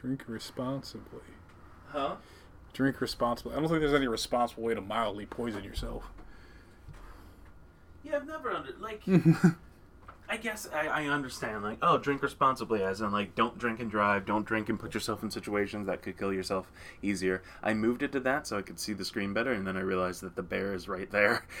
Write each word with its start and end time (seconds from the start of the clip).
Drink 0.00 0.24
responsibly. 0.26 1.20
Huh? 1.88 2.16
Drink 2.72 3.00
responsibly. 3.00 3.52
I 3.52 3.60
don't 3.60 3.68
think 3.68 3.80
there's 3.80 3.92
any 3.92 4.08
responsible 4.08 4.62
way 4.62 4.74
to 4.74 4.80
mildly 4.80 5.26
poison 5.26 5.62
yourself. 5.62 6.04
Yeah, 8.02 8.16
I've 8.16 8.26
never 8.26 8.50
under 8.50 8.72
like. 8.80 9.02
I 10.28 10.36
guess 10.36 10.68
I, 10.72 10.86
I 10.86 11.06
understand. 11.06 11.64
Like, 11.64 11.78
oh, 11.82 11.98
drink 11.98 12.22
responsibly, 12.22 12.82
as 12.82 13.00
in 13.00 13.10
like, 13.10 13.34
don't 13.34 13.58
drink 13.58 13.80
and 13.80 13.90
drive, 13.90 14.24
don't 14.24 14.46
drink 14.46 14.68
and 14.68 14.78
put 14.78 14.94
yourself 14.94 15.22
in 15.24 15.30
situations 15.30 15.86
that 15.88 16.02
could 16.02 16.16
kill 16.16 16.32
yourself 16.32 16.70
easier. 17.02 17.42
I 17.62 17.74
moved 17.74 18.02
it 18.02 18.12
to 18.12 18.20
that 18.20 18.46
so 18.46 18.56
I 18.56 18.62
could 18.62 18.78
see 18.78 18.92
the 18.92 19.04
screen 19.04 19.34
better, 19.34 19.52
and 19.52 19.66
then 19.66 19.76
I 19.76 19.80
realized 19.80 20.22
that 20.22 20.36
the 20.36 20.42
bear 20.42 20.72
is 20.72 20.88
right 20.88 21.10
there. 21.10 21.44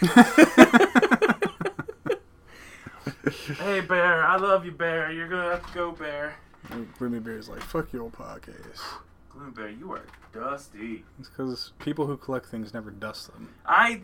hey, 3.58 3.80
bear, 3.80 4.24
I 4.24 4.36
love 4.36 4.64
you, 4.64 4.72
bear. 4.72 5.10
You're 5.10 5.28
gonna 5.28 5.50
have 5.50 5.66
to 5.66 5.74
go, 5.74 5.90
bear. 5.90 6.36
And 6.70 6.92
Gloomy 6.98 7.18
Bear's 7.20 7.48
like, 7.48 7.60
fuck 7.62 7.92
your 7.92 8.10
podcast. 8.10 8.80
Gloom 9.30 9.52
bear, 9.52 9.68
you 9.70 9.92
are 9.92 10.02
dusty. 10.32 11.04
It's 11.18 11.28
because 11.28 11.72
people 11.78 12.06
who 12.06 12.16
collect 12.16 12.46
things 12.46 12.74
never 12.74 12.90
dust 12.90 13.32
them. 13.32 13.48
I 13.64 14.02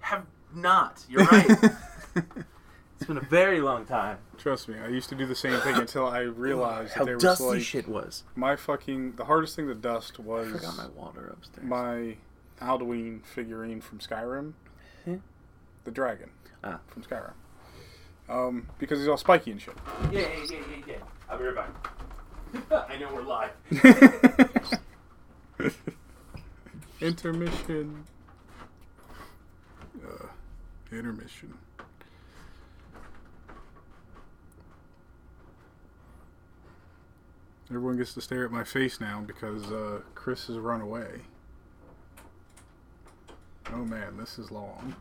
have 0.00 0.26
not. 0.54 1.02
You're 1.08 1.24
right. 1.24 1.46
it's 2.16 3.06
been 3.06 3.16
a 3.16 3.20
very 3.22 3.60
long 3.60 3.86
time. 3.86 4.18
Trust 4.36 4.68
me, 4.68 4.76
I 4.78 4.88
used 4.88 5.08
to 5.10 5.14
do 5.14 5.24
the 5.26 5.34
same 5.34 5.58
thing 5.60 5.76
until 5.76 6.06
I 6.06 6.20
realized 6.20 6.92
How 6.92 7.00
that 7.00 7.06
there 7.06 7.14
was 7.16 7.22
dusty 7.22 7.44
like 7.44 7.62
shit 7.62 7.88
was. 7.88 8.24
my 8.36 8.54
fucking 8.56 9.12
the 9.16 9.24
hardest 9.24 9.56
thing 9.56 9.66
to 9.68 9.74
dust 9.74 10.18
was 10.18 10.48
I 10.48 10.52
was 10.52 10.60
forgot 10.60 10.76
my 10.76 10.88
water 11.00 11.28
upstairs. 11.32 11.66
my 11.66 12.16
Alduin 12.60 13.24
figurine 13.24 13.80
from 13.80 13.98
Skyrim, 14.00 14.52
the 15.84 15.90
dragon 15.90 16.30
Ah. 16.62 16.80
from 16.88 17.02
Skyrim. 17.02 17.32
Um, 18.30 18.68
because 18.78 19.00
he's 19.00 19.08
all 19.08 19.16
spiky 19.16 19.50
and 19.50 19.60
shit. 19.60 19.74
Yeah, 20.12 20.20
yeah, 20.20 20.28
yeah, 20.28 20.44
yeah, 20.52 20.58
yeah. 20.86 20.94
I'll 21.28 21.36
be 21.36 21.44
right 21.44 21.56
back. 21.56 21.68
I 22.90 22.96
know 22.96 23.12
we're 23.12 23.22
live. 23.22 23.50
Intermission. 27.00 28.04
Uh, 30.04 30.26
intermission. 30.92 31.54
Everyone 37.70 37.96
gets 37.96 38.14
to 38.14 38.20
stare 38.20 38.44
at 38.44 38.50
my 38.50 38.64
face 38.64 39.00
now 39.00 39.22
because 39.26 39.70
uh, 39.72 40.00
Chris 40.14 40.48
has 40.48 40.58
run 40.58 40.80
away. 40.80 41.20
Oh 43.72 43.84
man, 43.84 44.16
this 44.16 44.38
is 44.38 44.50
long. 44.50 44.94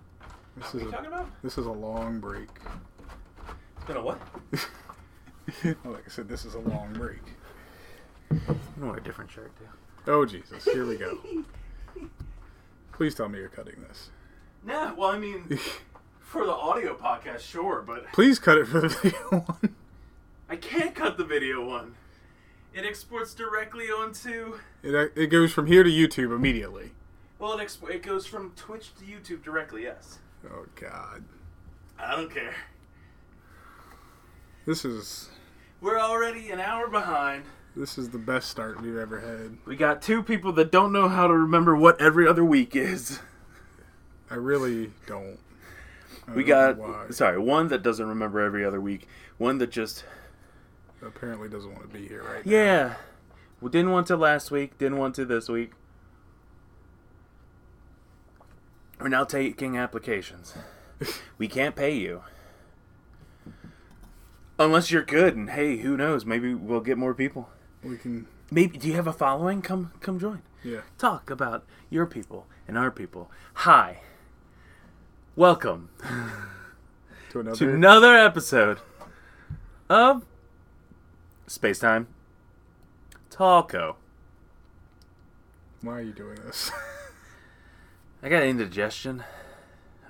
This 0.56 0.74
are 0.74 0.78
is 0.78 0.84
you 0.84 0.90
a, 0.90 0.92
talking 0.92 1.08
about? 1.08 1.30
this 1.44 1.58
is 1.58 1.66
a 1.66 1.72
long 1.72 2.20
break. 2.20 2.50
It's 3.90 3.96
been 3.96 4.04
a 4.04 4.06
what? 4.06 4.22
Oh, 5.84 5.90
like 5.90 6.04
I 6.06 6.10
said, 6.10 6.30
this 6.30 6.46
is 6.46 6.54
a 6.54 6.60
long 6.60 6.94
break. 6.94 7.24
I'm 8.30 8.60
gonna 8.78 8.92
wear 8.92 8.98
a 8.98 9.04
different 9.04 9.32
shirt 9.32 9.52
too. 9.58 9.66
Oh 10.06 10.24
Jesus, 10.24 10.64
here 10.64 10.86
we 10.86 10.96
go. 10.96 11.18
Please 12.92 13.16
tell 13.16 13.28
me 13.30 13.40
you're 13.40 13.50
cutting 13.50 13.82
this. 13.88 14.12
Nah, 14.64 14.94
well, 14.94 15.10
I 15.10 15.18
mean, 15.18 15.58
for 16.20 16.46
the 16.46 16.54
audio 16.54 16.96
podcast, 16.96 17.40
sure, 17.40 17.82
but 17.82 18.06
Please 18.14 18.38
cut 18.38 18.60
it 18.60 18.68
for 18.68 18.80
the 18.80 18.90
video 18.90 19.40
one. 19.40 19.76
I 20.48 20.56
can't 20.56 20.94
cut 20.94 21.18
the 21.18 21.26
video 21.26 21.66
one. 21.66 21.96
It 22.72 22.86
exports 22.86 23.34
directly 23.34 23.86
onto. 23.86 24.60
It, 24.84 24.94
uh, 24.94 25.08
it 25.16 25.32
goes 25.32 25.52
from 25.52 25.66
here 25.66 25.82
to 25.82 25.90
YouTube 25.90 26.34
immediately. 26.34 26.92
Well, 27.40 27.58
it 27.58 27.66
exp- 27.66 27.90
it 27.90 28.04
goes 28.04 28.28
from 28.28 28.52
Twitch 28.56 28.94
to 29.00 29.04
YouTube 29.04 29.44
directly. 29.44 29.84
Yes. 29.84 30.20
Oh 30.46 30.68
God, 30.80 31.24
I 31.98 32.16
don't 32.16 32.32
care. 32.32 32.54
This 34.66 34.86
is 34.86 35.30
We're 35.82 36.00
already 36.00 36.50
an 36.52 36.60
hour 36.60 36.88
behind. 36.88 37.44
this 37.76 37.98
is 37.98 38.10
the 38.10 38.18
best 38.18 38.50
start 38.50 38.82
we've 38.82 38.98
ever 38.98 39.20
had. 39.20 39.58
We 39.66 39.76
got 39.76 40.02
two 40.02 40.22
people 40.24 40.52
that 40.54 40.72
don't 40.72 40.92
know 40.92 41.08
how 41.08 41.28
to 41.28 41.34
remember 41.34 41.76
what 41.76 42.00
every 42.02 42.28
other 42.28 42.44
week 42.46 42.76
is. 42.76 43.20
I 44.30 44.36
really 44.36 44.92
don't. 45.08 45.40
I 46.28 46.34
We 46.34 46.44
don't 46.44 46.78
got 46.78 47.14
sorry, 47.14 47.40
one 47.40 47.68
that 47.70 47.82
doesn't 47.84 48.06
remember 48.06 48.40
every 48.42 48.64
other 48.64 48.80
week, 48.82 49.08
one 49.38 49.58
that 49.60 49.72
just 49.72 50.04
apparently 51.02 51.50
doesn't 51.50 51.72
want 51.72 51.92
to 51.92 51.98
be 51.98 52.08
here 52.08 52.24
right 52.24 52.46
now. 52.46 52.52
yeah, 52.52 52.94
we 53.62 53.70
didn't 53.70 53.92
want 53.92 54.06
to 54.08 54.18
last 54.18 54.52
week, 54.52 54.78
didn't 54.78 54.98
want 54.98 55.16
to 55.16 55.26
this 55.26 55.50
week. 55.50 55.72
We're 59.00 59.08
now 59.08 59.24
taking 59.24 59.78
applications. 59.78 60.54
we 61.38 61.48
can't 61.48 61.76
pay 61.76 61.96
you. 61.96 62.22
Unless 64.60 64.92
you're 64.92 65.04
good 65.04 65.36
and 65.38 65.50
hey, 65.52 65.78
who 65.78 65.96
knows, 65.96 66.26
maybe 66.26 66.54
we'll 66.54 66.82
get 66.82 66.98
more 66.98 67.14
people. 67.14 67.50
We 67.84 67.98
can, 67.98 68.28
Maybe 68.52 68.78
do 68.78 68.88
you 68.90 68.96
have 68.96 69.08
a 69.08 69.14
following? 69.14 69.62
Come 69.62 69.94
come 70.02 70.20
join. 70.20 70.42
yeah. 70.64 70.82
Talk 70.98 71.30
about 71.30 71.66
your 71.90 72.06
people 72.06 72.46
and 72.68 72.78
our 72.78 72.92
people. 72.92 73.32
Hi. 73.56 74.02
Welcome 75.36 75.90
To 77.32 77.40
another. 77.40 77.56
to 77.58 77.74
another 77.74 78.16
episode 78.18 78.80
of 79.90 80.26
Space 81.48 81.80
Time 81.80 82.08
Talko. 83.32 83.96
why 85.82 85.94
are 85.94 86.02
you 86.02 86.12
doing 86.12 86.36
this? 86.46 86.70
I 88.24 88.28
got 88.30 88.44
indigestion. 88.44 89.24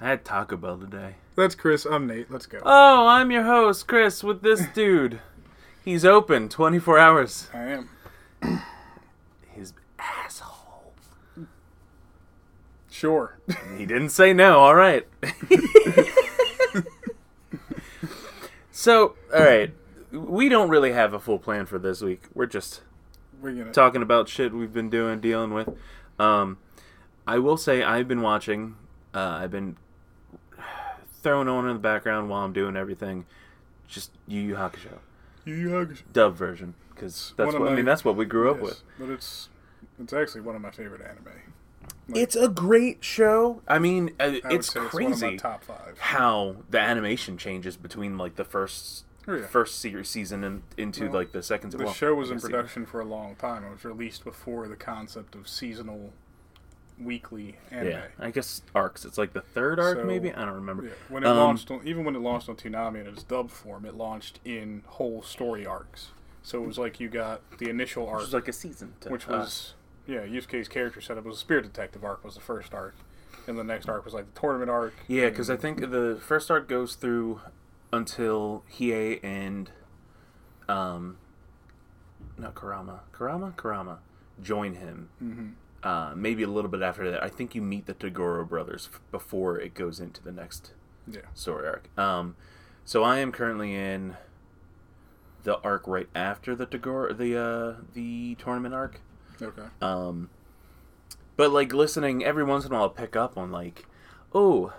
I 0.01 0.09
had 0.09 0.23
Taco 0.23 0.55
Bell 0.57 0.77
today. 0.77 1.15
That's 1.35 1.55
Chris. 1.55 1.85
I'm 1.85 2.07
Nate. 2.07 2.31
Let's 2.31 2.45
go. 2.45 2.59
Oh, 2.63 3.07
I'm 3.07 3.31
your 3.31 3.43
host, 3.43 3.87
Chris, 3.87 4.23
with 4.23 4.41
this 4.41 4.65
dude. 4.73 5.19
He's 5.83 6.05
open 6.05 6.49
24 6.49 6.97
hours. 6.99 7.47
I 7.53 7.59
am. 7.63 7.89
His 9.53 9.73
asshole. 9.97 10.93
Sure. 12.89 13.37
He 13.77 13.85
didn't 13.85 14.09
say 14.09 14.33
no, 14.33 14.59
alright. 14.59 15.07
so, 18.71 19.15
alright. 19.33 19.73
We 20.11 20.49
don't 20.49 20.69
really 20.69 20.91
have 20.91 21.13
a 21.13 21.19
full 21.19 21.39
plan 21.39 21.65
for 21.65 21.79
this 21.79 22.01
week. 22.01 22.23
We're 22.33 22.45
just 22.45 22.81
We're 23.41 23.53
gonna. 23.53 23.71
talking 23.71 24.01
about 24.01 24.27
shit 24.27 24.53
we've 24.53 24.73
been 24.73 24.89
doing, 24.89 25.21
dealing 25.21 25.53
with. 25.53 25.69
Um, 26.19 26.57
I 27.25 27.39
will 27.39 27.55
say 27.57 27.83
I've 27.83 28.07
been 28.07 28.21
watching. 28.21 28.75
Uh, 29.13 29.39
I've 29.41 29.51
been 29.51 29.77
throwing 31.21 31.47
on 31.47 31.67
in 31.67 31.73
the 31.73 31.79
background 31.79 32.29
while 32.29 32.43
I'm 32.43 32.53
doing 32.53 32.75
everything. 32.75 33.25
Just 33.87 34.11
Yu 34.27 34.41
Yu 34.41 34.55
Hakusho 34.55 34.99
Yu 35.45 35.55
Yu 35.55 35.69
Hakusho. 35.69 36.01
dub 36.13 36.35
version 36.35 36.75
because 36.93 37.33
that's 37.37 37.47
One 37.47 37.55
of 37.55 37.61
what 37.61 37.71
I 37.71 37.75
mean. 37.75 37.85
That's 37.85 38.05
what 38.05 38.15
we 38.15 38.25
grew 38.25 38.51
up 38.51 38.59
with. 38.59 38.81
But 38.99 39.09
it's 39.09 39.49
it's 39.99 40.13
actually 40.13 40.41
one 40.41 40.55
of 40.55 40.61
my 40.61 40.71
favorite 40.71 41.01
anime. 41.01 41.25
Like, 42.07 42.17
It's 42.17 42.35
a 42.35 42.47
great 42.47 43.03
show. 43.03 43.61
I 43.67 43.79
mean, 43.79 44.11
uh, 44.19 44.23
I 44.23 44.27
it's 44.27 44.71
say 44.73 44.81
It's 44.81 44.93
one 44.93 45.03
of 45.05 45.09
my 45.11 45.17
crazy 45.27 45.37
top 45.37 45.63
five. 45.63 45.97
how 45.99 46.57
the 46.69 46.79
animation 46.79 47.37
changes 47.37 47.77
between 47.77 48.17
like 48.17 48.35
the 48.35 48.45
first 48.45 49.05
Oh, 49.27 49.35
yeah. 49.35 49.45
first 49.45 49.79
se- 49.79 50.03
season 50.03 50.43
and 50.43 50.63
into 50.77 51.03
Well, 51.05 51.13
like 51.13 51.31
the 51.33 51.43
second. 51.43 51.71
The 51.71 51.77
well, 51.83 51.93
show 51.93 52.15
was 52.15 52.31
in 52.31 52.39
second 52.39 52.39
season. 52.39 52.51
production 52.51 52.85
for 52.87 52.99
a 52.99 53.05
long 53.05 53.35
time. 53.35 53.63
It 53.63 53.71
was 53.71 53.83
released 53.85 54.23
before 54.23 54.67
the 54.67 54.75
concept 54.75 55.35
of 55.35 55.47
seasonal, 55.47 56.13
weekly 57.01 57.55
anime. 57.71 57.91
Yeah, 57.91 58.01
I 58.19 58.31
guess 58.31 58.61
arcs. 58.75 59.05
It's 59.05 59.17
like 59.17 59.33
the 59.33 59.41
third 59.41 59.79
arc, 59.79 59.99
So, 59.99 60.03
maybe. 60.03 60.33
I 60.33 60.45
don't 60.45 60.55
remember. 60.55 60.83
Yeah, 60.83 60.89
when 61.07 61.23
it 61.23 61.27
Um, 61.27 61.37
launched, 61.37 61.71
on, 61.71 61.81
even 61.85 62.03
when 62.05 62.15
it 62.15 62.19
launched 62.19 62.49
on 62.49 62.55
Toonami 62.55 63.01
in 63.01 63.07
its 63.07 63.23
dub 63.23 63.49
form, 63.51 63.85
it 63.85 63.95
launched 63.95 64.39
in 64.43 64.83
whole 64.85 65.21
story 65.21 65.65
arcs. 65.65 66.09
So 66.43 66.63
it 66.63 66.67
was 66.67 66.77
like 66.77 66.99
you 66.99 67.09
got 67.09 67.41
the 67.59 67.69
initial 67.69 68.03
Which 68.05 68.11
arc, 68.13 68.21
was 68.21 68.33
like 68.33 68.47
a 68.47 68.53
season. 68.53 68.93
To 69.01 69.09
which 69.09 69.27
was 69.27 69.73
yeah, 70.07 70.21
Yusuke's 70.25 70.67
character 70.67 70.99
setup 71.01 71.23
was 71.25 71.37
a 71.37 71.39
Spirit 71.39 71.63
Detective 71.63 72.03
arc 72.03 72.23
was 72.23 72.33
the 72.35 72.41
first 72.41 72.73
arc, 72.73 72.95
and 73.47 73.57
the 73.59 73.63
next 73.63 73.87
arc 73.87 74.03
was 74.05 74.13
like 74.13 74.33
the 74.33 74.39
tournament 74.39 74.69
arc. 74.71 74.93
Yeah, 75.07 75.29
because 75.29 75.49
I 75.49 75.55
think 75.57 75.79
the 75.91 76.17
first 76.21 76.49
arc 76.49 76.67
goes 76.67 76.95
through 76.95 77.41
until 77.93 78.63
Hiei 78.77 79.19
and 79.23 79.69
um, 80.67 81.17
not 82.37 82.55
Karama, 82.55 82.99
Karama, 83.13 83.53
Karama 83.55 83.97
join 84.41 84.75
him. 84.75 85.09
Mhm. 85.21 85.53
Uh, 85.81 86.11
maybe 86.15 86.43
a 86.43 86.47
little 86.47 86.69
bit 86.69 86.81
after 86.81 87.09
that. 87.11 87.23
I 87.23 87.29
think 87.29 87.55
you 87.55 87.61
meet 87.61 87.85
the 87.85 87.93
Toguro 87.93 88.47
brothers 88.47 88.89
f- 88.93 88.99
before 89.11 89.57
it 89.59 89.73
goes 89.73 89.99
into 90.01 90.21
the 90.21 90.31
next 90.31 90.73
yeah, 91.07 91.21
story 91.33 91.67
arc. 91.67 91.89
Um, 91.97 92.35
so 92.83 93.03
I 93.03 93.19
am 93.19 93.31
currently 93.31 93.73
in 93.73 94.17
the 95.43 95.57
arc 95.61 95.87
right 95.87 96.09
after 96.13 96.53
the 96.53 96.65
Toguro, 96.65 97.17
the 97.17 97.37
uh, 97.39 97.75
the 97.93 98.35
tournament 98.35 98.73
arc. 98.75 98.99
okay, 99.41 99.63
Um, 99.81 100.29
but 101.37 101.51
like 101.51 101.71
listening 101.73 102.25
every 102.25 102.43
once 102.43 102.65
in 102.65 102.71
a 102.71 102.75
while, 102.75 102.83
I'll 102.83 102.89
pick 102.89 103.15
up 103.15 103.37
on 103.37 103.49
like, 103.49 103.85
oh, 104.33 104.73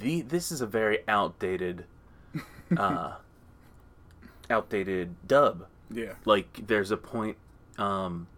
the 0.00 0.20
this 0.22 0.52
is 0.52 0.60
a 0.60 0.66
very 0.66 1.00
outdated, 1.08 1.84
uh, 2.76 3.14
outdated 4.48 5.16
dub. 5.26 5.66
yeah, 5.90 6.12
Like 6.24 6.66
there's 6.68 6.90
a 6.92 6.96
point, 6.96 7.36
um, 7.78 8.28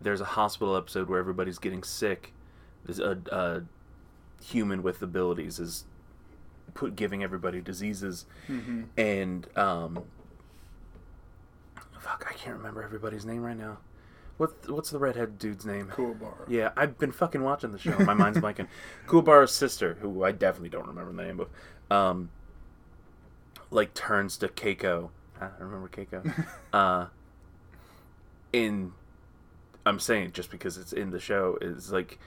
there's 0.00 0.20
a 0.20 0.24
hospital 0.24 0.76
episode 0.76 1.08
where 1.08 1.18
everybody's 1.18 1.58
getting 1.58 1.82
sick. 1.82 2.32
There's 2.84 2.98
a, 2.98 3.18
a 3.32 3.62
human 4.42 4.82
with 4.82 5.02
abilities 5.02 5.58
is 5.58 5.84
put 6.74 6.94
giving 6.94 7.22
everybody 7.22 7.60
diseases, 7.60 8.26
hmm 8.46 8.82
and 8.96 9.46
um, 9.56 10.04
fuck, 11.98 12.26
I 12.30 12.34
can't 12.34 12.56
remember 12.56 12.82
everybody's 12.82 13.24
name 13.24 13.42
right 13.42 13.56
now. 13.56 13.78
What 14.36 14.68
what's 14.70 14.90
the 14.90 14.98
redhead 14.98 15.38
dude's 15.38 15.64
name? 15.64 15.88
Cool 15.88 16.14
bar. 16.14 16.44
Yeah, 16.46 16.70
I've 16.76 16.98
been 16.98 17.12
fucking 17.12 17.42
watching 17.42 17.72
the 17.72 17.78
show. 17.78 17.98
My 18.00 18.14
mind's 18.14 18.38
blanking. 18.38 18.68
Kuwabara's 19.06 19.52
sister, 19.52 19.96
who 20.00 20.22
I 20.22 20.32
definitely 20.32 20.68
don't 20.68 20.86
remember 20.86 21.12
the 21.12 21.22
name 21.22 21.40
of, 21.40 21.48
um, 21.90 22.30
like 23.70 23.94
turns 23.94 24.36
to 24.38 24.48
Keiko. 24.48 25.10
I 25.40 25.48
remember 25.58 25.88
Keiko. 25.88 26.46
uh, 26.72 27.06
in, 28.52 28.92
I'm 29.86 30.00
saying 30.00 30.32
just 30.32 30.50
because 30.50 30.76
it's 30.76 30.92
in 30.92 31.10
the 31.10 31.20
show 31.20 31.58
is 31.60 31.92
like, 31.92 32.18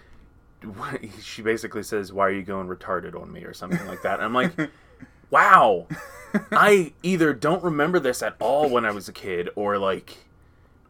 she 1.21 1.41
basically 1.41 1.83
says, 1.83 2.11
"Why 2.11 2.27
are 2.27 2.31
you 2.31 2.43
going 2.43 2.67
retarded 2.67 3.19
on 3.19 3.31
me?" 3.31 3.43
or 3.43 3.53
something 3.53 3.85
like 3.85 4.01
that. 4.01 4.15
And 4.15 4.23
I'm 4.23 4.33
like, 4.33 4.53
wow, 5.29 5.87
I 6.51 6.93
either 7.03 7.33
don't 7.33 7.63
remember 7.63 7.99
this 7.99 8.23
at 8.23 8.35
all 8.39 8.69
when 8.69 8.85
I 8.85 8.91
was 8.91 9.07
a 9.07 9.13
kid, 9.13 9.49
or 9.55 9.77
like 9.77 10.25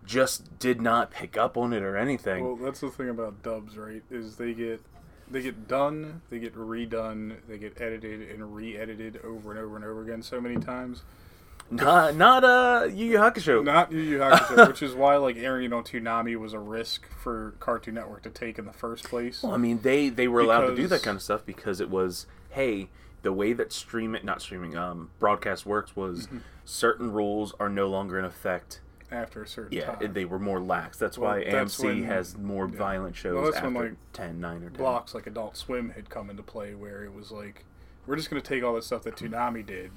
just 0.05 0.57
did 0.57 0.81
not 0.81 1.11
pick 1.11 1.37
up 1.37 1.55
on 1.55 1.71
it 1.73 1.83
or 1.83 1.95
anything. 1.95 2.43
Well, 2.43 2.55
that's 2.55 2.79
the 2.79 2.89
thing 2.89 3.09
about 3.09 3.43
dubs, 3.43 3.77
right? 3.77 4.01
Is 4.09 4.37
they 4.37 4.53
get 4.53 4.81
they 5.29 5.41
get 5.41 5.67
done, 5.67 6.21
they 6.29 6.39
get 6.39 6.55
redone, 6.55 7.37
they 7.47 7.57
get 7.57 7.79
edited 7.79 8.29
and 8.31 8.55
re-edited 8.55 9.17
over 9.23 9.51
and 9.51 9.59
over 9.59 9.75
and 9.75 9.85
over 9.85 10.01
again 10.01 10.23
so 10.23 10.41
many 10.41 10.57
times. 10.57 11.03
Not 11.71 12.15
not 12.15 12.43
uh 12.43 12.87
Yu 12.91 13.05
Yu 13.11 13.17
Hakusho. 13.17 13.63
Not 13.63 13.91
Yu 13.91 13.99
Yu 13.99 14.17
Hakusho, 14.19 14.67
which 14.69 14.81
is 14.81 14.93
why 14.95 15.17
like 15.17 15.37
airing 15.37 15.71
on 15.73 15.83
Toonami 15.83 16.35
was 16.37 16.53
a 16.53 16.59
risk 16.59 17.07
for 17.21 17.53
Cartoon 17.59 17.93
Network 17.95 18.23
to 18.23 18.29
take 18.29 18.57
in 18.57 18.65
the 18.65 18.73
first 18.73 19.03
place. 19.05 19.43
Well, 19.43 19.53
I 19.53 19.57
mean 19.57 19.81
they 19.81 20.09
they 20.09 20.27
were 20.27 20.39
allowed 20.41 20.67
to 20.67 20.75
do 20.75 20.87
that 20.87 21.03
kind 21.03 21.15
of 21.15 21.21
stuff 21.21 21.45
because 21.45 21.79
it 21.79 21.89
was 21.89 22.25
hey 22.49 22.89
the 23.21 23.31
way 23.33 23.53
that 23.53 23.71
stream 23.73 24.15
it 24.15 24.23
not 24.23 24.41
streaming 24.41 24.75
um 24.77 25.09
broadcast 25.19 25.65
works 25.65 25.95
was 25.95 26.27
Mm-hmm. 26.27 26.37
certain 26.65 27.11
rules 27.11 27.53
are 27.59 27.69
no 27.69 27.87
longer 27.87 28.17
in 28.17 28.25
effect. 28.25 28.81
After 29.11 29.41
a 29.41 29.47
certain 29.47 29.75
Yeah, 29.75 29.95
time, 29.95 30.13
they 30.13 30.23
were 30.25 30.37
more 30.37 30.59
lax. 30.59 30.97
That's 30.97 31.17
Well, 31.17 31.31
why 31.31 31.43
that's 31.43 31.75
AMC 31.79 31.83
when- 31.83 32.03
has 32.03 32.37
more 32.37 32.67
violent 32.67 33.15
shows 33.15 33.35
Well, 33.41 33.55
after 33.55 33.69
when, 33.69 33.73
like, 33.89 33.93
10, 34.13 34.39
9, 34.39 34.57
or 34.63 34.69
10. 34.69 34.73
blocks 34.73 35.15
like 35.15 35.25
Adult 35.25 35.57
Swim 35.57 35.89
had 35.95 36.11
come 36.11 36.29
into 36.29 36.43
play, 36.43 36.75
where 36.75 37.03
it 37.03 37.11
was 37.11 37.31
like, 37.31 37.65
we're 38.05 38.15
just 38.17 38.29
going 38.29 38.39
to 38.39 38.47
take 38.47 38.63
all 38.63 38.75
the 38.75 38.83
stuff 38.83 39.01
that 39.05 39.15
Toonami 39.15 39.65
did, 39.65 39.89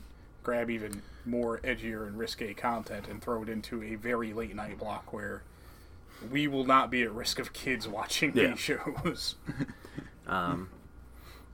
grab 0.43 0.71
even 0.71 1.03
more 1.25 1.59
edgier 1.61 2.07
and 2.07 2.19
risque 2.19 2.53
content, 2.55 3.07
and 3.09 3.23
throw 3.23 3.43
it 3.43 3.49
into 3.49 3.83
a 3.83 3.95
very 3.95 4.33
late 4.33 4.55
night 4.55 4.79
block 4.79 5.13
where 5.13 5.43
we 6.31 6.47
will 6.49 6.65
not 6.65 6.91
be 6.91 7.03
at 7.03 7.13
risk 7.13 7.39
of 7.39 7.53
kids 7.53 7.87
watching 7.89 8.33
Yeah. 8.37 8.49
these 8.49 8.59
shows. 8.59 9.37
Um, 10.25 10.69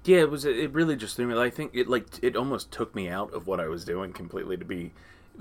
yeah, 0.05 0.19
it 0.19 0.31
was. 0.31 0.45
It 0.45 0.71
really 0.73 0.95
just 0.95 1.17
threw 1.17 1.27
me. 1.27 1.39
I 1.41 1.49
think 1.49 1.71
it 1.75 1.89
like 1.89 2.07
it 2.23 2.37
almost 2.37 2.71
took 2.71 2.95
me 2.95 3.09
out 3.09 3.33
of 3.33 3.47
what 3.47 3.61
I 3.61 3.67
was 3.67 3.83
doing 3.85 4.13
completely 4.13 4.59
to 4.59 4.65
be 4.65 4.93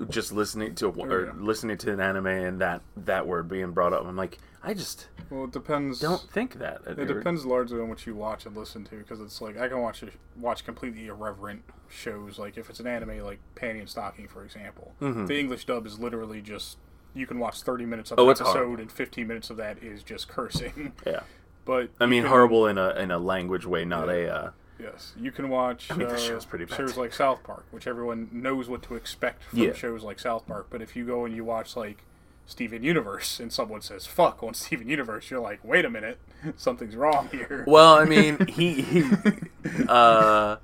just 0.08 0.32
listening 0.32 0.74
to 0.76 0.88
or 0.90 1.24
yeah. 1.26 1.32
listening 1.36 1.76
to 1.78 1.92
an 1.92 2.00
anime 2.00 2.26
and 2.26 2.60
that 2.60 2.82
that 2.96 3.26
word 3.26 3.48
being 3.48 3.72
brought 3.72 3.92
up. 3.92 4.04
I'm 4.06 4.16
like, 4.16 4.38
I 4.62 4.74
just 4.74 5.08
well, 5.30 5.44
it 5.44 5.52
depends. 5.52 6.00
don't 6.00 6.20
think 6.30 6.58
that. 6.58 6.82
It 6.86 7.06
depends 7.06 7.44
largely 7.44 7.80
on 7.80 7.88
what 7.88 8.06
you 8.06 8.14
watch 8.14 8.46
and 8.46 8.56
listen 8.56 8.84
to, 8.86 8.96
because 8.96 9.20
it's 9.20 9.40
like 9.40 9.58
I 9.58 9.68
can 9.68 9.80
watch 9.80 10.02
a, 10.02 10.08
watch 10.36 10.64
completely 10.64 11.06
irreverent 11.06 11.62
shows. 11.88 12.38
Like 12.38 12.56
if 12.56 12.70
it's 12.70 12.80
an 12.80 12.86
anime, 12.86 13.18
like 13.24 13.40
Panty 13.56 13.80
and 13.80 13.88
Stocking, 13.88 14.28
for 14.28 14.44
example, 14.44 14.92
the 15.00 15.38
English 15.38 15.64
dub 15.66 15.86
is 15.86 15.98
literally 15.98 16.40
just 16.40 16.78
you 17.14 17.26
can 17.26 17.38
watch 17.38 17.62
thirty 17.62 17.84
minutes 17.86 18.10
of 18.10 18.18
Mm-hmm. 18.18 18.26
Oh, 18.26 18.30
an 18.30 18.36
episode, 18.36 18.52
horrible. 18.52 18.80
and 18.80 18.92
fifteen 18.92 19.26
minutes 19.26 19.50
of 19.50 19.56
that 19.58 19.82
is 19.82 20.02
just 20.02 20.28
cursing. 20.28 20.92
Yeah, 21.06 21.20
But 21.64 21.90
I 22.00 22.06
mean 22.06 22.22
can- 22.22 22.30
horrible 22.30 22.66
in 22.66 22.78
a 22.78 22.90
in 22.90 23.10
a 23.10 23.18
language 23.18 23.66
way, 23.66 23.84
not 23.84 24.08
a. 24.08 24.28
Uh, 24.34 24.50
Yes, 24.80 25.12
you 25.20 25.32
can 25.32 25.48
watch. 25.48 25.90
mean, 25.90 26.06
the 26.08 26.14
uh, 26.14 26.18
show's. 26.18 26.46
Shows 26.76 26.96
like 26.96 27.12
South 27.12 27.42
Park, 27.42 27.64
which 27.70 27.86
everyone 27.86 28.28
knows 28.32 28.68
what 28.68 28.82
to 28.84 28.94
expect 28.94 29.44
from 29.44 29.58
Yeah. 29.60 29.72
shows 29.72 30.04
like 30.04 30.18
South 30.20 30.46
Park. 30.46 30.68
But 30.70 30.82
if 30.82 30.94
you 30.94 31.04
go 31.04 31.24
and 31.24 31.34
you 31.34 31.44
watch 31.44 31.76
like 31.76 32.04
Steven 32.46 32.82
Universe, 32.82 33.40
and 33.40 33.52
someone 33.52 33.80
says 33.82 34.06
"fuck" 34.06 34.42
on 34.42 34.54
Steven 34.54 34.88
Universe, 34.88 35.30
you're 35.30 35.40
like, 35.40 35.60
wait 35.64 35.84
a 35.84 35.90
minute, 35.90 36.18
something's 36.56 36.96
wrong 36.96 37.28
here. 37.32 37.64
well, 37.66 37.94
I 37.94 38.04
mean, 38.04 38.46
he, 38.46 38.80
he 38.82 39.04
uh, 39.88 40.56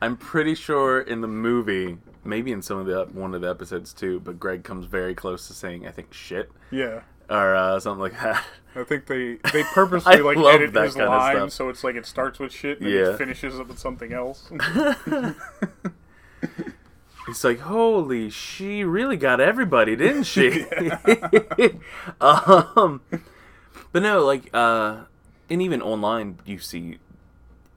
I'm 0.00 0.16
pretty 0.16 0.54
sure 0.54 1.00
in 1.00 1.20
the 1.22 1.28
movie, 1.28 1.96
maybe 2.24 2.52
in 2.52 2.62
some 2.62 2.78
of 2.78 2.86
the 2.86 3.06
one 3.18 3.34
of 3.34 3.40
the 3.40 3.48
episodes 3.50 3.92
too, 3.92 4.20
but 4.20 4.38
Greg 4.38 4.62
comes 4.64 4.86
very 4.86 5.14
close 5.14 5.48
to 5.48 5.54
saying, 5.54 5.86
I 5.86 5.90
think 5.90 6.12
shit 6.12 6.50
Yeah. 6.70 7.00
Or 7.32 7.54
uh, 7.54 7.80
something 7.80 8.00
like 8.00 8.12
that. 8.20 8.44
I 8.74 8.84
think 8.84 9.06
they 9.06 9.34
they 9.52 9.62
purposely 9.74 10.18
like 10.18 10.36
edit 10.38 10.72
that 10.74 10.84
his 10.84 10.94
kind 10.94 11.06
of 11.06 11.10
line 11.12 11.36
stuff. 11.36 11.52
so 11.52 11.68
it's 11.68 11.82
like 11.84 11.94
it 11.96 12.06
starts 12.06 12.38
with 12.38 12.52
shit 12.52 12.80
and 12.80 12.88
Yeah. 12.90 13.10
it 13.10 13.18
finishes 13.18 13.58
up 13.58 13.68
with 13.68 13.78
something 13.78 14.12
else. 14.12 14.50
It's 17.28 17.44
like, 17.44 17.60
holy, 17.60 18.30
she 18.30 18.82
really 18.82 19.16
got 19.16 19.40
everybody, 19.40 19.94
didn't 19.94 20.24
she? 20.24 20.64
um, 22.20 23.00
but 23.92 24.02
no, 24.02 24.24
like, 24.24 24.50
uh, 24.52 25.02
and 25.48 25.62
even 25.62 25.80
online, 25.80 26.38
you 26.44 26.58
see, 26.58 26.98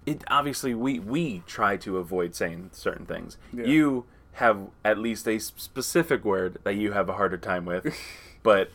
it. 0.08 0.24
Obviously, 0.30 0.74
we 0.74 0.98
we 0.98 1.44
try 1.46 1.78
to 1.78 1.98
avoid 1.98 2.34
saying 2.34 2.72
certain 2.74 3.06
things. 3.06 3.38
Yeah. 3.54 3.66
You 3.66 4.06
have 4.34 4.70
at 4.84 4.98
least 4.98 5.28
a 5.28 5.38
specific 5.40 6.26
word 6.26 6.58
that 6.64 6.74
you 6.74 6.94
have 6.94 7.08
a 7.08 7.14
harder 7.14 7.38
time 7.38 7.66
with, 7.66 7.96
but 8.42 8.72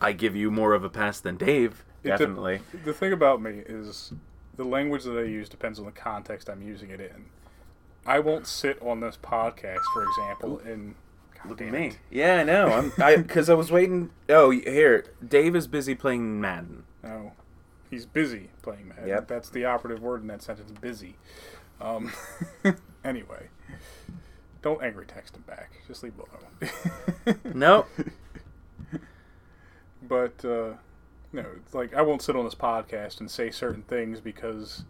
I 0.00 0.12
give 0.12 0.36
you 0.36 0.50
more 0.50 0.74
of 0.74 0.84
a 0.84 0.90
pass 0.90 1.20
than 1.20 1.36
Dave. 1.36 1.84
Definitely. 2.02 2.60
the 2.84 2.92
thing 2.92 3.12
about 3.12 3.42
me 3.42 3.62
is 3.66 4.12
the 4.56 4.64
language 4.64 5.04
that 5.04 5.18
I 5.18 5.22
use 5.22 5.48
depends 5.48 5.78
on 5.78 5.84
the 5.84 5.92
context 5.92 6.48
I'm 6.48 6.62
using 6.62 6.90
it 6.90 7.00
in. 7.00 7.26
I 8.06 8.20
won't 8.20 8.46
sit 8.46 8.80
on 8.80 9.00
this 9.00 9.18
podcast, 9.20 9.80
for 9.92 10.04
example, 10.04 10.60
and 10.64 10.94
God 11.34 11.50
Look 11.50 11.60
at 11.62 11.70
me. 11.70 11.86
it. 11.88 11.98
Yeah, 12.10 12.40
I 12.40 12.44
know. 12.44 12.66
I'm 12.72 12.92
I 13.02 13.16
because 13.22 13.50
I 13.50 13.54
was 13.54 13.70
waiting. 13.70 14.10
Oh, 14.28 14.50
here, 14.50 15.04
Dave 15.26 15.54
is 15.54 15.66
busy 15.66 15.94
playing 15.94 16.40
Madden. 16.40 16.84
No, 17.02 17.32
he's 17.90 18.06
busy 18.06 18.50
playing 18.62 18.88
Madden. 18.88 19.08
Yep. 19.08 19.28
That's 19.28 19.50
the 19.50 19.64
operative 19.64 20.02
word 20.02 20.22
in 20.22 20.28
that 20.28 20.42
sentence. 20.42 20.72
Busy. 20.72 21.16
Um, 21.80 22.12
anyway, 23.04 23.48
don't 24.62 24.82
angry 24.82 25.06
text 25.06 25.36
him 25.36 25.44
back. 25.46 25.72
Just 25.86 26.02
leave 26.02 26.14
it 26.18 26.24
alone. 27.26 27.40
Nope. 27.54 27.88
But 30.08 30.44
uh, 30.44 30.74
no, 31.32 31.44
it's 31.56 31.74
like 31.74 31.94
I 31.94 32.02
won't 32.02 32.22
sit 32.22 32.36
on 32.36 32.44
this 32.44 32.54
podcast 32.54 33.20
and 33.20 33.30
say 33.30 33.50
certain 33.50 33.82
things 33.82 34.20
because 34.20 34.84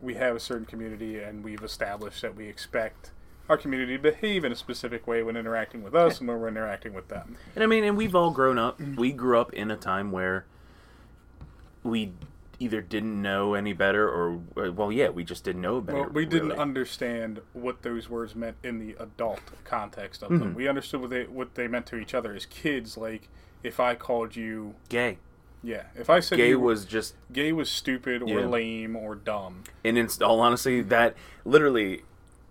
we 0.00 0.14
have 0.14 0.36
a 0.36 0.40
certain 0.40 0.66
community 0.66 1.18
and 1.18 1.42
we've 1.42 1.62
established 1.62 2.22
that 2.22 2.36
we 2.36 2.46
expect 2.46 3.10
our 3.48 3.56
community 3.56 3.96
to 3.96 4.02
behave 4.02 4.44
in 4.44 4.52
a 4.52 4.56
specific 4.56 5.06
way 5.06 5.22
when 5.22 5.36
interacting 5.36 5.82
with 5.82 5.94
us 5.94 6.18
and 6.20 6.28
when 6.28 6.38
we're 6.38 6.48
interacting 6.48 6.92
with 6.92 7.08
them. 7.08 7.36
And 7.54 7.64
I 7.64 7.66
mean, 7.66 7.82
and 7.82 7.96
we've 7.96 8.14
all 8.14 8.30
grown 8.30 8.58
up. 8.58 8.78
We 8.80 9.10
grew 9.10 9.38
up 9.40 9.52
in 9.54 9.70
a 9.70 9.76
time 9.76 10.12
where 10.12 10.44
we 11.82 12.12
either 12.60 12.80
didn't 12.82 13.20
know 13.22 13.54
any 13.54 13.72
better, 13.72 14.06
or 14.08 14.40
uh, 14.56 14.72
well, 14.72 14.90
yeah, 14.92 15.08
we 15.08 15.24
just 15.24 15.44
didn't 15.44 15.62
know 15.62 15.80
better. 15.80 16.00
Well, 16.02 16.10
we 16.10 16.26
didn't 16.26 16.48
really. 16.48 16.60
understand 16.60 17.40
what 17.52 17.82
those 17.82 18.10
words 18.10 18.34
meant 18.34 18.56
in 18.62 18.78
the 18.80 18.96
adult 19.02 19.40
context 19.64 20.22
of 20.22 20.30
Mm-hmm. 20.30 20.38
them. 20.40 20.54
We 20.54 20.68
understood 20.68 21.00
what 21.00 21.10
they 21.10 21.24
what 21.24 21.54
they 21.54 21.68
meant 21.68 21.86
to 21.86 21.96
each 21.96 22.14
other 22.14 22.34
as 22.34 22.44
kids. 22.46 22.96
Like 22.98 23.28
if 23.62 23.80
I 23.80 23.94
called 23.94 24.36
you, 24.36 24.74
gay. 24.88 25.18
yeah, 25.62 25.84
if 25.96 26.08
I 26.10 26.20
said 26.20 26.36
Gay 26.36 26.54
was 26.54 26.84
just, 26.84 27.14
gay 27.32 27.52
was 27.52 27.70
stupid 27.70 28.22
or 28.22 28.40
Yeah. 28.40 28.46
lame 28.46 28.94
or 28.96 29.14
dumb. 29.14 29.64
and 29.84 29.98
in 29.98 30.08
all 30.22 30.40
honesty, 30.40 30.80
that 30.82 31.14
literally, 31.44 32.02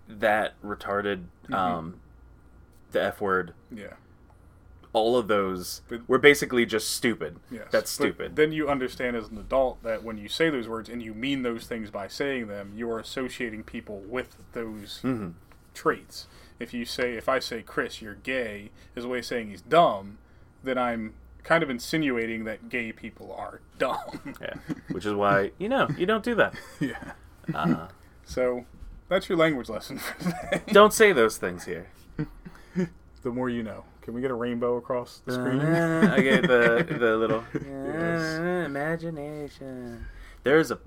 that 0.08 0.60
retarded, 0.62 1.24
Mm-hmm. 1.44 1.54
um, 1.54 2.00
the 2.92 3.02
f 3.02 3.20
word. 3.20 3.54
Yeah. 3.70 3.94
All 4.94 5.16
of 5.18 5.28
those 5.28 5.82
But- 5.88 6.08
were 6.08 6.18
basically 6.18 6.64
just 6.66 6.90
stupid. 6.90 7.36
Yes. 7.50 7.68
That's 7.70 7.90
stupid. 7.90 8.36
then 8.36 8.52
you 8.52 8.68
understand 8.68 9.16
as 9.16 9.28
an 9.28 9.36
adult 9.38 9.82
that 9.82 10.02
when 10.02 10.16
you 10.18 10.28
say 10.28 10.48
those 10.50 10.66
words 10.68 10.88
and 10.88 11.02
you 11.02 11.12
mean 11.14 11.42
those 11.42 11.66
things 11.66 11.90
by 11.90 12.08
saying 12.08 12.48
them, 12.48 12.72
you 12.74 12.90
are 12.90 12.98
associating 12.98 13.64
people 13.64 14.00
with 14.00 14.36
those 14.52 15.00
Mhm. 15.04 15.34
traits. 15.74 16.26
If 16.58 16.72
you 16.74 16.84
say, 16.86 17.16
if 17.16 17.28
I 17.28 17.38
say, 17.38 17.62
Chris, 17.62 18.00
you're 18.02 18.14
gay, 18.14 18.70
is 18.96 19.04
a 19.04 19.08
way 19.08 19.18
of 19.18 19.26
saying 19.26 19.48
he's 19.50 19.60
dumb, 19.62 20.18
then 20.62 20.78
I'm 20.78 21.14
kind 21.44 21.62
of 21.62 21.70
insinuating 21.70 22.44
that 22.44 22.68
gay 22.68 22.92
people 22.92 23.32
are 23.36 23.60
dumb. 23.78 24.34
yeah, 24.40 24.54
which 24.90 25.06
is 25.06 25.14
why 25.14 25.52
you 25.58 25.68
know 25.68 25.88
you 25.96 26.06
don't 26.06 26.24
do 26.24 26.34
that. 26.34 26.54
yeah. 26.80 27.12
Uh, 27.54 27.88
So 28.24 28.64
that's 29.08 29.28
your 29.28 29.38
language 29.38 29.68
lesson 29.68 29.98
for 29.98 30.18
today. 30.22 30.62
don't 30.72 30.92
say 30.92 31.12
those 31.12 31.38
things 31.38 31.64
here. 31.64 31.86
the 33.22 33.30
more 33.30 33.48
you 33.48 33.62
know. 33.62 33.84
Can 34.02 34.14
we 34.14 34.20
get 34.22 34.30
a 34.30 34.34
rainbow 34.34 34.76
across 34.76 35.20
the 35.26 35.32
screen? 35.32 35.60
Uh, 35.60 36.14
I 36.16 36.20
get 36.22 36.42
the 36.42 36.86
the 36.88 37.16
little 37.16 37.44
Yes. 37.54 38.66
imagination. 38.66 40.06
There's 40.44 40.70
a 40.70 40.78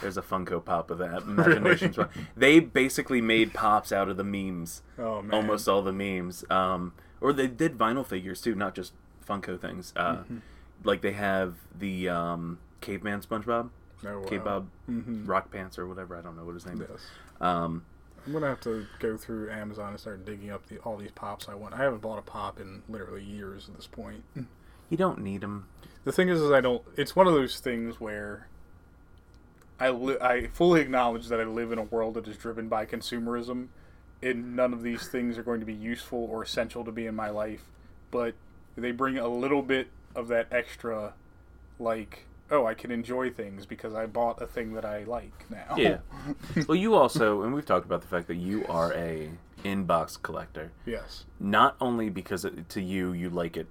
there's 0.00 0.16
a 0.16 0.22
Funko 0.22 0.64
Pop 0.64 0.90
of 0.92 0.98
that 0.98 1.22
imagination. 1.22 1.94
They 2.36 2.60
basically 2.60 3.20
made 3.20 3.52
pops 3.52 3.90
out 3.90 4.08
of 4.08 4.16
the 4.16 4.22
memes, 4.24 4.82
oh 4.98 5.20
man. 5.22 5.34
almost 5.34 5.68
all 5.68 5.82
the 5.82 5.92
memes. 5.92 6.44
Um, 6.48 6.92
or 7.20 7.32
they 7.32 7.46
did 7.46 7.76
vinyl 7.78 8.06
figures 8.06 8.40
too, 8.40 8.54
not 8.54 8.74
just 8.74 8.92
Funko 9.28 9.60
things. 9.60 9.92
Uh, 9.96 10.16
Mm-hmm. 10.16 10.38
Like 10.82 11.02
they 11.02 11.12
have 11.12 11.56
the 11.78 12.08
um, 12.08 12.58
caveman 12.80 13.20
SpongeBob, 13.20 13.68
Oh, 14.06 14.20
wow. 14.20 14.24
K-Bob 14.26 14.68
Mhm. 14.90 15.28
Rock 15.28 15.50
Pants 15.50 15.78
or 15.78 15.86
whatever. 15.86 16.16
I 16.16 16.22
don't 16.22 16.36
know 16.38 16.44
what 16.46 16.54
his 16.54 16.64
name 16.64 16.80
is. 16.80 17.02
Um, 17.38 17.84
I'm 18.26 18.32
gonna 18.32 18.46
have 18.48 18.60
to 18.62 18.86
go 18.98 19.16
through 19.18 19.50
Amazon 19.50 19.90
and 19.90 20.00
start 20.00 20.24
digging 20.24 20.50
up 20.50 20.66
the, 20.68 20.78
all 20.78 20.96
these 20.96 21.10
pops 21.10 21.48
I 21.50 21.54
want. 21.54 21.74
I 21.74 21.78
haven't 21.78 22.00
bought 22.00 22.18
a 22.18 22.22
pop 22.22 22.58
in 22.60 22.82
literally 22.88 23.22
years 23.22 23.68
at 23.68 23.76
this 23.76 23.86
point. 23.86 24.24
you 24.88 24.96
don't 24.96 25.18
need 25.20 25.42
them. 25.42 25.66
The 26.04 26.12
thing 26.12 26.30
is, 26.30 26.40
is 26.40 26.50
I 26.50 26.62
don't. 26.62 26.82
It's 26.96 27.14
one 27.14 27.26
of 27.26 27.34
those 27.34 27.60
things 27.60 28.00
where 28.00 28.46
I 29.78 29.90
li- 29.90 30.18
I 30.20 30.46
fully 30.48 30.80
acknowledge 30.80 31.28
that 31.28 31.40
I 31.40 31.44
live 31.44 31.72
in 31.72 31.78
a 31.78 31.82
world 31.84 32.14
that 32.14 32.26
is 32.28 32.36
driven 32.38 32.68
by 32.68 32.86
consumerism, 32.86 33.68
and 34.22 34.56
none 34.56 34.72
of 34.72 34.82
these 34.82 35.08
things 35.08 35.38
are 35.38 35.42
going 35.42 35.60
to 35.60 35.66
be 35.66 35.74
useful 35.74 36.28
or 36.30 36.42
essential 36.42 36.84
to 36.84 36.92
be 36.92 37.06
in 37.06 37.14
my 37.14 37.30
life. 37.30 37.64
But 38.10 38.34
they 38.76 38.92
bring 38.92 39.18
a 39.18 39.28
little 39.28 39.62
bit 39.62 39.88
of 40.14 40.28
that 40.28 40.48
extra, 40.50 41.14
like, 41.78 42.26
oh, 42.50 42.66
I 42.66 42.74
can 42.74 42.90
enjoy 42.90 43.30
things 43.30 43.66
because 43.66 43.94
I 43.94 44.06
bought 44.06 44.42
a 44.42 44.46
thing 44.46 44.74
that 44.74 44.84
I 44.84 45.04
like 45.04 45.48
now. 45.50 45.76
Yeah. 45.76 45.98
well, 46.68 46.76
you 46.76 46.94
also, 46.94 47.42
and 47.42 47.54
we've 47.54 47.66
talked 47.66 47.86
about 47.86 48.02
the 48.02 48.08
fact 48.08 48.26
that 48.28 48.36
you 48.36 48.66
are 48.66 48.92
a 48.94 49.30
inbox 49.64 50.20
collector. 50.20 50.72
yes. 50.86 51.24
Not 51.38 51.76
only 51.80 52.08
because 52.08 52.44
it, 52.44 52.68
to 52.70 52.80
you 52.80 53.12
you 53.12 53.30
like 53.30 53.56
it 53.56 53.66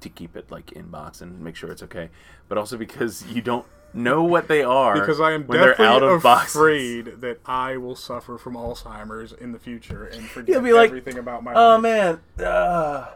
to 0.00 0.08
keep 0.08 0.36
it 0.36 0.50
like 0.50 0.66
inbox 0.68 1.20
and 1.20 1.40
make 1.40 1.56
sure 1.56 1.70
it's 1.70 1.82
okay, 1.82 2.10
but 2.48 2.58
also 2.58 2.76
because 2.76 3.24
you 3.26 3.42
don't 3.42 3.66
know 3.92 4.22
what 4.22 4.48
they 4.48 4.62
are 4.62 4.94
Because 4.98 5.20
I 5.20 5.32
am 5.32 5.46
when 5.46 5.60
they're 5.60 5.72
out 5.80 6.00
definitely 6.00 6.14
of 6.16 6.22
boxes. 6.22 6.54
afraid 6.56 7.04
that 7.20 7.40
I 7.46 7.76
will 7.76 7.96
suffer 7.96 8.38
from 8.38 8.54
Alzheimer's 8.54 9.32
in 9.32 9.52
the 9.52 9.58
future 9.58 10.04
and 10.04 10.28
forget 10.28 10.54
You'll 10.54 10.62
be 10.64 10.72
like, 10.72 10.88
everything 10.90 11.18
about 11.18 11.42
my 11.42 11.52
Oh 11.54 11.74
life. 11.74 11.82
man, 11.82 12.20
uh, 12.38 13.06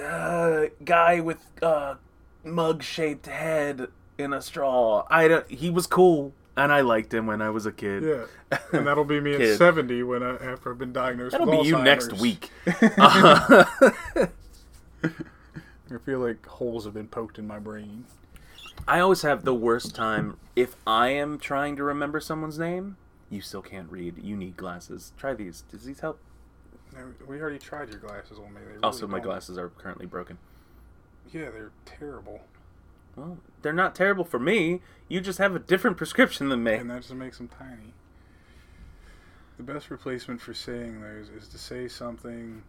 uh, 0.00 0.66
guy 0.84 1.20
with 1.20 1.38
uh, 1.62 1.94
mug-shaped 2.44 3.26
head 3.26 3.88
in 4.18 4.32
a 4.32 4.42
straw. 4.42 5.06
I 5.10 5.28
don't. 5.28 5.50
He 5.50 5.70
was 5.70 5.86
cool, 5.86 6.32
and 6.56 6.72
I 6.72 6.80
liked 6.82 7.12
him 7.14 7.26
when 7.26 7.40
I 7.42 7.50
was 7.50 7.66
a 7.66 7.72
kid. 7.72 8.02
Yeah, 8.04 8.58
and 8.72 8.86
that'll 8.86 9.04
be 9.04 9.20
me 9.20 9.34
at 9.34 9.58
seventy 9.58 10.02
when 10.02 10.22
I, 10.22 10.36
after 10.36 10.70
I've 10.72 10.78
been 10.78 10.92
diagnosed. 10.92 11.32
That'll 11.32 11.62
be 11.62 11.66
you 11.68 11.78
next 11.80 12.12
week. 12.14 12.50
I 12.66 13.66
feel 16.04 16.18
like 16.20 16.44
holes 16.46 16.84
have 16.84 16.94
been 16.94 17.08
poked 17.08 17.38
in 17.38 17.46
my 17.46 17.58
brain. 17.58 18.04
I 18.86 19.00
always 19.00 19.22
have 19.22 19.44
the 19.44 19.54
worst 19.54 19.94
time 19.94 20.36
if 20.54 20.76
I 20.86 21.08
am 21.08 21.38
trying 21.38 21.76
to 21.76 21.84
remember 21.84 22.20
someone's 22.20 22.58
name. 22.58 22.96
You 23.30 23.40
still 23.40 23.62
can't 23.62 23.90
read. 23.90 24.18
You 24.22 24.36
need 24.36 24.56
glasses. 24.56 25.12
Try 25.16 25.34
these. 25.34 25.62
Does 25.70 25.84
these 25.84 26.00
help? 26.00 26.18
No, 26.94 27.12
We 27.26 27.40
already 27.40 27.58
tried 27.58 27.88
your 27.88 27.98
glasses 27.98 28.38
on 28.38 28.52
me. 28.54 28.60
Really 28.66 28.80
Also, 28.82 29.06
my 29.06 29.18
don't. 29.18 29.26
glasses 29.26 29.58
are 29.58 29.70
currently 29.70 30.06
broken. 30.06 30.38
Yeah, 31.32 31.50
they're 31.50 31.72
terrible, 31.84 32.42
Well, 33.16 33.38
they're 33.62 33.72
not 33.72 33.94
terrible 33.94 34.24
for 34.24 34.38
me. 34.38 34.80
You 35.08 35.20
just 35.20 35.38
have 35.38 35.56
a 35.56 35.58
different 35.58 35.96
prescription 35.96 36.48
than 36.50 36.62
me. 36.62 36.74
and 36.74 36.90
that 36.90 37.02
just 37.02 37.14
makes 37.14 37.38
them 37.38 37.48
tiny. 37.48 37.94
The 39.56 39.62
best 39.64 39.90
replacement 39.90 40.40
for 40.40 40.52
saying 40.54 41.00
those 41.00 41.28
is 41.30 41.48
to 41.48 41.58
say 41.58 41.88
something 41.88 42.62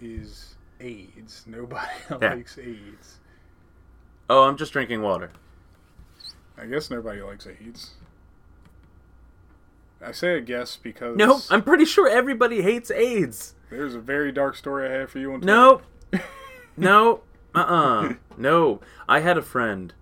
is 0.00 0.56
AIDS. 0.80 1.44
Nobody 1.46 1.86
Yeah. 2.10 2.34
likes 2.34 2.58
AIDS. 2.58 3.20
Oh, 4.30 4.44
I'm 4.44 4.56
just 4.56 4.72
drinking 4.72 5.02
water. 5.02 5.30
I 6.56 6.66
guess 6.66 6.90
nobody 6.90 7.20
likes 7.22 7.46
AIDS. 7.46 7.92
I 10.00 10.12
say 10.12 10.36
I 10.36 10.40
guess 10.40 10.76
because 10.76 11.16
Nope, 11.16 11.42
I'm 11.50 11.62
pretty 11.62 11.84
sure 11.84 12.08
everybody 12.08 12.62
hates 12.62 12.90
AIDS. 12.90 13.54
there's 13.70 13.94
a 13.94 14.00
very 14.00 14.30
dark 14.32 14.54
story 14.56 14.88
I 14.88 14.92
have 14.92 15.10
for 15.10 15.18
you 15.18 15.32
on 15.32 15.40
Twitter. 15.40 15.52
Nope. 15.54 15.82
no. 16.76 17.20
Uh-uh. 17.54 18.14
No. 18.36 18.80
I 19.08 19.20
had 19.20 19.36
a 19.38 19.42
friend 19.42 19.92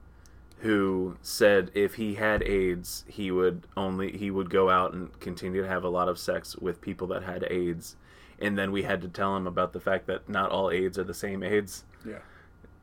who 0.61 1.17
said 1.23 1.71
if 1.75 1.95
he 1.95 2.15
had 2.15 2.43
AIDS, 2.43 3.05
he 3.09 3.31
would 3.31 3.67
only 3.77 4.17
he 4.17 4.31
would 4.31 4.51
go 4.51 4.69
out 4.69 4.93
and 4.93 5.19
continue 5.21 5.63
to 5.63 5.69
have 5.69 5.85
a 5.85 5.89
lot 5.89 6.09
of 6.09 6.19
sex 6.19 6.57
with 6.57 6.81
people 6.81 7.07
that 7.09 7.23
had 7.23 7.47
AIDS. 7.51 7.97
And 8.39 8.59
then 8.59 8.73
we 8.73 8.83
had 8.83 9.01
to 9.01 9.09
tell 9.09 9.35
him 9.37 9.47
about 9.47 9.73
the 9.73 9.81
fact 9.81 10.07
that 10.09 10.29
not 10.29 10.51
all 10.51 10.71
AIDS 10.71 10.99
are 10.99 11.05
the 11.05 11.15
same 11.15 11.43
AIDS. 11.43 11.85
Yeah. 12.07 12.19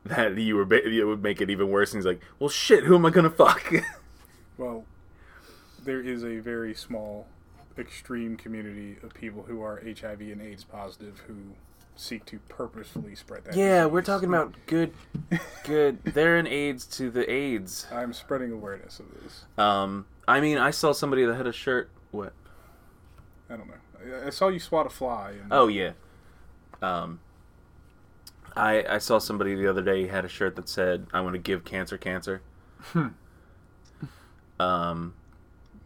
That 0.04 0.36
you 0.36 0.56
were 0.56 0.64
ba- 0.64 0.86
it 0.86 1.04
would 1.04 1.22
make 1.22 1.40
it 1.40 1.48
even 1.50 1.70
worse. 1.70 1.92
And 1.92 1.98
he's 1.98 2.06
like, 2.06 2.20
"Well, 2.38 2.50
shit, 2.50 2.84
who 2.84 2.94
am 2.94 3.06
I 3.06 3.10
gonna 3.10 3.30
fuck?" 3.30 3.72
Well, 4.56 4.84
there 5.84 6.00
is 6.00 6.22
a 6.24 6.38
very 6.38 6.74
small, 6.74 7.26
extreme 7.76 8.36
community 8.36 8.98
of 9.02 9.12
people 9.14 9.42
who 9.48 9.62
are 9.62 9.82
HIV 9.84 10.20
and 10.20 10.40
AIDS 10.40 10.62
positive 10.62 11.24
who 11.26 11.34
seek 11.96 12.24
to 12.26 12.38
purposefully 12.48 13.16
spread 13.16 13.44
that. 13.44 13.56
yeah, 13.56 13.80
disease. 13.80 13.92
we're 13.92 14.02
talking 14.02 14.28
about 14.28 14.54
good, 14.66 14.92
good. 15.64 15.98
They're 16.04 16.36
an 16.36 16.46
AIDS 16.46 16.86
to 16.98 17.10
the 17.10 17.28
AIDS. 17.30 17.86
I'm 17.92 18.12
spreading 18.12 18.52
awareness 18.52 19.00
of 19.00 19.06
this. 19.22 19.44
Um, 19.58 20.06
I 20.28 20.40
mean, 20.40 20.58
I 20.58 20.70
saw 20.70 20.92
somebody 20.92 21.24
that 21.24 21.34
had 21.34 21.46
a 21.48 21.52
shirt. 21.52 21.90
What? 22.12 22.32
I 23.50 23.56
don't 23.56 23.66
know. 23.66 24.18
I, 24.22 24.26
I 24.28 24.30
saw 24.30 24.48
you 24.48 24.60
swat 24.60 24.86
a 24.86 24.90
fly. 24.90 25.32
And 25.42 25.52
Oh 25.52 25.66
yeah. 25.66 25.92
Um, 26.80 27.18
I 28.56 28.84
I 28.88 28.98
saw 28.98 29.18
somebody 29.18 29.54
the 29.54 29.68
other 29.68 29.82
day 29.82 30.06
had 30.06 30.24
a 30.24 30.28
shirt 30.28 30.56
that 30.56 30.68
said 30.68 31.06
"I 31.12 31.20
want 31.20 31.34
to 31.34 31.38
give 31.40 31.64
cancer 31.64 31.98
cancer." 31.98 32.42
um, 34.60 35.14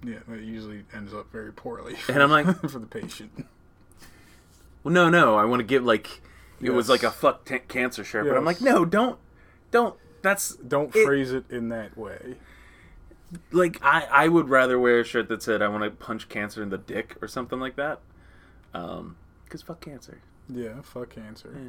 yeah, 0.04 0.18
that 0.28 0.40
usually 0.40 0.84
ends 0.94 1.12
up 1.14 1.30
very 1.32 1.52
poorly. 1.52 1.96
And 2.08 2.22
I'm 2.22 2.30
like- 2.30 2.46
for 2.70 2.78
the 2.78 2.86
patient. 2.86 3.46
well, 4.84 4.92
no, 4.92 5.08
no, 5.08 5.36
I 5.36 5.44
want 5.44 5.60
to 5.60 5.64
give 5.66 5.84
like 5.84 6.20
it 6.60 6.70
was 6.70 6.88
like 6.88 7.02
a 7.02 7.10
fuck 7.10 7.44
t- 7.44 7.60
cancer 7.60 8.02
shirt, 8.04 8.26
but 8.26 8.36
I'm 8.36 8.44
like, 8.44 8.60
no, 8.60 8.84
don't, 8.84 9.18
don't. 9.70 9.96
That's 10.22 10.56
Don't 10.56 10.94
It- 10.94 11.04
phrase 11.06 11.32
it 11.32 11.44
in 11.50 11.68
that 11.68 11.96
way. 11.96 12.34
like 13.52 13.78
I 13.82 14.06
I 14.10 14.28
would 14.28 14.48
rather 14.48 14.78
wear 14.80 15.00
a 15.00 15.04
shirt 15.04 15.28
that 15.28 15.42
said 15.42 15.62
"I 15.62 15.68
want 15.68 15.84
to 15.84 15.90
punch 15.90 16.28
cancer 16.28 16.62
in 16.62 16.70
the 16.70 16.78
dick" 16.78 17.16
or 17.22 17.28
something 17.28 17.60
like 17.60 17.76
that. 17.76 18.00
Um, 18.74 19.16
because 19.44 19.62
fuck 19.62 19.80
cancer. 19.80 20.20
Yeah, 20.48 20.80
fuck 20.82 21.10
cancer. 21.10 21.52
Yeah. 21.54 21.68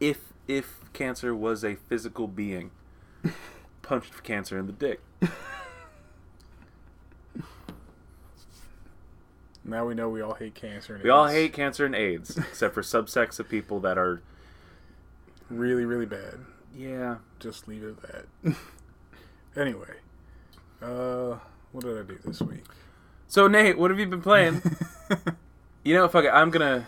If 0.00 0.32
if 0.46 0.80
cancer 0.92 1.34
was 1.34 1.64
a 1.64 1.74
physical 1.74 2.26
being, 2.28 2.70
punched 3.82 4.22
cancer 4.22 4.58
in 4.58 4.66
the 4.66 4.72
dick. 4.72 5.00
Now 9.64 9.84
we 9.86 9.94
know 9.94 10.08
we 10.08 10.22
all 10.22 10.34
hate 10.34 10.54
cancer. 10.54 10.94
And 10.94 11.04
We 11.04 11.10
all 11.10 11.26
AIDS. 11.26 11.34
hate 11.34 11.52
cancer 11.52 11.84
and 11.84 11.94
AIDS, 11.94 12.38
except 12.38 12.72
for 12.74 12.80
subsects 12.82 13.38
of 13.38 13.48
people 13.48 13.80
that 13.80 13.98
are. 13.98 14.22
really, 15.50 15.84
really 15.84 16.06
bad. 16.06 16.38
Yeah. 16.74 17.16
Just 17.38 17.68
leave 17.68 17.82
it 17.82 17.96
at 18.02 18.24
that. 18.44 18.56
anyway, 19.60 19.94
uh, 20.80 21.36
what 21.72 21.84
did 21.84 21.98
I 21.98 22.02
do 22.02 22.18
this 22.24 22.40
week? 22.40 22.64
So 23.26 23.46
Nate, 23.46 23.76
what 23.78 23.90
have 23.90 24.00
you 24.00 24.06
been 24.06 24.22
playing? 24.22 24.62
you 25.84 25.94
know, 25.94 26.08
fuck 26.08 26.24
it. 26.24 26.30
I'm 26.30 26.50
gonna. 26.50 26.86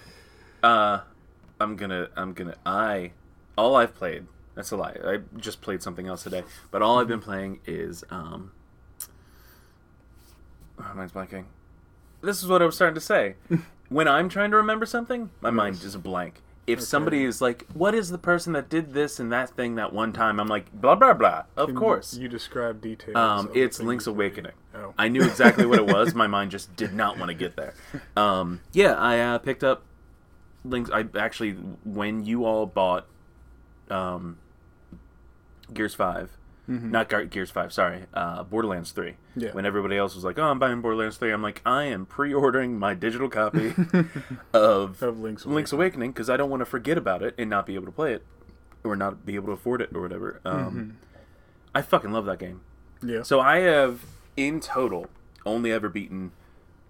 Uh, 0.63 1.01
I'm 1.61 1.77
gonna. 1.77 2.09
I'm 2.17 2.33
gonna. 2.33 2.57
I. 2.65 3.13
All 3.57 3.77
I've 3.77 3.95
played. 3.95 4.27
That's 4.55 4.71
a 4.71 4.77
lie. 4.77 4.97
I 5.05 5.19
just 5.37 5.61
played 5.61 5.83
something 5.83 6.09
else 6.09 6.23
today. 6.23 6.43
But 6.71 6.83
all 6.83 6.99
I've 6.99 7.09
been 7.09 7.21
playing 7.21 7.61
is 7.67 8.03
um. 8.11 8.53
Oh, 10.79 10.93
mine's 10.95 11.13
blanking. 11.13 11.45
This 12.23 12.43
is 12.43 12.49
what 12.49 12.63
I 12.63 12.67
was 12.67 12.75
starting 12.75 12.95
to 12.95 13.01
say. 13.01 13.35
when 13.91 14.09
I'm 14.09 14.29
trying 14.29 14.51
to 14.51 14.57
remember 14.57 14.87
something, 14.87 15.31
my 15.41 15.51
mind 15.51 15.83
is 15.85 15.97
blank. 15.97 16.41
If 16.67 16.81
somebody 16.81 17.25
is 17.25 17.41
like, 17.41 17.67
"What 17.75 17.95
is 17.95 18.11
the 18.11 18.19
person 18.19 18.53
that 18.55 18.69
did 18.69 18.95
this 18.95 19.19
and 19.19 19.33
that 19.33 19.51
thing 19.51 19.75
that 19.75 19.93
one 19.93 20.13
time?" 20.13 20.41
I'm 20.41 20.49
like, 20.49 20.73
"Blah 20.73 20.95
blah 20.95 21.15
blah." 21.15 21.45
Of 21.57 21.69
Can 21.69 21.77
course. 21.77 22.15
You 22.15 22.29
describe 22.29 22.81
details. 22.81 23.17
Um, 23.17 23.51
it's 23.55 23.81
Link's. 23.81 24.07
Awakening. 24.07 24.53
Oh. 24.75 24.95
I 24.97 25.09
knew 25.09 25.23
exactly 25.23 25.67
what 25.67 25.79
it 25.79 25.87
was. 25.87 26.15
My 26.15 26.27
mind 26.29 26.53
just 26.53 26.75
did 26.77 26.95
not 26.95 27.19
want 27.19 27.29
to 27.29 27.35
get 27.35 27.57
there. 27.57 27.75
Um, 28.17 28.61
yeah, 28.73 28.93
I 28.95 29.19
uh, 29.19 29.39
picked 29.39 29.65
up 29.65 29.83
Link's. 30.65 30.91
I 30.91 31.05
actually, 31.19 31.53
when 31.85 32.25
you 32.25 32.45
all 32.45 32.67
bought 32.67 33.07
um, 33.91 34.39
Gears 35.73 35.95
5 35.95 36.37
not 36.69 37.09
Gar- 37.09 37.25
Gears 37.25 37.51
Five, 37.51 37.73
sorry, 37.73 38.03
uh, 38.15 38.45
Borderlands 38.45 38.93
Three. 38.93 39.17
Mm-hmm. 39.33 39.41
Yeah. 39.41 39.51
When 39.51 39.67
everybody 39.67 39.97
else 39.97 40.15
was 40.15 40.23
like, 40.23 40.39
"Oh, 40.39 40.45
I'm 40.45 40.61
buying 40.61 40.81
Borderlands 40.81 41.17
3, 41.17 41.33
I'm 41.33 41.43
like, 41.43 41.61
"I 41.67 41.83
am 41.85 42.07
pre-ordering 42.07 42.79
my 42.79 42.95
digital 42.95 43.29
copy 43.29 43.75
of 44.53 45.03
Of 45.03 45.19
Link's 45.19 45.45
Link's 45.45 45.73
Awakening 45.73 46.13
because 46.13 46.31
I 46.31 46.37
don't 46.37 46.49
want 46.49 46.61
to 46.61 46.65
forget 46.67 46.97
about 46.97 47.25
it 47.25 47.35
and 47.37 47.51
not 47.51 47.67
be 47.67 47.75
able 47.75 47.87
to 47.87 47.91
play 47.93 48.13
it, 48.13 48.25
or 48.85 48.95
not 48.95 49.27
be 49.27 49.35
able 49.35 49.47
to 49.47 49.53
afford 49.53 49.81
it 49.83 49.91
or 49.93 50.01
whatever." 50.01 50.41
Um, 50.45 50.55
Mm-hmm. 50.55 50.91
I 51.75 51.83
fucking 51.83 52.13
love 52.13 52.27
that 52.27 52.39
game. 52.39 52.61
Yeah. 53.03 53.23
So 53.23 53.41
I 53.41 53.59
have, 53.63 54.05
in 54.37 54.61
total, 54.61 55.07
only 55.45 55.73
ever 55.73 55.89
beaten 55.89 56.31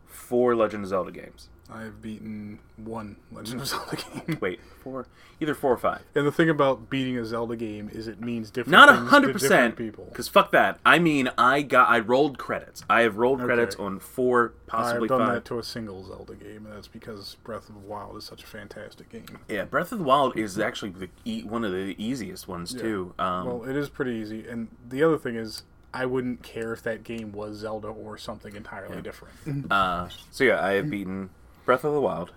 four 0.06 0.54
Legend 0.54 0.84
of 0.84 0.90
Zelda 0.90 1.10
games. 1.10 1.48
I 1.72 1.82
have 1.82 2.02
beaten 2.02 2.58
one 2.76 3.16
Legend 3.30 3.60
of 3.60 3.66
Zelda 3.68 3.96
game. 4.26 4.38
Wait, 4.40 4.60
four? 4.82 5.06
Either 5.40 5.54
four 5.54 5.72
or 5.72 5.76
five. 5.76 6.02
And 6.14 6.26
the 6.26 6.32
thing 6.32 6.50
about 6.50 6.90
beating 6.90 7.16
a 7.16 7.24
Zelda 7.24 7.54
game 7.56 7.88
is 7.92 8.08
it 8.08 8.20
means 8.20 8.50
different 8.50 8.72
Not 8.72 8.88
a 8.88 8.94
hundred 8.94 9.32
percent. 9.32 9.76
people. 9.76 10.04
Because 10.06 10.28
fuck 10.28 10.50
that. 10.50 10.78
I 10.84 10.98
mean, 10.98 11.30
I 11.38 11.62
got, 11.62 11.88
I 11.88 12.00
rolled 12.00 12.38
credits. 12.38 12.84
I 12.90 13.02
have 13.02 13.16
rolled 13.16 13.40
credits 13.40 13.76
Okay. 13.76 13.84
on 13.84 13.98
four, 14.00 14.54
possibly 14.66 15.04
I've 15.04 15.08
done 15.10 15.20
five. 15.20 15.34
that 15.34 15.44
to 15.46 15.58
a 15.58 15.62
single 15.62 16.04
Zelda 16.04 16.34
game, 16.34 16.66
and 16.66 16.74
that's 16.74 16.88
because 16.88 17.36
Breath 17.44 17.68
of 17.68 17.74
the 17.74 17.80
Wild 17.80 18.16
is 18.16 18.24
such 18.24 18.42
a 18.42 18.46
fantastic 18.46 19.08
game. 19.08 19.26
Yeah, 19.48 19.64
Breath 19.64 19.92
of 19.92 19.98
the 19.98 20.04
Wild 20.04 20.36
is 20.36 20.58
actually 20.58 20.90
the 20.90 21.08
e- 21.24 21.42
one 21.44 21.64
of 21.64 21.72
the 21.72 21.94
easiest 21.98 22.48
ones 22.48 22.74
Yeah. 22.74 22.82
too. 22.82 23.14
Um, 23.18 23.46
Well, 23.46 23.64
it 23.68 23.76
is 23.76 23.88
pretty 23.88 24.12
easy, 24.12 24.46
and 24.48 24.68
the 24.88 25.02
other 25.02 25.16
thing 25.18 25.36
is, 25.36 25.62
I 25.92 26.06
wouldn't 26.06 26.44
care 26.44 26.72
if 26.72 26.82
that 26.84 27.02
game 27.02 27.32
was 27.32 27.56
Zelda 27.56 27.88
or 27.88 28.16
something 28.16 28.54
entirely 28.54 29.02
different. 29.02 29.70
Uh, 29.72 30.08
so 30.30 30.44
yeah, 30.44 30.64
I 30.64 30.72
have 30.74 30.88
beaten 30.88 31.30
Breath 31.70 31.84
of 31.84 31.92
the 31.94 32.00
Wild, 32.00 32.32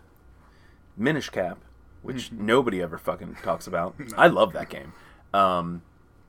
Minish 0.95 1.29
Cap, 1.29 1.57
which 2.03 2.29
Mm-hmm. 2.29 2.45
nobody 2.45 2.83
ever 2.83 2.99
fucking 2.99 3.37
talks 3.41 3.65
about. 3.65 3.95
I 4.15 4.27
love 4.27 4.53
that 4.53 4.69
game. 4.69 4.93
Um, 5.33 5.81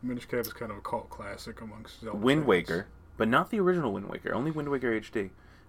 Minish 0.02 0.24
Cap 0.24 0.40
is 0.40 0.54
kind 0.54 0.72
of 0.72 0.78
a 0.78 0.80
cult 0.80 1.10
classic 1.10 1.60
amongst 1.60 2.00
Zelda 2.00 2.16
Wind 2.16 2.40
fans. 2.40 2.48
Waker, 2.48 2.86
but 3.18 3.28
not 3.28 3.50
the 3.50 3.60
original 3.60 3.92
Wind 3.92 4.08
Waker. 4.08 4.34
Only 4.34 4.50
Wind 4.52 4.70
Waker 4.70 4.90
HD. 4.98 5.28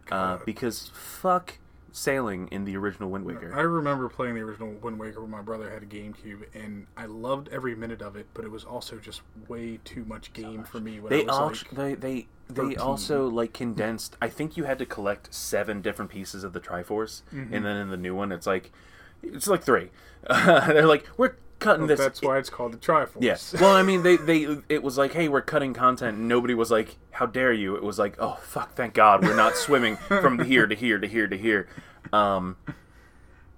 Uh, 0.10 0.38
because 0.46 0.92
fuck 0.94 1.58
sailing 1.96 2.50
in 2.50 2.66
the 2.66 2.76
original 2.76 3.10
Wind 3.10 3.24
Waker. 3.26 3.54
I 3.56 3.62
remember 3.62 4.10
playing 4.10 4.36
the 4.36 4.42
original 4.42 4.74
Wind 4.82 5.00
Waker 5.00 5.22
when 5.22 5.32
my 5.32 5.42
brother 5.42 5.70
had 5.72 5.82
a 5.82 5.86
GameCube, 5.86 6.44
and 6.54 6.88
I 6.98 7.06
loved 7.06 7.48
every 7.54 7.74
minute 7.74 8.02
of 8.02 8.18
it, 8.18 8.28
but 8.34 8.44
it 8.44 8.52
was 8.52 8.66
also 8.66 8.98
just 8.98 9.22
way 9.48 9.80
too 9.86 10.04
much 10.04 10.34
game 10.34 10.66
for 10.66 10.80
me 10.82 11.00
when 11.00 11.14
I 11.14 11.16
They 11.18 11.24
was 11.24 11.36
all 11.38 11.48
like, 11.48 11.70
they 11.72 11.94
they 11.96 12.28
they 12.50 12.62
13. 12.76 12.78
also 12.80 13.28
like 13.30 13.54
condensed. 13.54 14.18
I 14.22 14.28
think 14.28 14.58
you 14.58 14.66
had 14.66 14.78
to 14.80 14.86
collect 14.86 15.34
seven 15.34 15.82
different 15.82 16.12
pieces 16.12 16.44
of 16.44 16.52
the 16.52 16.60
Triforce, 16.60 17.22
Mm-hmm. 17.34 17.54
and 17.54 17.66
then 17.66 17.78
in 17.78 17.90
the 17.90 17.98
new 17.98 18.14
one, 18.14 18.32
it's 18.34 18.46
like 18.46 18.72
it's 19.24 19.48
like 19.48 19.64
three. 19.64 19.90
They're 20.30 20.86
like 20.86 21.08
we're 21.18 21.36
cutting 21.66 21.88
this. 21.88 22.00
that's 22.00 22.22
why 22.22 22.38
it's 22.38 22.50
called 22.50 22.72
the 22.74 22.78
Triforce. 22.78 23.18
Yes. 23.22 23.54
Well, 23.60 23.76
I 23.76 23.84
mean, 23.84 24.04
they 24.04 24.16
they 24.18 24.58
it 24.70 24.82
was 24.84 24.98
like, 24.98 25.14
hey, 25.14 25.28
we're 25.28 25.42
cutting 25.42 25.74
content. 25.74 26.18
And 26.18 26.28
nobody 26.28 26.54
was 26.54 26.72
like, 26.72 26.96
how 27.12 27.26
dare 27.26 27.52
you? 27.54 27.76
It 27.76 27.84
was 27.84 28.00
like, 28.00 28.16
oh 28.20 28.38
fuck, 28.42 28.74
thank 28.76 28.94
God, 28.94 29.24
we're 29.24 29.36
not 29.36 29.56
swimming 29.56 29.96
from 30.08 30.40
here 30.46 30.66
to 30.68 30.76
here 30.76 30.98
to 30.98 31.08
here 31.08 31.28
to 31.28 31.38
here. 31.38 31.68
Um, 32.14 32.56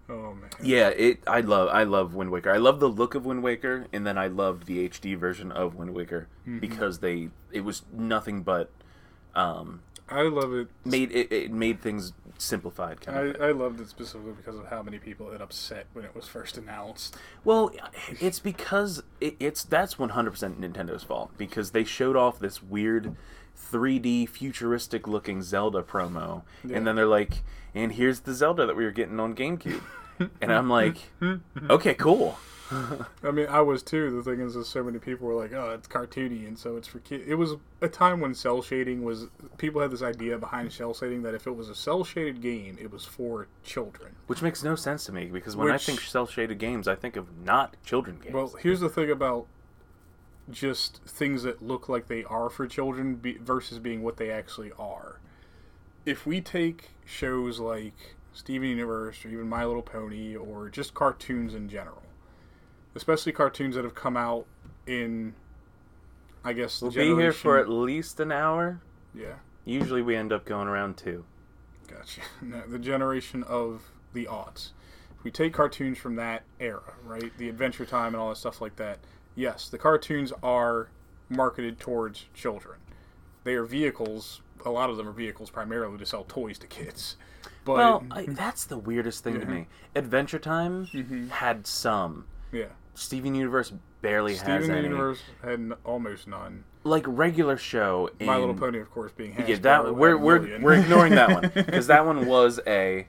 oh 0.10 0.34
man. 0.34 0.50
yeah, 0.62 0.90
it. 0.90 1.20
I 1.28 1.42
love 1.42 1.70
I 1.70 1.84
love 1.84 2.14
Wind 2.16 2.32
Waker. 2.32 2.52
I 2.52 2.58
love 2.58 2.80
the 2.80 2.90
look 2.90 3.14
of 3.16 3.26
Wind 3.26 3.44
Waker, 3.44 3.88
and 3.94 4.06
then 4.08 4.18
I 4.18 4.28
loved 4.28 4.66
the 4.66 4.88
HD 4.90 5.18
version 5.18 5.52
of 5.52 5.76
Wind 5.76 5.94
Waker 5.94 6.28
Mm-hmm. 6.48 6.60
because 6.60 7.00
they 7.00 7.30
it 7.52 7.62
was 7.62 7.84
nothing 7.92 8.42
but 8.44 8.72
um, 9.36 9.82
I 10.10 10.24
love 10.24 10.54
it. 10.54 10.68
made 10.86 11.12
it, 11.12 11.32
it 11.32 11.52
made 11.52 11.82
things 11.82 12.14
simplified 12.38 13.02
kind 13.02 13.18
I, 13.18 13.22
of. 13.22 13.42
I 13.42 13.52
loved 13.52 13.80
it 13.82 13.90
specifically 13.90 14.34
because 14.34 14.56
of 14.58 14.68
how 14.68 14.82
many 14.84 15.00
people 15.00 15.32
it 15.32 15.42
upset 15.42 15.88
when 15.94 16.06
it 16.06 16.16
was 16.16 16.28
first 16.28 16.58
announced. 16.58 17.18
Well, 17.44 17.72
it's 18.22 18.40
because 18.40 19.04
it, 19.20 19.36
it's 19.40 19.64
that's 19.64 19.96
100% 19.96 20.12
Nintendo's 20.60 21.04
fault 21.04 21.32
because 21.38 21.72
they 21.72 21.84
showed 21.84 22.16
off 22.16 22.40
this 22.40 22.62
weird 22.62 23.16
3D 23.72 24.30
futuristic 24.30 25.08
looking 25.08 25.42
Zelda 25.42 25.82
promo 25.82 26.44
Yeah. 26.64 26.78
and 26.78 26.88
then 26.88 26.96
they're 26.96 27.06
like, 27.08 27.44
"And 27.74 27.94
here's 27.94 28.22
the 28.22 28.34
Zelda 28.34 28.66
that 28.68 28.76
we 28.76 28.86
were 28.86 28.92
getting 28.92 29.20
on 29.20 29.36
GameCube." 29.36 29.82
and 30.42 30.54
I'm 30.54 30.70
like, 30.70 30.98
"Okay, 31.70 31.96
cool." 31.96 32.38
I 33.24 33.32
mean, 33.32 33.48
I 33.48 33.62
was 33.62 33.82
too. 33.82 34.22
The 34.22 34.30
thing 34.30 34.42
is, 34.42 34.56
is 34.56 34.68
so 34.68 34.84
many 34.84 35.00
people 35.00 35.28
were 35.28 35.34
like, 35.34 35.54
"Oh, 35.54 35.72
it's 35.72 35.88
cartoony, 35.88 36.48
and 36.48 36.58
so 36.58 36.76
it's 36.76 36.88
for 36.88 37.00
kids." 37.00 37.24
It 37.28 37.36
was 37.36 37.56
a 37.82 37.88
time 37.88 38.20
when 38.20 38.34
cel 38.34 38.62
shading 38.62 39.04
was. 39.04 39.28
People 39.58 39.82
had 39.82 39.92
this 39.92 40.02
idea 40.02 40.38
behind 40.38 40.74
cel 40.74 40.94
shading 40.94 41.22
that 41.24 41.34
if 41.34 41.48
it 41.48 41.56
was 41.56 41.70
a 41.70 41.76
cel 41.76 42.04
shaded 42.04 42.42
game, 42.42 42.78
it 42.82 42.92
was 42.92 43.06
for 43.06 43.48
children. 43.64 44.16
Which 44.28 44.42
makes 44.42 44.64
no 44.64 44.76
sense 44.76 45.06
to 45.06 45.14
me 45.14 45.26
because 45.26 45.56
when 45.56 45.72
I 45.72 45.78
think 45.78 46.02
cel 46.02 46.28
shaded 46.28 46.60
games, 46.60 46.88
I 46.88 46.96
think 46.96 47.16
of 47.16 47.38
not 47.38 47.76
children 47.86 48.20
games. 48.22 48.34
Well, 48.34 48.54
here's 48.60 48.82
the 48.82 48.90
thing 48.90 49.12
about 49.12 49.48
just 50.50 51.02
things 51.06 51.44
that 51.44 51.62
look 51.62 51.88
like 51.88 52.08
they 52.08 52.24
are 52.26 52.50
for 52.50 52.68
children 52.68 53.16
be, 53.16 53.38
versus 53.38 53.80
being 53.80 54.04
what 54.04 54.18
they 54.18 54.30
actually 54.30 54.72
are. 54.78 55.20
If 56.06 56.26
we 56.26 56.42
take 56.42 56.90
shows 57.06 57.60
like 57.60 58.16
Steven 58.34 58.70
Universe 58.70 59.26
or 59.26 59.30
even 59.30 59.48
My 59.48 59.66
Little 59.66 59.82
Pony 59.82 60.36
or 60.36 60.70
just 60.70 60.94
cartoons 60.94 61.54
in 61.54 61.70
general, 61.70 62.04
especially 62.98 63.32
cartoons 63.32 63.76
that 63.76 63.84
have 63.86 63.96
come 63.96 64.18
out 64.18 64.46
in, 64.86 65.34
I 66.44 66.54
guess, 66.54 66.82
we'll 66.82 66.92
be 66.92 67.06
here 67.16 67.32
for 67.32 67.58
at 67.58 67.70
least 67.70 68.20
an 68.20 68.32
hour. 68.32 68.82
yeah, 69.14 69.36
Usually 69.66 70.02
we 70.02 70.16
end 70.16 70.32
up 70.34 70.46
going 70.46 70.68
around 70.68 70.98
two. 70.98 71.24
gotcha. 71.88 72.22
No, 72.42 72.62
the 72.68 72.80
generation 72.80 73.44
of 73.44 73.84
the 74.14 74.26
aughts. 74.26 74.72
If 75.18 75.24
we 75.24 75.32
take 75.32 75.54
cartoons 75.54 75.98
from 75.98 76.16
that 76.16 76.44
era, 76.60 76.94
right, 77.04 77.32
the 77.38 77.50
Adventure 77.50 77.86
Time 77.86 78.14
and 78.14 78.18
all 78.18 78.30
that 78.30 78.38
stuff 78.38 78.62
like 78.62 78.76
that, 78.78 79.00
yes, 79.36 79.70
the 79.70 79.78
cartoons 79.78 80.32
are 80.44 80.90
marketed 81.30 81.80
towards 81.80 82.26
children. 82.34 82.80
They 83.44 83.54
are 83.56 83.64
vehicles. 83.66 84.42
A 84.66 84.70
lot 84.70 84.90
of 84.90 84.98
them 84.98 85.08
are 85.08 85.12
vehicles 85.14 85.50
primarily 85.50 85.98
to 85.98 86.06
sell 86.06 86.24
toys 86.28 86.58
to 86.60 86.68
kids. 86.68 87.16
But 87.66 87.76
Well, 87.76 88.06
I, 88.12 88.26
that's 88.28 88.66
the 88.66 88.78
weirdest 88.78 89.24
thing 89.24 89.40
to 89.42 89.46
me. 89.46 89.68
Adventure 89.96 90.40
Time 90.40 90.86
Mhm. 90.88 91.30
had 91.30 91.68
some. 91.68 92.26
yeah, 92.52 92.68
Steven 92.98 93.36
Universe 93.36 93.72
barely 94.02 94.34
has 94.34 94.42
Steven 94.42 94.72
any. 94.72 94.88
Universe 94.88 95.20
had 95.44 95.54
n- 95.54 95.74
almost 95.86 96.28
none. 96.28 96.64
Like 96.84 97.04
regular 97.08 97.56
show. 97.58 98.10
In, 98.20 98.26
My 98.26 98.38
Little 98.38 98.56
Pony, 98.56 98.80
of 98.80 98.90
course, 98.92 99.12
being. 99.12 99.36
Yeah, 99.48 99.58
that 99.58 99.96
we're 99.96 100.18
we're 100.18 100.60
we're 100.60 100.74
ignoring 100.80 101.14
that 101.16 101.30
one 101.30 101.52
because 101.54 101.88
that 101.88 102.06
one 102.06 102.26
was 102.28 102.60
a 102.66 103.08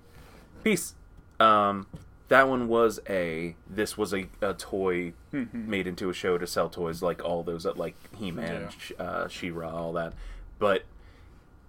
piece. 0.62 0.94
Um, 1.40 1.86
that 2.28 2.48
one 2.48 2.68
was 2.68 3.00
a. 3.08 3.56
This 3.68 3.96
was 3.96 4.12
a, 4.12 4.26
a 4.42 4.52
toy 4.52 5.14
made 5.32 5.86
into 5.86 6.10
a 6.10 6.12
show 6.12 6.36
to 6.36 6.46
sell 6.46 6.68
toys, 6.68 7.00
like 7.00 7.24
all 7.24 7.42
those 7.42 7.62
that 7.62 7.78
like 7.78 7.94
He 8.16 8.30
Man, 8.30 8.62
Yeah. 8.62 8.68
Sh 8.78 8.92
uh, 8.98 9.28
She-Ra, 9.28 9.70
all 9.70 9.92
that. 9.94 10.12
But 10.58 10.82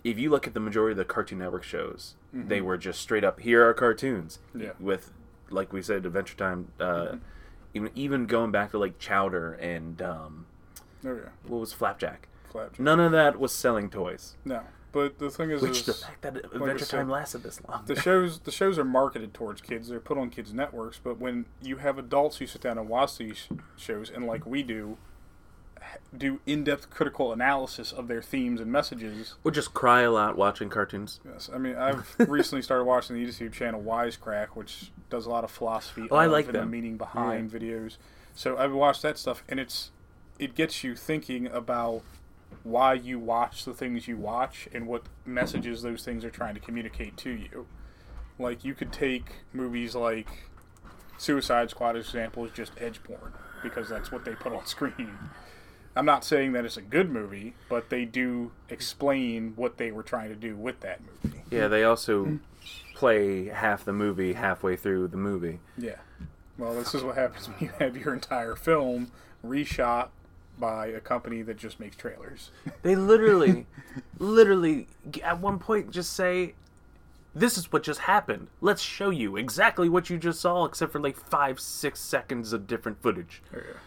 if 0.03 0.17
you 0.19 0.29
look 0.29 0.45
at 0.47 0.53
the 0.53 0.59
majority 0.59 0.91
of 0.93 0.97
the 0.97 1.05
Cartoon 1.05 1.39
Network 1.39 1.63
shows, 1.63 2.15
they 2.33 2.59
were 2.59 2.77
just 2.77 2.99
straight 3.01 3.23
up. 3.23 3.39
Here 3.39 3.65
are 3.67 3.73
cartoons. 3.73 4.39
Yeah. 4.53 4.71
With, 4.79 5.11
like 5.49 5.71
we 5.71 5.81
said, 5.81 6.05
Adventure 6.05 6.35
Time. 6.35 6.71
Uh, 6.79 7.15
Even 7.73 7.91
even 7.95 8.25
going 8.25 8.51
back 8.51 8.71
to 8.71 8.77
like 8.79 8.97
Chowder 8.99 9.53
and 9.53 10.01
um, 10.01 10.45
Oh 11.05 11.13
yeah, 11.15 11.29
what 11.47 11.59
was 11.59 11.71
Flapjack. 11.73 12.27
Flapjack. 12.51 12.79
None 12.79 12.99
of 12.99 13.11
that 13.11 13.39
was 13.39 13.51
selling 13.53 13.89
toys. 13.89 14.35
No, 14.43 14.61
but 14.91 15.19
the 15.19 15.29
thing 15.29 15.51
is, 15.51 15.61
Which 15.61 15.79
is 15.81 15.85
the 15.85 15.93
fact 15.93 16.21
that 16.23 16.37
Adventure 16.37 16.79
said, 16.85 16.97
Time 16.97 17.09
lasted 17.09 17.43
this 17.43 17.61
long. 17.67 17.83
the 17.85 17.95
shows 18.01 18.39
the 18.39 18.51
shows 18.51 18.79
are 18.79 18.83
marketed 18.83 19.33
towards 19.33 19.61
kids. 19.61 19.87
They're 19.89 19.99
put 19.99 20.17
on 20.17 20.29
kids' 20.29 20.53
networks. 20.53 20.99
But 21.01 21.19
when 21.19 21.45
you 21.61 21.77
have 21.77 21.97
adults 21.99 22.37
who 22.37 22.47
sit 22.47 22.61
down 22.61 22.77
and 22.77 22.89
watch 22.89 23.17
these 23.17 23.47
shows, 23.77 24.09
and 24.09 24.25
like 24.25 24.45
we 24.45 24.63
do, 24.63 24.97
do 26.15 26.39
in-depth 26.45 26.89
critical 26.89 27.31
analysis 27.31 27.91
of 27.91 28.07
their 28.07 28.21
themes 28.21 28.59
and 28.61 28.71
messages. 28.71 29.35
Or 29.43 29.51
just 29.51 29.73
cry 29.73 30.01
a 30.01 30.11
lot 30.11 30.37
watching 30.37 30.69
cartoons. 30.69 31.19
Yes, 31.25 31.49
I 31.53 31.57
mean 31.57 31.75
I've 31.75 32.15
recently 32.29 32.61
started 32.61 32.85
watching 32.85 33.15
the 33.15 33.25
YouTube 33.25 33.53
channel 33.53 33.81
Wisecrack, 33.81 34.49
which 34.55 34.91
does 35.09 35.25
a 35.25 35.29
lot 35.29 35.43
of 35.43 35.51
philosophy 35.51 36.07
Oh, 36.09 36.15
I 36.15 36.25
like 36.25 36.45
and 36.45 36.55
the 36.55 36.59
them. 36.59 36.71
meaning 36.71 36.97
behind 36.97 37.51
videos. 37.51 37.97
So 38.33 38.57
I've 38.57 38.73
watched 38.73 39.01
that 39.03 39.17
stuff, 39.17 39.43
and 39.49 39.59
it's 39.59 39.91
it 40.37 40.55
gets 40.55 40.83
you 40.83 40.95
thinking 40.95 41.47
about 41.47 42.01
why 42.63 42.93
you 42.93 43.19
watch 43.19 43.65
the 43.65 43.73
things 43.73 44.07
you 44.07 44.17
watch 44.17 44.67
and 44.73 44.87
what 44.87 45.03
messages 45.25 45.81
those 45.81 46.03
things 46.03 46.23
are 46.25 46.29
trying 46.31 46.53
to 46.55 46.59
communicate 46.59 47.15
to 47.17 47.29
you. 47.29 47.67
Like 48.37 48.63
you 48.63 48.73
could 48.73 48.91
take 48.93 49.33
movies 49.53 49.95
like 49.95 50.27
Suicide 51.17 51.69
Squad 51.69 51.95
as 51.97 52.05
example 52.05 52.45
is 52.45 52.51
just 52.51 52.71
edge 52.79 53.03
porn 53.03 53.33
because 53.61 53.89
that's 53.89 54.11
what 54.11 54.23
they 54.25 54.33
put 54.35 54.53
on 54.53 54.65
screen. 54.65 55.17
I'm 55.95 56.05
not 56.05 56.23
saying 56.23 56.53
that 56.53 56.65
it's 56.65 56.77
a 56.77 56.81
good 56.81 57.09
movie, 57.11 57.55
but 57.67 57.89
they 57.89 58.05
do 58.05 58.51
explain 58.69 59.53
what 59.55 59.77
they 59.77 59.91
were 59.91 60.03
trying 60.03 60.29
to 60.29 60.35
do 60.35 60.55
with 60.55 60.79
that 60.81 61.01
movie. 61.23 61.41
Yeah, 61.49 61.67
they 61.67 61.83
also 61.83 62.39
play 62.95 63.45
half 63.45 63.85
the 63.85 63.93
movie 63.93 64.33
halfway 64.33 64.75
through 64.75 65.07
the 65.07 65.17
movie. 65.17 65.59
Yeah. 65.77 65.95
Well, 66.57 66.75
this 66.75 66.93
is 66.93 67.03
what 67.03 67.15
happens 67.15 67.47
when 67.47 67.57
you 67.59 67.69
have 67.79 67.97
your 67.97 68.13
entire 68.13 68.55
film 68.55 69.11
reshot 69.45 70.09
by 70.59 70.87
a 70.87 70.99
company 70.99 71.41
that 71.43 71.57
just 71.57 71.79
makes 71.79 71.95
trailers. 71.95 72.51
They 72.81 72.95
literally, 72.95 73.65
literally, 74.19 74.87
at 75.23 75.39
one 75.39 75.59
point 75.59 75.91
just 75.91 76.13
say, 76.13 76.53
"This 77.35 77.57
is 77.57 77.71
what 77.71 77.83
just 77.83 78.01
happened. 78.01 78.47
Let's 78.61 78.81
show 78.81 79.09
you 79.09 79.35
exactly 79.37 79.89
what 79.89 80.09
you 80.09 80.17
just 80.17 80.39
saw, 80.39 80.65
except 80.65 80.91
for 80.91 80.99
like 80.99 81.17
five, 81.17 81.59
six 81.59 81.99
seconds 81.99 82.53
of 82.53 82.67
different 82.67 83.01
footage." 83.01 83.41
Oh, 83.53 83.57
yeah. 83.57 83.79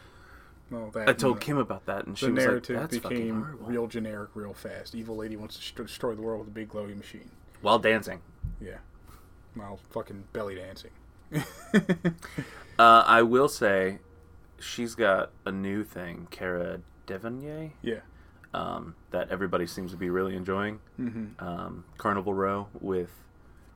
That 0.95 1.09
I 1.09 1.13
told 1.13 1.41
Kim 1.41 1.59
about 1.59 1.87
that, 1.87 2.07
and 2.07 2.17
she 2.19 2.31
was 2.31 2.45
like, 2.47 2.67
"That's 2.67 2.97
fucking 2.99 3.19
became 3.19 3.43
horrible." 3.43 3.67
real 3.67 3.87
generic, 3.87 4.31
real 4.35 4.55
fast. 4.55 4.95
Evil 4.95 5.17
lady 5.17 5.37
wants 5.37 5.59
to 5.59 5.83
destroy 5.83 6.15
the 6.15 6.23
world 6.23 6.41
with 6.41 6.49
a 6.49 6.53
big 6.53 6.69
glowing 6.69 6.99
machine. 6.99 7.31
While 7.61 7.79
dancing. 7.79 8.21
Yeah. 8.61 8.79
while 9.55 9.79
fucking 9.91 10.25
belly 10.33 10.55
dancing. 10.57 10.91
Uh, 12.79 13.05
I 13.07 13.23
will 13.23 13.49
say, 13.49 13.99
she's 14.59 14.95
got 14.95 15.31
a 15.45 15.53
new 15.53 15.85
thing, 15.85 16.27
Cara 16.31 16.81
Delevingne. 17.07 17.73
Yeah. 17.83 18.01
um, 18.55 18.95
that 19.11 19.31
everybody 19.31 19.67
seems 19.67 19.91
to 19.93 19.97
be 19.97 20.09
really 20.11 20.35
enjoying. 20.35 20.81
Mm-hmm. 20.99 21.45
Um, 21.45 21.85
Carnival 21.99 22.33
Row 22.35 22.69
with 22.81 23.11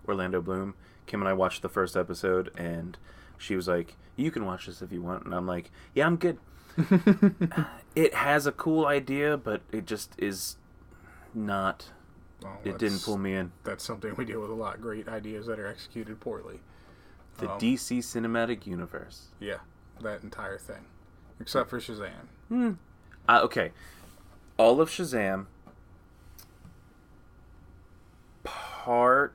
Orlando 0.08 0.40
Bloom. 0.40 0.74
Kim 1.06 1.20
and 1.20 1.28
I 1.28 1.34
watched 1.34 1.62
the 1.62 1.68
first 1.68 1.94
episode, 1.96 2.50
and 2.56 2.96
she 3.38 3.54
was 3.54 3.68
like, 3.68 3.96
"You 4.16 4.30
can 4.30 4.44
watch 4.46 4.66
this 4.66 4.80
if 4.82 4.90
you 4.92 5.02
want," 5.02 5.24
and 5.24 5.34
I'm 5.34 5.46
like, 5.46 5.70
"Yeah, 5.94 6.06
I'm 6.06 6.16
good." 6.16 6.38
it 7.96 8.14
has 8.14 8.46
a 8.46 8.52
cool 8.52 8.86
idea, 8.86 9.36
but 9.36 9.62
it 9.72 9.86
just 9.86 10.14
is 10.18 10.56
not. 11.34 11.86
Well, 12.42 12.58
It 12.64 12.78
didn't 12.78 13.02
pull 13.02 13.16
me 13.18 13.34
in. 13.34 13.52
That's 13.64 13.82
something 13.84 14.14
we 14.16 14.24
deal 14.24 14.40
with 14.40 14.50
a 14.50 14.54
lot. 14.54 14.80
Great 14.80 15.08
ideas 15.08 15.46
that 15.46 15.58
are 15.58 15.66
executed 15.66 16.20
poorly. 16.20 16.60
The 17.38 17.50
Um, 17.50 17.58
DC 17.58 17.98
Cinematic 17.98 18.66
Universe. 18.66 19.28
Yeah, 19.40 19.58
that 20.00 20.22
entire 20.22 20.58
thing, 20.58 20.84
except 21.40 21.70
for 21.70 21.80
Shazam. 21.80 22.28
Hmm. 22.48 22.72
Uh, 23.28 23.40
okay, 23.44 23.72
all 24.58 24.80
of 24.80 24.90
Shazam. 24.90 25.46
Part 28.44 29.34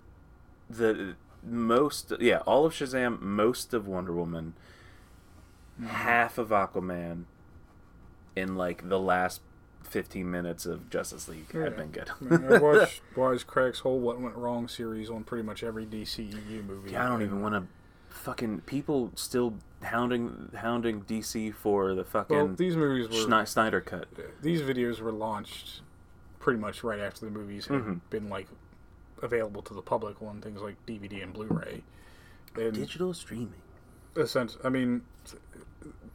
the 0.69 1.15
most 1.43 2.13
yeah 2.19 2.37
all 2.45 2.65
of 2.65 2.73
Shazam, 2.73 3.19
most 3.21 3.73
of 3.73 3.87
Wonder 3.87 4.13
Woman, 4.13 4.53
half 5.87 6.37
of 6.37 6.49
Aquaman, 6.49 7.23
in 8.35 8.55
like 8.55 8.87
the 8.87 8.99
last 8.99 9.41
15 9.83 10.29
minutes 10.29 10.65
of 10.65 10.89
Justice 10.89 11.27
League 11.27 11.51
have 11.51 11.61
Yeah. 11.63 11.69
been 11.69 11.91
good. 11.91 12.09
I 12.09 12.23
mean, 12.23 12.53
I 12.53 12.59
watched 12.59 13.01
whole 13.81 13.99
"What 13.99 14.19
Went 14.21 14.35
Wrong" 14.35 14.67
series 14.67 15.09
on 15.09 15.23
pretty 15.23 15.43
much 15.43 15.63
every 15.63 15.85
DCEU 15.85 16.63
movie. 16.65 16.91
Yeah, 16.91 17.05
I 17.05 17.09
don't 17.09 17.21
even 17.23 17.41
want 17.41 17.55
to 17.55 17.63
fucking 18.15 18.61
people 18.61 19.11
still 19.15 19.55
hounding 19.83 20.51
hounding 20.55 21.01
DC 21.03 21.53
for 21.53 21.93
the 21.95 22.03
fucking 22.03 22.35
Well, 22.37 22.47
these 22.49 22.75
movies 22.77 23.07
were 23.09 23.15
Snyder 23.47 23.81
cut. 23.81 24.05
these 24.41 24.61
videos 24.61 24.99
were 24.99 25.11
launched 25.11 25.81
pretty 26.39 26.59
much 26.59 26.83
right 26.83 26.99
after 26.99 27.25
the 27.25 27.31
movies 27.31 27.67
had 27.67 27.81
Mhm. 27.81 27.99
been 28.09 28.29
like 28.29 28.47
available 29.21 29.61
to 29.61 29.73
the 29.73 29.81
public 29.81 30.21
on 30.21 30.41
things 30.41 30.61
like 30.61 30.75
DVD 30.85 31.21
and 31.21 31.33
Blu-ray. 31.33 31.83
And 32.55 32.73
Digital 32.73 33.13
streaming. 33.13 33.61
Essence, 34.17 34.57
I 34.63 34.69
mean, 34.69 35.01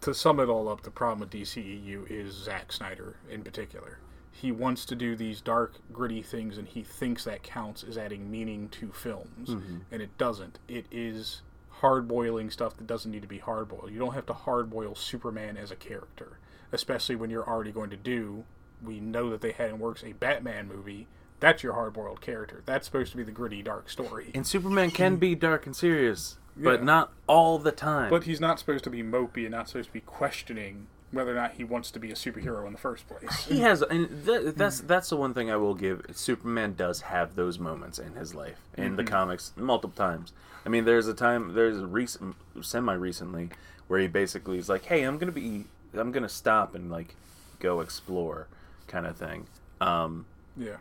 to 0.00 0.14
sum 0.14 0.40
it 0.40 0.48
all 0.48 0.68
up, 0.68 0.82
the 0.82 0.90
problem 0.90 1.20
with 1.20 1.30
DCEU 1.30 2.10
is 2.10 2.34
Zack 2.34 2.72
Snyder 2.72 3.16
in 3.30 3.42
particular. 3.42 3.98
He 4.30 4.52
wants 4.52 4.84
to 4.86 4.94
do 4.94 5.16
these 5.16 5.40
dark, 5.40 5.76
gritty 5.92 6.22
things, 6.22 6.58
and 6.58 6.68
he 6.68 6.82
thinks 6.82 7.24
that 7.24 7.42
counts 7.42 7.82
as 7.82 7.96
adding 7.96 8.30
meaning 8.30 8.68
to 8.70 8.92
films, 8.92 9.48
mm-hmm. 9.48 9.78
and 9.90 10.02
it 10.02 10.16
doesn't. 10.18 10.58
It 10.68 10.84
is 10.90 11.40
hard 11.80 12.06
boiling 12.06 12.50
stuff 12.50 12.76
that 12.76 12.86
doesn't 12.86 13.10
need 13.10 13.22
to 13.22 13.28
be 13.28 13.38
hard 13.38 13.68
boiled. 13.68 13.90
You 13.90 13.98
don't 13.98 14.14
have 14.14 14.26
to 14.26 14.32
hard 14.32 14.70
boil 14.70 14.94
Superman 14.94 15.56
as 15.56 15.70
a 15.70 15.76
character, 15.76 16.38
especially 16.72 17.16
when 17.16 17.30
you're 17.30 17.48
already 17.48 17.72
going 17.72 17.90
to 17.90 17.96
do. 17.96 18.44
We 18.82 19.00
know 19.00 19.30
that 19.30 19.40
they 19.40 19.52
had 19.52 19.70
in 19.70 19.78
works 19.78 20.04
a 20.04 20.12
Batman 20.12 20.68
movie. 20.68 21.06
That's 21.40 21.62
your 21.62 21.74
hard 21.74 21.94
boiled 21.94 22.20
character. 22.20 22.62
That's 22.66 22.86
supposed 22.86 23.10
to 23.12 23.16
be 23.16 23.22
the 23.22 23.32
gritty, 23.32 23.62
dark 23.62 23.90
story. 23.90 24.30
And 24.34 24.46
Superman 24.46 24.90
can 24.90 25.16
be 25.16 25.34
dark 25.34 25.66
and 25.66 25.76
serious, 25.76 26.38
but 26.56 26.80
Yeah. 26.80 26.84
not 26.84 27.12
all 27.26 27.58
the 27.58 27.72
time. 27.72 28.10
But 28.10 28.24
he's 28.24 28.40
not 28.40 28.58
supposed 28.58 28.84
to 28.84 28.90
be 28.90 29.02
mopey 29.02 29.42
and 29.42 29.50
not 29.50 29.68
supposed 29.68 29.88
to 29.88 29.92
be 29.92 30.00
questioning 30.00 30.86
whether 31.12 31.30
or 31.32 31.34
not 31.36 31.52
he 31.52 31.64
wants 31.64 31.90
to 31.92 31.98
be 32.00 32.10
a 32.10 32.14
superhero 32.14 32.66
in 32.66 32.72
the 32.72 32.78
first 32.78 33.06
place. 33.08 33.44
he 33.46 33.60
has, 33.60 33.80
and 33.82 34.26
th- 34.26 34.54
that's 34.56 34.80
that's 34.80 35.08
the 35.10 35.16
one 35.16 35.32
thing 35.34 35.50
I 35.50 35.56
will 35.56 35.74
give. 35.74 36.04
Superman 36.12 36.74
does 36.74 37.02
have 37.02 37.36
those 37.36 37.58
moments 37.58 37.98
in 37.98 38.14
his 38.14 38.34
life 38.34 38.58
in 38.76 38.96
the 38.96 39.04
comics 39.04 39.52
multiple 39.56 39.96
times. 39.96 40.32
I 40.64 40.68
mean, 40.68 40.84
there's 40.84 41.06
a 41.06 41.14
time, 41.14 41.54
there's 41.54 41.78
a 41.78 41.86
recent, 41.86 42.34
semi 42.60 42.92
recently, 42.94 43.50
where 43.86 44.00
he 44.00 44.08
basically 44.08 44.58
is 44.58 44.68
like, 44.68 44.84
"Hey, 44.86 45.04
I'm 45.04 45.16
gonna 45.16 45.30
be, 45.32 45.66
I'm 45.94 46.10
gonna 46.10 46.28
stop 46.28 46.74
and 46.74 46.90
like 46.90 47.14
go 47.60 47.80
explore," 47.80 48.48
kind 48.88 49.06
of 49.06 49.16
thing. 49.16 49.46
Um, 49.80 50.26
Yeah. 50.56 50.78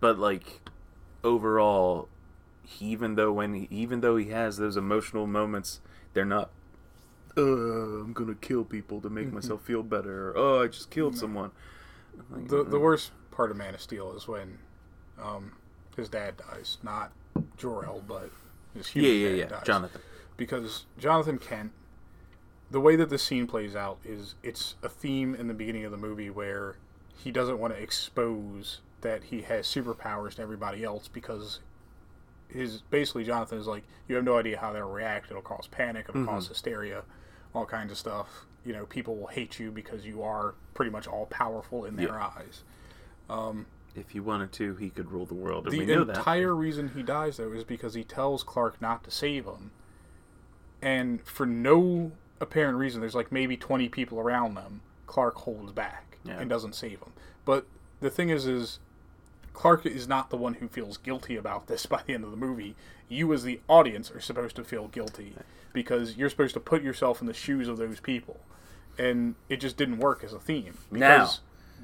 but 0.00 0.18
like 0.18 0.60
overall, 1.22 2.08
he, 2.64 2.86
even 2.86 3.14
though 3.14 3.32
when 3.32 3.54
he, 3.54 3.68
even 3.70 4.00
though 4.00 4.16
he 4.16 4.30
has 4.30 4.56
those 4.56 4.76
emotional 4.76 5.26
moments, 5.26 5.80
they're 6.14 6.24
not. 6.24 6.50
Uh, 7.36 7.42
I'm 7.42 8.12
gonna 8.12 8.34
kill 8.34 8.64
people 8.64 9.00
to 9.00 9.10
make 9.10 9.32
myself 9.32 9.62
feel 9.62 9.82
better. 9.82 10.30
Or, 10.30 10.36
oh, 10.36 10.62
I 10.62 10.66
just 10.66 10.90
killed 10.90 11.16
someone. 11.16 11.50
Like, 12.30 12.48
The 12.48 12.64
the 12.64 12.78
worst 12.78 13.12
part 13.30 13.50
of 13.50 13.56
Man 13.56 13.74
of 13.74 13.80
Steel 13.80 14.12
is 14.16 14.26
when 14.28 14.58
um, 15.20 15.52
his 15.96 16.08
dad 16.08 16.36
dies, 16.36 16.78
not 16.82 17.12
Jor-El, 17.56 18.02
but 18.06 18.30
his 18.74 18.94
yeah, 18.94 19.02
human 19.02 19.20
yeah, 19.20 19.28
dad 19.28 19.38
yeah. 19.38 19.46
dies. 19.46 19.66
Jonathan. 19.66 20.00
because 20.36 20.86
Jonathan 20.98 21.38
Kent, 21.38 21.72
the 22.70 22.80
way 22.80 22.96
that 22.96 23.10
the 23.10 23.18
scene 23.18 23.46
plays 23.46 23.74
out 23.76 23.98
is 24.04 24.34
it's 24.42 24.74
a 24.82 24.88
theme 24.88 25.34
in 25.34 25.48
the 25.48 25.54
beginning 25.54 25.84
of 25.84 25.90
the 25.90 25.96
movie 25.96 26.30
where 26.30 26.76
he 27.16 27.30
doesn't 27.30 27.58
want 27.58 27.74
to 27.74 27.80
expose 27.80 28.80
that 29.02 29.24
he 29.24 29.42
has 29.42 29.66
superpowers 29.66 30.34
to 30.34 30.42
everybody 30.42 30.84
else 30.84 31.08
because 31.08 31.60
his 32.52 32.80
basically 32.82 33.24
Jonathan 33.24 33.58
is 33.58 33.66
like 33.66 33.84
you 34.08 34.14
have 34.16 34.24
no 34.24 34.38
idea 34.38 34.58
how 34.58 34.72
they'll 34.72 34.88
react. 34.88 35.30
It'll 35.30 35.42
cause 35.42 35.66
panic. 35.70 36.06
It'll 36.08 36.24
cause 36.24 36.44
mm-hmm. 36.44 36.52
hysteria, 36.52 37.02
all 37.54 37.66
kinds 37.66 37.90
of 37.92 37.98
stuff. 37.98 38.46
You 38.64 38.72
know, 38.72 38.86
people 38.86 39.16
will 39.16 39.28
hate 39.28 39.58
you 39.58 39.70
because 39.70 40.04
you 40.04 40.22
are 40.22 40.54
pretty 40.74 40.90
much 40.90 41.06
all 41.06 41.26
powerful 41.26 41.84
in 41.84 41.96
their 41.96 42.08
Yeah. 42.08 42.30
eyes. 42.36 42.62
Um, 43.28 43.66
if 43.94 44.10
he 44.10 44.20
wanted 44.20 44.52
to, 44.52 44.74
he 44.76 44.90
could 44.90 45.10
rule 45.10 45.26
the 45.26 45.34
world, 45.34 45.64
and 45.64 45.72
The 45.74 45.78
we 45.80 45.86
know 45.86 46.04
that. 46.04 46.18
entire 46.18 46.54
reason 46.54 46.90
he 46.94 47.02
dies, 47.02 47.38
though, 47.38 47.52
is 47.52 47.64
because 47.64 47.94
he 47.94 48.04
tells 48.04 48.42
Clark 48.42 48.80
not 48.80 49.02
to 49.04 49.10
save 49.10 49.46
him. 49.46 49.70
And 50.82 51.22
for 51.22 51.46
no 51.46 52.12
apparent 52.40 52.78
reason, 52.78 53.00
there's 53.00 53.14
like 53.14 53.30
maybe 53.32 53.56
20 53.56 53.88
people 53.88 54.18
around 54.18 54.54
them, 54.54 54.80
Clark 55.06 55.34
holds 55.36 55.72
back 55.72 56.18
Yeah. 56.24 56.38
and 56.38 56.48
doesn't 56.48 56.74
save 56.74 57.00
him. 57.00 57.12
But 57.44 57.66
the 58.00 58.10
thing 58.10 58.30
is, 58.30 58.46
is 58.46 58.78
Clark 59.52 59.86
is 59.86 60.08
not 60.08 60.30
the 60.30 60.36
one 60.36 60.54
who 60.54 60.68
feels 60.68 60.96
guilty 60.96 61.36
about 61.36 61.66
this 61.66 61.86
by 61.86 62.02
the 62.06 62.14
end 62.14 62.24
of 62.24 62.30
the 62.30 62.36
movie. 62.36 62.76
You, 63.08 63.32
as 63.32 63.42
the 63.42 63.60
audience, 63.68 64.10
are 64.10 64.20
supposed 64.20 64.56
to 64.56 64.64
feel 64.64 64.88
guilty 64.88 65.34
because 65.72 66.16
you're 66.16 66.30
supposed 66.30 66.54
to 66.54 66.60
put 66.60 66.82
yourself 66.82 67.20
in 67.20 67.26
the 67.26 67.34
shoes 67.34 67.68
of 67.68 67.76
those 67.76 68.00
people. 68.00 68.40
And 68.98 69.34
it 69.48 69.60
just 69.60 69.76
didn't 69.76 69.98
work 69.98 70.22
as 70.24 70.32
a 70.32 70.38
theme 70.38 70.74
Now- 70.90 71.30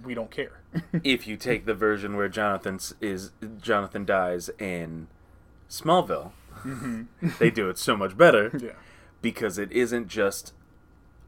we 0.04 0.14
don't 0.14 0.30
care. 0.30 0.60
if 1.04 1.26
you 1.26 1.36
take 1.36 1.64
the 1.64 1.74
version 1.74 2.16
where 2.16 2.28
Jonathan 2.28 2.78
is 3.00 3.32
Jonathan 3.60 4.04
dies 4.04 4.50
in 4.58 5.06
Smallville, 5.70 6.32
mm-hmm. 6.64 7.28
they 7.38 7.50
do 7.50 7.68
it 7.68 7.78
so 7.78 7.96
much 7.96 8.16
better 8.16 8.50
yeah. 8.62 8.72
because 9.22 9.58
it 9.58 9.72
isn't 9.72 10.08
just, 10.08 10.52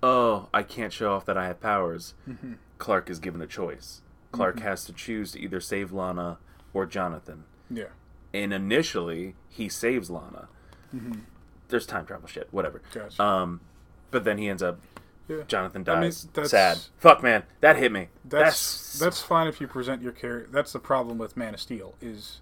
oh, 0.02 0.48
I 0.52 0.62
can't 0.62 0.92
show 0.92 1.12
off 1.12 1.24
that 1.26 1.38
I 1.38 1.46
have 1.46 1.60
powers. 1.60 2.14
Mm-hmm. 2.28 2.54
Clark 2.78 3.10
is 3.10 3.18
given 3.18 3.40
a 3.40 3.46
choice. 3.46 4.02
Clark 4.32 4.60
has 4.60 4.84
to 4.84 4.92
choose 4.92 5.32
to 5.32 5.40
either 5.40 5.60
save 5.60 5.92
Lana 5.92 6.38
or 6.74 6.86
Jonathan. 6.86 7.44
Yeah. 7.70 7.88
And 8.34 8.52
initially, 8.52 9.34
he 9.48 9.68
saves 9.68 10.10
Lana. 10.10 10.48
There's 11.68 11.86
time 11.86 12.06
travel 12.06 12.28
shit, 12.28 12.48
whatever. 12.50 12.82
Gotcha. 12.92 13.22
Um, 13.22 13.60
but 14.10 14.24
then 14.24 14.38
he 14.38 14.48
ends 14.48 14.62
up. 14.62 14.80
Yeah. 15.28 15.42
Jonathan 15.46 15.84
I 15.86 15.94
mean, 15.94 16.02
dies. 16.04 16.24
that's- 16.32 16.50
Sad. 16.50 16.78
Fuck, 16.96 17.22
man. 17.22 17.42
That 17.60 17.76
hit 17.76 17.92
me. 17.92 18.08
that's 18.24 18.98
that's 18.98 19.20
fine 19.20 19.46
if 19.46 19.60
you 19.60 19.66
present 19.66 20.00
your 20.00 20.12
character. 20.12 20.48
That's 20.50 20.72
the 20.72 20.78
problem 20.78 21.18
with 21.18 21.36
Man 21.36 21.52
of 21.52 21.60
Steel 21.60 21.94
is 22.00 22.40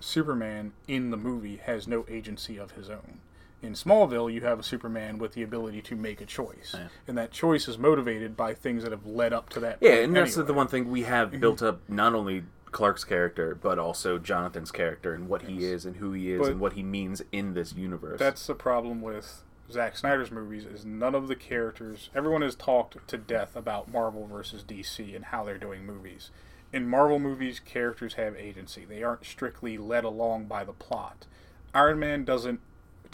Superman 0.00 0.72
in 0.88 1.10
the 1.10 1.18
movie 1.18 1.56
has 1.56 1.86
no 1.86 2.06
agency 2.08 2.56
of 2.56 2.72
his 2.72 2.88
own. 2.88 3.20
In 3.64 3.72
Smallville, 3.72 4.32
you 4.32 4.42
have 4.42 4.58
a 4.58 4.62
Superman 4.62 5.16
with 5.16 5.32
the 5.32 5.42
ability 5.42 5.80
to 5.82 5.96
make 5.96 6.20
a 6.20 6.26
choice, 6.26 6.76
and 7.08 7.16
that 7.16 7.30
choice 7.30 7.66
is 7.66 7.78
motivated 7.78 8.36
by 8.36 8.52
things 8.52 8.82
that 8.82 8.92
have 8.92 9.06
led 9.06 9.32
up 9.32 9.48
to 9.50 9.60
that. 9.60 9.78
Yeah, 9.80 9.94
and 9.94 10.14
that's 10.14 10.34
the 10.34 10.52
one 10.52 10.68
thing 10.68 10.90
we 10.90 11.04
have 11.04 11.32
mhm. 11.32 11.40
built 11.40 11.62
up 11.62 11.80
not 11.88 12.14
only 12.14 12.44
Clark's 12.72 13.04
character, 13.04 13.54
but 13.54 13.78
also 13.78 14.18
Jonathan's 14.18 14.70
character 14.70 15.14
and 15.14 15.28
what 15.28 15.42
he 15.42 15.64
is 15.64 15.86
and 15.86 15.96
who 15.96 16.12
he 16.12 16.32
is 16.32 16.40
But- 16.40 16.50
and 16.50 16.60
what 16.60 16.74
he 16.74 16.82
means 16.82 17.22
in 17.32 17.54
this 17.54 17.72
universe. 17.74 18.18
That's 18.18 18.46
the 18.46 18.54
problem 18.54 19.00
with 19.00 19.42
Zack 19.70 19.96
Snyder's 19.96 20.30
movies 20.30 20.66
is 20.66 20.84
none 20.84 21.14
of 21.14 21.28
the 21.28 21.36
characters. 21.36 22.10
Everyone 22.14 22.42
has 22.42 22.54
talked 22.54 23.06
to 23.08 23.16
death 23.16 23.56
about 23.56 23.90
Marvel 23.90 24.26
versus 24.26 24.62
DC 24.62 25.16
and 25.16 25.26
how 25.26 25.44
they're 25.44 25.56
doing 25.56 25.86
movies. 25.86 26.30
In 26.72 26.86
Marvel 26.88 27.18
movies, 27.18 27.60
characters 27.60 28.14
have 28.14 28.36
agency. 28.36 28.84
They 28.84 29.02
aren't 29.02 29.24
strictly 29.24 29.78
led 29.78 30.04
along 30.04 30.46
by 30.46 30.64
the 30.64 30.72
plot. 30.72 31.26
Iron 31.72 31.98
Man 31.98 32.24
doesn't 32.24 32.60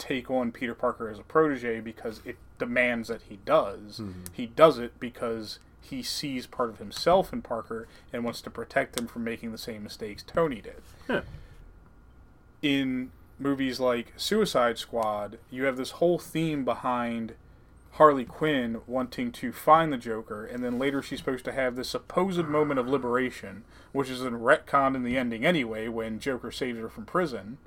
take 0.01 0.29
on 0.31 0.51
Peter 0.51 0.73
Parker 0.73 1.09
as 1.09 1.19
a 1.19 1.23
protege 1.23 1.79
because 1.79 2.21
it 2.25 2.37
demands 2.57 3.07
that 3.07 3.23
he 3.29 3.37
does. 3.45 3.99
Mm-hmm. 3.99 4.23
He 4.33 4.47
does 4.47 4.77
it 4.79 4.99
because 4.99 5.59
he 5.81 6.03
sees 6.03 6.47
part 6.47 6.69
of 6.69 6.77
himself 6.77 7.33
in 7.33 7.41
Parker 7.41 7.87
and 8.11 8.23
wants 8.23 8.41
to 8.41 8.49
protect 8.49 8.97
him 8.97 9.07
from 9.07 9.23
making 9.23 9.51
the 9.51 9.57
same 9.57 9.83
mistakes 9.83 10.23
Tony 10.23 10.61
did 10.61 11.23
in 12.61 13.11
movies 13.39 13.79
like 13.79 14.13
Suicide 14.17 14.77
Squad, 14.77 15.39
you 15.49 15.63
have 15.65 15.77
this 15.77 15.91
whole 15.91 16.19
theme 16.19 16.63
behind 16.63 17.33
Harley 17.93 18.25
Quinn 18.25 18.81
wanting 18.87 19.31
to 19.33 19.51
find 19.51 19.91
the 19.91 19.97
Joker, 19.97 20.45
and 20.45 20.63
then 20.63 20.79
later 20.79 21.01
she's 21.01 21.19
supposed 21.19 21.45
to 21.45 21.51
have 21.51 21.75
this 21.75 21.89
supposed 21.89 22.45
moment 22.45 22.79
of 22.79 22.87
liberation, 22.87 23.63
which 23.91 24.09
is 24.09 24.21
in 24.21 24.35
retcon 24.35 24.95
in 24.95 25.03
the 25.03 25.17
ending 25.17 25.45
anyway 25.45 25.87
when 25.87 26.19
Joker 26.19 26.51
saves 26.51 26.79
her 26.79 26.89
from 26.89 27.05
prison. 27.05 27.57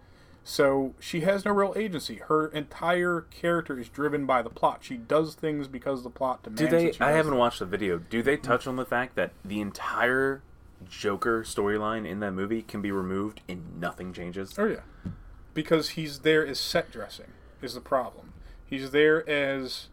So 0.46 0.94
she 1.00 1.20
has 1.20 1.46
no 1.46 1.52
real 1.52 1.72
agency. 1.74 2.16
Her 2.16 2.48
entire 2.48 3.22
character 3.22 3.80
is 3.80 3.88
driven 3.88 4.26
by 4.26 4.42
the 4.42 4.50
plot. 4.50 4.80
She 4.82 4.98
does 4.98 5.34
things 5.34 5.68
because 5.68 6.02
the 6.02 6.10
plot 6.10 6.42
demands. 6.42 6.60
Do 6.60 6.68
they? 6.68 6.92
I 7.00 7.12
haven't 7.12 7.30
them. 7.30 7.38
watched 7.38 7.60
the 7.60 7.66
video. 7.66 7.98
Do 7.98 8.22
they 8.22 8.36
touch 8.36 8.66
on 8.66 8.76
the 8.76 8.84
fact 8.84 9.16
that 9.16 9.32
the 9.42 9.62
entire 9.62 10.42
Joker 10.86 11.44
storyline 11.44 12.06
in 12.06 12.20
that 12.20 12.32
movie 12.32 12.60
can 12.60 12.82
be 12.82 12.92
removed 12.92 13.40
and 13.48 13.80
nothing 13.80 14.12
changes? 14.12 14.54
Oh 14.58 14.66
yeah, 14.66 15.10
because 15.54 15.90
he's 15.90 16.20
there 16.20 16.46
as 16.46 16.60
set 16.60 16.92
dressing 16.92 17.28
is 17.62 17.72
the 17.72 17.80
problem. 17.80 18.34
He's 18.66 18.90
there 18.90 19.26
as 19.28 19.88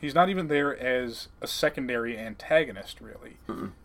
he's 0.00 0.14
not 0.14 0.28
even 0.28 0.46
there 0.46 0.78
as 0.78 1.28
a 1.40 1.48
secondary 1.48 2.16
antagonist 2.16 3.00
really. 3.00 3.38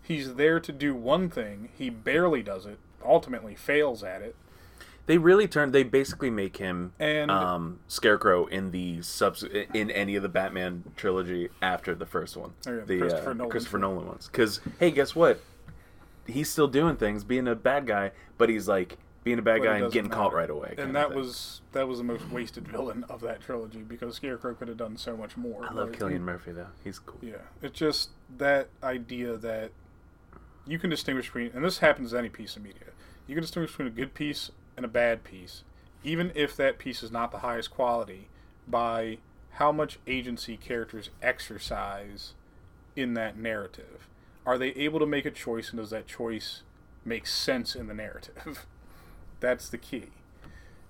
He's 0.04 0.36
there 0.36 0.60
to 0.60 0.72
do 0.72 0.94
one 0.94 1.32
thing. 1.32 1.70
He 1.76 1.90
barely 1.90 2.44
does 2.44 2.68
it. 2.68 2.78
Ultimately, 3.04 3.56
fails 3.56 4.04
at 4.04 4.22
it. 4.22 4.36
They 5.08 5.18
really 5.20 5.48
turn. 5.48 5.72
They 5.72 5.84
basically 5.84 6.30
make 6.32 6.58
him 6.58 6.94
And- 7.00 7.30
um, 7.30 7.80
Scarecrow 7.88 8.48
in 8.48 8.72
the 8.72 9.02
subs 9.04 9.44
in 9.44 9.92
any 9.92 10.16
of 10.16 10.24
the 10.24 10.30
Batman 10.30 10.84
trilogy 10.96 11.50
after 11.62 11.94
the 11.94 12.06
first 12.08 12.36
one, 12.36 12.54
Oh, 12.68 12.78
yeah, 12.78 12.84
the 12.86 13.00
Christopher 13.00 13.30
uh, 13.30 13.34
Nolan. 13.34 13.50
Christopher 13.52 13.78
Nolan 13.78 14.08
ones. 14.08 14.28
Because 14.32 14.62
hey, 14.80 14.92
guess 14.92 15.16
what? 15.16 15.40
He's 16.28 16.50
still 16.50 16.68
doing 16.68 16.96
things, 16.96 17.24
being 17.24 17.48
a 17.48 17.54
bad 17.56 17.86
guy, 17.86 18.12
but 18.40 18.50
he's 18.50 18.68
like 18.68 18.98
being 19.24 19.38
a 19.38 19.44
bad 19.44 19.60
But 19.60 19.64
guy 19.66 19.78
and 19.78 19.92
getting 19.92 20.10
caught 20.10 20.34
right 20.34 20.50
away. 20.50 20.74
and 20.78 20.96
that 20.96 21.14
was 21.14 21.62
that 21.74 21.88
was 21.88 22.00
the 22.00 22.04
most 22.04 22.30
wasted 22.32 22.68
villain 22.68 23.06
of 23.10 23.22
that 23.22 23.42
trilogy 23.42 23.80
because 23.80 24.16
Scarecrow 24.16 24.54
could 24.56 24.68
have 24.68 24.78
done 24.78 24.98
so 24.98 25.16
much 25.16 25.38
more. 25.38 25.66
I 25.66 25.74
love 25.74 25.92
Cillian 25.92 26.22
Murphy 26.22 26.52
though. 26.52 26.68
He's 26.84 26.98
cool. 26.98 27.20
Yeah, 27.22 27.36
it's 27.62 27.78
just 27.78 28.10
that 28.38 28.70
idea 28.84 29.38
that 29.38 29.70
you 30.66 30.80
can 30.80 30.90
distinguish 30.90 31.28
between, 31.28 31.52
and 31.54 31.64
this 31.64 31.78
happens 31.80 32.12
in 32.14 32.18
any 32.20 32.30
piece 32.30 32.56
of 32.56 32.64
media. 32.64 32.82
You 33.28 33.36
can 33.36 33.44
distinguish 33.44 33.72
between 33.72 33.88
a 33.88 33.92
good 33.92 34.14
piece 34.16 34.50
and 34.76 34.86
a 34.86 34.90
bad 34.90 35.24
piece, 35.24 35.64
even 36.04 36.32
if 36.36 36.56
that 36.56 36.78
piece 36.78 37.04
is 37.04 37.12
not 37.12 37.32
the 37.32 37.40
highest 37.40 37.72
quality, 37.72 38.28
by 38.68 39.18
how 39.52 39.72
much 39.72 40.00
agency 40.06 40.58
characters 40.58 41.10
exercise 41.22 42.34
in 42.96 43.14
that 43.14 43.38
narrative. 43.38 44.08
Are 44.46 44.58
they 44.58 44.70
able 44.70 45.00
to 45.00 45.06
make 45.06 45.26
a 45.26 45.32
choice, 45.32 45.70
and 45.70 45.80
does 45.80 45.90
that 45.90 46.08
choice 46.08 46.62
make 47.04 47.26
sense 47.26 47.76
in 47.76 47.88
the 47.88 47.94
narrative? 47.94 48.66
That's 49.40 49.70
the 49.70 49.78
key, 49.78 50.08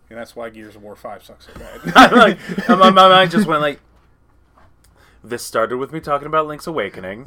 and 0.10 0.20
that's 0.20 0.36
why 0.36 0.50
Gears 0.50 0.76
of 0.76 0.84
War 0.84 0.96
Five 0.96 1.24
sucks 1.24 1.48
so 1.48 1.54
bad. 1.60 2.12
Like, 2.14 2.38
my, 2.70 2.92
my 2.92 3.08
mind 3.10 3.32
just 3.32 3.48
went 3.48 3.62
like. 3.62 3.80
This 5.26 5.42
started 5.44 5.78
with 5.78 5.92
me 5.92 6.00
talking 6.00 6.28
about 6.28 6.46
Link's 6.46 6.68
Awakening, 6.68 7.26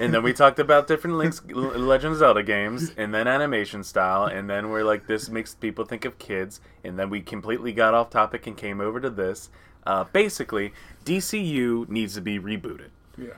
and 0.00 0.14
then 0.14 0.22
we 0.22 0.32
talked 0.32 0.60
about 0.60 0.86
different 0.86 1.16
Link's 1.16 1.42
Legend 1.44 2.12
of 2.12 2.18
Zelda 2.20 2.40
games, 2.44 2.92
and 2.96 3.12
then 3.12 3.26
animation 3.26 3.82
style, 3.82 4.26
and 4.26 4.48
then 4.48 4.70
we're 4.70 4.84
like, 4.84 5.08
this 5.08 5.28
makes 5.28 5.52
people 5.52 5.84
think 5.84 6.04
of 6.04 6.20
kids, 6.20 6.60
and 6.84 6.96
then 6.96 7.10
we 7.10 7.20
completely 7.20 7.72
got 7.72 7.94
off 7.94 8.10
topic 8.10 8.46
and 8.46 8.56
came 8.56 8.80
over 8.80 9.00
to 9.00 9.10
this. 9.10 9.50
Uh, 9.84 10.04
basically, 10.12 10.72
DCU 11.04 11.88
needs 11.88 12.14
to 12.14 12.20
be 12.20 12.38
rebooted. 12.38 12.90
yeah. 13.18 13.34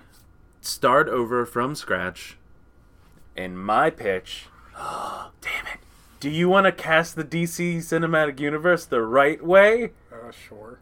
Start 0.60 1.08
over 1.08 1.46
from 1.46 1.74
scratch. 1.74 2.36
And 3.34 3.58
my 3.58 3.88
pitch, 3.88 4.48
oh, 4.76 5.30
damn 5.40 5.66
it, 5.66 5.80
do 6.20 6.28
you 6.28 6.50
want 6.50 6.66
to 6.66 6.72
cast 6.72 7.16
the 7.16 7.24
DC 7.24 7.78
Cinematic 7.78 8.38
Universe 8.38 8.84
the 8.84 9.00
right 9.00 9.42
way? 9.42 9.92
Uh, 10.12 10.30
sure. 10.30 10.78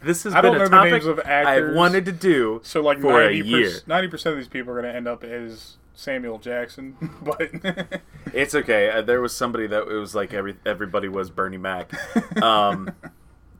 This 0.00 0.22
has 0.24 0.34
I 0.34 0.40
been 0.40 0.52
don't 0.52 0.60
a 0.60 0.64
know 0.64 0.64
the 0.70 0.70
topic 0.76 0.92
names 0.92 1.06
of 1.06 1.20
I've 1.26 1.74
wanted 1.74 2.04
to 2.06 2.12
do 2.12 2.60
So 2.62 2.80
like 2.82 3.00
for 3.00 3.20
a 3.20 3.32
ninety 3.34 3.48
year. 3.48 3.72
ninety 3.86 4.08
percent 4.08 4.34
of 4.34 4.38
these 4.38 4.48
people 4.48 4.72
are 4.72 4.80
going 4.80 4.90
to 4.92 4.96
end 4.96 5.08
up 5.08 5.24
as 5.24 5.76
Samuel 5.94 6.38
Jackson, 6.38 6.96
but 7.22 7.50
It's 8.32 8.54
okay. 8.54 8.90
Uh, 8.90 9.02
there 9.02 9.20
was 9.20 9.34
somebody 9.34 9.66
that 9.66 9.88
it 9.88 9.92
was 9.94 10.14
like 10.14 10.32
every 10.32 10.56
everybody 10.64 11.08
was 11.08 11.30
Bernie 11.30 11.56
Mac. 11.58 11.90
Um, 12.42 12.90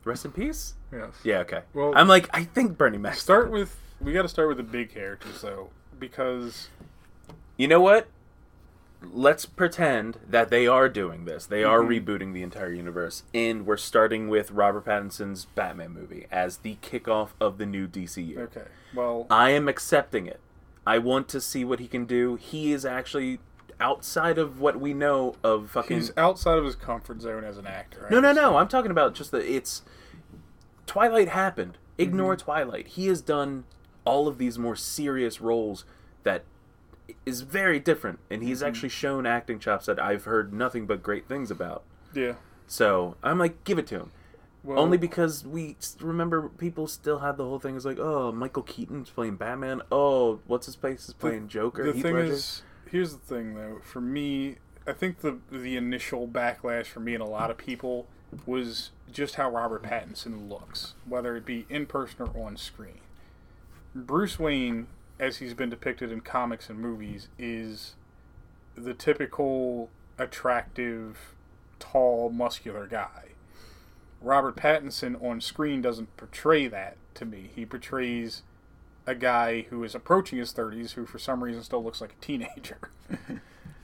rest 0.05 0.25
in 0.25 0.31
peace. 0.33 0.75
yes. 0.93 1.11
Yeah. 1.25 1.39
Okay. 1.41 1.63
Well- 1.75 1.93
I'm 1.97 2.07
like 2.09 2.29
I 2.33 2.45
think 2.45 2.79
Bernie 2.79 2.99
Mac. 2.99 3.15
Start 3.17 3.51
with 3.51 3.77
we 4.01 4.13
got 4.13 4.23
to 4.23 4.29
start 4.29 4.47
with 4.49 4.59
the 4.59 4.63
big 4.63 4.93
characters 4.95 5.41
though, 5.41 5.71
because 5.99 6.69
You 7.57 7.67
know 7.67 7.81
what? 7.81 8.07
Let's 9.01 9.47
pretend 9.47 10.19
that 10.29 10.51
they 10.51 10.67
are 10.67 10.89
doing 10.89 11.25
this. 11.25 11.47
They 11.47 11.63
are 11.63 11.81
Mhm. 11.81 12.05
rebooting 12.05 12.33
the 12.35 12.43
entire 12.43 12.73
universe, 12.73 13.23
and 13.33 13.65
we're 13.65 13.77
starting 13.77 14.29
with 14.29 14.51
Robert 14.51 14.85
Pattinson's 14.87 15.45
Batman 15.55 15.93
movie 15.93 16.27
as 16.33 16.59
the 16.59 16.79
kickoff 16.83 17.29
of 17.41 17.59
the 17.59 17.67
new 17.67 17.87
DCU. 17.87 18.41
okay, 18.41 18.65
well, 18.95 19.27
I 19.31 19.51
am 19.51 19.69
accepting 19.69 20.27
it. 20.27 20.41
I 20.85 20.99
want 20.99 21.29
to 21.29 21.41
see 21.41 21.65
what 21.65 21.79
he 21.79 21.87
can 21.87 22.07
do. 22.07 22.35
He 22.37 22.73
is 22.73 22.85
actually 22.85 23.39
outside 23.81 24.37
of 24.39 24.59
what 24.61 24.81
we 24.81 24.93
know 24.95 25.37
of 25.45 25.71
fucking. 25.71 25.97
he's 25.97 26.13
outside 26.17 26.59
of 26.59 26.65
his 26.65 26.75
comfort 26.75 27.21
zone 27.21 27.45
as 27.45 27.57
an 27.57 27.67
actor. 27.69 28.07
I 28.07 28.11
No, 28.13 28.19
no, 28.19 28.33
no. 28.33 28.57
I'm 28.57 28.67
talking 28.69 28.91
about 28.91 29.15
just 29.15 29.31
that 29.31 29.45
It's 29.45 29.83
Twilight 30.87 31.29
happened. 31.29 31.79
Ignore 31.99 32.35
Mm-hmm. 32.35 32.45
Twilight. 32.45 32.87
He 32.89 33.07
has 33.09 33.21
done 33.21 33.65
all 34.05 34.27
of 34.27 34.39
these 34.39 34.59
more 34.59 34.75
serious 34.75 35.41
roles 35.41 35.85
that 36.25 36.43
is 37.27 37.43
very 37.43 37.79
different, 37.81 38.19
and 38.31 38.43
he's 38.43 38.59
Mm-hmm. 38.61 38.69
actually 38.69 38.89
shown 38.91 39.27
acting 39.27 39.59
chops 39.59 39.87
that 39.87 39.99
I've 40.01 40.25
heard 40.25 40.53
nothing 40.53 40.87
but 40.87 41.03
great 41.03 41.27
things 41.29 41.51
about. 41.51 41.83
Yeah. 42.15 42.35
So 42.67 43.17
I'm 43.23 43.39
like, 43.39 43.65
give 43.65 43.79
it 43.79 43.87
to 43.89 43.97
him. 43.97 44.11
Well, 44.65 44.79
Only 44.79 44.99
because 44.99 45.47
we 45.47 45.77
remember 46.01 46.49
people 46.49 46.87
still 46.89 47.21
had 47.21 47.37
the 47.37 47.45
whole 47.45 47.59
thing 47.61 47.77
is 47.77 47.87
like, 47.87 47.99
oh, 47.99 48.33
Michael 48.33 48.65
Keaton's 48.65 49.09
playing 49.11 49.37
Batman. 49.37 49.83
Oh, 49.91 50.41
what's 50.47 50.67
his 50.67 50.75
face 50.75 51.09
is 51.09 51.15
playing 51.15 51.49
Joker. 51.49 51.85
the 51.85 51.93
Heath 51.93 52.03
thing 52.03 52.15
Ledger. 52.17 52.33
is, 52.33 52.63
here's 52.91 53.13
the 53.13 53.19
thing 53.21 53.55
though. 53.55 53.81
For 53.85 54.01
me, 54.01 54.57
I 54.87 54.93
think 54.93 55.21
the 55.21 55.39
the 55.51 55.77
initial 55.77 56.27
backlash 56.27 56.87
for 56.87 57.01
me 57.01 57.15
and 57.15 57.23
a 57.23 57.27
lot 57.27 57.51
of 57.51 57.57
people 57.57 58.07
was 58.47 58.91
just 59.11 59.37
how 59.37 59.49
Robert 59.49 59.83
Pattinson 59.85 60.51
looks, 60.51 60.95
whether 61.07 61.37
it 61.37 61.47
be 61.47 61.65
in 61.71 61.87
person 61.87 62.29
or 62.35 62.47
on 62.47 62.57
screen. 62.59 62.99
Bruce 63.95 64.39
Wayne, 64.39 64.87
as 65.19 65.39
he's 65.39 65.55
been 65.55 65.71
depicted 65.71 66.13
in 66.13 66.21
comics 66.21 66.69
and 66.71 66.79
movies, 66.79 67.29
is 67.39 67.95
the 68.77 68.95
typical 68.95 69.91
attractive, 70.19 71.35
tall, 71.79 72.31
muscular 72.31 72.87
guy. 72.87 73.25
Robert 74.21 74.57
Pattinson 74.57 75.23
on 75.23 75.41
screen 75.41 75.81
doesn't 75.81 76.17
portray 76.17 76.67
that 76.67 76.97
to 77.15 77.25
me. 77.25 77.51
He 77.55 77.65
portrays 77.65 78.43
a 79.07 79.15
guy 79.15 79.63
who 79.71 79.83
is 79.85 79.95
approaching 79.95 80.39
his 80.39 80.53
30s 80.53 80.93
who 80.93 81.07
for 81.07 81.19
some 81.19 81.43
reason 81.43 81.63
still 81.63 81.83
looks 81.83 82.01
like 82.01 82.13
a 82.21 82.25
teenager. 82.25 82.79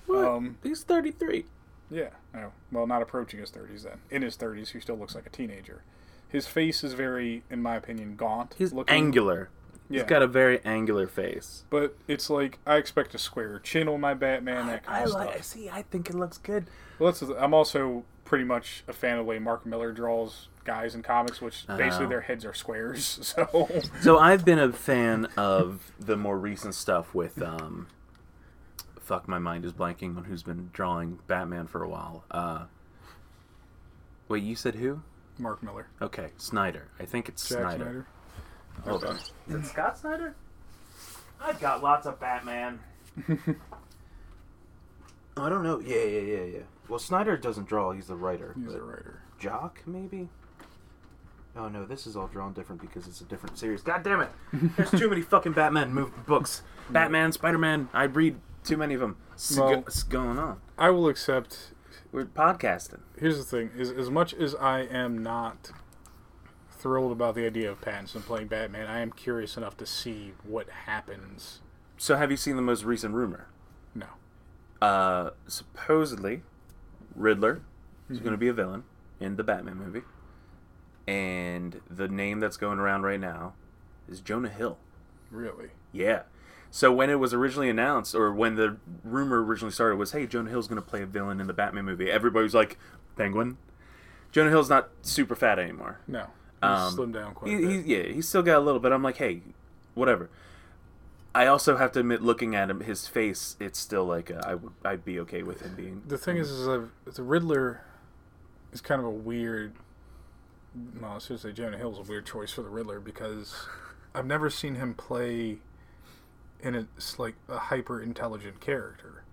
What? 0.07 0.25
um, 0.27 0.59
He's 0.63 0.83
33. 0.83 1.47
yeah, 1.91 2.11
no. 2.35 2.53
Well, 2.71 2.87
not 2.87 3.01
approaching 3.01 3.41
his 3.41 3.51
30s 3.51 3.85
then. 3.85 4.01
In 4.11 4.21
his 4.21 4.37
30s, 4.37 4.73
he 4.73 4.81
still 4.81 4.97
looks 4.97 5.15
like 5.15 5.25
a 5.27 5.31
teenager. 5.31 5.83
His 6.29 6.47
face 6.47 6.85
is 6.85 6.93
very, 6.93 7.43
in 7.49 7.63
my 7.63 7.77
opinion, 7.77 8.15
gaunt. 8.17 8.55
He's 8.59 8.75
looking. 8.75 8.95
angular. 8.95 9.49
Yeah. 9.91 10.01
He's 10.01 10.09
got 10.09 10.23
a 10.23 10.27
very 10.27 10.65
angular 10.65 11.07
face. 11.07 11.65
But 11.71 11.97
it's 12.09 12.31
like, 12.31 12.59
I 12.67 12.77
expect 12.77 13.15
a 13.15 13.19
square 13.19 13.59
chin 13.59 13.87
on 13.89 14.01
my 14.01 14.15
Batman, 14.15 14.67
that 14.69 14.85
kind 14.87 14.99
I 14.99 15.03
of 15.05 15.11
like. 15.11 15.31
stuff. 15.35 15.45
See, 15.45 15.69
I 15.71 15.83
think 15.83 16.09
it 16.09 16.15
looks 16.17 16.39
good. 16.39 16.67
Well, 16.99 17.13
that's 17.13 17.23
I'm 17.39 17.53
also 17.53 18.05
pretty 18.25 18.45
much 18.45 18.83
a 18.89 18.93
fan 18.95 19.19
of 19.19 19.19
the 19.19 19.25
way 19.25 19.39
Mark 19.39 19.67
Miller 19.67 19.93
draws 19.93 20.49
guys 20.65 20.95
in 20.95 21.03
comics, 21.03 21.43
which 21.43 21.67
basically 21.67 22.07
Oh. 22.07 22.09
their 22.09 22.23
heads 22.23 22.45
are 22.47 22.55
squares. 22.55 23.19
So, 23.37 23.69
So 24.01 24.19
I've 24.19 24.45
been 24.47 24.59
a 24.59 24.73
fan 24.73 25.27
of 25.37 25.93
the 26.01 26.17
more 26.17 26.39
recent 26.39 26.75
stuff 26.75 27.15
with 27.15 27.43
um 27.43 27.89
fuck 28.99 29.29
my 29.29 29.39
mind 29.39 29.67
is 29.67 29.75
blanking 29.75 30.17
on 30.17 30.25
who's 30.25 30.43
been 30.43 30.71
drawing 30.73 31.19
Batman 31.27 31.67
for 31.67 31.83
a 31.83 31.89
while. 31.89 32.25
Uh 32.31 32.65
Wait, 34.29 34.43
you 34.43 34.57
said 34.57 34.77
who? 34.77 35.03
Mark 35.39 35.63
Miller. 35.63 35.89
Okay, 36.01 36.29
Snyder. 36.39 36.89
I 36.99 37.05
think 37.05 37.29
it's 37.29 37.47
Jack 37.47 37.59
Snyder. 37.59 37.85
Snyder. 37.85 38.07
Hold 38.85 39.05
on. 39.05 39.17
Is 39.49 39.55
it 39.55 39.65
Scott 39.67 39.97
Snyder? 39.99 40.35
I've 41.41 41.61
got 41.61 41.83
lots 41.83 42.07
of 42.07 42.19
Batman. 42.21 42.81
I 45.37 45.49
don't 45.49 45.63
know. 45.63 45.81
Yeah, 45.81 46.05
yeah, 46.05 46.21
yeah, 46.21 46.45
yeah. 46.45 46.59
Well, 46.89 46.99
Snyder 46.99 47.37
doesn't 47.37 47.67
draw. 47.69 47.93
He's 47.93 48.07
the 48.07 48.15
writer. 48.17 48.55
He's 48.57 48.73
but- 48.73 48.81
a 48.81 48.85
writer. 48.85 49.21
Jock, 49.39 49.81
maybe? 49.87 50.29
Oh 51.57 51.69
no, 51.69 51.85
this 51.85 52.07
is 52.07 52.17
all 52.17 52.27
drawn 52.29 52.53
different 52.53 52.81
because 52.81 53.07
it's 53.07 53.21
a 53.21 53.25
different 53.25 53.59
series. 53.59 53.83
God 53.83 54.03
damn 54.03 54.21
it! 54.21 54.31
There's 54.77 54.91
too 54.91 55.09
many 55.09 55.23
fucking 55.23 55.53
Batman 55.53 55.93
move 55.93 56.11
books. 56.27 56.63
Batman, 56.91 57.31
Spider 57.33 57.59
Man. 57.59 57.89
I 57.93 58.05
read 58.05 58.37
too 58.65 58.77
many 58.77 58.95
of 58.95 59.01
them. 59.01 59.17
What's, 59.31 59.57
Well- 59.57 59.77
what's 59.77 60.03
going 60.03 60.39
on? 60.39 60.61
I 60.79 60.91
will 60.91 61.09
accept 61.09 61.73
We're 62.11 62.25
podcasting. 62.25 63.01
here's 63.19 63.39
the 63.39 63.45
thing: 63.45 63.71
is 63.77 63.91
as 63.93 64.11
much 64.11 64.35
as 64.35 64.55
I 64.57 64.81
am 64.81 65.23
not 65.23 65.71
thrilled 66.85 67.13
about 67.13 67.35
the 67.35 67.47
idea 67.47 67.71
of 67.71 67.81
Pattinson 67.81 68.21
playing 68.21 68.49
Batman, 68.49 68.87
I 68.89 69.01
am 69.01 69.11
curious 69.11 69.57
enough 69.57 69.75
to 69.79 69.87
see 69.87 70.35
what 70.45 70.69
happens. 70.85 71.61
So, 71.97 72.17
have 72.17 72.31
you 72.31 72.37
seen 72.37 72.57
the 72.57 72.63
most 72.63 72.85
recent 72.85 73.15
rumor? 73.15 73.47
No, 73.95 74.07
Uh, 74.83 75.31
supposedly, 75.49 76.43
Riddler 77.17 77.63
is 78.11 78.19
Mm-hmm. 78.19 78.25
going 78.25 78.33
to 78.35 78.39
be 78.39 78.49
a 78.49 78.53
villain 78.53 78.85
in 79.19 79.37
the 79.37 79.43
Batman 79.43 79.77
movie, 79.79 80.03
and 81.09 81.81
the 81.91 82.07
name 82.07 82.39
that's 82.41 82.59
going 82.59 82.79
around 82.79 83.03
right 83.03 83.19
now 83.21 83.55
is 84.09 84.21
Jonah 84.21 84.49
Hill. 84.51 84.77
really. 85.31 85.71
Yeah. 85.91 86.23
So 86.71 86.93
when 86.93 87.09
it 87.09 87.15
was 87.21 87.33
originally 87.33 87.71
announced, 87.71 88.15
or 88.15 88.31
when 88.33 88.57
the 88.57 88.77
rumor 89.05 89.43
originally 89.43 89.73
started, 89.73 89.97
was 89.97 90.13
hey, 90.13 90.27
Jonah 90.27 90.51
Hill's 90.51 90.69
going 90.69 90.81
to 90.83 90.87
play 90.87 91.01
a 91.03 91.07
villain 91.07 91.41
in 91.41 91.47
the 91.47 91.53
Batman 91.55 91.85
movie. 91.87 92.11
Everybody 92.11 92.43
was 92.43 92.55
like, 92.55 92.79
Penguin. 93.17 93.57
Jonah 94.33 94.51
Hill's 94.51 94.69
not 94.69 94.91
super 95.03 95.35
fat 95.37 95.59
anymore. 95.61 96.01
No, 96.09 96.27
Um, 96.65 96.97
slimmed 96.97 97.15
down 97.15 97.35
quite 97.35 97.51
He, 97.51 97.57
a 97.57 97.61
bit. 97.61 97.71
he's, 97.71 97.87
yeah, 97.87 98.03
he's 98.05 98.29
still 98.29 98.43
got 98.43 98.59
a 98.59 98.61
little 98.61 98.81
bit. 98.81 98.93
I'm 98.93 99.03
like, 99.03 99.17
hey, 99.17 99.43
whatever. 99.95 100.31
I 101.35 101.47
also 101.47 101.77
have 101.77 101.91
to 101.93 102.01
admit, 102.01 102.23
looking 102.23 102.55
at 102.55 102.71
him, 102.71 102.81
his 102.81 103.09
face, 103.09 103.57
it's 103.59 103.79
still 103.79 104.05
like 104.05 104.31
uh, 104.31 104.41
I 104.47 104.55
would, 104.55 104.73
I'd 104.85 105.05
be 105.05 105.19
okay 105.21 105.43
with 105.43 105.63
him 105.63 105.75
being. 105.75 106.03
the 106.07 106.17
thing 106.19 106.37
is, 106.37 106.49
is 106.51 106.69
uh, 106.69 106.85
the 107.13 107.23
Riddler 107.25 107.81
is 108.73 108.81
kind 108.81 109.01
of 109.01 109.07
a 109.07 109.11
weird. 109.11 109.75
Well, 111.01 111.13
I 111.13 111.19
should 111.19 111.41
say 111.41 111.53
Jonah 111.53 111.77
Hill's 111.79 111.99
a 111.99 112.03
weird 112.03 112.27
choice 112.27 112.53
for 112.53 112.63
the 112.63 112.69
Riddler 112.69 113.01
because 113.01 113.55
I've 114.15 114.27
never 114.27 114.49
seen 114.51 114.77
him 114.77 114.95
play 114.95 115.59
in 116.61 116.75
a 116.77 116.87
like 117.19 117.35
a 117.49 117.59
hyper 117.59 118.01
intelligent 118.01 118.61
character. 118.61 119.25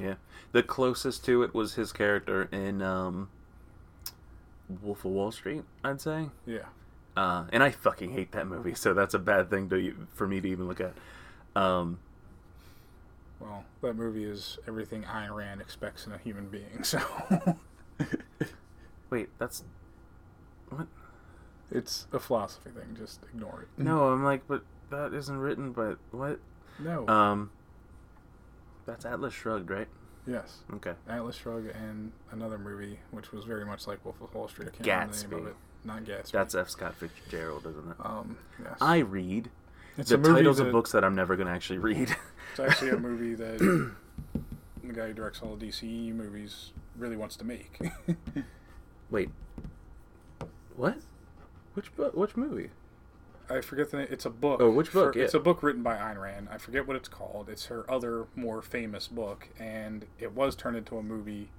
yeah, 0.00 0.14
the 0.52 0.62
closest 0.62 1.24
to 1.24 1.42
it 1.42 1.54
was 1.54 1.74
his 1.74 1.92
character 1.92 2.48
in 2.52 2.82
um, 2.82 3.28
Wolf 4.82 5.04
of 5.04 5.10
Wall 5.10 5.30
Street. 5.32 5.64
I'd 5.84 6.00
say. 6.00 6.30
Yeah, 6.46 6.66
uh, 7.18 7.44
and 7.52 7.62
I 7.62 7.70
fucking 7.70 8.12
hate 8.12 8.32
that 8.32 8.46
movie, 8.46 8.74
so 8.74 8.94
that's 8.94 9.14
a 9.14 9.18
bad 9.18 9.50
thing 9.50 9.68
to 9.70 9.94
for 10.14 10.26
me 10.26 10.40
to 10.40 10.48
even 10.48 10.68
look 10.68 10.80
at. 10.80 10.94
Um, 11.56 11.98
Well, 13.40 13.64
that 13.82 13.94
movie 13.96 14.24
is 14.24 14.58
everything 14.68 15.02
Ayn 15.02 15.34
Rand 15.34 15.60
expects 15.60 16.06
in 16.06 16.12
a 16.12 16.18
human 16.18 16.48
being. 16.48 16.84
So 16.84 17.00
Wait, 19.10 19.28
that's 19.38 19.64
what? 20.68 20.86
it's 21.72 22.06
a 22.12 22.18
philosophy 22.20 22.70
thing. 22.70 22.94
Just 22.96 23.20
ignore 23.34 23.62
it. 23.62 23.82
No, 23.82 24.12
I'm 24.12 24.22
like, 24.22 24.46
but 24.46 24.62
that 24.90 25.12
isn't 25.14 25.38
written. 25.38 25.72
But 25.72 25.98
what? 26.12 26.38
No. 26.78 27.08
Um, 27.08 27.50
that's 28.86 29.04
Atlas 29.04 29.34
Shrugged, 29.34 29.70
right? 29.70 29.88
yes. 30.26 30.58
Okay. 30.74 30.92
Atlas 31.08 31.36
Shrugged 31.36 31.74
and 31.74 32.12
another 32.30 32.58
movie, 32.58 33.00
which 33.10 33.32
was 33.32 33.44
very 33.44 33.64
much 33.64 33.86
like 33.86 34.04
Wolf 34.04 34.20
of 34.20 34.32
Wall 34.34 34.46
Street. 34.46 34.68
I 34.68 34.82
can't 34.84 35.10
remember 35.10 35.16
the 35.16 35.28
name 35.36 35.46
of 35.46 35.50
it. 35.52 35.56
Not 35.88 36.04
Gatsby. 36.04 36.30
That's 36.30 36.54
F. 36.54 36.68
Scott 36.70 36.94
Fitzgerald, 36.94 37.66
isn't 37.66 37.90
it? 37.90 37.96
um. 38.04 38.36
Yes. 38.62 38.76
I 38.80 38.98
read 38.98 39.50
it's 39.96 40.10
the 40.10 40.14
a 40.14 40.18
movie 40.18 40.34
titles 40.36 40.58
that, 40.58 40.66
of 40.66 40.72
books 40.72 40.92
that 40.92 41.02
I'm 41.02 41.14
never 41.16 41.34
going 41.34 41.48
to 41.48 41.52
actually 41.52 41.78
read. 41.78 42.14
It's 42.52 42.60
actually 42.60 42.90
a 42.90 42.96
movie 42.98 43.34
that 43.34 43.58
the 43.58 44.92
guy 44.92 45.08
who 45.08 45.12
directs 45.12 45.40
all 45.42 45.54
the 45.56 45.66
DC 45.66 46.14
movies 46.14 46.72
really 46.96 47.16
wants 47.16 47.36
to 47.36 47.44
make. 47.44 47.78
Wait, 49.10 49.28
what? 50.76 50.96
Which 51.74 51.94
book? 51.96 52.14
Which 52.16 52.36
movie? 52.36 52.70
I 53.50 53.60
forget 53.60 53.90
the 53.90 53.98
name. 53.98 54.08
It's 54.10 54.24
a 54.26 54.30
book. 54.30 54.60
Oh, 54.60 54.70
which 54.70 54.92
book? 54.92 55.14
For- 55.14 55.20
It's 55.20 55.34
a 55.34 55.40
book 55.40 55.62
written 55.62 55.82
by 55.82 55.96
Ayn 55.96 56.20
Rand. 56.20 56.48
I 56.50 56.58
forget 56.58 56.86
what 56.86 56.96
it's 56.96 57.08
called. 57.08 57.48
It's 57.48 57.66
her 57.66 57.88
other 57.90 58.26
more 58.34 58.60
famous 58.62 59.08
book, 59.08 59.48
and 59.58 60.06
it 60.18 60.32
was 60.34 60.54
turned 60.56 60.76
into 60.76 60.96
a 60.98 61.02
movie 61.02 61.50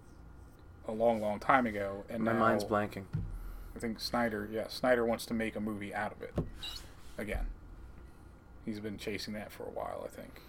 a 0.88 0.92
long, 0.92 1.22
long 1.22 1.40
time 1.40 1.66
ago. 1.66 2.04
And 2.10 2.24
My 2.24 2.34
now, 2.34 2.40
mind's 2.40 2.64
blanking. 2.64 3.04
I 3.80 3.82
think 3.82 4.02
Snyder, 4.02 4.50
yeah, 4.52 4.68
Snyder 4.68 5.06
wants 5.06 5.26
to 5.28 5.34
make 5.34 5.56
a 5.56 5.62
movie 5.62 5.96
out 5.96 6.12
of 6.12 6.22
it 6.22 6.34
again. 7.18 7.46
He's 8.66 8.82
been 8.82 8.98
chasing 8.98 9.34
that 9.36 9.54
for 9.54 9.64
a 9.64 9.70
while, 9.70 10.06
I 10.06 10.10
think. 10.14 10.42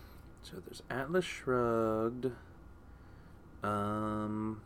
So 0.42 0.56
there's 0.66 0.82
Atlas 0.90 1.24
Shrugged. 1.24 2.32
Um, 3.62 4.62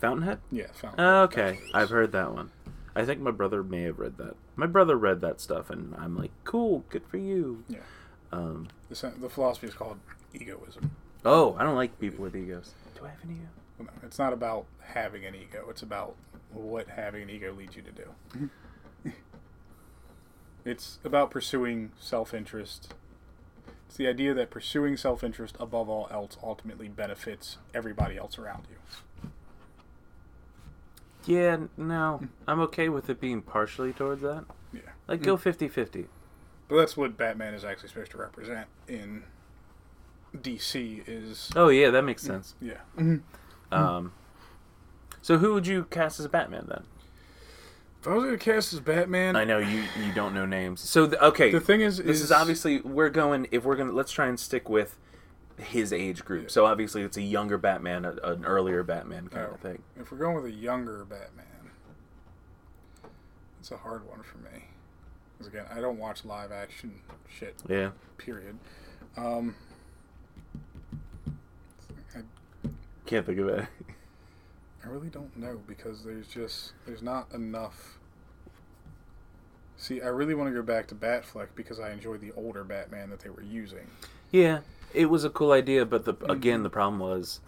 Fountainhead. 0.00 0.40
Yeah, 0.50 0.66
found 0.72 0.96
Oh, 0.98 1.22
okay, 1.22 1.60
I've 1.72 1.90
heard 1.90 2.10
that 2.10 2.34
one. 2.34 2.50
I 2.96 3.04
think 3.04 3.20
my 3.20 3.30
brother 3.30 3.62
may 3.62 3.82
have 3.82 4.00
read 4.00 4.16
that. 4.16 4.34
My 4.56 4.66
brother 4.66 4.96
read 4.96 5.20
that 5.20 5.40
stuff, 5.40 5.70
and 5.70 5.94
I'm 5.96 6.18
like, 6.18 6.32
cool, 6.42 6.82
good 6.90 7.06
for 7.06 7.16
you. 7.18 7.62
Yeah. 7.68 7.78
Um, 8.32 8.66
The, 8.88 9.12
the 9.20 9.28
philosophy 9.28 9.68
is 9.68 9.74
called 9.74 9.98
egoism. 10.34 10.90
oh, 11.24 11.54
I 11.56 11.62
don't 11.62 11.76
like 11.76 12.00
people 12.00 12.24
with 12.24 12.34
egos. 12.34 12.72
Do 12.98 13.04
I 13.04 13.10
have 13.10 13.22
an 13.22 13.30
ego? 13.30 13.46
Well, 13.80 13.88
no, 14.02 14.06
It's 14.06 14.18
not 14.18 14.32
about 14.32 14.66
having 14.80 15.24
an 15.24 15.34
ego. 15.34 15.66
It's 15.70 15.82
about 15.82 16.16
what 16.52 16.88
having 16.88 17.22
an 17.22 17.30
ego 17.30 17.52
leads 17.52 17.76
you 17.76 17.82
to 17.82 17.90
do. 17.90 18.04
Mm-hmm. 18.34 19.08
it's 20.64 20.98
about 21.04 21.30
pursuing 21.30 21.92
self-interest. 21.98 22.94
It's 23.86 23.96
the 23.96 24.06
idea 24.06 24.34
that 24.34 24.50
pursuing 24.50 24.96
self-interest 24.96 25.56
above 25.58 25.88
all 25.88 26.08
else 26.10 26.36
ultimately 26.42 26.88
benefits 26.88 27.58
everybody 27.74 28.16
else 28.16 28.38
around 28.38 28.66
you. 28.70 28.76
Yeah, 31.26 31.56
no, 31.76 32.18
hmm. 32.18 32.26
I'm 32.46 32.60
okay 32.60 32.88
with 32.88 33.10
it 33.10 33.20
being 33.20 33.42
partially 33.42 33.92
towards 33.92 34.22
that. 34.22 34.44
Yeah. 34.72 34.80
Like, 35.06 35.20
hmm. 35.20 35.26
go 35.26 35.36
50-50. 35.36 36.06
But 36.68 36.76
that's 36.76 36.96
what 36.96 37.16
Batman 37.16 37.54
is 37.54 37.64
actually 37.64 37.88
supposed 37.88 38.12
to 38.12 38.18
represent 38.18 38.68
in 38.86 39.24
DC 40.36 41.02
is 41.06 41.50
Oh 41.56 41.68
yeah, 41.68 41.90
that 41.90 42.02
makes 42.02 42.22
hmm. 42.22 42.32
sense. 42.32 42.54
yeah. 42.60 42.74
Mm-hmm. 42.96 43.16
Um, 43.72 44.12
so 45.22 45.38
who 45.38 45.54
would 45.54 45.66
you 45.66 45.84
cast 45.84 46.18
as 46.20 46.26
Batman 46.28 46.66
then? 46.68 46.84
If 48.00 48.08
I 48.08 48.14
was 48.14 48.24
going 48.24 48.38
to 48.38 48.42
cast 48.44 48.72
as 48.72 48.80
Batman, 48.80 49.36
I 49.36 49.44
know 49.44 49.58
you 49.58 49.84
you 50.02 50.12
don't 50.14 50.34
know 50.34 50.46
names. 50.46 50.80
So 50.80 51.06
th- 51.06 51.20
okay, 51.20 51.50
the 51.50 51.60
thing 51.60 51.82
is, 51.82 51.98
this 51.98 52.22
is 52.22 52.32
obviously 52.32 52.80
we're 52.80 53.10
going 53.10 53.46
if 53.50 53.64
we're 53.64 53.76
gonna 53.76 53.92
let's 53.92 54.10
try 54.10 54.26
and 54.26 54.40
stick 54.40 54.68
with 54.70 54.96
his 55.58 55.92
age 55.92 56.24
group. 56.24 56.50
So 56.50 56.64
obviously 56.64 57.02
it's 57.02 57.18
a 57.18 57.22
younger 57.22 57.58
Batman, 57.58 58.06
a, 58.06 58.12
an 58.22 58.46
earlier 58.46 58.82
Batman 58.82 59.28
kind 59.28 59.48
Oh. 59.50 59.54
of 59.54 59.60
thing. 59.60 59.82
If 59.98 60.10
we're 60.10 60.16
going 60.18 60.34
with 60.34 60.46
a 60.46 60.50
younger 60.50 61.04
Batman, 61.04 61.44
it's 63.60 63.70
a 63.70 63.76
hard 63.76 64.08
one 64.08 64.22
for 64.22 64.38
me. 64.38 64.64
Because 65.36 65.52
again, 65.52 65.66
I 65.70 65.82
don't 65.82 65.98
watch 65.98 66.24
live 66.24 66.50
action 66.52 66.94
shit. 67.28 67.56
Yeah. 67.68 67.90
Period. 68.16 68.56
Um, 69.18 69.54
I, 72.16 72.20
Can't 73.10 73.26
think 73.26 73.40
of 73.40 73.48
it. 73.48 73.66
I 74.84 74.88
really 74.88 75.08
don't 75.08 75.36
know 75.36 75.60
because 75.66 76.04
there's 76.04 76.28
just 76.28 76.74
there's 76.86 77.02
not 77.02 77.26
enough. 77.34 77.98
See, 79.76 80.00
I 80.00 80.06
really 80.06 80.32
want 80.32 80.48
to 80.48 80.54
go 80.54 80.62
back 80.62 80.86
to 80.88 80.94
Batfleck 80.94 81.48
because 81.56 81.80
I 81.80 81.90
enjoyed 81.90 82.20
the 82.20 82.30
older 82.36 82.62
Batman 82.62 83.10
that 83.10 83.18
they 83.18 83.28
were 83.28 83.42
using. 83.42 83.88
Yeah, 84.30 84.60
it 84.94 85.06
was 85.06 85.24
a 85.24 85.30
cool 85.30 85.50
idea, 85.50 85.84
but 85.84 86.04
the 86.04 86.14
mm-hmm. 86.14 86.30
again 86.30 86.62
the 86.62 86.70
problem 86.70 87.00
was 87.00 87.40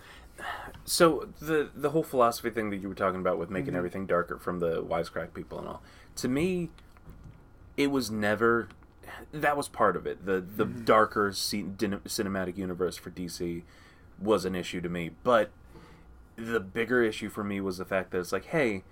so 0.84 1.28
the 1.40 1.70
the 1.76 1.90
whole 1.90 2.02
philosophy 2.02 2.50
thing 2.50 2.70
that 2.70 2.78
you 2.78 2.88
were 2.88 2.96
talking 2.96 3.20
about 3.20 3.38
with 3.38 3.48
making 3.48 3.68
mm-hmm. 3.68 3.76
everything 3.76 4.04
darker 4.04 4.38
from 4.38 4.58
the 4.58 4.82
wisecrack 4.82 5.32
people 5.32 5.60
and 5.60 5.68
all. 5.68 5.82
To 6.16 6.28
me, 6.28 6.70
it 7.76 7.92
was 7.92 8.10
never 8.10 8.66
that 9.32 9.56
was 9.56 9.68
part 9.68 9.94
of 9.94 10.08
it. 10.08 10.26
The 10.26 10.40
the 10.40 10.66
mm-hmm. 10.66 10.84
darker 10.86 11.32
ce- 11.32 11.70
din- 11.76 12.00
cinematic 12.00 12.56
universe 12.56 12.96
for 12.96 13.10
DC 13.12 13.62
was 14.22 14.44
an 14.44 14.54
issue 14.54 14.80
to 14.80 14.88
me, 14.88 15.10
but 15.22 15.50
the 16.36 16.60
bigger 16.60 17.02
issue 17.02 17.28
for 17.28 17.44
me 17.44 17.60
was 17.60 17.78
the 17.78 17.84
fact 17.84 18.10
that 18.10 18.18
it's 18.20 18.32
like, 18.32 18.46
hey, 18.46 18.84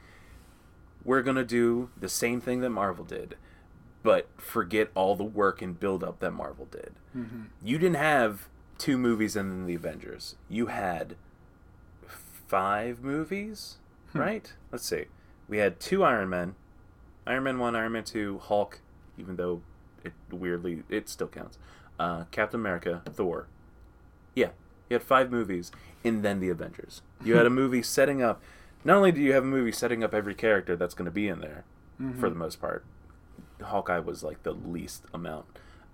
we're 1.05 1.23
gonna 1.23 1.45
do 1.45 1.91
the 1.99 2.09
same 2.09 2.41
thing 2.41 2.61
that 2.61 2.71
Marvel 2.71 3.05
did, 3.05 3.37
but 4.03 4.29
forget 4.37 4.91
all 4.95 5.15
the 5.17 5.25
work 5.25 5.63
and 5.63 5.79
build 5.81 6.05
up 6.05 6.19
that 6.21 6.33
Marvel 6.33 6.67
did. 6.71 6.93
You 7.63 7.79
didn't 7.79 7.97
have 7.97 8.49
two 8.79 8.97
movies 8.99 9.37
and 9.37 9.51
then 9.51 9.67
the 9.67 9.75
Avengers. 9.75 10.37
You 10.49 10.67
had 10.67 11.17
five 12.07 13.03
movies, 13.03 13.79
right? 14.15 14.53
Let's 14.73 14.85
see. 14.87 15.05
We 15.49 15.59
had 15.59 15.81
two 15.81 16.05
Iron 16.05 16.29
Men, 16.29 16.55
Iron 17.27 17.45
Man 17.45 17.59
one, 17.59 17.75
Iron 17.77 17.93
Man 17.93 18.05
two, 18.05 18.39
Hulk, 18.39 18.81
even 19.19 19.37
though 19.37 19.63
it 20.05 20.13
weirdly 20.31 20.83
it 20.89 21.09
still 21.09 21.29
counts. 21.29 21.59
Uh, 21.99 22.25
Captain 22.31 22.61
America, 22.61 23.03
Thor. 23.13 23.47
Yeah, 24.35 24.51
you 24.91 24.95
had 24.95 25.03
five 25.03 25.31
movies, 25.31 25.71
and 26.05 26.23
then 26.23 26.41
the 26.41 26.51
Avengers. 26.51 27.01
You 27.25 27.37
had 27.37 27.47
a 27.47 27.51
movie 27.63 27.83
setting 27.83 28.23
up. 28.23 28.43
Not 28.85 28.97
only 28.97 29.13
do 29.13 29.21
you 29.21 29.33
have 29.33 29.45
a 29.45 29.47
movie 29.47 29.73
setting 29.73 30.03
up 30.05 30.13
every 30.13 30.35
character 30.35 30.77
that's 30.77 30.95
going 30.95 31.07
to 31.07 31.11
be 31.11 31.29
in 31.29 31.41
there, 31.41 31.65
for 32.19 32.31
the 32.31 32.35
most 32.37 32.61
part, 32.61 32.85
Hawkeye 33.63 33.99
was 33.99 34.23
like 34.23 34.43
the 34.43 34.53
least 34.53 35.05
amount. 35.13 35.45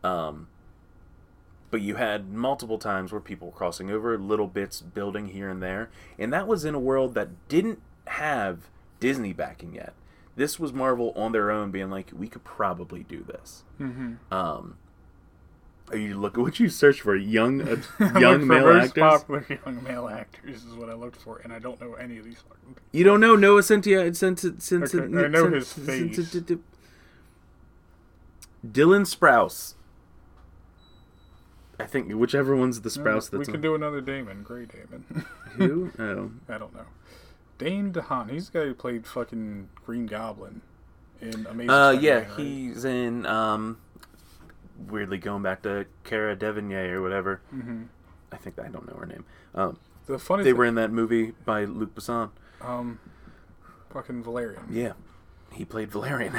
Um, 0.05 0.47
but 1.71 1.81
you 1.81 1.97
had 1.97 2.33
multiple 2.33 2.79
times 2.79 3.11
where 3.11 3.21
people 3.21 3.49
were 3.49 3.57
crossing 3.57 3.91
over, 3.91 4.17
little 4.17 4.47
bits 4.47 4.81
building 4.81 5.29
here 5.29 5.51
and 5.51 5.61
there, 5.61 5.91
and 6.17 6.33
that 6.33 6.47
was 6.47 6.65
in 6.65 6.77
a 6.77 6.79
world 6.79 7.15
that 7.15 7.49
didn't 7.49 7.81
have 8.07 8.69
Disney 9.01 9.33
backing 9.33 9.75
yet. 9.75 9.95
This 10.37 10.61
was 10.61 10.73
Marvel 10.73 11.13
on 11.17 11.33
their 11.33 11.51
own, 11.51 11.71
being 11.73 11.91
like, 11.91 12.11
we 12.17 12.29
could 12.29 12.45
probably 12.45 13.03
do 13.03 13.25
this. 13.25 13.65
Mm-hmm. 13.81 14.33
Um, 14.33 14.77
are 15.91 15.97
you 15.99 16.19
look 16.19 16.37
what 16.37 16.59
you 16.59 16.69
search 16.69 17.01
for? 17.01 17.15
Young, 17.17 17.61
uh, 17.63 17.77
young 18.19 18.47
male 18.47 18.69
actors. 18.73 18.93
popular 19.03 19.47
young 19.67 19.83
male 19.85 20.09
actors 20.09 20.65
is 20.65 20.75
what 20.75 20.89
I 20.91 20.95
looked 20.95 21.21
for, 21.21 21.39
and 21.39 21.53
I 21.53 21.59
don't 21.59 21.81
know 21.81 21.95
any 21.95 22.19
of 22.19 22.25
these. 22.25 22.39
You 22.93 23.05
don't 23.05 23.21
know 23.21 23.37
Noah 23.37 23.61
Centineo? 23.63 24.09
Centineo, 24.11 24.57
Centineo, 24.57 25.15
Okay, 25.15 25.25
I 25.25 25.29
know 25.29 25.51
his 25.51 25.73
face. 25.73 26.19
Dylan 28.67 29.07
Sprouse. 29.07 29.75
I 31.79 31.85
think 31.85 32.11
whichever 32.13 32.57
one's 32.57 32.81
the 32.81 32.89
Sprouse 32.89 33.31
we 33.31 33.39
that's 33.39 33.49
can 33.49 33.57
on- 33.57 33.61
do 33.63 33.75
another 33.75 34.01
Damon, 34.01 34.43
Grey 34.43 34.67
Damon. 34.67 35.27
who? 35.57 35.93
Oh, 35.99 36.31
I 36.53 36.59
don't 36.59 36.75
know. 36.75 36.87
Dane 37.59 37.93
DeHaan, 37.93 38.31
he's 38.31 38.51
the 38.51 38.59
guy 38.61 38.65
who 38.67 38.75
played 38.75 39.07
fucking 39.07 39.69
Green 39.85 40.07
Goblin 40.07 40.63
in 41.21 41.47
Amazing 41.47 41.71
uh, 41.71 41.93
Spider-Man, 41.93 42.03
yeah, 42.03 42.15
right? 42.31 42.39
he's 42.39 42.85
in. 42.85 43.25
Um, 43.27 43.79
weirdly 44.89 45.19
going 45.19 45.43
back 45.43 45.63
to 45.63 45.87
Cara 46.05 46.37
Delevingne 46.37 46.91
or 46.93 47.03
whatever. 47.03 47.41
hmm 47.51 47.85
I 48.33 48.37
think 48.37 48.59
I 48.59 48.69
don't 48.69 48.87
know 48.89 48.97
her 48.99 49.07
name. 49.07 49.25
Um, 49.55 49.79
The 50.07 50.19
funny 50.19 50.43
they 50.43 50.51
thing, 50.51 50.59
were 50.59 50.65
in 50.65 50.75
that 50.75 50.91
movie 50.91 51.33
by 51.45 51.65
Luc 51.65 51.95
Besson. 51.95 52.31
um, 52.61 52.99
fucking 53.91 54.23
Valerian. 54.25 54.65
Yeah, 54.71 54.93
he 55.53 55.65
played 55.65 55.91
Valerian. 55.91 56.33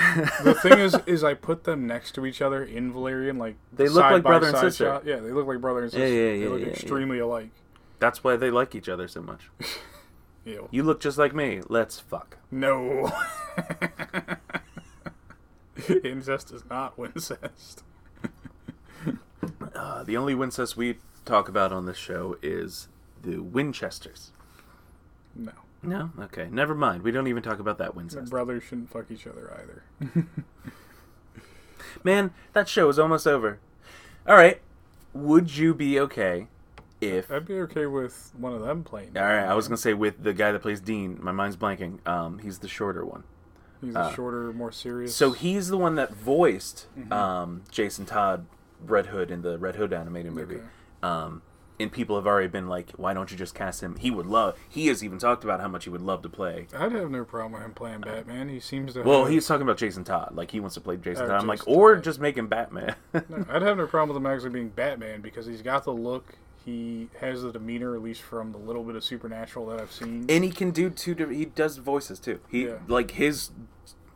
The 0.44 0.54
thing 0.62 0.80
is, 0.80 0.96
is 1.06 1.24
I 1.24 1.34
put 1.34 1.64
them 1.64 1.88
next 1.88 2.12
to 2.16 2.26
each 2.26 2.42
other 2.42 2.64
in 2.64 2.92
Valerian, 2.92 3.38
like 3.38 3.56
They 3.74 3.88
look 3.88 4.04
like 4.04 4.24
brother 4.24 4.48
and 4.50 4.58
sister. 4.58 4.86
shot. 4.86 5.06
Yeah, 5.06 5.18
they 5.18 5.32
look 5.32 5.48
like 5.48 5.62
brother 5.62 5.84
and 5.84 5.92
sister. 5.92 6.06
Yeah, 6.08 6.14
sister. 6.14 6.26
yeah, 6.26 6.32
they 6.34 6.44
yeah, 6.44 6.50
look 6.50 6.60
yeah, 6.60 6.66
yeah. 6.68 6.72
extremely 6.74 7.20
alike. 7.20 7.50
That's 8.00 8.24
why 8.24 8.36
they 8.36 8.52
like 8.52 8.76
each 8.76 8.90
other 8.90 9.08
so 9.08 9.22
much. 9.22 9.50
Ew. 10.46 10.68
You 10.72 10.84
look 10.84 11.00
just 11.02 11.18
like 11.18 11.34
me. 11.34 11.62
Let's 11.68 12.00
fuck. 12.00 12.38
No. 12.52 13.12
Incest 16.04 16.52
is 16.52 16.64
not 16.70 16.98
wincest. 16.98 17.84
Uh, 19.78 20.04
the 20.04 20.18
only 20.18 20.34
Wincest 20.34 20.76
we 20.76 20.98
talk 21.26 21.48
about 21.48 21.72
on 21.72 21.86
this 21.86 21.98
show 21.98 22.38
is 22.42 22.88
the 23.22 23.38
Winchesters. 23.38 24.32
No. 25.36 25.52
No, 25.84 26.10
okay, 26.20 26.48
never 26.52 26.74
mind. 26.74 27.04
We 27.04 27.12
don't 27.12 27.28
even 27.28 27.44
talk 27.44 27.60
about 27.60 27.78
that 27.78 27.94
The 27.94 28.00
Wincest. 28.00 28.30
brothers 28.32 28.64
shouldn't 28.64 28.90
fuck 28.90 29.12
each 29.12 29.28
other 29.28 29.54
either. 29.62 30.26
Man, 32.04 32.32
that 32.54 32.68
show 32.68 32.90
is 32.90 32.98
almost 33.00 33.28
over. 33.28 33.60
All 34.28 34.36
right, 34.36 34.60
would 35.14 35.56
you 35.56 35.74
be 35.74 36.00
okay 36.00 36.48
if 37.00 37.32
I'd 37.32 37.46
be 37.46 37.60
okay 37.62 37.86
with 37.86 38.32
one 38.38 38.54
of 38.54 38.62
them 38.62 38.84
playing. 38.84 39.16
all 39.18 39.24
right, 39.24 39.46
I 39.46 39.54
was 39.54 39.68
gonna 39.68 39.78
say 39.78 39.94
with 39.94 40.24
the 40.24 40.34
guy 40.34 40.52
that 40.52 40.62
plays 40.62 40.82
Dean. 40.82 41.20
My 41.22 41.32
mind's 41.32 41.56
blanking. 41.56 42.06
Um, 42.08 42.40
he's 42.40 42.60
the 42.60 42.68
shorter 42.68 43.06
one. 43.06 43.24
He's 43.80 43.96
a 43.96 44.12
shorter, 44.16 44.52
more 44.54 44.72
serious. 44.72 45.16
So 45.16 45.32
he's 45.32 45.68
the 45.68 45.78
one 45.78 45.94
that 45.96 46.12
voiced 46.14 46.88
Mm-hmm. 46.98 47.14
um, 47.14 47.64
Jason 47.70 48.06
Todd, 48.08 48.48
Red 48.86 49.08
Hood 49.08 49.32
in 49.32 49.42
the 49.42 49.58
Red 49.58 49.76
Hood 49.76 49.94
animated 49.94 50.34
movie. 50.34 50.56
Okay. 50.56 50.64
Um, 51.04 51.42
and 51.80 51.92
people 51.92 52.16
have 52.16 52.26
already 52.26 52.48
been 52.48 52.68
like, 52.68 52.92
"Why 52.94 53.14
don't 53.14 53.30
you 53.32 53.38
just 53.38 53.54
cast 53.54 53.84
him?" 53.84 53.98
He 53.98 54.10
would 54.10 54.26
love. 54.26 54.58
He 54.68 54.88
has 54.88 55.04
even 55.04 55.20
talked 55.20 55.44
about 55.44 55.60
how 55.62 55.68
much 55.68 55.84
he 55.84 55.92
would 55.92 56.02
love 56.02 56.24
to 56.24 56.30
play. 56.30 56.66
I'd 56.76 56.92
have 56.92 57.12
no 57.12 57.24
problem 57.24 57.52
with 57.54 57.62
him 57.62 57.74
playing 57.74 58.02
Batman. 58.02 58.50
He 58.50 58.60
seems 58.60 58.94
to. 58.96 59.04
Well, 59.04 59.26
have, 59.26 59.30
he's 59.32 59.46
talking 59.46 59.62
about 59.62 59.78
Jason 59.78 60.04
Todd. 60.04 60.32
Like 60.34 60.50
he 60.50 60.60
wants 60.60 60.74
to 60.74 60.82
play 60.82 60.98
Jason 60.98 61.26
Oh, 61.26 61.28
Todd. 61.28 61.42
I'm 61.42 61.48
like, 61.48 61.68
or 61.68 61.96
just 61.98 62.20
make 62.20 62.36
him 62.36 62.48
Batman. 62.48 62.96
No, 63.14 63.46
I'd 63.50 63.62
have 63.62 63.78
no 63.78 63.86
problem 63.86 64.10
with 64.10 64.18
him 64.18 64.26
actually 64.26 64.50
being 64.50 64.70
Batman 64.70 65.22
because 65.22 65.46
he's 65.46 65.62
got 65.62 65.84
the 65.84 65.94
look. 65.94 66.36
He 66.66 67.10
has 67.22 67.44
the 67.44 67.52
demeanor, 67.54 67.96
at 67.96 68.02
least 68.02 68.22
from 68.24 68.52
the 68.52 68.58
little 68.58 68.84
bit 68.84 68.96
of 68.96 69.04
supernatural 69.04 69.68
that 69.68 69.80
I've 69.80 69.92
seen. 69.92 70.26
and 70.30 70.44
he 70.44 70.50
can 70.50 70.72
do 70.72 70.90
two. 70.90 71.14
He 71.30 71.46
does 71.46 71.78
voices 71.78 72.20
too. 72.20 72.40
He 72.50 72.66
Yeah. 72.66 72.78
like 72.88 73.12
his 73.12 73.52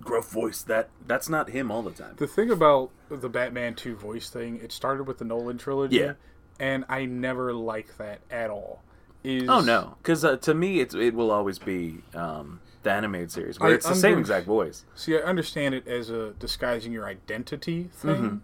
gruff 0.01 0.29
voice. 0.29 0.61
That 0.63 0.89
that's 1.07 1.29
not 1.29 1.49
him 1.51 1.71
all 1.71 1.81
the 1.83 1.91
time. 1.91 2.15
The 2.17 2.27
thing 2.27 2.49
about 2.51 2.89
the 3.09 3.29
Batman 3.29 3.75
2 3.75 3.95
voice 3.95 4.29
thing, 4.29 4.59
it 4.61 4.71
started 4.71 5.03
with 5.07 5.17
the 5.19 5.25
Nolan 5.25 5.57
trilogy. 5.57 5.97
Yeah. 5.97 6.13
And 6.59 6.85
I 6.89 7.05
never 7.05 7.53
liked 7.53 7.97
that 7.97 8.19
at 8.29 8.49
all. 8.49 8.83
Is 9.23 9.47
Oh 9.47 9.61
no, 9.61 9.95
because 10.01 10.25
uh, 10.25 10.37
to 10.37 10.53
me, 10.53 10.79
it's 10.79 10.95
it 10.95 11.13
will 11.13 11.29
always 11.31 11.59
be 11.59 11.99
um, 12.15 12.59
the 12.83 12.91
animated 12.91 13.31
series 13.31 13.59
where 13.59 13.69
I 13.71 13.73
it's 13.75 13.87
the 13.87 13.93
same 13.95 14.17
exact 14.17 14.47
voice. 14.47 14.83
See, 14.95 15.15
I 15.15 15.19
understand 15.19 15.75
it 15.75 15.87
as 15.87 16.09
a 16.09 16.31
disguising 16.39 16.91
your 16.91 17.05
identity 17.05 17.89
thing, 17.93 18.15
Mm-hmm. 18.15 18.37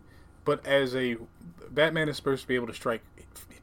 but 0.45 0.64
as 0.66 0.95
a 0.95 1.18
Batman 1.72 2.10
is 2.10 2.16
supposed 2.18 2.43
to 2.43 2.47
be 2.47 2.53
able 2.55 2.68
to 2.68 2.74
strike 2.76 3.01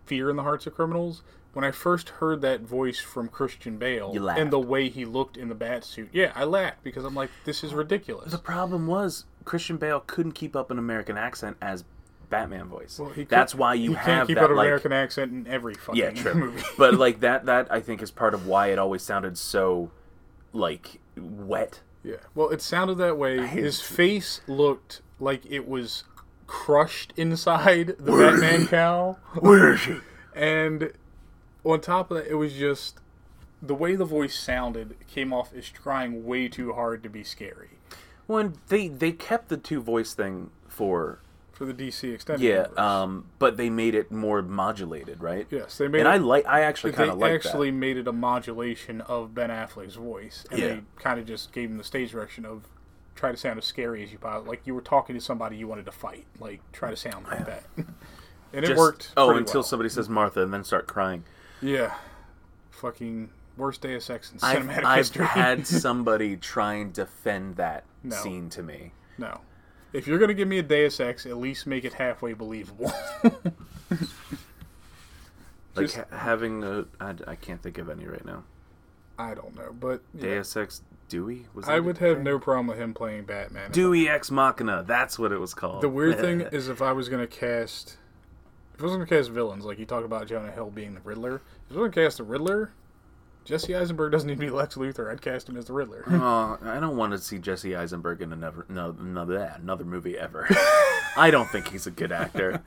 fear 0.07 0.29
in 0.29 0.35
the 0.37 0.43
hearts 0.43 0.67
of 0.67 0.75
criminals. 0.75 1.23
When 1.55 1.65
I 1.65 1.71
first 1.71 2.11
heard 2.11 2.43
that 2.43 2.61
voice 2.61 2.99
from 3.01 3.29
Christian 3.29 3.79
Bale 3.79 4.29
and 4.29 4.51
the 4.51 4.59
way 4.59 4.89
he 4.89 5.05
looked 5.05 5.37
in 5.37 5.49
the 5.49 5.55
bat 5.55 5.85
suit, 5.85 6.11
yeah, 6.13 6.33
I 6.35 6.45
laughed 6.45 6.83
because 6.83 7.05
I'm 7.05 7.15
like, 7.15 7.31
this 7.45 7.65
is 7.65 7.73
ridiculous. 7.73 8.33
The 8.33 8.39
problem 8.39 8.87
was 8.87 9.25
Christian 9.45 9.77
Bale 9.77 10.01
couldn't 10.07 10.33
keep 10.33 10.57
up 10.57 10.71
an 10.71 10.79
American 10.79 11.17
accent 11.17 11.57
as 11.63 11.85
Batman 12.29 12.67
voice. 12.67 12.99
Well, 12.99 13.11
he 13.11 13.23
could- 13.23 13.29
That's 13.29 13.55
why 13.55 13.75
you 13.75 13.95
have 13.95 14.05
can't 14.05 14.29
keep 14.29 14.37
that 14.37 14.51
like 14.51 14.67
American 14.67 14.93
accent 14.93 15.33
in 15.33 15.47
every 15.47 15.75
fucking 15.75 16.01
yeah, 16.01 16.11
true. 16.11 16.35
movie. 16.35 16.63
but 16.79 16.95
like 16.95 17.21
that 17.21 17.47
that 17.47 17.69
I 17.71 17.81
think 17.81 18.03
is 18.03 18.11
part 18.11 18.35
of 18.35 18.47
why 18.47 18.69
it 18.69 18.79
always 18.79 19.03
sounded 19.03 19.39
so 19.39 19.91
like 20.53 21.01
wet. 21.17 21.81
Yeah. 22.03 22.17
Well, 22.35 22.51
it 22.51 22.61
sounded 22.61 22.99
that 22.99 23.17
way. 23.17 23.47
His 23.47 23.81
it. 23.81 23.85
face 23.85 24.41
looked 24.47 25.01
like 25.21 25.47
it 25.47 25.69
was 25.69 26.05
crushed 26.47 27.13
inside 27.17 27.95
the 27.99 28.13
Batman 28.13 28.67
cowl. 28.67 29.19
Where 29.39 29.75
is 29.75 29.81
she? 29.81 29.97
And 30.37 30.93
on 31.65 31.81
top 31.81 32.11
of 32.11 32.19
that, 32.19 32.27
it 32.31 32.35
was 32.35 32.53
just 32.55 32.99
the 33.63 33.75
way 33.75 33.95
the 33.97 34.05
voice 34.05 34.39
sounded 34.39 34.97
came 35.09 35.33
off 35.33 35.55
as 35.55 35.69
trying 35.71 36.25
way 36.25 36.49
too 36.49 36.73
hard 36.75 37.03
to 37.03 37.09
be 37.09 37.25
scary 37.25 37.71
When 38.27 38.55
they 38.69 38.89
they 38.89 39.13
kept 39.13 39.49
the 39.49 39.57
two 39.57 39.81
voice 39.81 40.13
thing 40.15 40.51
for 40.69 41.21
for 41.53 41.65
the 41.65 41.73
DC 41.73 42.13
extended. 42.13 42.45
yeah, 42.45 42.67
um, 42.77 43.27
but 43.39 43.57
they 43.57 43.71
made 43.71 43.95
it 43.95 44.11
more 44.11 44.43
modulated, 44.43 45.23
right? 45.23 45.47
yes, 45.51 45.79
they 45.79 45.87
made 45.87 46.01
And 46.01 46.09
it, 46.09 46.11
I 46.11 46.17
like 46.17 46.45
I 46.47 46.63
actually 46.63 46.93
kind 46.93 47.11
of 47.11 47.19
like 47.19 47.33
actually 47.33 47.71
made 47.71 47.97
it 47.97 48.09
a 48.09 48.13
modulation 48.13 49.01
of 49.03 49.35
Ben 49.35 49.51
Affleck's 49.51 49.95
voice, 49.95 50.45
and 50.51 50.59
Yeah. 50.61 50.67
they 50.69 50.81
kind 50.99 51.21
of 51.21 51.27
just 51.27 51.53
gave 51.53 51.71
him 51.71 51.79
the 51.79 51.85
stage 51.85 52.11
direction 52.11 52.45
of 52.45 52.65
try 53.15 53.31
to 53.31 53.37
sound 53.39 53.57
as 53.59 53.65
scary 53.65 54.03
as 54.03 54.11
you 54.11 54.19
possibly 54.19 54.49
like. 54.51 54.63
You 54.67 54.75
were 54.75 54.81
talking 54.81 55.15
to 55.15 55.21
somebody 55.21 55.57
you 55.57 55.69
wanted 55.69 55.87
to 55.87 55.93
fight, 55.93 56.27
like 56.41 56.61
try 56.73 56.91
to 56.91 56.97
sound 56.97 57.25
like 57.29 57.47
that, 57.47 57.63
and 57.77 57.87
that. 58.53 58.65
it 58.71 58.77
worked. 58.77 59.13
Oh, 59.17 59.31
until 59.37 59.61
well. 59.61 59.63
somebody 59.63 59.89
says 59.91 60.09
Martha 60.09 60.43
and 60.43 60.53
then 60.53 60.65
start 60.65 60.89
crying. 60.89 61.23
Yeah. 61.65 61.95
Fucking 62.71 63.31
worst 63.57 63.81
Deus 63.83 64.11
Ex 64.11 64.33
in 64.33 64.39
I've, 64.43 64.59
cinematic 64.65 64.85
I've 64.85 64.97
history. 64.99 65.25
had 65.27 65.67
somebody 65.85 66.37
try 66.37 66.75
and 66.75 66.93
defend 66.93 67.57
that 67.57 67.85
No. 68.03 68.17
scene 68.17 68.51
to 68.51 68.63
me. 68.63 68.93
no. 69.19 69.41
If 69.93 70.09
you're 70.09 70.19
gonna 70.19 70.35
give 70.35 70.49
me 70.49 70.59
a 70.59 70.63
Deus 70.63 70.99
Ex, 70.99 71.25
at 71.25 71.37
least 71.37 71.69
make 71.69 71.85
it 71.85 71.93
halfway 71.95 72.33
believable. 72.35 72.93
Like 75.77 75.87
Just- 75.87 75.97
ha- 75.97 76.17
having 76.17 76.63
a, 76.63 76.85
I, 77.01 77.15
I 77.27 77.35
can't 77.35 77.61
think 77.61 77.79
of 77.79 77.89
any 77.91 78.07
right 78.07 78.25
now. 78.25 78.45
I 79.19 79.35
don't 79.35 79.55
know, 79.57 79.73
but 79.79 80.03
yeah, 80.15 80.21
Deus 80.23 80.57
Ex 80.57 80.83
Dewey 81.09 81.47
was. 81.55 81.69
I 81.69 81.79
would 81.81 81.99
have 81.99 82.21
no 82.23 82.39
problem 82.39 82.67
with 82.69 82.79
him 82.79 82.95
playing 82.95 83.25
Batman. 83.25 83.71
Dewey 83.73 84.09
Ex 84.09 84.31
Machina. 84.31 84.85
That's 84.87 85.19
what 85.19 85.33
it 85.33 85.39
was 85.39 85.53
called. 85.55 85.83
The 85.83 85.89
weird 85.89 86.19
thing 86.19 86.41
is, 86.53 86.69
if 86.69 86.81
I 86.83 86.93
was 86.93 87.09
gonna 87.09 87.27
cast, 87.27 87.97
if 88.75 88.81
I 88.81 88.85
was 88.85 88.93
gonna 88.93 89.07
cast 89.07 89.31
villains, 89.31 89.65
like 89.65 89.79
you 89.79 89.87
talk 89.87 90.05
about 90.05 90.27
Jonah 90.27 90.51
Hill 90.53 90.71
being 90.71 90.95
the 90.95 91.01
Riddler, 91.01 91.37
if 91.37 91.77
I 91.77 91.81
was 91.81 91.91
gonna 91.93 92.07
cast 92.07 92.19
the 92.19 92.25
Riddler, 92.25 92.73
Jesse 93.45 93.77
Eisenberg 93.77 94.11
doesn't 94.11 94.27
need 94.27 94.37
to 94.37 94.41
be 94.41 94.49
Lex 94.51 94.77
Luthor. 94.77 95.13
I'd 95.13 95.21
cast 95.21 95.49
him 95.51 95.57
as 95.59 95.67
the 95.67 95.75
Riddler. 95.75 96.03
Oh, 96.09 96.59
I 96.63 96.81
don't 96.81 96.97
want 96.97 97.13
to 97.13 97.19
see 97.19 97.39
Jesse 97.39 97.77
Eisenberg 97.77 98.23
in 98.23 98.33
another 98.33 98.65
no, 98.71 98.97
another 98.99 99.37
another 99.61 99.85
movie 99.85 100.17
ever. 100.17 100.49
I 101.17 101.31
don't 101.31 101.49
think 101.51 101.69
he's 101.69 101.87
a 101.87 101.91
good 101.91 102.11
actor. 102.11 102.63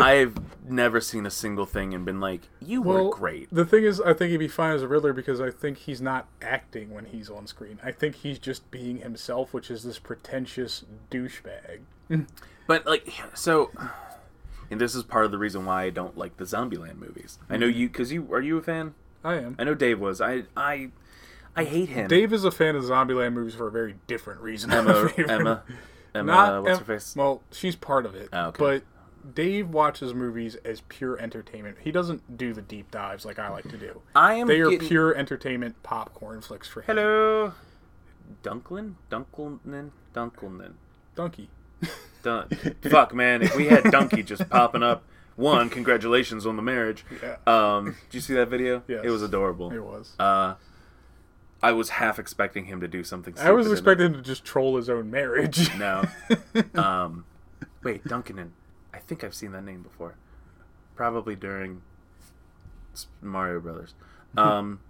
I've 0.00 0.36
never 0.66 1.00
seen 1.00 1.26
a 1.26 1.30
single 1.30 1.66
thing 1.66 1.92
and 1.92 2.04
been 2.04 2.20
like, 2.20 2.42
"You 2.60 2.82
Well, 2.82 3.06
were 3.06 3.10
great." 3.10 3.48
The 3.52 3.64
thing 3.66 3.84
is, 3.84 4.00
I 4.00 4.14
think 4.14 4.30
he'd 4.30 4.36
be 4.38 4.48
fine 4.48 4.74
as 4.74 4.82
a 4.82 4.88
Riddler 4.88 5.12
because 5.12 5.40
I 5.40 5.50
think 5.50 5.78
he's 5.78 6.00
not 6.00 6.28
acting 6.40 6.94
when 6.94 7.06
he's 7.06 7.28
on 7.28 7.46
screen. 7.48 7.80
I 7.82 7.90
think 7.90 8.14
he's 8.14 8.38
just 8.38 8.70
being 8.70 8.98
himself, 8.98 9.52
which 9.52 9.70
is 9.72 9.82
this 9.82 9.98
pretentious 9.98 10.84
douchebag. 11.10 11.80
But 12.68 12.86
like, 12.86 13.12
so, 13.34 13.70
and 14.70 14.80
this 14.80 14.94
is 14.94 15.02
part 15.02 15.24
of 15.24 15.30
the 15.30 15.38
reason 15.38 15.64
why 15.64 15.84
I 15.84 15.90
don't 15.90 16.16
like 16.18 16.36
the 16.36 16.44
Zombieland 16.44 16.96
movies. 16.96 17.38
I 17.48 17.52
Mm-hmm. 17.54 17.60
know 17.60 17.66
you 17.66 17.88
because 17.88 18.12
you 18.12 18.26
are 18.32 18.40
you 18.40 18.58
a 18.58 18.62
fan? 18.62 18.94
I 19.24 19.34
am. 19.36 19.56
I 19.58 19.64
know 19.64 19.74
Dave 19.74 19.98
was. 20.00 20.20
I 20.20 20.44
I 20.56 20.90
I 21.56 21.64
hate 21.64 21.88
him. 21.88 22.08
Dave 22.08 22.32
is 22.32 22.44
a 22.44 22.50
fan 22.50 22.76
of 22.76 22.82
Zombieland 22.84 23.32
movies 23.32 23.54
for 23.54 23.66
a 23.66 23.70
very 23.70 23.96
different 24.06 24.40
reason. 24.40 24.70
Emma 24.72 25.10
Emma 25.16 25.62
Emma. 26.14 26.32
Not 26.32 26.62
what's 26.62 26.78
Em- 26.80 26.84
her 26.86 26.94
face? 26.94 27.14
Well, 27.16 27.42
she's 27.50 27.76
part 27.76 28.06
of 28.06 28.14
it. 28.14 28.28
Oh, 28.32 28.46
okay. 28.48 28.58
But 28.58 29.34
Dave 29.34 29.68
watches 29.70 30.14
movies 30.14 30.54
as 30.64 30.82
pure 30.82 31.18
entertainment. 31.18 31.78
He 31.80 31.90
doesn't 31.90 32.36
do 32.38 32.52
the 32.54 32.62
deep 32.62 32.90
dives 32.92 33.24
like 33.24 33.38
I 33.40 33.48
like 33.48 33.68
to 33.70 33.76
do. 33.76 34.02
I 34.14 34.34
am. 34.34 34.46
They 34.46 34.60
are 34.60 34.70
getting- 34.70 34.86
pure 34.88 35.14
entertainment 35.16 35.82
popcorn 35.82 36.40
flicks 36.42 36.68
for 36.68 36.82
him. 36.82 36.86
Hello, 36.96 37.52
Dunklin, 38.42 38.94
Dunkelman, 39.10 39.90
Dunkelman. 40.14 40.72
Donkey. 41.16 41.48
Dun- 42.26 42.48
Fuck, 42.90 43.14
man! 43.14 43.42
If 43.42 43.54
we 43.54 43.66
had 43.66 43.84
Donkey 43.84 44.24
just 44.24 44.50
popping 44.50 44.82
up, 44.82 45.04
one, 45.36 45.70
congratulations 45.70 46.44
on 46.44 46.56
the 46.56 46.62
marriage. 46.62 47.04
Yeah. 47.22 47.36
Um, 47.46 47.96
did 48.10 48.14
you 48.16 48.20
see 48.20 48.34
that 48.34 48.48
video? 48.48 48.82
Yes. 48.88 49.02
It 49.04 49.10
was 49.10 49.22
adorable. 49.22 49.72
It 49.72 49.80
was. 49.80 50.16
Uh, 50.18 50.54
I 51.62 51.70
was 51.70 51.90
half 51.90 52.18
expecting 52.18 52.64
him 52.64 52.80
to 52.80 52.88
do 52.88 53.04
something. 53.04 53.32
I 53.38 53.52
was 53.52 53.66
stupid 53.66 53.68
in 53.68 53.70
it. 53.70 53.72
expecting 53.72 54.06
him 54.06 54.12
to 54.14 54.22
just 54.22 54.44
troll 54.44 54.76
his 54.76 54.90
own 54.90 55.08
marriage. 55.08 55.70
No. 55.78 56.04
um, 56.74 57.24
wait, 57.84 58.04
Duncan. 58.04 58.40
and 58.40 58.52
I 58.92 58.98
think 58.98 59.22
I've 59.22 59.34
seen 59.34 59.52
that 59.52 59.62
name 59.62 59.82
before. 59.82 60.16
Probably 60.96 61.36
during 61.36 61.82
Mario 63.22 63.60
Brothers. 63.60 63.94
Um, 64.36 64.80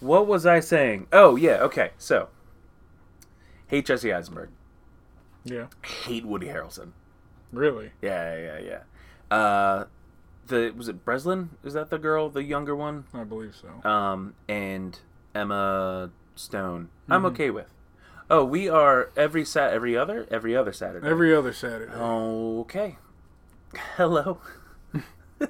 what 0.00 0.26
was 0.26 0.46
I 0.46 0.60
saying? 0.60 1.08
Oh 1.12 1.36
yeah. 1.36 1.58
Okay. 1.58 1.90
So, 1.98 2.28
hate 3.66 3.84
Jesse 3.84 4.10
Eisenberg. 4.10 4.48
Yeah. 5.46 5.66
Hate 5.82 6.24
Woody 6.24 6.46
Harrelson. 6.46 6.92
Really? 7.52 7.92
Yeah, 8.02 8.36
yeah, 8.36 8.58
yeah. 9.30 9.36
Uh, 9.36 9.84
the 10.46 10.72
was 10.76 10.88
it 10.88 11.04
Breslin? 11.04 11.50
Is 11.64 11.74
that 11.74 11.90
the 11.90 11.98
girl, 11.98 12.28
the 12.28 12.42
younger 12.42 12.76
one? 12.76 13.04
I 13.14 13.24
believe 13.24 13.54
so. 13.54 13.88
Um, 13.88 14.34
and 14.48 14.98
Emma 15.34 16.10
Stone. 16.34 16.90
I'm 17.08 17.24
okay 17.26 17.50
with. 17.50 17.72
Oh, 18.28 18.44
we 18.44 18.68
are 18.68 19.10
every 19.16 19.44
sat 19.44 19.72
every 19.72 19.96
other 19.96 20.26
every 20.30 20.56
other 20.56 20.72
Saturday. 20.72 21.08
Every 21.08 21.34
other 21.34 21.52
Saturday. 21.52 21.92
Okay. 21.92 22.98
Hello. 23.96 24.38
Do 25.38 25.48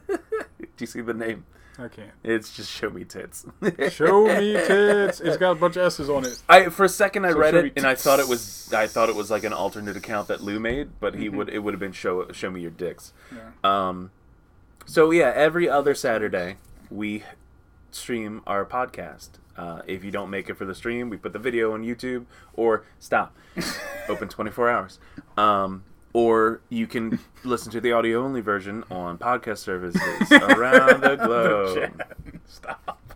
you 0.79 0.87
see 0.87 1.01
the 1.01 1.15
name? 1.15 1.47
I 1.79 1.89
can't. 1.89 2.11
It's 2.25 2.57
just 2.57 2.71
show 2.71 2.89
me 2.91 3.05
tits. 3.05 3.45
Show 3.91 4.27
me 4.27 4.53
tits. 4.67 5.21
It's 5.21 5.37
got 5.37 5.53
a 5.53 5.55
bunch 5.57 5.77
of 5.77 5.83
S's 5.87 6.09
on 6.09 6.25
it. 6.25 6.41
I 6.49 6.71
for 6.71 6.85
a 6.85 6.89
second 6.89 7.25
I 7.27 7.33
So 7.33 7.39
read 7.39 7.55
it 7.55 7.73
and 7.77 7.87
I 7.87 7.95
thought 7.95 8.19
it 8.19 8.29
was. 8.29 8.73
I 8.73 8.87
thought 8.87 9.09
it 9.09 9.15
was 9.15 9.31
like 9.31 9.45
an 9.45 9.53
alternate 9.53 9.97
account 9.97 10.29
that 10.29 10.41
Lou 10.43 10.59
made, 10.59 10.99
but 11.01 11.15
he 11.15 11.29
would 11.29 11.49
it 11.51 11.59
would 11.61 11.75
have 11.75 11.81
been 11.81 11.93
show 11.93 12.31
show 12.33 12.51
me 12.51 12.61
your 12.63 12.71
dicks. 12.71 13.13
Yeah. 13.35 13.89
Um, 13.89 14.11
so 14.87 15.11
yeah, 15.11 15.33
every 15.35 15.69
other 15.69 15.95
Saturday 15.95 16.57
we 16.91 17.25
stream 17.91 18.43
our 18.47 18.65
podcast. 18.65 19.31
Uh, 19.57 19.81
if 19.87 20.05
you 20.05 20.11
don't 20.11 20.29
make 20.29 20.51
it 20.51 20.55
for 20.55 20.65
the 20.67 20.75
stream, 20.75 21.09
we 21.09 21.17
put 21.17 21.33
the 21.33 21.39
video 21.39 21.73
on 21.73 21.83
YouTube 21.83 22.27
or 22.55 22.85
stop, 22.99 23.35
open 24.09 24.29
twenty 24.29 24.51
four 24.51 24.69
hours. 24.71 24.99
Um, 25.37 25.85
or 26.17 26.63
you 26.71 26.87
can 26.87 27.19
listen 27.45 27.71
to 27.71 27.79
the 27.79 27.93
audio 27.93 28.25
only 28.25 28.41
version 28.41 28.83
on 28.91 29.19
podcast 29.19 29.59
services 29.59 30.01
around 30.33 31.03
the 31.03 31.15
globe. 31.17 32.03
Stop. 32.47 33.15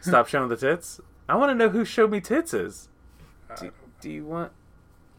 Stop 0.00 0.26
showing 0.26 0.48
the 0.48 0.56
tits. 0.56 1.00
I 1.28 1.36
want 1.36 1.50
to 1.50 1.54
know 1.54 1.68
who 1.68 1.84
showed 1.84 2.10
me 2.10 2.20
tits 2.20 2.52
is. 2.52 2.88
Uh, 3.48 3.54
do, 3.54 3.70
do 4.00 4.10
you 4.10 4.24
want? 4.24 4.50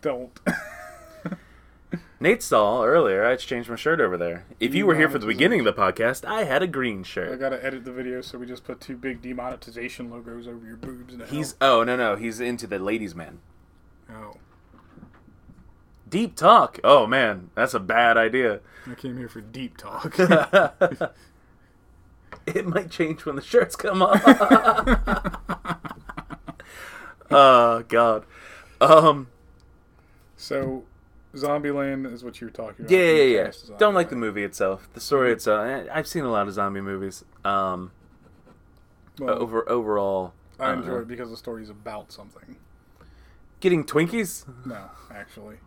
Don't. 0.02 0.38
Nate 2.20 2.44
saw 2.44 2.84
earlier. 2.84 3.26
I 3.26 3.38
changed 3.38 3.70
my 3.70 3.78
shirt 3.78 4.02
over 4.02 4.18
there. 4.18 4.44
If 4.60 4.76
you 4.76 4.86
were 4.86 4.96
here 4.96 5.10
for 5.10 5.18
the 5.18 5.28
beginning 5.28 5.62
of 5.62 5.66
the 5.66 5.72
podcast, 5.72 6.26
I 6.26 6.44
had 6.44 6.62
a 6.62 6.68
green 6.68 7.04
shirt. 7.04 7.28
I 7.28 7.32
shirt. 7.32 7.40
gotta 7.40 7.66
edit 7.66 7.86
the 7.86 7.94
video, 7.94 8.20
so 8.20 8.38
we 8.38 8.46
just 8.46 8.66
put 8.66 8.82
two 8.82 8.98
big 8.98 9.22
demonetization 9.22 10.10
logos 10.10 10.46
over 10.46 10.66
your 10.66 10.76
boobs 10.76 11.16
now. 11.16 11.24
He's 11.24 11.56
oh 11.62 11.86
no 11.86 11.96
no 11.96 12.18
he's 12.18 12.42
into 12.42 12.68
the 12.68 12.80
ladies 12.80 13.16
man. 13.16 13.40
oh, 14.10 14.34
Deep 16.10 16.36
talk. 16.36 16.80
Oh 16.84 17.08
man, 17.08 17.50
that's 17.56 17.74
a 17.74 17.80
bad 17.80 18.18
idea. 18.18 18.60
I 18.90 18.96
came 18.96 19.18
here 19.18 19.30
for 19.30 19.42
deep 19.42 19.78
talk. 19.78 20.18
It 22.46 22.66
might 22.66 22.90
change 22.90 23.26
when 23.26 23.36
the 23.36 23.42
shirts 23.44 23.76
come 23.76 24.02
off. 24.02 24.22
oh 27.32 27.84
god. 27.88 28.26
Um. 28.82 29.28
so, 30.36 30.84
Zombieland 31.36 32.12
is 32.12 32.24
what 32.24 32.42
you 32.42 32.48
were 32.48 32.52
talking 32.52 32.86
about. 32.86 32.92
Yeah, 32.92 33.12
yeah, 33.12 33.44
yeah. 33.44 33.52
Don't 33.78 33.94
like 33.94 34.10
the 34.10 34.16
movie 34.16 34.44
itself. 34.44 34.90
The 34.94 35.00
story 35.00 35.32
itself. 35.32 35.68
eh, 35.68 35.88
I've 35.92 36.08
seen 36.08 36.24
a 36.24 36.32
lot 36.32 36.48
of 36.48 36.54
zombie 36.54 36.82
movies. 36.82 37.24
Um. 37.46 37.92
Well, 39.20 39.38
Over 39.38 39.70
overall, 39.70 40.34
I 40.60 40.70
uh, 40.70 40.74
enjoy 40.74 41.00
it 41.00 41.08
because 41.08 41.30
the 41.30 41.38
story's 41.38 41.70
about 41.70 42.12
something. 42.12 42.56
getting 43.60 43.84
Twinkies. 43.84 44.46
No, 44.66 44.90
actually, 45.14 45.58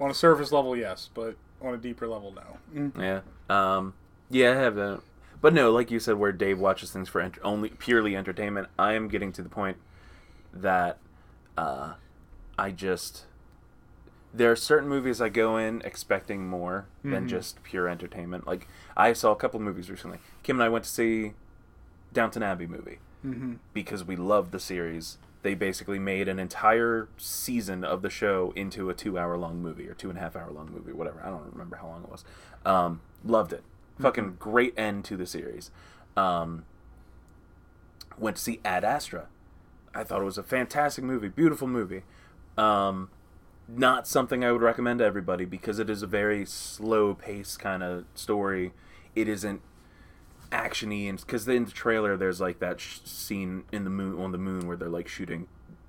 on 0.00 0.10
a 0.10 0.14
surface 0.14 0.52
level, 0.52 0.76
yes, 0.76 1.08
but 1.14 1.36
on 1.62 1.74
a 1.74 1.76
deeper 1.78 2.06
level, 2.06 2.32
no. 2.74 2.92
Yeah. 3.00 3.20
Um. 3.48 3.94
Yeah, 4.30 4.52
I 4.52 4.54
have 4.56 4.74
that. 4.76 5.00
But 5.40 5.52
no, 5.52 5.70
like 5.70 5.90
you 5.90 6.00
said, 6.00 6.16
where 6.16 6.32
Dave 6.32 6.58
watches 6.58 6.90
things 6.90 7.08
for 7.08 7.20
ent- 7.20 7.38
only 7.44 7.68
purely 7.68 8.16
entertainment, 8.16 8.68
I 8.78 8.94
am 8.94 9.08
getting 9.08 9.30
to 9.32 9.42
the 9.42 9.48
point 9.50 9.76
that 10.52 10.98
uh, 11.58 11.94
I 12.58 12.70
just 12.70 13.24
there 14.32 14.50
are 14.50 14.56
certain 14.56 14.88
movies 14.88 15.20
I 15.20 15.28
go 15.28 15.56
in 15.56 15.80
expecting 15.84 16.48
more 16.48 16.86
than 17.04 17.26
Mhm. 17.26 17.28
just 17.28 17.62
pure 17.62 17.88
entertainment. 17.88 18.46
Like 18.48 18.66
I 18.96 19.12
saw 19.12 19.30
a 19.30 19.36
couple 19.36 19.60
movies 19.60 19.88
recently. 19.90 20.18
Kim 20.42 20.56
and 20.56 20.64
I 20.64 20.68
went 20.68 20.84
to 20.84 20.90
see 20.90 21.34
Downton 22.12 22.42
Abbey 22.42 22.66
movie 22.66 22.98
Mm-hmm. 23.24 23.54
because 23.72 24.02
we 24.04 24.16
loved 24.16 24.50
the 24.50 24.58
series. 24.58 25.18
They 25.44 25.54
basically 25.54 25.98
made 25.98 26.26
an 26.26 26.38
entire 26.38 27.10
season 27.18 27.84
of 27.84 28.00
the 28.00 28.08
show 28.08 28.54
into 28.56 28.88
a 28.88 28.94
two-hour-long 28.94 29.60
movie 29.60 29.86
or 29.86 29.92
two 29.92 30.08
and 30.08 30.16
a 30.16 30.22
half-hour-long 30.22 30.70
movie, 30.72 30.92
whatever. 30.92 31.20
I 31.22 31.28
don't 31.28 31.52
remember 31.52 31.76
how 31.76 31.88
long 31.88 32.02
it 32.02 32.10
was. 32.10 32.24
Um, 32.64 33.02
loved 33.22 33.52
it. 33.52 33.62
Fucking 34.00 34.36
great 34.38 34.72
end 34.78 35.04
to 35.04 35.18
the 35.18 35.26
series. 35.26 35.70
Um, 36.16 36.64
went 38.18 38.38
to 38.38 38.42
see 38.42 38.60
Ad 38.64 38.84
Astra. 38.84 39.26
I 39.94 40.02
thought 40.02 40.22
it 40.22 40.24
was 40.24 40.38
a 40.38 40.42
fantastic 40.42 41.04
movie, 41.04 41.28
beautiful 41.28 41.68
movie. 41.68 42.04
Um, 42.56 43.10
not 43.68 44.08
something 44.08 44.42
I 44.46 44.50
would 44.50 44.62
recommend 44.62 45.00
to 45.00 45.04
everybody 45.04 45.44
because 45.44 45.78
it 45.78 45.90
is 45.90 46.02
a 46.02 46.06
very 46.06 46.46
slow-paced 46.46 47.58
kind 47.58 47.82
of 47.82 48.06
story. 48.14 48.72
It 49.14 49.28
isn't 49.28 49.60
actiony 50.54 51.08
and 51.08 51.18
because 51.20 51.46
in 51.48 51.64
the 51.64 51.70
trailer 51.70 52.16
there's 52.16 52.40
like 52.40 52.60
that 52.60 52.80
sh- 52.80 53.00
scene 53.04 53.64
in 53.72 53.84
the 53.84 53.90
moon 53.90 54.18
on 54.20 54.32
the 54.32 54.38
moon 54.38 54.66
where 54.66 54.76
they're 54.76 54.88
like 54.88 55.08
shooting 55.08 55.48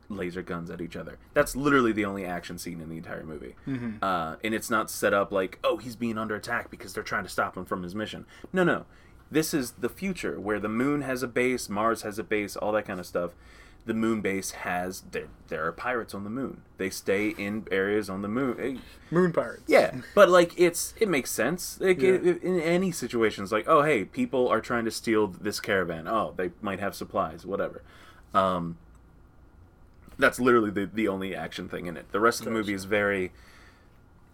laser 0.09 0.41
guns 0.41 0.69
at 0.69 0.81
each 0.81 0.95
other. 0.95 1.17
That's 1.33 1.55
literally 1.55 1.91
the 1.91 2.05
only 2.05 2.25
action 2.25 2.57
scene 2.57 2.81
in 2.81 2.89
the 2.89 2.97
entire 2.97 3.23
movie. 3.23 3.55
Mm-hmm. 3.67 4.03
Uh, 4.03 4.35
and 4.43 4.53
it's 4.53 4.69
not 4.69 4.89
set 4.89 5.13
up 5.13 5.31
like 5.31 5.59
oh 5.63 5.77
he's 5.77 5.95
being 5.95 6.17
under 6.17 6.35
attack 6.35 6.69
because 6.69 6.93
they're 6.93 7.03
trying 7.03 7.23
to 7.23 7.29
stop 7.29 7.55
him 7.55 7.65
from 7.65 7.83
his 7.83 7.95
mission. 7.95 8.25
No, 8.51 8.63
no. 8.63 8.85
This 9.31 9.53
is 9.53 9.71
the 9.71 9.89
future 9.89 10.39
where 10.39 10.59
the 10.59 10.69
moon 10.69 11.01
has 11.01 11.23
a 11.23 11.27
base, 11.27 11.69
Mars 11.69 12.03
has 12.03 12.19
a 12.19 12.23
base, 12.23 12.55
all 12.55 12.71
that 12.73 12.85
kind 12.85 12.99
of 12.99 13.05
stuff. 13.05 13.31
The 13.87 13.93
moon 13.93 14.21
base 14.21 14.51
has 14.51 15.01
there. 15.11 15.27
There 15.47 15.65
are 15.67 15.71
pirates 15.71 16.15
on 16.15 16.23
the 16.23 16.29
moon. 16.29 16.61
They 16.77 16.89
stay 16.89 17.29
in 17.29 17.67
areas 17.69 18.09
on 18.09 18.23
the 18.23 18.27
moon. 18.27 18.81
Moon 19.11 19.31
Pirates. 19.31 19.61
yeah, 19.67 19.97
but 20.15 20.27
like 20.27 20.53
it's 20.59 20.95
it 20.99 21.07
makes 21.07 21.29
sense. 21.29 21.79
Like 21.79 22.01
Yeah. 22.01 22.13
i- 22.13 22.39
in 22.41 22.59
any 22.59 22.91
situations, 22.91 23.51
like 23.51 23.65
oh 23.67 23.83
hey, 23.83 24.03
people 24.05 24.47
are 24.47 24.59
trying 24.59 24.85
to 24.85 24.91
steal 24.91 25.27
this 25.27 25.59
caravan. 25.59 26.07
Oh, 26.07 26.33
they 26.35 26.49
might 26.61 26.79
have 26.79 26.95
supplies, 26.95 27.45
whatever. 27.45 27.83
Um, 28.33 28.77
that's 30.17 30.39
literally 30.39 30.71
the 30.71 30.89
the 30.91 31.07
only 31.07 31.35
action 31.35 31.69
thing 31.69 31.85
in 31.85 31.95
it. 31.97 32.11
The 32.11 32.19
rest 32.19 32.39
of 32.39 32.45
the 32.45 32.51
movie 32.51 32.73
is 32.73 32.85
very. 32.85 33.31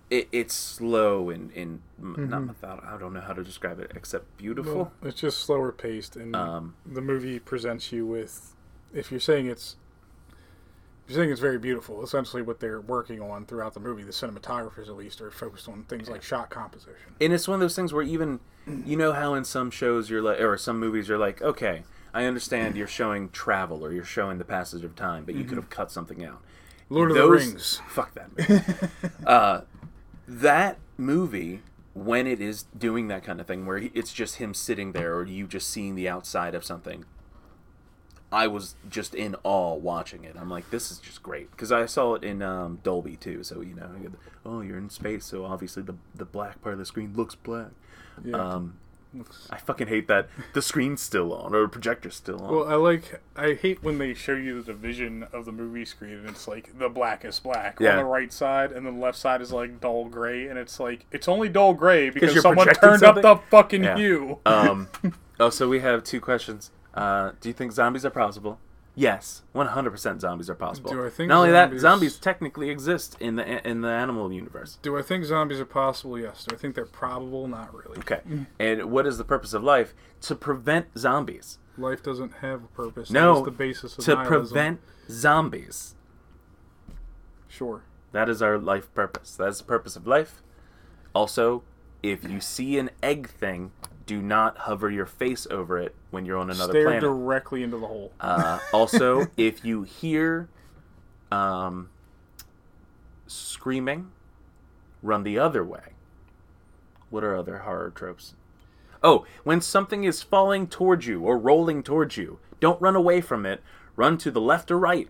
It, 0.09 0.27
it's 0.33 0.53
slow 0.53 1.29
and, 1.29 1.51
and 1.53 1.81
m 2.01 2.27
not 2.29 2.43
methodical. 2.43 2.89
I 2.89 2.97
don't 2.97 3.13
know 3.13 3.21
how 3.21 3.33
to 3.33 3.43
describe 3.43 3.79
it 3.79 3.91
except 3.95 4.37
beautiful. 4.37 4.75
Well, 4.75 4.91
it's 5.03 5.19
just 5.21 5.39
slower 5.39 5.71
paced, 5.71 6.15
and 6.17 6.35
Um, 6.35 6.75
the 6.85 7.01
movie 7.01 7.39
presents 7.39 7.91
you 7.91 8.05
with. 8.05 8.53
If 8.93 9.11
you're 9.11 9.19
saying 9.19 9.47
it's, 9.47 9.75
if 11.05 11.11
you're 11.15 11.23
saying 11.23 11.31
it's 11.31 11.39
very 11.41 11.57
beautiful. 11.57 12.03
Essentially, 12.03 12.41
what 12.41 12.59
they're 12.59 12.81
working 12.81 13.21
on 13.21 13.45
throughout 13.45 13.73
the 13.73 13.79
movie, 13.79 14.03
the 14.03 14.11
cinematographers 14.11 14.87
at 14.87 14.95
least 14.95 15.21
are 15.21 15.31
focused 15.31 15.67
on 15.69 15.83
things 15.83 16.09
like 16.09 16.21
shot 16.23 16.49
composition. 16.49 17.15
and 17.19 17.33
it's 17.33 17.47
one 17.47 17.55
of 17.55 17.61
those 17.61 17.75
things 17.75 17.93
where 17.93 18.03
even 18.03 18.39
you 18.85 18.95
know 18.95 19.11
how 19.13 19.33
in 19.33 19.43
some 19.43 19.71
shows 19.71 20.09
you're 20.09 20.21
like 20.21 20.39
or 20.39 20.55
some 20.57 20.79
movies 20.79 21.07
you're 21.09 21.17
like 21.17 21.41
okay 21.41 21.81
i 22.13 22.25
understand 22.25 22.75
you're 22.77 22.85
showing 22.85 23.27
travel 23.31 23.83
or 23.83 23.91
you're 23.91 24.03
showing 24.03 24.37
the 24.37 24.45
passage 24.45 24.83
of 24.83 24.95
time 24.95 25.25
but 25.25 25.33
you 25.33 25.43
could 25.43 25.57
have 25.57 25.67
cut 25.71 25.89
something 25.91 26.23
out 26.23 26.39
Lord 26.87 27.09
of 27.09 27.17
Those- 27.17 27.43
the 27.45 27.49
Rings. 27.51 27.81
fuck 27.89 28.13
that 28.13 28.29
movie. 28.37 28.61
uh, 29.25 29.61
that 30.27 30.77
movie 30.95 31.61
when 31.95 32.27
it 32.27 32.39
is 32.39 32.63
doing 32.77 33.07
that 33.07 33.23
kind 33.23 33.41
of 33.41 33.47
thing 33.47 33.65
where 33.65 33.77
it's 33.95 34.13
just 34.13 34.35
him 34.35 34.53
sitting 34.53 34.91
there 34.91 35.15
or 35.15 35.25
you 35.25 35.47
just 35.47 35.67
seeing 35.69 35.95
the 35.95 36.07
outside 36.07 36.53
of 36.53 36.63
something 36.63 37.03
i 38.31 38.47
was 38.47 38.75
just 38.89 39.13
in 39.13 39.35
awe 39.43 39.73
watching 39.75 40.23
it 40.23 40.35
i'm 40.39 40.49
like 40.49 40.69
this 40.71 40.91
is 40.91 40.99
just 40.99 41.21
great 41.21 41.49
because 41.51 41.71
i 41.71 41.85
saw 41.85 42.13
it 42.15 42.23
in 42.23 42.41
um, 42.41 42.79
dolby 42.83 43.15
too 43.15 43.43
so 43.43 43.61
you 43.61 43.73
know 43.75 43.89
you 44.01 44.09
the- 44.09 44.49
oh 44.49 44.61
you're 44.61 44.77
in 44.77 44.89
space 44.89 45.25
so 45.25 45.45
obviously 45.45 45.83
the, 45.83 45.95
the 46.15 46.25
black 46.25 46.61
part 46.61 46.73
of 46.73 46.79
the 46.79 46.85
screen 46.85 47.13
looks 47.15 47.35
black 47.35 47.71
Yeah. 48.23 48.35
um, 48.37 48.77
Looks- 49.13 49.47
i 49.51 49.57
fucking 49.57 49.87
hate 49.87 50.07
that 50.07 50.29
the 50.53 50.61
screen's 50.61 51.01
still 51.01 51.33
on 51.33 51.53
or 51.53 51.63
the 51.63 51.67
projector's 51.67 52.15
still 52.15 52.41
on 52.41 52.49
Well, 52.55 52.67
I 52.69 52.75
like. 52.75 53.21
I 53.35 53.55
hate 53.55 53.83
when 53.83 53.97
they 53.97 54.13
show 54.13 54.35
you 54.35 54.61
the 54.61 54.71
division 54.71 55.25
of 55.33 55.43
the 55.43 55.51
movie 55.51 55.83
screen, 55.83 56.13
and 56.19 56.29
it's 56.29 56.47
like 56.47 56.77
the 56.79 56.87
blackest 56.87 57.43
black 57.43 57.77
Yeah. 57.81 57.91
on 57.91 57.97
the 57.97 58.03
right 58.05 58.31
side, 58.31 58.71
and 58.71 58.85
then 58.85 58.95
the 58.95 59.01
left 59.01 59.17
side 59.17 59.41
is 59.41 59.51
like 59.51 59.81
dull 59.81 60.05
gray, 60.05 60.47
and 60.47 60.57
it's 60.57 60.79
like 60.79 61.05
it's 61.11 61.27
only 61.27 61.49
dull 61.49 61.73
gray 61.73 62.09
because 62.09 62.41
someone 62.41 62.67
turned 62.75 63.03
up 63.03 63.21
the 63.21 63.35
fucking 63.49 63.83
Yeah. 63.83 63.97
hue. 63.97 64.39
Um, 64.45 64.87
oh, 65.41 65.49
so 65.49 65.67
we 65.67 65.81
have 65.81 66.05
two 66.05 66.21
questions. 66.21 66.71
Uh, 66.93 67.31
do 67.39 67.49
you 67.49 67.53
think 67.53 67.71
zombies 67.71 68.05
are 68.05 68.09
possible? 68.09 68.59
Yes, 68.93 69.43
one 69.53 69.67
hundred 69.67 69.91
percent 69.91 70.19
zombies 70.19 70.49
are 70.49 70.55
possible. 70.55 70.91
Do 70.91 71.05
I 71.05 71.09
think 71.09 71.29
Not 71.29 71.37
only 71.39 71.51
that, 71.51 71.67
zombies- 71.69 71.81
zombies 71.81 72.17
technically 72.17 72.69
exist 72.69 73.15
in 73.21 73.37
the 73.37 73.65
in 73.67 73.79
the 73.81 73.87
animal 73.89 74.33
universe. 74.33 74.77
Do 74.81 74.97
I 74.97 75.01
think 75.01 75.23
zombies 75.23 75.61
are 75.61 75.65
possible? 75.65 76.19
Yes. 76.19 76.43
Do 76.43 76.53
I 76.55 76.59
think 76.59 76.75
they're 76.75 76.85
probable? 76.85 77.47
Not 77.47 77.73
really. 77.73 77.99
Okay, 77.99 78.19
and 78.59 78.91
what 78.91 79.07
is 79.07 79.17
the 79.17 79.23
purpose 79.23 79.53
of 79.53 79.63
life? 79.63 79.93
To 80.23 80.35
prevent 80.35 80.87
zombies. 80.97 81.57
Life 81.77 82.03
doesn't 82.03 82.33
have 82.41 82.65
a 82.65 82.67
purpose. 82.67 83.09
No, 83.09 83.35
that 83.35 83.39
is 83.39 83.45
the 83.45 83.51
basis 83.51 83.97
of 83.97 84.03
to 84.03 84.15
nihilism. 84.15 84.47
prevent 84.53 84.79
zombies. 85.09 85.95
Sure. 87.47 87.83
That 88.11 88.27
is 88.29 88.41
our 88.41 88.57
life 88.57 88.93
purpose. 88.93 89.35
That 89.37 89.47
is 89.47 89.59
the 89.59 89.63
purpose 89.63 89.95
of 89.95 90.05
life. 90.05 90.41
Also, 91.15 91.63
if 92.03 92.23
you 92.29 92.41
see 92.41 92.77
an 92.77 92.89
egg 93.01 93.29
thing, 93.29 93.71
do 94.11 94.21
not 94.21 94.57
hover 94.57 94.89
your 94.91 95.05
face 95.05 95.47
over 95.49 95.77
it 95.79 95.95
when 96.09 96.25
you're 96.25 96.37
on 96.37 96.49
another 96.51 96.73
Stare 96.73 96.83
planet. 96.83 97.01
directly 97.01 97.63
into 97.63 97.77
the 97.77 97.87
hole. 97.87 98.11
Uh, 98.19 98.59
also, 98.73 99.27
if 99.37 99.63
you 99.63 99.83
hear 99.83 100.49
um, 101.31 101.89
screaming, 103.25 104.11
run 105.01 105.23
the 105.23 105.39
other 105.39 105.63
way. 105.63 105.93
What 107.09 107.23
are 107.23 107.37
other 107.37 107.59
horror 107.59 107.89
tropes? 107.95 108.33
Oh, 109.01 109.25
when 109.45 109.61
something 109.61 110.03
is 110.03 110.21
falling 110.21 110.67
towards 110.67 111.07
you 111.07 111.21
or 111.21 111.37
rolling 111.37 111.81
towards 111.81 112.17
you, 112.17 112.39
don't 112.59 112.81
run 112.81 112.97
away 112.97 113.21
from 113.21 113.45
it. 113.45 113.61
Run 113.95 114.17
to 114.17 114.29
the 114.29 114.41
left 114.41 114.69
or 114.71 114.77
right. 114.77 115.07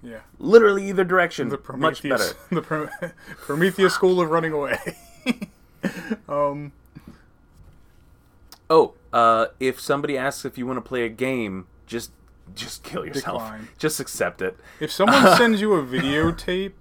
yeah. 0.00 0.20
Literally 0.38 0.88
either 0.88 1.02
direction. 1.02 1.48
The 1.48 1.56
Much 1.56 1.64
Prometheus. 2.02 2.34
better. 2.34 2.38
The 3.00 3.12
Prometheus 3.38 3.94
school 3.94 4.20
of 4.20 4.30
running 4.30 4.52
away. 4.52 4.78
um. 6.28 6.70
Oh, 8.70 8.94
uh, 9.12 9.46
if 9.60 9.80
somebody 9.80 10.16
asks 10.16 10.44
if 10.44 10.56
you 10.58 10.66
want 10.66 10.78
to 10.78 10.88
play 10.88 11.04
a 11.04 11.08
game, 11.08 11.66
just 11.86 12.12
just 12.54 12.82
kill 12.82 13.06
yourself. 13.06 13.42
Decline. 13.42 13.68
Just 13.78 14.00
accept 14.00 14.42
it. 14.42 14.56
If 14.80 14.90
someone 14.92 15.22
sends 15.36 15.60
you 15.60 15.72
a 15.74 15.82
videotape 15.82 16.72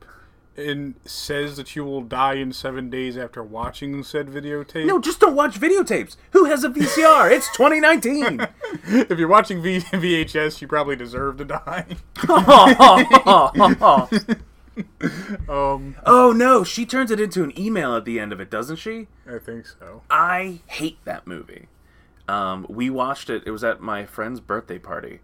and 0.56 0.94
says 1.06 1.58
that 1.58 1.76
you 1.76 1.84
will 1.84 2.02
die 2.02 2.36
in 2.36 2.54
seven 2.54 2.90
days 2.90 3.18
after 3.18 3.42
watching 3.42 4.04
said 4.04 4.28
videotape, 4.28 4.86
No, 4.86 5.00
just 5.00 5.20
don't 5.20 5.36
watch 5.36 5.60
videotapes. 5.60 6.16
Who 6.32 6.46
has 6.46 6.64
a 6.64 6.70
VCR? 6.70 7.32
it's 7.32 7.48
2019. 7.58 8.40
if 9.10 9.18
you're 9.18 9.28
watching 9.28 9.62
v- 9.62 9.80
VHS, 9.80 10.62
you 10.62 10.68
probably 10.68 10.96
deserve 10.96 11.38
to 11.38 11.46
die. 11.46 11.86
Um, 15.50 15.96
oh 16.06 16.32
no, 16.32 16.64
she 16.64 16.86
turns 16.86 17.12
it 17.12 17.20
into 17.20 17.44
an 17.44 17.58
email 17.60 17.96
at 17.96 18.06
the 18.06 18.20
end 18.20 18.32
of 18.32 18.40
it, 18.40 18.50
doesn't 18.50 18.78
she? 18.78 19.08
I 19.28 19.38
think 19.38 19.68
so. 19.68 20.02
I 20.10 20.62
hate 20.68 20.98
that 21.06 21.28
movie. 21.28 21.68
Um, 22.28 22.66
we 22.70 22.90
watched 22.90 23.30
it. 23.30 23.44
It 23.46 23.52
was 23.52 23.64
at 23.64 23.82
my 23.82 24.06
friend's 24.06 24.40
birthday 24.40 24.80
party, 24.80 25.20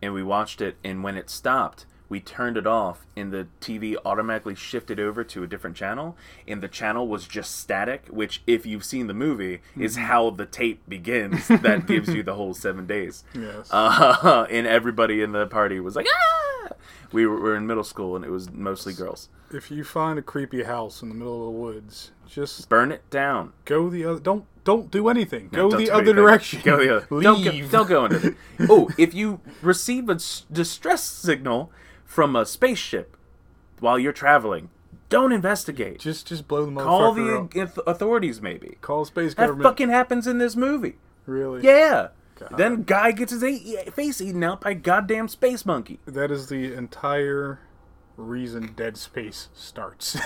and 0.00 0.14
we 0.14 0.22
watched 0.22 0.60
it. 0.60 0.76
And 0.84 1.02
when 1.02 1.16
it 1.16 1.28
stopped, 1.28 1.86
we 2.08 2.20
turned 2.20 2.56
it 2.56 2.66
off 2.66 3.06
and 3.16 3.32
the 3.32 3.46
TV 3.60 3.96
automatically 4.04 4.54
shifted 4.54 5.00
over 5.00 5.24
to 5.24 5.42
a 5.42 5.46
different 5.46 5.74
channel 5.76 6.16
and 6.46 6.62
the 6.62 6.68
channel 6.68 7.08
was 7.08 7.26
just 7.26 7.58
static 7.58 8.06
which 8.10 8.42
if 8.46 8.66
you've 8.66 8.84
seen 8.84 9.06
the 9.06 9.14
movie 9.14 9.60
is 9.78 9.94
Mm-hmm. 9.96 10.04
how 10.04 10.30
the 10.30 10.46
tape 10.46 10.82
begins 10.88 11.48
that 11.48 11.86
gives 11.88 12.12
you 12.14 12.22
the 12.22 12.34
whole 12.34 12.52
7 12.54 12.86
days. 12.86 13.24
Yes. 13.34 13.68
Uh, 13.70 14.46
and 14.50 14.66
everybody 14.66 15.22
in 15.22 15.32
the 15.32 15.46
party 15.46 15.80
was 15.80 15.96
like 15.96 16.06
ah! 16.12 16.70
We 17.12 17.26
were, 17.26 17.38
were 17.40 17.56
in 17.56 17.66
middle 17.66 17.84
school 17.84 18.16
and 18.16 18.24
it 18.24 18.30
was 18.30 18.50
mostly 18.50 18.92
girls. 18.92 19.28
if 19.52 19.70
you 19.70 19.84
find 19.84 20.18
a 20.18 20.22
creepy 20.22 20.64
house 20.64 21.00
in 21.00 21.08
the 21.08 21.14
middle 21.14 21.46
of 21.48 21.54
the 21.54 21.58
woods, 21.60 22.10
just 22.26 22.68
Burn 22.68 22.92
it 22.92 23.08
down. 23.10 23.52
go 23.64 23.88
the 23.90 24.04
other. 24.04 24.20
Don't 24.20 24.44
don't 24.64 24.90
do 24.90 25.08
anything. 25.08 25.48
Go 25.52 25.70
the 25.70 25.90
other 25.90 26.02
anything. 26.02 26.16
direction. 26.16 26.60
Go 26.64 26.78
the 26.78 26.96
other. 26.96 27.06
Leave. 27.10 27.24
Don't 27.24 27.44
go, 27.44 27.68
don't 27.68 27.88
go 27.88 28.04
into 28.06 28.28
it. 28.28 28.36
Oh, 28.70 28.90
if 28.96 29.12
you 29.14 29.40
receive 29.62 30.08
a 30.08 30.14
distress 30.50 31.02
signal 31.04 31.70
from 32.04 32.34
a 32.34 32.46
spaceship 32.46 33.16
while 33.80 33.98
you're 33.98 34.12
traveling, 34.12 34.70
don't 35.10 35.32
investigate. 35.32 35.98
Just 36.00 36.26
just 36.26 36.48
blow 36.48 36.64
the 36.64 36.72
motherfucker 36.72 36.84
Call 36.84 37.14
the 37.48 37.62
up. 37.62 37.78
authorities, 37.86 38.40
maybe. 38.40 38.78
Call 38.80 39.04
space 39.04 39.34
government. 39.34 39.62
That 39.62 39.68
fucking 39.68 39.90
happens 39.90 40.26
in 40.26 40.38
this 40.38 40.56
movie. 40.56 40.94
really? 41.26 41.62
Yeah. 41.62 42.08
God. 42.36 42.54
Then 42.56 42.82
guy 42.82 43.12
gets 43.12 43.30
his 43.32 43.42
face 43.92 44.20
eaten 44.20 44.42
out 44.42 44.60
by 44.62 44.74
goddamn 44.74 45.28
space 45.28 45.64
monkey. 45.64 46.00
That 46.04 46.32
is 46.32 46.48
the 46.48 46.72
entire 46.74 47.60
reason 48.16 48.72
Dead 48.74 48.96
Space 48.96 49.48
starts. 49.54 50.16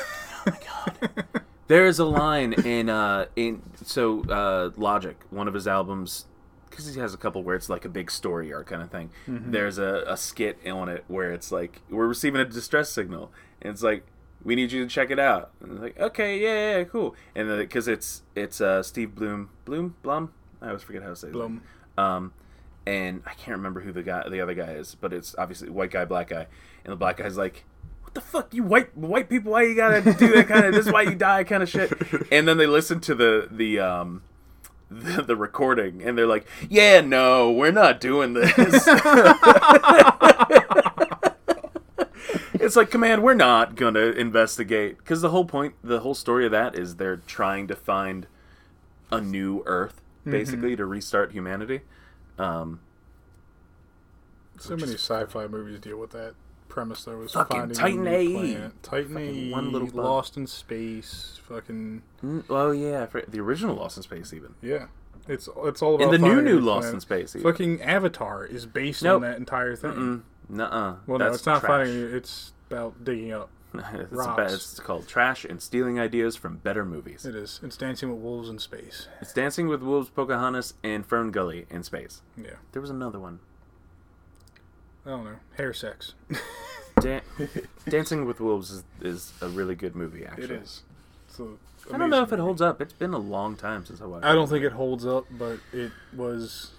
Oh 0.47 0.87
There's 1.69 1.99
a 1.99 2.05
line 2.05 2.53
in 2.55 2.89
uh 2.89 3.27
in 3.37 3.63
so 3.85 4.23
uh 4.25 4.71
Logic, 4.77 5.17
one 5.31 5.47
of 5.49 5.55
his 5.55 5.69
albums, 5.69 6.27
because 6.69 6.93
he 6.93 7.01
has 7.01 7.15
a 7.15 7.19
couple 7.19 7.43
where 7.43 7.57
it's 7.57 7.69
like 7.69 7.85
a 7.85 7.89
big 7.89 8.11
story 8.11 8.53
arc 8.53 8.67
kind 8.69 8.83
of 8.83 8.91
thing. 8.91 9.11
There's 9.27 9.79
a, 9.79 10.05
a 10.07 10.17
skit 10.17 10.59
on 10.67 10.89
it 10.89 11.05
where 11.09 11.33
it's 11.33 11.53
like 11.53 11.83
we're 11.91 12.07
receiving 12.07 12.41
a 12.41 12.45
distress 12.45 12.91
signal, 12.91 13.31
and 13.63 13.73
it's 13.73 13.83
like 13.83 14.07
we 14.43 14.55
need 14.55 14.73
you 14.73 14.83
to 14.85 14.89
check 14.89 15.11
it 15.11 15.19
out. 15.19 15.51
And 15.61 15.73
it's 15.73 15.81
like 15.83 16.01
okay, 16.01 16.39
yeah, 16.39 16.79
yeah, 16.79 16.85
cool. 16.85 17.15
And 17.35 17.51
then 17.51 17.59
because 17.59 17.87
it's 17.87 18.23
it's 18.35 18.61
uh 18.61 18.83
Steve 18.83 19.15
Bloom, 19.15 19.51
Bloom, 19.65 19.95
Blum, 20.03 20.33
I 20.63 20.69
always 20.69 20.83
forget 20.83 21.03
how 21.03 21.11
to 21.11 21.17
say. 21.17 21.31
Blum. 21.31 21.63
Um, 21.97 22.33
and 22.87 23.23
I 23.27 23.35
can't 23.35 23.59
remember 23.59 23.81
who 23.81 23.93
the 23.93 24.03
guy, 24.03 24.27
the 24.29 24.41
other 24.41 24.55
guy 24.55 24.73
is, 24.73 24.95
but 24.95 25.13
it's 25.13 25.35
obviously 25.37 25.69
white 25.69 25.91
guy, 25.91 26.07
black 26.07 26.29
guy, 26.29 26.47
and 26.85 26.93
the 26.93 26.97
black 26.97 27.19
guy's 27.19 27.37
like, 27.37 27.65
"What 27.67 27.68
the 28.19 28.27
fuck, 28.27 28.53
you 28.53 28.65
white 28.65 28.97
white 28.97 29.29
people? 29.29 29.53
Why 29.53 29.63
you 29.63 29.75
gotta 29.77 30.01
do 30.01 30.33
that 30.35 30.49
kind 30.49 30.67
of? 30.67 30.75
This 30.75 30.87
is 30.87 30.93
why 30.93 31.03
you 31.03 31.15
die, 31.15 31.45
kind 31.45 31.63
of 31.63 31.69
shit." 31.69 31.93
And 32.33 32.47
then 32.49 32.59
they 32.59 32.67
listen 32.67 33.01
to 33.01 33.15
the 33.15 33.49
the 33.51 33.79
um 33.79 34.23
the, 34.91 35.23
the 35.23 35.37
recording, 35.37 36.03
and 36.03 36.19
they're 36.19 36.27
like, 36.27 36.47
"Yeah, 36.69 37.01
no, 37.01 37.51
we're 37.51 37.71
not 37.71 38.01
doing 38.01 38.35
this." 38.35 38.53
it's 42.55 42.77
like, 42.77 42.91
command, 42.91 43.23
we're 43.23 43.35
not 43.35 43.77
gonna 43.77 44.01
investigate 44.01 44.99
because 44.99 45.21
the 45.21 45.31
whole 45.31 45.45
point, 45.45 45.75
the 45.83 46.01
whole 46.01 46.15
story 46.15 46.45
of 46.45 46.53
that 46.53 46.75
is 46.75 46.97
they're 46.97 47.17
trying 47.17 47.69
to 47.69 47.77
find 47.77 48.27
a 49.11 49.21
new 49.21 49.63
Earth, 49.67 50.01
basically, 50.25 50.75
to 50.77 50.85
restart 50.85 51.33
humanity. 51.33 51.83
Um, 52.39 52.81
so 54.59 54.77
many 54.77 54.95
sci-fi 54.95 55.47
movies 55.47 55.79
deal 55.81 55.99
with 55.99 56.11
that 56.11 56.35
premise 56.79 57.05
though. 57.05 57.21
Is 57.23 57.33
Fucking 57.33 57.59
finding 57.59 57.77
Titan 57.77 58.07
a 58.07 58.11
AE. 58.11 58.33
planet. 58.33 58.83
Titan 58.83 59.17
AE, 59.19 59.51
one 59.51 59.73
little 59.73 59.89
bug. 59.89 59.97
Lost 59.97 60.37
in 60.37 60.47
Space, 60.47 61.41
fucking 61.49 62.03
mm, 62.25 62.45
oh 62.49 62.71
yeah, 62.71 63.07
the 63.27 63.41
original 63.41 63.75
Lost 63.75 63.97
in 63.97 64.03
Space, 64.03 64.33
even 64.33 64.55
yeah. 64.63 64.87
It's 65.27 65.49
it's 65.65 65.83
all 65.83 65.97
about 65.97 66.15
and 66.15 66.15
the 66.15 66.27
new 66.29 66.41
new 66.41 66.61
Lost 66.61 66.83
planet. 66.85 66.95
in 66.95 67.01
Space. 67.01 67.37
Even. 67.37 67.51
Fucking 67.51 67.83
Avatar 67.83 68.47
is 68.47 68.65
based 68.65 69.03
Nope. 69.03 69.17
on 69.17 69.23
that 69.23 69.37
entire 69.39 69.77
thing. 69.77 70.23
Nuh-uh. 70.49 70.97
Well, 71.07 71.19
no, 71.19 71.33
it's 71.33 71.45
not 71.45 71.61
trash. 71.61 71.87
finding. 71.87 72.15
It's 72.15 72.53
about 72.71 73.05
digging 73.05 73.33
up. 73.33 73.51
it's, 73.75 74.11
rocks. 74.11 74.37
bad, 74.37 74.51
it's 74.53 74.81
called 74.81 75.07
trash 75.07 75.45
and 75.45 75.61
stealing 75.61 76.01
ideas 76.01 76.37
from 76.37 76.57
better 76.57 76.87
movies. 76.87 77.27
It 77.27 77.35
is. 77.35 77.61
It's 77.63 77.77
Dancing 77.77 78.11
with 78.11 78.19
Wolves 78.21 78.49
in 78.49 78.59
Space. 78.59 79.09
It's 79.21 79.35
Dancing 79.35 79.69
with 79.69 79.83
Wolves, 79.83 80.09
Pocahontas, 80.09 80.73
and 80.83 81.05
Fern 81.05 81.31
Gully 81.31 81.67
in 81.69 81.83
space. 81.83 82.23
Yeah. 82.35 82.55
There 82.73 82.81
was 82.81 82.89
another 82.91 83.19
one. 83.21 83.41
I 85.05 85.11
don't 85.11 85.25
know. 85.25 85.37
Hair 85.59 85.75
sex. 85.75 86.15
Dan- 87.01 87.23
Dancing 87.89 88.27
with 88.27 88.41
Wolves 88.41 88.71
is, 88.71 88.85
is 89.01 89.33
a 89.41 89.49
really 89.49 89.75
good 89.75 89.95
movie, 89.95 90.25
actually. 90.25 90.45
It 90.45 90.51
is. 90.63 90.83
I 91.93 91.97
don't 91.97 92.11
know 92.11 92.23
if 92.23 92.33
it 92.33 92.39
holds 92.39 92.61
up. 92.61 92.81
It's 92.83 92.93
been 92.93 93.15
a 93.15 93.19
long 93.19 93.57
time 93.57 93.85
since 93.85 94.01
I 94.01 94.07
watched. 94.07 94.25
It. 94.25 94.29
I 94.29 94.35
don't 94.35 94.49
think 94.49 94.65
it 94.65 94.73
holds 94.73 95.07
up, 95.07 95.27
but 95.31 95.59
it 95.73 95.93
was 96.15 96.73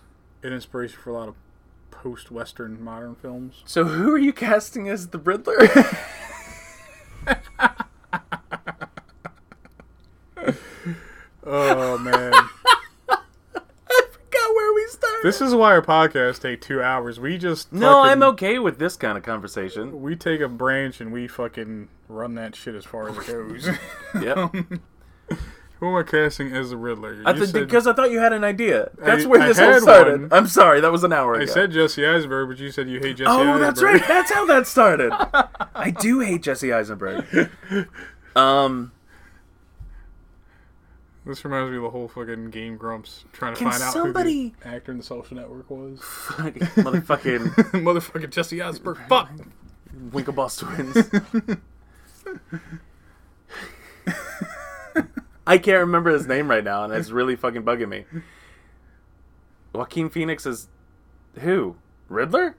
an 0.43 0.53
inspiration 0.53 0.99
for 1.01 1.09
a 1.11 1.13
lot 1.13 1.28
of 1.30 1.36
post-Western 1.91 2.84
modern 2.84 3.15
films. 3.15 3.63
So 3.65 3.86
who 3.86 4.11
are 4.11 4.17
you 4.17 4.34
casting 4.34 4.88
as 4.89 5.07
the 5.07 5.17
Riddler? 5.17 5.57
Oh 11.51 11.97
man, 11.97 12.32
I 13.09 13.17
forgot 14.11 14.55
where 14.55 14.74
we 14.76 14.86
started. 14.88 15.09
This 15.24 15.41
is 15.41 15.53
why 15.55 15.72
our 15.72 15.82
podcasts 15.82 16.41
take 16.41 16.61
two 16.61 16.82
hours. 16.82 17.20
We 17.20 17.38
just 17.38 17.72
no, 17.74 17.91
fucking- 18.03 18.11
I'm 18.11 18.24
okay 18.34 18.59
with 18.59 18.80
this 18.80 18.95
kind 18.95 19.17
of 19.17 19.24
conversation. 19.24 20.01
We 20.01 20.15
take 20.15 20.41
a 20.41 20.47
branch 20.47 21.01
and 21.01 21.11
we 21.11 21.28
fucking 21.28 21.89
run 22.07 22.36
that 22.36 22.55
shit 22.55 22.76
as 22.76 22.86
far 22.86 23.09
as 23.09 23.17
it 23.17 23.28
goes. 23.28 23.70
Yep. 24.22 24.55
Who 25.80 25.88
am 25.88 25.95
I 25.95 26.03
casting 26.03 26.51
as 26.53 26.72
the 26.72 26.78
Riddler? 26.78 27.22
I 27.26 27.30
You 27.32 27.38
th- 27.38 27.49
said- 27.51 27.65
because 27.67 27.88
I 27.88 27.93
thought 27.93 28.11
you 28.11 28.20
had 28.20 28.34
an 28.34 28.43
idea. 28.43 28.89
That's 28.97 29.24
I- 29.24 29.28
where 29.28 29.41
I 29.41 29.47
this 29.47 29.59
all 29.59 29.72
had 29.72 29.82
started. 29.82 30.22
one. 30.24 30.34
I'm 30.34 30.47
sorry, 30.47 30.82
that 30.82 30.91
was 30.91 31.05
an 31.05 31.13
hour 31.13 31.39
I 31.39 31.45
said 31.45 31.72
Jesse 31.72 32.05
Eisenberg, 32.05 32.49
but 32.49 32.57
you 32.59 32.70
said 32.72 32.89
you 32.89 32.99
hate 32.99 33.15
Jesse 33.17 33.30
Eisenberg. 33.32 33.55
oh, 33.55 33.59
that's 33.59 33.82
right. 33.82 34.05
That's 34.05 34.30
how 34.32 34.45
that 34.47 34.67
started. 34.67 35.13
I 35.76 35.91
do 35.91 36.20
hate 36.20 36.41
Jesse 36.43 36.74
Eisenberg. 36.74 37.49
Um, 38.36 38.91
This 41.26 41.43
reminds 41.45 41.70
me 41.72 41.78
of 41.78 41.84
the 41.84 41.89
whole 41.89 42.07
fucking 42.07 42.49
Game 42.49 42.78
Grumps 42.78 43.26
trying 43.34 43.53
to 43.53 43.59
Can 43.59 43.70
find 43.72 43.84
out 43.84 43.93
somebody- 43.93 44.55
who 44.59 44.63
the 44.63 44.67
actor 44.76 44.91
in 44.91 44.97
the 44.99 45.03
Social 45.03 45.36
Network 45.38 45.70
was. 45.70 45.99
motherfucking 46.80 47.39
Motherfucking 47.84 48.30
Jesse 48.32 48.61
Eisenberg. 48.61 48.97
Fuck. 49.09 49.30
Winklevoss 50.11 50.59
twins. 50.59 51.57
I 55.47 55.57
can't 55.57 55.80
remember 55.80 56.11
his 56.11 56.28
name 56.28 56.49
right 56.49 56.63
now, 56.63 56.84
and 56.84 56.93
it's 56.93 57.09
really 57.11 57.36
fucking 57.36 57.63
bugging 57.63 57.89
me. 57.89 58.05
Joaquin 59.74 60.09
Phoenix 60.09 60.45
is 60.45 60.67
who? 61.39 61.76
Riddler? 62.07 62.55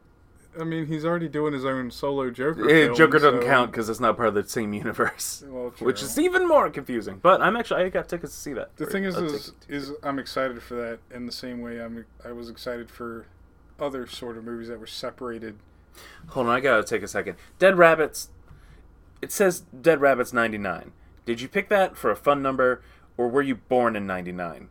I 0.58 0.64
mean, 0.64 0.86
he's 0.86 1.04
already 1.04 1.28
doing 1.28 1.52
his 1.52 1.64
own 1.64 1.90
solo 1.90 2.30
Joker. 2.30 2.68
Eh, 2.68 2.86
film, 2.86 2.96
Joker 2.96 3.18
doesn't 3.18 3.42
so- 3.42 3.46
count 3.46 3.70
because 3.70 3.88
it's 3.88 4.00
not 4.00 4.16
part 4.16 4.28
of 4.28 4.34
the 4.34 4.46
same 4.48 4.72
universe, 4.72 5.44
Well, 5.48 5.72
which 5.78 6.02
is 6.02 6.18
even 6.18 6.48
more 6.48 6.68
confusing. 6.70 7.18
But 7.22 7.40
I'm 7.40 7.56
actually 7.56 7.84
I 7.84 7.88
got 7.88 8.08
tickets 8.08 8.34
to 8.34 8.38
see 8.40 8.52
that. 8.54 8.76
The 8.76 8.86
thing 8.86 9.04
is, 9.04 9.16
is, 9.16 9.52
is 9.68 9.92
I'm 10.02 10.18
excited 10.18 10.60
for 10.62 10.74
that 10.74 10.98
in 11.14 11.26
the 11.26 11.32
same 11.32 11.60
way 11.60 11.80
I'm 11.80 12.04
I 12.24 12.32
was 12.32 12.50
excited 12.50 12.90
for 12.90 13.26
other 13.78 14.06
sort 14.06 14.36
of 14.36 14.44
movies 14.44 14.68
that 14.68 14.80
were 14.80 14.86
separated. 14.86 15.56
hold 16.28 16.46
on, 16.48 16.52
I 16.54 16.60
gotta 16.60 16.82
take 16.84 17.02
a 17.02 17.08
second. 17.08 17.36
Dead 17.58 17.78
Rabbits. 17.78 18.28
It 19.22 19.30
says 19.32 19.60
Dead 19.60 20.00
Rabbits 20.00 20.32
'99. 20.32 20.92
Did 21.26 21.40
you 21.40 21.48
pick 21.48 21.68
that 21.68 21.96
for 21.96 22.10
a 22.10 22.16
fun 22.16 22.42
number, 22.42 22.82
or 23.16 23.28
were 23.28 23.42
you 23.42 23.54
born 23.54 23.94
in 23.94 24.06
'99? 24.06 24.68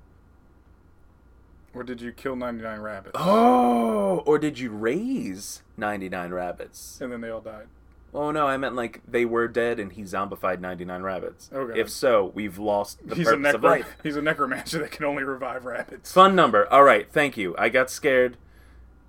Or 1.79 1.83
did 1.83 2.01
you 2.01 2.11
kill 2.11 2.35
99 2.35 2.81
rabbits? 2.81 3.15
Oh, 3.15 4.21
or 4.25 4.37
did 4.37 4.59
you 4.59 4.69
raise 4.69 5.63
99 5.77 6.31
rabbits? 6.31 6.99
And 6.99 7.09
then 7.09 7.21
they 7.21 7.29
all 7.29 7.39
died. 7.39 7.67
Oh 8.13 8.31
no, 8.31 8.47
I 8.47 8.57
meant 8.57 8.75
like 8.75 9.01
they 9.07 9.23
were 9.23 9.47
dead 9.47 9.79
and 9.79 9.93
he 9.93 10.01
zombified 10.01 10.59
99 10.59 11.01
rabbits. 11.03 11.49
Okay. 11.53 11.79
If 11.79 11.89
so, 11.89 12.33
we've 12.35 12.57
lost 12.57 13.07
the 13.07 13.15
he's 13.15 13.29
a 13.29 13.37
purpose 13.37 13.53
of 13.53 13.63
life. 13.63 13.95
he's 14.03 14.17
a 14.17 14.21
necromancer 14.21 14.79
that 14.79 14.91
can 14.91 15.05
only 15.05 15.23
revive 15.23 15.63
rabbits. 15.63 16.11
Fun 16.11 16.35
number. 16.35 16.69
All 16.69 16.83
right, 16.83 17.09
thank 17.09 17.37
you. 17.37 17.55
I 17.57 17.69
got 17.69 17.89
scared 17.89 18.35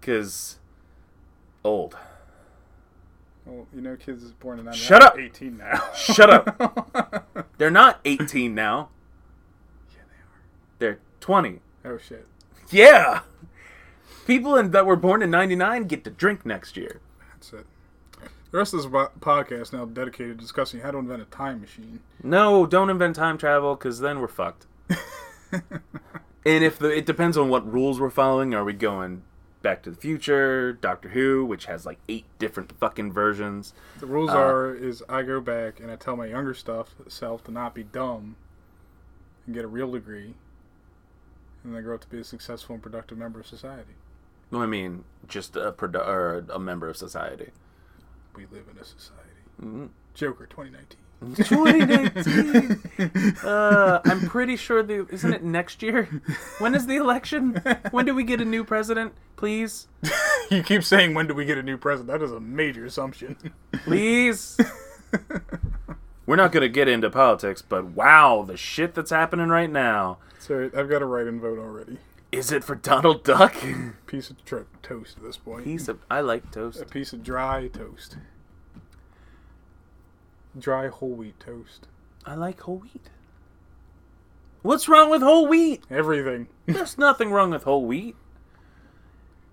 cuz 0.01 0.61
old. 1.65 1.97
Well, 3.45 3.67
you 3.75 3.81
know, 3.81 3.97
kids 3.97 4.23
is 4.23 4.31
born 4.31 4.61
in 4.61 4.67
99 4.67 4.87
Shut 4.87 5.03
up! 5.03 5.19
18 5.19 5.57
now. 5.57 5.93
Shut 5.97 6.31
up. 6.31 7.49
They're 7.59 7.69
not 7.69 7.99
18 8.05 8.55
now. 8.55 8.91
Yeah, 9.93 10.03
they 10.09 10.23
are. 10.23 10.41
They're 10.79 11.01
20. 11.19 11.59
Oh 11.85 11.99
shit. 11.99 12.29
Yeah. 12.71 13.21
People 14.27 14.57
in, 14.57 14.71
that 14.71 14.87
were 14.87 14.97
born 14.97 15.23
in 15.23 15.31
99 15.31 15.85
get 15.85 16.05
to 16.05 16.11
drink 16.11 16.47
next 16.47 16.77
year. 16.77 17.01
That's 17.33 17.53
it. 17.53 17.67
The 18.51 18.59
rest 18.59 18.75
of 18.75 18.83
this 18.83 18.91
podcast 19.21 19.63
is 19.63 19.73
now 19.73 19.85
dedicated 19.85 20.39
to 20.39 20.43
discussing 20.43 20.81
how 20.81 20.91
to 20.91 20.99
invent 20.99 21.23
a 21.23 21.27
time 21.27 21.61
machine. 21.61 22.01
No, 22.23 22.67
don't 22.67 22.91
invent 22.91 23.17
time 23.17 23.39
travel 23.39 23.77
because 23.77 24.01
then 24.01 24.21
we're 24.21 24.29
fucked. 24.29 24.67
and 25.53 25.65
if 26.65 26.79
the, 26.79 26.89
it 26.91 27.07
depends 27.07 27.37
on 27.37 27.49
what 27.49 27.71
rules 27.71 28.01
we're 28.01 28.11
following, 28.11 28.53
are 28.55 28.65
we 28.65 28.73
going 28.73 29.23
Back 29.63 29.83
to 29.85 29.91
the 29.91 29.97
Future, 29.97 30.73
Doctor 30.73 31.11
Who, 31.11 31.45
which 31.45 31.67
has 31.67 31.87
like 31.87 31.99
eight 32.09 32.25
different 32.39 32.73
fucking 32.79 33.13
versions? 33.13 33.73
The 34.01 34.07
rules 34.07 34.31
Uh, 34.31 34.39
are: 34.39 34.75
is 34.75 35.03
I 35.09 35.23
go 35.23 35.41
back 35.41 35.79
and 35.79 35.91
I 35.91 35.97
tell 35.97 36.17
my 36.17 36.27
younger 36.27 36.55
stuff 36.55 36.95
self 37.09 37.45
to 37.45 37.53
not 37.53 37.75
be 37.75 37.85
dumb 37.85 38.37
and 39.47 39.55
get 39.55 39.65
a 39.65 39.69
real 39.69 39.93
degree, 39.93 40.35
and 41.65 41.75
they 41.75 41.81
grow 41.81 41.95
up 41.95 42.01
to 42.03 42.09
be 42.09 42.21
a 42.21 42.25
successful 42.25 42.75
and 42.75 42.83
productive 42.83 43.19
member 43.19 43.41
of 43.41 43.47
society. 43.47 43.95
No, 44.51 44.63
I 44.63 44.67
mean 44.67 45.05
just 45.29 45.57
a 45.57 45.73
produ- 45.73 46.07
or 46.07 46.45
a 46.53 46.59
member 46.59 46.89
of 46.89 46.97
society. 46.97 47.51
we 48.35 48.47
live 48.47 48.65
in 48.71 48.79
a 48.79 48.85
society. 48.85 49.21
Mm. 49.63 49.91
Joker 50.15 50.47
2019. 50.47 50.97
2019. 51.21 53.37
uh, 53.45 54.01
I'm 54.05 54.29
pretty 54.29 54.57
sure 54.57 54.83
the 54.83 55.07
isn't 55.11 55.33
it 55.33 55.43
next 55.43 55.83
year? 55.83 56.09
When 56.59 56.75
is 56.75 56.87
the 56.87 56.97
election? 56.97 57.63
When 57.91 58.07
do 58.07 58.15
we 58.15 58.25
get 58.25 58.41
a 58.41 58.45
new 58.45 58.65
president? 58.65 59.13
Please, 59.37 59.89
you 60.51 60.63
keep 60.63 60.83
saying 60.83 61.15
when 61.15 61.27
do 61.27 61.35
we 61.35 61.45
get 61.45 61.59
a 61.59 61.63
new 61.63 61.77
president? 61.77 62.19
That 62.19 62.25
is 62.25 62.33
a 62.33 62.41
major 62.41 62.87
assumption. 62.87 63.37
please. 63.85 64.59
We're 66.27 66.37
not 66.37 66.53
gonna 66.53 66.69
get 66.69 66.89
into 66.89 67.11
politics, 67.11 67.61
but 67.61 67.87
wow, 67.87 68.45
the 68.47 68.57
shit 68.57 68.95
that's 68.95 69.11
happening 69.11 69.49
right 69.49 69.71
now. 69.71 70.19
So 70.41 70.71
I've 70.77 70.89
got 70.89 71.03
a 71.03 71.07
write-in 71.07 71.41
vote 71.41 71.59
already. 71.59 71.99
Is 72.33 72.51
it 72.53 72.65
for 72.65 72.75
Donald 72.75 73.23
Duck? 73.25 73.55
Piece 74.07 74.31
of 74.31 74.45
tro- 74.45 74.67
toast 74.83 75.17
at 75.19 75.23
this 75.23 75.37
point. 75.37 75.65
Piece 75.65 75.87
of 75.89 76.01
I 76.11 76.21
like 76.21 76.51
toast. 76.51 76.81
a 76.81 76.85
piece 76.85 77.13
of 77.13 77.23
dry 77.23 77.69
toast. 77.69 78.17
Dry 80.59 80.89
whole 80.89 81.11
wheat 81.15 81.39
toast. 81.41 81.87
I 82.27 82.35
like 82.35 82.61
whole 82.61 82.79
wheat. 82.79 83.09
What's 84.63 84.89
wrong 84.89 85.11
with 85.11 85.23
whole 85.23 85.47
wheat? 85.47 85.83
Everything. 85.91 86.49
There's 86.67 86.99
nothing 86.99 87.31
wrong 87.31 87.51
with 87.51 87.65
whole 87.65 87.85
wheat. 87.87 88.17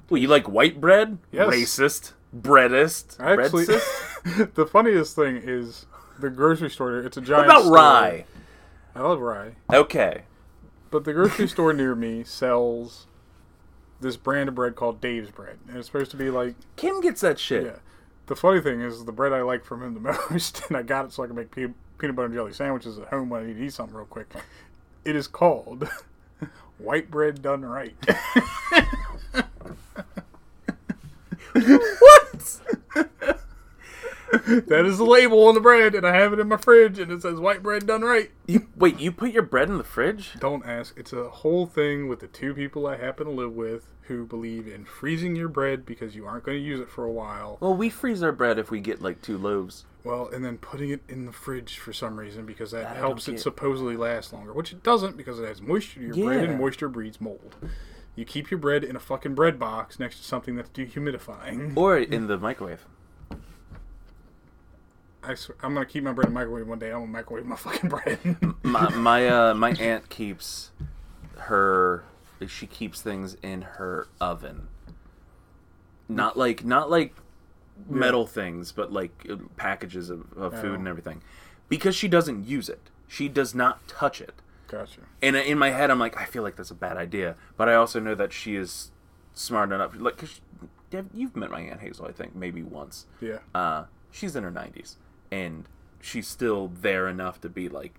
Well, 0.09 0.19
you 0.21 0.27
like 0.27 0.47
white 0.49 0.79
bread? 0.81 1.17
Yes. 1.31 1.53
Racist. 1.53 2.13
Breadist. 2.35 3.19
Actually, 3.19 3.65
the 4.55 4.65
funniest 4.65 5.15
thing 5.15 5.37
is 5.43 5.85
the 6.19 6.29
grocery 6.29 6.69
store. 6.69 6.99
It's 6.99 7.17
a 7.17 7.21
giant. 7.21 7.47
What 7.47 7.55
about 7.55 7.63
store. 7.63 7.75
rye? 7.75 8.25
I 8.95 9.01
love 9.01 9.19
rye, 9.21 9.51
Okay. 9.71 10.23
But 10.91 11.03
the 11.03 11.13
grocery 11.13 11.47
store 11.47 11.73
near 11.73 11.95
me 11.95 12.23
sells 12.23 13.07
this 13.99 14.15
brand 14.17 14.49
of 14.49 14.55
bread 14.55 14.75
called 14.75 15.01
Dave's 15.01 15.31
bread, 15.31 15.57
and 15.67 15.77
it's 15.77 15.87
supposed 15.87 16.11
to 16.11 16.17
be 16.17 16.29
like 16.29 16.55
Kim 16.75 17.01
gets 17.01 17.21
that 17.21 17.39
shit. 17.39 17.63
yeah. 17.65 17.75
The 18.27 18.35
funny 18.35 18.59
thing 18.59 18.81
is 18.81 19.05
the 19.05 19.11
bread 19.11 19.31
I 19.33 19.41
like 19.41 19.63
from 19.63 19.81
him 19.83 19.93
the 19.93 19.99
most, 20.31 20.61
and 20.67 20.75
I 20.77 20.83
got 20.83 21.05
it 21.05 21.13
so 21.13 21.23
I 21.23 21.27
can 21.27 21.35
make 21.35 21.49
pe- 21.51 21.67
peanut 21.97 22.15
butter 22.15 22.25
and 22.25 22.33
jelly 22.35 22.53
sandwiches 22.53 22.97
at 22.99 23.07
home 23.07 23.29
when 23.29 23.43
I 23.43 23.45
need 23.47 23.53
to 23.55 23.63
eat 23.65 23.73
something 23.73 23.95
real 23.95 24.05
quick. 24.05 24.27
It 25.05 25.15
is 25.15 25.27
called 25.27 25.87
white 26.77 27.09
bread 27.09 27.41
done 27.41 27.63
right. 27.63 27.95
What? 31.53 32.61
That 34.31 34.85
is 34.85 34.97
the 34.97 35.05
label 35.05 35.47
on 35.47 35.55
the 35.55 35.61
bread, 35.61 35.95
and 35.95 36.05
I 36.05 36.15
have 36.15 36.33
it 36.33 36.39
in 36.39 36.47
my 36.47 36.57
fridge, 36.57 36.99
and 36.99 37.11
it 37.11 37.21
says 37.21 37.39
white 37.39 37.63
bread 37.63 37.87
done 37.87 38.01
right. 38.01 38.31
You 38.47 38.67
wait, 38.75 38.99
you 38.99 39.11
put 39.11 39.31
your 39.31 39.43
bread 39.43 39.69
in 39.69 39.77
the 39.77 39.83
fridge? 39.83 40.33
Don't 40.39 40.65
ask. 40.65 40.97
It's 40.97 41.13
a 41.13 41.29
whole 41.29 41.65
thing 41.65 42.07
with 42.07 42.19
the 42.19 42.27
two 42.27 42.53
people 42.53 42.87
I 42.87 42.97
happen 42.97 43.25
to 43.25 43.31
live 43.31 43.53
with 43.53 43.93
who 44.01 44.25
believe 44.25 44.67
in 44.67 44.85
freezing 44.85 45.35
your 45.35 45.49
bread 45.49 45.85
because 45.85 46.15
you 46.15 46.25
aren't 46.25 46.45
going 46.45 46.57
to 46.57 46.63
use 46.63 46.79
it 46.79 46.89
for 46.89 47.03
a 47.03 47.11
while. 47.11 47.57
Well, 47.59 47.75
we 47.75 47.89
freeze 47.89 48.23
our 48.23 48.31
bread 48.31 48.57
if 48.57 48.71
we 48.71 48.79
get 48.79 49.01
like 49.01 49.21
two 49.21 49.37
loaves. 49.37 49.85
Well, 50.03 50.29
and 50.29 50.43
then 50.43 50.57
putting 50.57 50.89
it 50.89 51.01
in 51.09 51.25
the 51.25 51.33
fridge 51.33 51.77
for 51.77 51.91
some 51.91 52.17
reason 52.17 52.45
because 52.45 52.71
that, 52.71 52.83
That 52.83 52.97
helps 52.97 53.27
it 53.27 53.39
supposedly 53.39 53.97
last 53.97 54.31
longer, 54.31 54.53
which 54.53 54.71
it 54.71 54.81
doesn't 54.81 55.17
because 55.17 55.39
it 55.39 55.45
has 55.45 55.61
moisture 55.61 55.99
to 55.99 56.05
your 56.05 56.25
bread, 56.25 56.49
and 56.49 56.57
moisture 56.57 56.87
breeds 56.87 57.19
mold. 57.19 57.55
You 58.15 58.25
keep 58.25 58.49
your 58.49 58.57
bread 58.57 58.83
in 58.83 58.95
a 58.95 58.99
fucking 58.99 59.35
bread 59.35 59.59
box 59.59 59.99
next 59.99 60.17
to 60.17 60.23
something 60.23 60.55
that's 60.55 60.69
dehumidifying. 60.69 61.75
Or 61.77 61.97
in 61.97 62.27
the 62.27 62.37
microwave. 62.37 62.85
I 65.27 65.35
I'm 65.61 65.73
gonna 65.73 65.85
keep 65.85 66.03
my 66.03 66.13
bread 66.13 66.27
in 66.27 66.33
the 66.33 66.39
microwave 66.39 66.67
one 66.67 66.79
day. 66.79 66.87
I'm 66.91 67.01
gonna 67.01 67.07
microwave 67.11 67.45
my 67.45 67.55
fucking 67.55 67.89
bread. 67.89 68.19
My 68.63 68.89
my 68.95 69.27
uh 69.27 69.53
my 69.53 69.71
aunt 69.71 70.09
keeps 70.09 70.71
her 71.37 72.03
she 72.47 72.67
keeps 72.67 73.01
things 73.01 73.35
in 73.41 73.61
her 73.63 74.07
oven. 74.21 74.67
Not 76.09 76.37
like 76.37 76.63
not 76.63 76.89
like 76.89 77.15
metal 77.89 78.25
things, 78.27 78.71
but 78.71 78.91
like 78.91 79.25
uh, 79.29 79.35
packages 79.55 80.09
of, 80.09 80.31
of 80.33 80.59
food 80.59 80.79
and 80.79 80.87
everything. 80.87 81.21
Because 81.69 81.95
she 81.95 82.07
doesn't 82.07 82.47
use 82.47 82.69
it. 82.69 82.89
She 83.07 83.27
does 83.29 83.53
not 83.53 83.87
touch 83.87 84.21
it. 84.21 84.33
gotcha. 84.67 85.01
And 85.21 85.35
in 85.35 85.57
my 85.57 85.71
head, 85.71 85.89
I'm 85.91 85.99
like, 85.99 86.17
I 86.19 86.25
feel 86.25 86.43
like 86.43 86.55
that's 86.55 86.71
a 86.71 86.75
bad 86.75 86.97
idea. 86.97 87.35
But 87.55 87.69
I 87.69 87.75
also 87.75 87.99
know 87.99 88.15
that 88.15 88.33
she 88.33 88.55
is 88.55 88.91
smart 89.33 89.71
enough. 89.71 89.93
Like, 89.97 90.17
cause 90.17 90.29
she, 90.91 91.01
you've 91.13 91.35
met 91.35 91.51
my 91.51 91.61
aunt 91.61 91.81
Hazel, 91.81 92.05
I 92.05 92.11
think, 92.11 92.35
maybe 92.35 92.63
once. 92.63 93.05
Yeah. 93.21 93.39
Uh, 93.53 93.85
she's 94.11 94.35
in 94.35 94.43
her 94.43 94.51
90s, 94.51 94.95
and 95.31 95.65
she's 96.01 96.27
still 96.27 96.71
there 96.81 97.07
enough 97.07 97.41
to 97.41 97.49
be 97.49 97.69
like, 97.69 97.95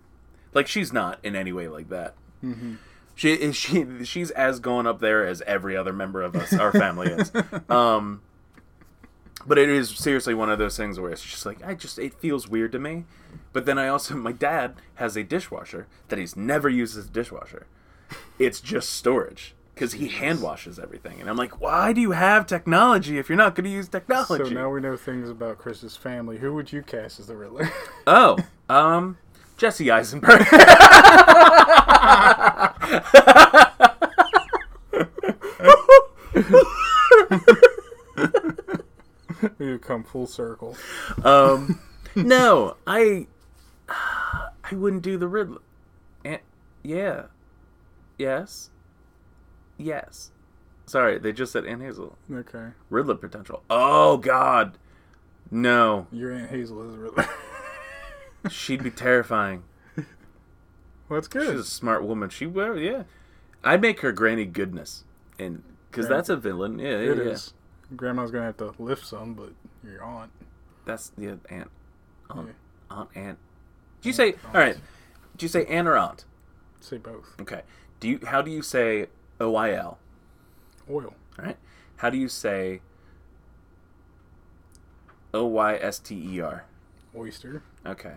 like 0.54 0.66
she's 0.66 0.92
not 0.92 1.18
in 1.22 1.36
any 1.36 1.52
way 1.52 1.68
like 1.68 1.88
that. 1.88 2.14
Mm-hmm. 2.42 2.74
She 3.14 3.32
is 3.32 3.56
she 3.56 3.86
she's 4.04 4.30
as 4.32 4.60
going 4.60 4.86
up 4.86 5.00
there 5.00 5.26
as 5.26 5.42
every 5.42 5.76
other 5.76 5.92
member 5.92 6.22
of 6.22 6.36
us, 6.36 6.52
our 6.52 6.72
family 6.72 7.08
is. 7.08 7.32
Um, 7.68 8.22
but 9.46 9.56
it 9.56 9.68
is 9.68 9.90
seriously 9.90 10.34
one 10.34 10.50
of 10.50 10.58
those 10.58 10.76
things 10.76 10.98
where 10.98 11.10
it's 11.10 11.22
just 11.22 11.46
like 11.46 11.64
I 11.64 11.74
just 11.74 11.98
it 11.98 12.14
feels 12.14 12.48
weird 12.48 12.72
to 12.72 12.78
me. 12.78 13.04
But 13.52 13.66
then 13.66 13.78
I 13.78 13.88
also 13.88 14.14
my 14.14 14.32
dad 14.32 14.76
has 14.96 15.16
a 15.16 15.22
dishwasher 15.22 15.86
that 16.08 16.18
he's 16.18 16.36
never 16.36 16.68
used 16.68 16.96
as 16.96 17.06
a 17.06 17.10
dishwasher. 17.10 17.66
It's 18.38 18.60
just 18.60 18.90
storage 18.90 19.54
because 19.78 19.92
he 19.92 20.08
hand 20.08 20.42
washes 20.42 20.80
everything, 20.80 21.20
and 21.20 21.30
I'm 21.30 21.36
like, 21.36 21.60
why 21.60 21.92
do 21.92 22.00
you 22.00 22.10
have 22.10 22.48
technology 22.48 23.16
if 23.16 23.28
you're 23.28 23.38
not 23.38 23.54
going 23.54 23.64
to 23.64 23.70
use 23.70 23.88
technology? 23.88 24.44
So 24.44 24.50
now 24.50 24.68
we 24.70 24.80
know 24.80 24.96
things 24.96 25.30
about 25.30 25.58
Chris's 25.58 25.96
family. 25.96 26.38
Who 26.38 26.52
would 26.54 26.72
you 26.72 26.82
cast 26.82 27.20
as 27.20 27.28
the 27.28 27.36
Riddler? 27.36 27.70
Oh, 28.06 28.36
um, 28.68 29.18
Jesse 29.56 29.90
Eisenberg. 29.90 30.40
you 39.60 39.78
come 39.78 40.02
full 40.02 40.26
circle. 40.26 40.76
um, 41.22 41.78
no, 42.16 42.76
I, 42.84 43.28
I 43.88 44.48
wouldn't 44.72 45.02
do 45.02 45.18
the 45.18 45.28
Riddler. 45.28 45.60
And, 46.24 46.40
yeah, 46.82 47.26
yes, 48.18 48.70
yes. 49.78 50.30
Sorry, 50.86 51.18
they 51.18 51.32
just 51.32 51.52
said 51.52 51.66
Aunt 51.66 51.82
Hazel. 51.82 52.16
Okay. 52.32 52.68
Riddler 52.90 53.14
potential. 53.16 53.62
Oh 53.70 54.16
God, 54.16 54.78
no, 55.50 56.06
Your 56.12 56.32
Aunt 56.32 56.50
Hazel 56.50 56.88
is 56.90 56.96
Riddler. 56.96 57.28
she'd 58.50 58.82
be 58.82 58.90
terrifying. 58.90 59.64
well, 59.96 60.06
that's 61.10 61.28
good. 61.28 61.48
She's 61.50 61.60
a 61.60 61.64
smart 61.64 62.04
woman. 62.04 62.30
She 62.30 62.46
well, 62.46 62.76
yeah. 62.78 63.04
I'd 63.64 63.80
make 63.82 64.00
her 64.00 64.12
Granny 64.12 64.44
Goodness, 64.46 65.04
and 65.38 65.62
because 65.90 66.08
that's 66.08 66.28
a 66.28 66.36
villain. 66.36 66.78
Yeah, 66.78 66.88
It 66.98 67.18
yeah, 67.18 67.24
yeah. 67.24 67.30
is. 67.32 67.52
Grandma's 67.96 68.30
gonna 68.30 68.44
have 68.46 68.56
to 68.58 68.72
lift 68.78 69.06
some, 69.06 69.34
but 69.34 69.50
your 69.82 70.02
aunt. 70.02 70.30
That's 70.84 71.10
the 71.10 71.28
aunt. 71.28 71.46
Aunt, 71.50 71.70
Yeah. 72.34 72.96
aunt, 72.96 73.08
aunt. 73.14 73.38
Do 74.00 74.08
you 74.08 74.12
say 74.14 74.34
all 74.54 74.60
right? 74.60 74.76
Do 75.36 75.44
you 75.44 75.48
say 75.48 75.66
aunt 75.66 75.86
or 75.88 75.96
aunt? 75.98 76.24
Say 76.80 76.96
both. 76.98 77.34
Okay. 77.40 77.62
Do 78.00 78.08
you? 78.08 78.20
How 78.24 78.40
do 78.42 78.50
you 78.50 78.62
say 78.62 79.06
O 79.40 79.54
I 79.56 79.72
L? 79.72 79.98
Oil. 80.90 81.14
All 81.38 81.44
right. 81.44 81.56
How 81.96 82.10
do 82.10 82.18
you 82.18 82.28
say 82.28 82.80
O 85.34 85.44
Y 85.44 85.76
S 85.76 85.98
T 85.98 86.14
E 86.36 86.40
R? 86.40 86.64
Oyster. 87.16 87.62
Okay. 87.86 88.14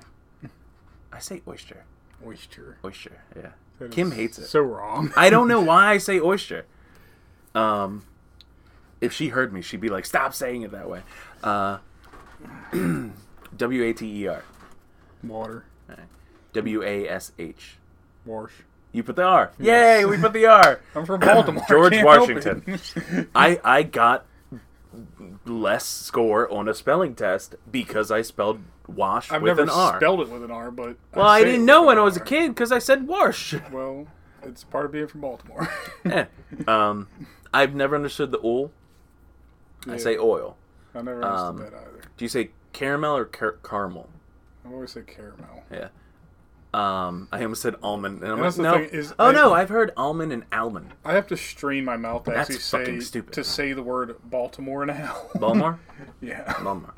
I 1.13 1.19
say 1.19 1.41
oyster. 1.47 1.83
Oyster. 2.25 2.77
Oyster. 2.85 3.21
Yeah. 3.35 3.49
That 3.79 3.91
Kim 3.91 4.11
hates 4.11 4.39
it. 4.39 4.45
So 4.45 4.61
wrong. 4.61 5.11
I 5.15 5.29
don't 5.29 5.47
know 5.47 5.59
why 5.71 5.91
I 5.91 5.97
say 5.97 6.19
oyster. 6.19 6.65
Um, 7.53 8.05
if 9.01 9.11
she 9.11 9.29
heard 9.29 9.51
me, 9.51 9.61
she'd 9.61 9.81
be 9.81 9.89
like, 9.89 10.05
"Stop 10.05 10.33
saying 10.33 10.61
it 10.61 10.71
that 10.71 10.89
way." 10.89 11.01
Uh, 11.43 11.79
W 13.57 13.83
A 13.83 13.93
T 13.93 14.23
E 14.23 14.27
R. 14.27 14.43
Water. 15.23 15.65
W 16.53 16.83
A 16.83 17.07
S 17.07 17.31
H. 17.39 17.77
Wash. 18.25 18.51
You 18.91 19.03
put 19.03 19.15
the 19.15 19.23
R. 19.23 19.51
Yes. 19.57 20.01
Yay, 20.01 20.05
we 20.05 20.17
put 20.17 20.33
the 20.33 20.45
R. 20.47 20.79
I'm 20.95 21.05
from 21.05 21.19
Baltimore. 21.21 21.63
George 21.69 21.93
Can't 21.93 22.05
Washington. 22.05 22.79
I 23.33 23.59
I 23.63 23.83
got 23.83 24.25
less 25.45 25.85
score 25.85 26.51
on 26.51 26.67
a 26.67 26.73
spelling 26.73 27.15
test 27.15 27.55
because 27.71 28.11
I 28.11 28.21
spelled 28.21 28.59
wash 28.87 29.31
I've 29.31 29.41
with 29.41 29.49
never 29.51 29.63
an 29.63 29.69
R. 29.69 29.97
spelled 29.97 30.21
it 30.21 30.29
with 30.29 30.43
an 30.43 30.51
R, 30.51 30.71
but 30.71 30.97
well, 31.15 31.25
I 31.25 31.39
say 31.41 31.45
didn't 31.51 31.65
know 31.65 31.85
when 31.85 31.97
I 31.97 32.01
was 32.01 32.17
a 32.17 32.21
kid 32.21 32.49
because 32.49 32.71
I 32.71 32.79
said 32.79 33.07
wash. 33.07 33.53
Well, 33.71 34.07
it's 34.43 34.63
part 34.63 34.85
of 34.85 34.91
being 34.91 35.07
from 35.07 35.21
Baltimore. 35.21 35.69
Eh. 36.05 36.25
Um, 36.67 37.07
I've 37.53 37.75
never 37.75 37.95
understood 37.95 38.31
the 38.31 38.39
oil. 38.43 38.71
I 39.87 39.97
say 39.97 40.17
oil. 40.17 40.57
I 40.95 41.01
never 41.01 41.23
Um, 41.23 41.31
understood 41.57 41.73
that 41.73 41.87
either. 41.87 42.01
Do 42.17 42.25
you 42.25 42.29
say 42.29 42.49
caramel 42.73 43.15
or 43.17 43.25
car- 43.25 43.57
caramel? 43.63 44.09
I 44.65 44.69
always 44.73 44.91
say 44.91 45.01
caramel. 45.01 45.63
Yeah. 45.71 45.89
Um, 46.73 47.27
I 47.33 47.41
almost 47.43 47.61
said 47.63 47.75
almond, 47.83 48.23
and 48.23 48.31
I'm 48.31 48.41
And 48.41 48.57
like, 48.57 48.57
no. 48.57 48.75
is, 48.75 49.13
oh 49.19 49.27
I- 49.27 49.31
no, 49.33 49.53
I've 49.53 49.67
heard 49.69 49.91
almond 49.97 50.31
and 50.31 50.45
almond. 50.53 50.93
I 51.03 51.13
have 51.13 51.27
to 51.27 51.35
strain 51.37 51.83
my 51.83 51.97
mouth 51.97 52.23
to 52.25 52.31
That's 52.31 52.49
actually 52.49 52.99
say 52.99 52.99
stupid. 53.01 53.33
to 53.33 53.43
say 53.43 53.73
the 53.73 53.83
word 53.83 54.15
Baltimore 54.23 54.85
now. 54.85 55.17
Baltimore. 55.35 55.79
yeah. 56.21 56.53
Baltimore. 56.63 56.93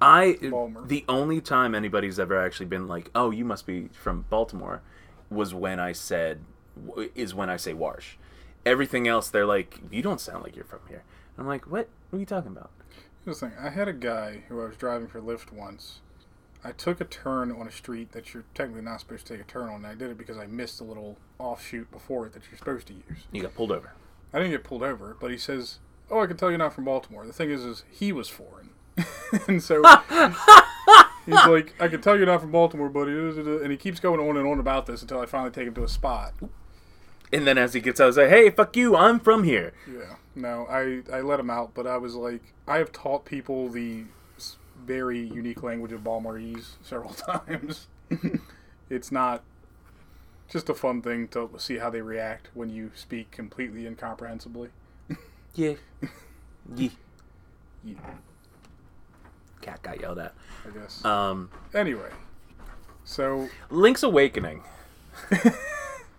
I 0.00 0.38
Baltimore. 0.50 0.84
the 0.86 1.04
only 1.10 1.42
time 1.42 1.74
anybody's 1.74 2.18
ever 2.18 2.40
actually 2.42 2.66
been 2.66 2.86
like, 2.88 3.10
"Oh, 3.14 3.30
you 3.30 3.44
must 3.44 3.66
be 3.66 3.88
from 3.92 4.24
Baltimore," 4.30 4.80
was 5.30 5.52
when 5.52 5.78
I 5.78 5.92
said 5.92 6.40
is 7.14 7.34
when 7.34 7.50
I 7.50 7.56
say 7.58 7.74
Warsh. 7.74 8.14
Everything 8.64 9.06
else, 9.06 9.28
they're 9.28 9.46
like, 9.46 9.78
"You 9.90 10.00
don't 10.02 10.20
sound 10.22 10.42
like 10.42 10.56
you're 10.56 10.64
from 10.64 10.80
here." 10.88 11.02
I'm 11.36 11.46
like, 11.46 11.66
"What? 11.70 11.88
What 12.08 12.16
are 12.16 12.20
you 12.20 12.26
talking 12.26 12.52
about?" 12.52 12.70
Here's 13.26 13.40
the 13.40 13.48
thing. 13.50 13.58
I 13.58 13.68
had 13.68 13.88
a 13.88 13.92
guy 13.92 14.44
who 14.48 14.60
I 14.62 14.66
was 14.68 14.76
driving 14.76 15.08
for 15.08 15.20
Lyft 15.20 15.52
once. 15.52 16.00
I 16.64 16.72
took 16.72 17.00
a 17.00 17.04
turn 17.04 17.52
on 17.52 17.66
a 17.66 17.70
street 17.70 18.12
that 18.12 18.34
you're 18.34 18.44
technically 18.54 18.82
not 18.82 19.00
supposed 19.00 19.26
to 19.26 19.34
take 19.34 19.42
a 19.42 19.48
turn 19.48 19.68
on, 19.68 19.76
and 19.76 19.86
I 19.86 19.94
did 19.94 20.10
it 20.10 20.18
because 20.18 20.38
I 20.38 20.46
missed 20.46 20.80
a 20.80 20.84
little 20.84 21.16
offshoot 21.38 21.90
before 21.90 22.26
it 22.26 22.32
that 22.32 22.42
you're 22.50 22.58
supposed 22.58 22.86
to 22.88 22.94
use. 22.94 23.24
You 23.32 23.42
got 23.42 23.54
pulled 23.54 23.72
over. 23.72 23.92
I 24.32 24.38
didn't 24.38 24.52
get 24.52 24.64
pulled 24.64 24.82
over, 24.82 25.16
but 25.20 25.30
he 25.30 25.38
says, 25.38 25.78
"Oh, 26.10 26.20
I 26.20 26.26
can 26.26 26.36
tell 26.36 26.50
you're 26.50 26.58
not 26.58 26.74
from 26.74 26.84
Baltimore." 26.84 27.26
The 27.26 27.32
thing 27.32 27.50
is, 27.50 27.64
is 27.64 27.84
he 27.90 28.12
was 28.12 28.28
foreign, 28.28 28.70
and 29.48 29.62
so 29.62 29.76
he's 31.26 31.34
like, 31.46 31.74
"I 31.80 31.88
can 31.88 32.00
tell 32.00 32.16
you're 32.16 32.26
not 32.26 32.40
from 32.40 32.52
Baltimore, 32.52 32.88
buddy," 32.88 33.12
and 33.12 33.70
he 33.70 33.76
keeps 33.76 34.00
going 34.00 34.20
on 34.20 34.36
and 34.36 34.46
on 34.46 34.58
about 34.58 34.86
this 34.86 35.02
until 35.02 35.20
I 35.20 35.26
finally 35.26 35.50
take 35.50 35.68
him 35.68 35.74
to 35.74 35.84
a 35.84 35.88
spot. 35.88 36.34
And 37.32 37.46
then 37.46 37.58
as 37.58 37.74
he 37.74 37.80
gets 37.80 38.00
out, 38.00 38.06
he's 38.06 38.16
like, 38.18 38.28
"Hey, 38.28 38.50
fuck 38.50 38.76
you! 38.76 38.96
I'm 38.96 39.20
from 39.20 39.44
here." 39.44 39.72
Yeah, 39.90 40.16
no, 40.34 40.66
I 40.68 41.02
I 41.12 41.20
let 41.20 41.40
him 41.40 41.50
out, 41.50 41.72
but 41.74 41.86
I 41.86 41.96
was 41.96 42.14
like, 42.14 42.42
I 42.66 42.78
have 42.78 42.92
taught 42.92 43.24
people 43.24 43.68
the 43.68 44.04
very 44.86 45.18
unique 45.20 45.62
language 45.62 45.92
of 45.92 46.02
Balmorese 46.02 46.76
several 46.82 47.10
times. 47.14 47.88
it's 48.90 49.10
not 49.12 49.42
just 50.48 50.68
a 50.68 50.74
fun 50.74 51.02
thing 51.02 51.26
to 51.28 51.50
see 51.58 51.78
how 51.78 51.90
they 51.90 52.00
react 52.00 52.48
when 52.54 52.70
you 52.70 52.90
speak 52.94 53.30
completely 53.30 53.86
incomprehensibly. 53.86 54.68
Yeah. 55.54 55.74
yeah. 56.76 56.88
Yeah, 57.84 57.94
Cat 59.60 59.82
got 59.82 60.00
yelled 60.00 60.18
at. 60.18 60.34
I 60.66 60.76
guess. 60.78 61.04
Um, 61.04 61.50
Anyway, 61.74 62.10
so 63.04 63.48
Link's 63.70 64.02
Awakening. 64.02 64.62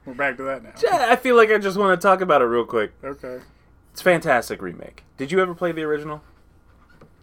we're 0.06 0.14
back 0.14 0.38
to 0.38 0.44
that 0.44 0.64
now. 0.64 0.72
Yeah, 0.82 1.08
I 1.10 1.16
feel 1.18 1.36
like 1.36 1.50
I 1.52 1.58
just 1.58 1.78
want 1.78 2.00
to 2.00 2.06
talk 2.06 2.22
about 2.22 2.42
it 2.42 2.46
real 2.46 2.66
quick. 2.66 2.94
Okay, 3.04 3.40
It's 3.92 4.02
a 4.02 4.04
fantastic 4.04 4.62
remake. 4.62 5.04
Did 5.18 5.32
you 5.32 5.40
ever 5.42 5.54
play 5.54 5.72
the 5.74 5.84
original? 5.84 6.22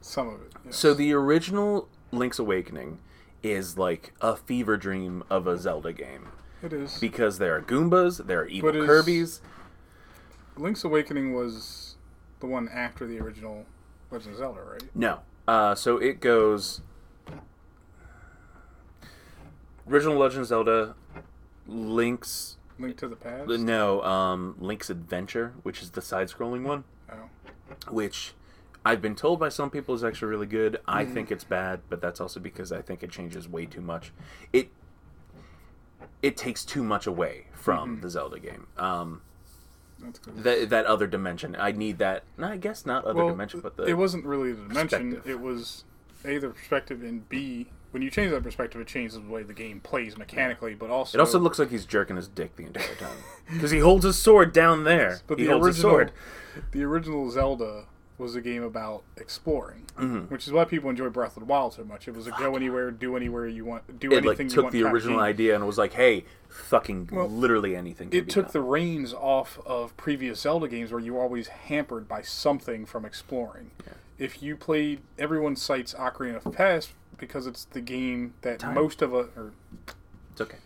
Some 0.05 0.29
of 0.29 0.35
it. 0.43 0.53
yes. 0.67 0.77
So 0.77 0.93
the 0.95 1.13
original 1.15 1.89
Link's 2.13 2.39
Awakening 2.39 2.99
is 3.43 3.79
like 3.79 4.13
a 4.21 4.37
fever 4.37 4.77
dream 4.77 5.23
of 5.31 5.47
a 5.47 5.57
Zelda 5.59 5.93
game 5.93 6.29
it 6.63 6.73
is. 6.73 6.99
because 6.99 7.39
there 7.39 7.55
are 7.57 7.61
Goombas, 7.63 8.27
there 8.27 8.41
are 8.41 8.47
evil 8.47 8.73
But 8.73 8.87
Kirby's. 8.87 9.41
Link's 10.57 10.85
Awakening 10.85 11.35
was 11.35 11.97
the 12.41 12.47
one 12.47 12.69
after 12.69 13.07
the 13.07 13.19
original 13.19 13.65
Legend 14.11 14.33
of 14.35 14.39
Zelda, 14.39 14.61
right? 14.63 14.83
No. 14.95 15.21
Uh, 15.49 15.75
so 15.75 15.97
it 15.99 16.21
goes 16.21 16.81
original 19.89 20.17
Legend 20.17 20.43
of 20.43 20.47
Zelda, 20.49 20.95
Link's 21.67 22.57
Link 22.79 22.97
to 22.99 23.09
the 23.09 23.17
Past. 23.17 23.49
no, 23.49 24.03
um, 24.03 24.57
Link's 24.59 24.91
Adventure, 24.91 25.55
which 25.63 25.83
is 25.83 25.91
the 25.91 26.03
side-scrolling 26.03 26.63
one, 26.63 26.85
Oh. 27.11 27.29
which 27.91 28.35
I've 28.85 29.01
been 29.01 29.15
told 29.15 29.41
by 29.41 29.49
some 29.49 29.71
people 29.71 29.95
is 29.95 30.05
actually 30.05 30.29
really 30.29 30.47
good. 30.47 30.81
I 30.87 31.05
think 31.05 31.31
it's 31.33 31.45
bad, 31.45 31.81
but 31.89 32.01
that's 32.01 32.21
also 32.21 32.39
because 32.39 32.71
I 32.71 32.83
think 32.83 33.03
it 33.03 33.11
changes 33.11 33.49
way 33.49 33.67
too 33.67 33.81
much. 33.81 34.13
It 34.53 34.69
it 36.23 36.37
takes 36.37 36.65
too 36.65 36.83
much 36.83 37.07
away 37.07 37.47
from 37.53 38.01
the 38.01 38.11
Zelda 38.11 38.39
game. 38.39 38.67
Um, 38.77 39.23
that 40.37 40.69
that 40.69 40.87
other 40.87 41.07
dimension. 41.07 41.57
I 41.59 41.73
need 41.73 41.99
that. 41.99 42.25
no, 42.37 42.49
I 42.49 42.57
guess 42.57 42.85
not 42.85 43.05
other 43.05 43.21
well, 43.21 43.29
dimension, 43.29 43.61
but 43.61 43.77
the 43.77 43.85
it 43.85 43.95
wasn't 43.95 44.25
really 44.25 44.53
the 44.53 44.69
dimension. 44.69 45.23
It 45.25 45.41
was 45.41 45.85
a 46.25 46.39
the 46.39 46.49
perspective, 46.51 47.03
and 47.03 47.29
b 47.29 47.69
when 47.91 48.03
you 48.03 48.11
change 48.11 48.33
that 48.33 48.43
perspective, 48.43 48.81
it 48.81 48.89
changes 48.89 49.15
the 49.15 49.29
way 49.29 49.45
the 49.45 49.55
game 49.55 49.81
plays 49.81 50.19
mechanically. 50.19 50.75
But 50.75 50.91
also, 50.91 51.17
It 51.17 51.21
also 51.21 51.39
looks 51.39 51.59
like 51.59 51.71
he's 51.71 51.87
jerking 51.87 52.17
his 52.17 52.27
dick 52.29 52.57
the 52.57 52.65
entire 52.67 52.95
time 52.97 53.17
because 53.53 53.71
he 53.71 53.79
holds 53.79 54.05
his 54.05 54.19
sword 54.19 54.53
down 54.53 54.85
there. 54.85 55.21
but 55.27 55.39
he 55.39 55.47
the 55.47 55.53
original, 55.53 55.75
sword. 55.75 56.13
the 56.73 56.83
original 56.83 57.31
Zelda 57.31 57.87
was 58.17 58.35
a 58.37 58.41
game 58.41 58.63
about 58.63 59.03
exploring, 59.17 59.83
Mm-hmm. 59.99 60.33
which 60.33 60.47
is 60.47 60.53
why 60.53 60.65
people 60.65 60.89
enjoy 60.91 61.09
Breath 61.09 61.37
of 61.37 61.41
the 61.41 61.47
Wild 61.47 61.75
so 61.75 61.85
much. 61.85 62.07
It 62.09 62.15
was 62.15 62.27
a 62.27 62.31
go 62.33 62.55
anywhere, 62.57 62.91
do 62.91 63.17
anywhere 63.17 63.47
you 63.47 63.65
want, 63.65 63.99
do 64.01 64.13
It 64.13 64.19
anything 64.19 64.29
like 64.29 64.39
you 64.41 64.49
took 64.51 64.63
want. 64.65 64.73
the 64.73 64.83
original 64.85 65.17
game. 65.19 65.25
idea 65.25 65.55
and 65.55 65.67
was 65.67 65.79
like, 65.79 65.93
"Hey, 65.95 66.25
fucking 66.49 67.11
Well, 67.13 67.29
literally 67.29 67.75
anything." 67.77 68.11
can 68.11 68.19
It 68.19 68.27
be 68.27 68.31
took 68.33 68.47
done. 68.47 68.53
the 68.53 68.61
reins 68.63 69.13
off 69.15 69.59
of 69.67 69.97
previous 69.97 70.41
Zelda 70.41 70.69
games 70.69 70.91
where 70.93 71.01
you 71.01 71.15
were 71.15 71.21
always 71.23 71.49
hampered 71.49 72.07
by 72.09 72.23
something 72.23 72.87
from 72.87 73.05
exploring. 73.05 73.71
If 74.19 74.43
you 74.43 74.57
played, 74.57 75.01
everyone 75.19 75.57
cites 75.57 75.93
Ocarina 75.95 76.45
of 76.45 76.53
Past 76.53 76.91
because 77.19 77.47
it's 77.49 77.65
the 77.65 77.81
game 77.81 78.35
that 78.43 78.61
Time. 78.61 78.75
most 78.75 79.03
of 79.03 79.13
us, 79.15 79.27
or 79.37 79.53
It's 80.33 80.41
okay. 80.41 80.59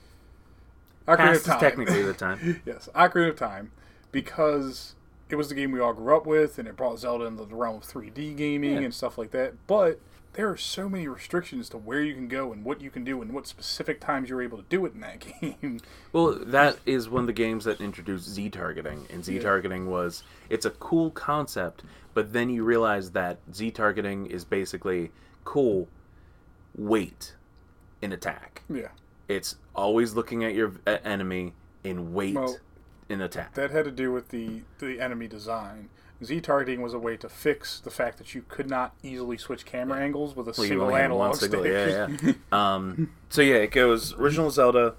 Ocarina 1.06 1.16
Past 1.16 1.30
of 1.30 1.36
is 1.36 1.44
Time, 1.44 1.60
technically 1.60 2.02
the 2.02 2.12
time. 2.12 2.62
yes, 2.66 2.88
Ocarina 2.94 3.30
of 3.30 3.36
Time, 3.36 3.72
because 4.12 4.94
it 5.30 5.36
was 5.36 5.48
the 5.48 5.54
game 5.54 5.72
we 5.72 5.80
all 5.80 5.92
grew 5.92 6.16
up 6.16 6.26
with, 6.26 6.58
and 6.58 6.66
it 6.68 6.76
brought 6.76 6.98
Zelda 6.98 7.24
into 7.26 7.44
the 7.44 7.54
realm 7.54 7.76
of 7.76 7.82
3D 7.84 8.36
gaming 8.36 8.74
Yeah. 8.74 8.80
and 8.80 8.94
stuff 8.94 9.18
like 9.18 9.30
that. 9.32 9.54
But 9.66 10.00
there 10.34 10.48
are 10.48 10.56
so 10.56 10.88
many 10.88 11.08
restrictions 11.08 11.68
to 11.70 11.76
where 11.78 12.00
you 12.02 12.14
can 12.14 12.28
go 12.28 12.52
and 12.52 12.64
what 12.64 12.80
you 12.80 12.90
can 12.90 13.02
do 13.02 13.20
and 13.22 13.32
what 13.32 13.46
specific 13.46 14.00
times 14.00 14.28
you're 14.30 14.42
able 14.42 14.58
to 14.58 14.64
do 14.68 14.86
it 14.86 14.94
in 14.94 15.00
that 15.00 15.18
game. 15.40 15.80
Well, 16.12 16.32
that 16.44 16.78
is 16.86 17.08
one 17.08 17.22
of 17.22 17.26
the 17.26 17.32
games 17.32 17.64
that 17.64 17.80
introduced 17.80 18.28
Z 18.28 18.50
targeting, 18.50 19.06
and 19.10 19.24
Z 19.24 19.38
targeting 19.40 19.86
was 19.90 20.22
it's 20.48 20.64
a 20.66 20.70
cool 20.70 21.10
concept, 21.10 21.82
but 22.14 22.32
then 22.32 22.50
you 22.50 22.62
realize 22.64 23.10
that 23.12 23.38
Z 23.52 23.70
targeting 23.72 24.26
is 24.26 24.44
basically 24.44 25.10
cool. 25.44 25.88
Wait, 26.76 27.34
in 28.02 28.12
attack. 28.12 28.62
yeah, 28.70 28.88
It's 29.26 29.56
always 29.74 30.14
looking 30.14 30.44
at 30.44 30.54
your 30.54 30.72
enemy 30.86 31.54
and 31.84 32.14
wait 32.14 32.34
Well, 32.36 32.56
in 33.08 33.20
attack. 33.20 33.54
that 33.54 33.70
had 33.70 33.84
to 33.84 33.90
do 33.90 34.12
with 34.12 34.28
the 34.28 34.62
the 34.78 35.00
enemy 35.00 35.26
design. 35.28 35.88
Z 36.24 36.40
targeting 36.40 36.82
was 36.82 36.94
a 36.94 36.98
way 36.98 37.16
to 37.16 37.28
fix 37.28 37.78
the 37.78 37.90
fact 37.90 38.18
that 38.18 38.34
you 38.34 38.44
could 38.48 38.68
not 38.68 38.92
easily 39.04 39.38
switch 39.38 39.64
camera 39.64 40.00
angles 40.00 40.34
with 40.34 40.48
a 40.48 40.54
Well, 40.58 40.66
single 40.68 40.96
analog 40.96 41.36
stick. 41.36 41.52
Yeah, 41.64 42.08
yeah. 42.22 42.32
um, 42.74 43.12
so 43.28 43.40
yeah, 43.40 43.56
it 43.56 43.70
goes 43.70 44.14
original 44.14 44.50
Zelda, 44.50 44.94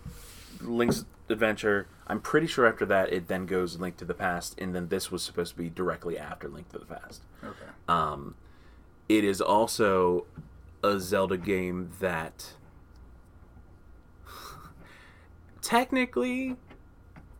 Link's 0.62 1.04
Adventure. 1.30 1.88
I'm 2.08 2.22
pretty 2.22 2.48
sure 2.48 2.66
after 2.66 2.86
that 2.86 3.12
it 3.12 3.28
then 3.28 3.46
goes 3.46 3.80
Link 3.80 3.98
to 3.98 4.06
the 4.06 4.14
Past, 4.14 4.56
and 4.60 4.74
then 4.74 4.88
this 4.88 5.12
was 5.12 5.22
supposed 5.22 5.52
to 5.52 5.58
be 5.62 5.70
directly 5.70 6.18
after 6.18 6.48
Link 6.48 6.70
to 6.70 6.80
the 6.80 6.86
Past. 6.86 7.22
okay. 7.44 7.54
Um, 7.90 8.36
it 9.10 9.24
is 9.26 9.42
also 9.42 10.26
a 10.82 11.00
Zelda 11.02 11.36
game 11.38 11.92
that 12.00 12.54
technically 15.62 16.56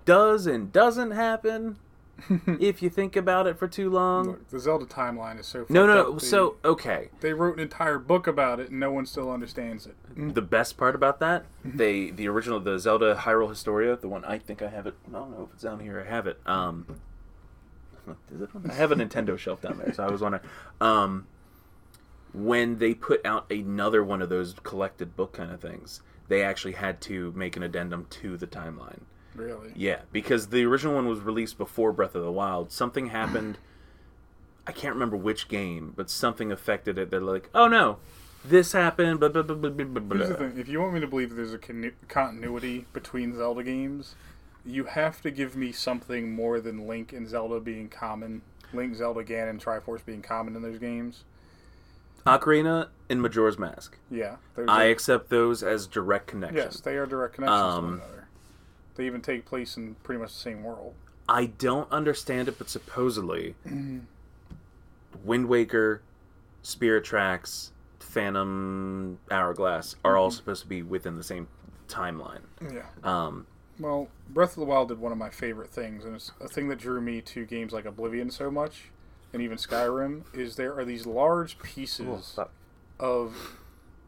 does 0.06 0.48
and 0.48 0.72
doesn't 0.72 1.12
happen 1.12 1.78
if 2.60 2.82
you 2.82 2.90
think 2.90 3.16
about 3.16 3.48
it 3.48 3.58
for 3.58 3.68
too 3.68 3.90
long. 3.90 4.28
Look, 4.28 4.50
the 4.50 4.60
Zelda 4.60 4.86
timeline 4.86 5.40
is 5.40 5.48
so. 5.48 5.66
No, 5.70 5.86
no, 5.88 5.94
no. 5.96 6.12
they- 6.14 6.26
So 6.26 6.58
okay, 6.66 7.10
they 7.22 7.34
wrote 7.34 7.54
an 7.56 7.62
entire 7.62 7.98
book 7.98 8.28
about 8.28 8.60
it, 8.60 8.70
and 8.72 8.80
no 8.80 8.92
one 8.92 9.06
still 9.06 9.32
understands 9.32 9.88
it. 9.88 9.96
the 10.34 10.42
best 10.42 10.78
part 10.78 10.96
about 10.96 11.20
that, 11.22 11.46
they 11.64 12.10
the 12.12 12.28
original 12.28 12.60
the 12.60 12.78
Zelda 12.78 13.16
Hyrule 13.16 13.50
Historia, 13.50 13.96
the 13.96 14.10
one 14.10 14.26
I 14.26 14.38
think 14.38 14.62
I 14.62 14.68
have 14.70 14.86
it. 14.88 14.96
I 15.08 15.12
don't 15.14 15.32
know 15.32 15.44
if 15.48 15.54
it's 15.54 15.64
down 15.64 15.80
here. 15.80 16.04
I 16.06 16.10
have 16.10 16.28
it. 16.28 16.40
Um, 16.46 16.86
is 18.34 18.42
it? 18.42 18.50
I 18.70 18.74
have 18.74 18.92
a 18.92 18.96
Nintendo 18.96 19.38
shelf 19.38 19.62
down 19.62 19.78
there, 19.78 19.94
so 19.94 20.04
I 20.04 20.10
was 20.12 20.22
wondering. 20.22 20.44
Um, 20.82 21.28
when 22.34 22.78
they 22.78 22.94
put 22.94 23.26
out 23.26 23.52
another 23.52 24.04
one 24.04 24.22
of 24.22 24.30
those 24.30 24.54
collected 24.64 25.16
book 25.16 25.34
kind 25.34 25.52
of 25.52 25.62
things, 25.62 26.02
they 26.28 26.44
actually 26.44 26.74
had 26.74 27.02
to 27.02 27.32
make 27.36 27.56
an 27.58 27.64
addendum 27.64 28.06
to 28.10 28.38
the 28.38 28.46
timeline. 28.46 29.00
Really. 29.40 29.72
Yeah, 29.76 30.02
because 30.12 30.48
the 30.48 30.66
original 30.66 30.96
one 30.96 31.08
was 31.08 31.22
released 31.22 31.58
before 31.58 31.92
Breath 31.94 32.14
of 32.16 32.24
the 32.24 32.32
Wild. 32.32 32.72
Something 32.72 33.08
happened. 33.08 33.58
I 34.68 34.72
can't 34.72 34.94
remember 34.94 35.16
which 35.18 35.48
game, 35.48 35.94
but 35.96 36.10
something 36.10 36.52
affected 36.52 36.98
it. 36.98 37.10
They're 37.10 37.22
like, 37.22 37.50
"Oh 37.56 37.68
no, 37.68 37.98
this 38.44 38.74
happened." 38.74 39.20
Blah, 39.20 39.30
blah, 39.30 39.42
blah, 39.42 39.56
blah, 39.56 39.70
blah, 39.72 39.86
blah, 39.86 40.18
Here's 40.18 40.30
the 40.30 40.36
thing: 40.36 40.54
if 40.58 40.68
you 40.68 40.80
want 40.82 40.94
me 40.94 41.00
to 41.00 41.08
believe 41.08 41.36
there's 41.36 41.54
a 41.54 41.58
con- 41.58 41.94
continuity 42.08 42.86
between 42.94 43.34
Zelda 43.36 43.64
games, 43.64 44.16
you 44.66 44.84
have 44.84 45.22
to 45.22 45.32
give 45.32 45.56
me 45.56 45.72
something 45.72 46.34
more 46.36 46.60
than 46.60 46.88
Link 46.88 47.14
and 47.14 47.28
Zelda 47.28 47.60
being 47.60 47.88
common. 47.90 48.42
Link, 48.74 48.94
Zelda, 48.96 49.24
Ganon, 49.24 49.60
Triforce 49.60 50.06
being 50.06 50.22
common 50.22 50.56
in 50.56 50.62
those 50.62 50.78
games. 50.78 51.24
Ocarina 52.28 52.90
and 53.10 53.22
Majora's 53.22 53.58
Mask. 53.58 53.98
Yeah, 54.12 54.36
I 54.68 54.86
are- 54.86 54.90
accept 54.92 55.30
those 55.30 55.64
as 55.64 55.88
direct 55.88 56.28
connections. 56.28 56.64
yes, 56.76 56.80
they 56.82 56.98
are 56.98 57.06
direct 57.08 57.34
connections 57.36 57.60
to 57.60 57.66
Um, 57.66 57.84
one 57.86 57.94
another. 57.96 58.19
They 59.00 59.06
even 59.06 59.22
take 59.22 59.46
place 59.46 59.78
in 59.78 59.96
pretty 60.04 60.20
much 60.20 60.34
the 60.34 60.40
same 60.40 60.62
world. 60.62 60.94
I 61.30 61.46
don't 61.46 61.90
understand 61.90 62.50
it, 62.50 62.58
but 62.58 62.70
supposedly, 62.70 63.56
Wind 65.24 65.48
Waker, 65.48 66.02
Spirit 66.64 67.06
Tracks, 67.06 67.72
Phantom 68.02 69.18
Hourglass 69.32 69.96
are 70.04 70.18
all 70.18 70.32
supposed 70.32 70.64
to 70.64 70.68
be 70.68 70.84
within 70.84 71.16
the 71.16 71.24
same 71.24 71.48
timeline. 71.88 72.42
Yeah. 72.62 72.88
Um, 73.02 73.48
Well, 73.80 74.10
Breath 74.28 74.58
of 74.58 74.60
the 74.60 74.66
Wild 74.66 74.90
did 74.90 75.00
one 75.00 75.14
of 75.14 75.18
my 75.18 75.30
favorite 75.30 75.70
things, 75.70 76.04
and 76.04 76.14
it's 76.16 76.34
a 76.42 76.50
thing 76.50 76.68
that 76.68 76.80
drew 76.80 77.00
me 77.00 77.22
to 77.22 77.46
games 77.46 77.72
like 77.72 77.86
Oblivion 77.86 78.30
so 78.30 78.52
much, 78.52 78.90
and 79.32 79.42
even 79.42 79.58
Skyrim, 79.58 80.24
is 80.34 80.58
there 80.58 80.78
are 80.78 80.84
these 80.84 81.06
large 81.06 81.58
pieces 81.60 82.38
of 83.00 83.59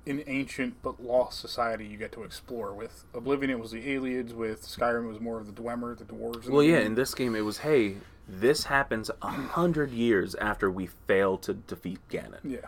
an 0.06 0.24
ancient 0.28 0.82
but 0.82 1.04
lost 1.04 1.39
society 1.39 1.86
you 1.86 1.97
get 1.97 2.12
to 2.14 2.24
explore. 2.24 2.74
With 2.74 3.06
Oblivion, 3.14 3.52
it 3.52 3.60
was 3.60 3.72
the 3.72 3.91
aliens. 3.91 4.34
With 4.34 4.64
Skyrim, 4.64 5.06
it 5.06 5.08
was 5.08 5.20
more 5.20 5.39
of 5.39 5.47
the 5.47 5.62
Dwemer, 5.62 5.97
the 5.97 6.06
dwarves. 6.06 6.49
Well, 6.49 6.62
the 6.62 6.68
yeah, 6.68 6.78
game. 6.80 6.88
in 6.88 6.95
this 6.95 7.14
game, 7.14 7.36
it 7.36 7.41
was 7.41 7.60
hey, 7.60 7.97
this 8.28 8.66
happens 8.66 9.12
a 9.22 9.30
hundred 9.30 9.91
years 9.91 10.36
after 10.36 10.72
we 10.72 10.88
fail 10.88 11.38
to 11.39 11.54
defeat 11.54 11.99
Ganon 12.10 12.39
yeah. 12.43 12.60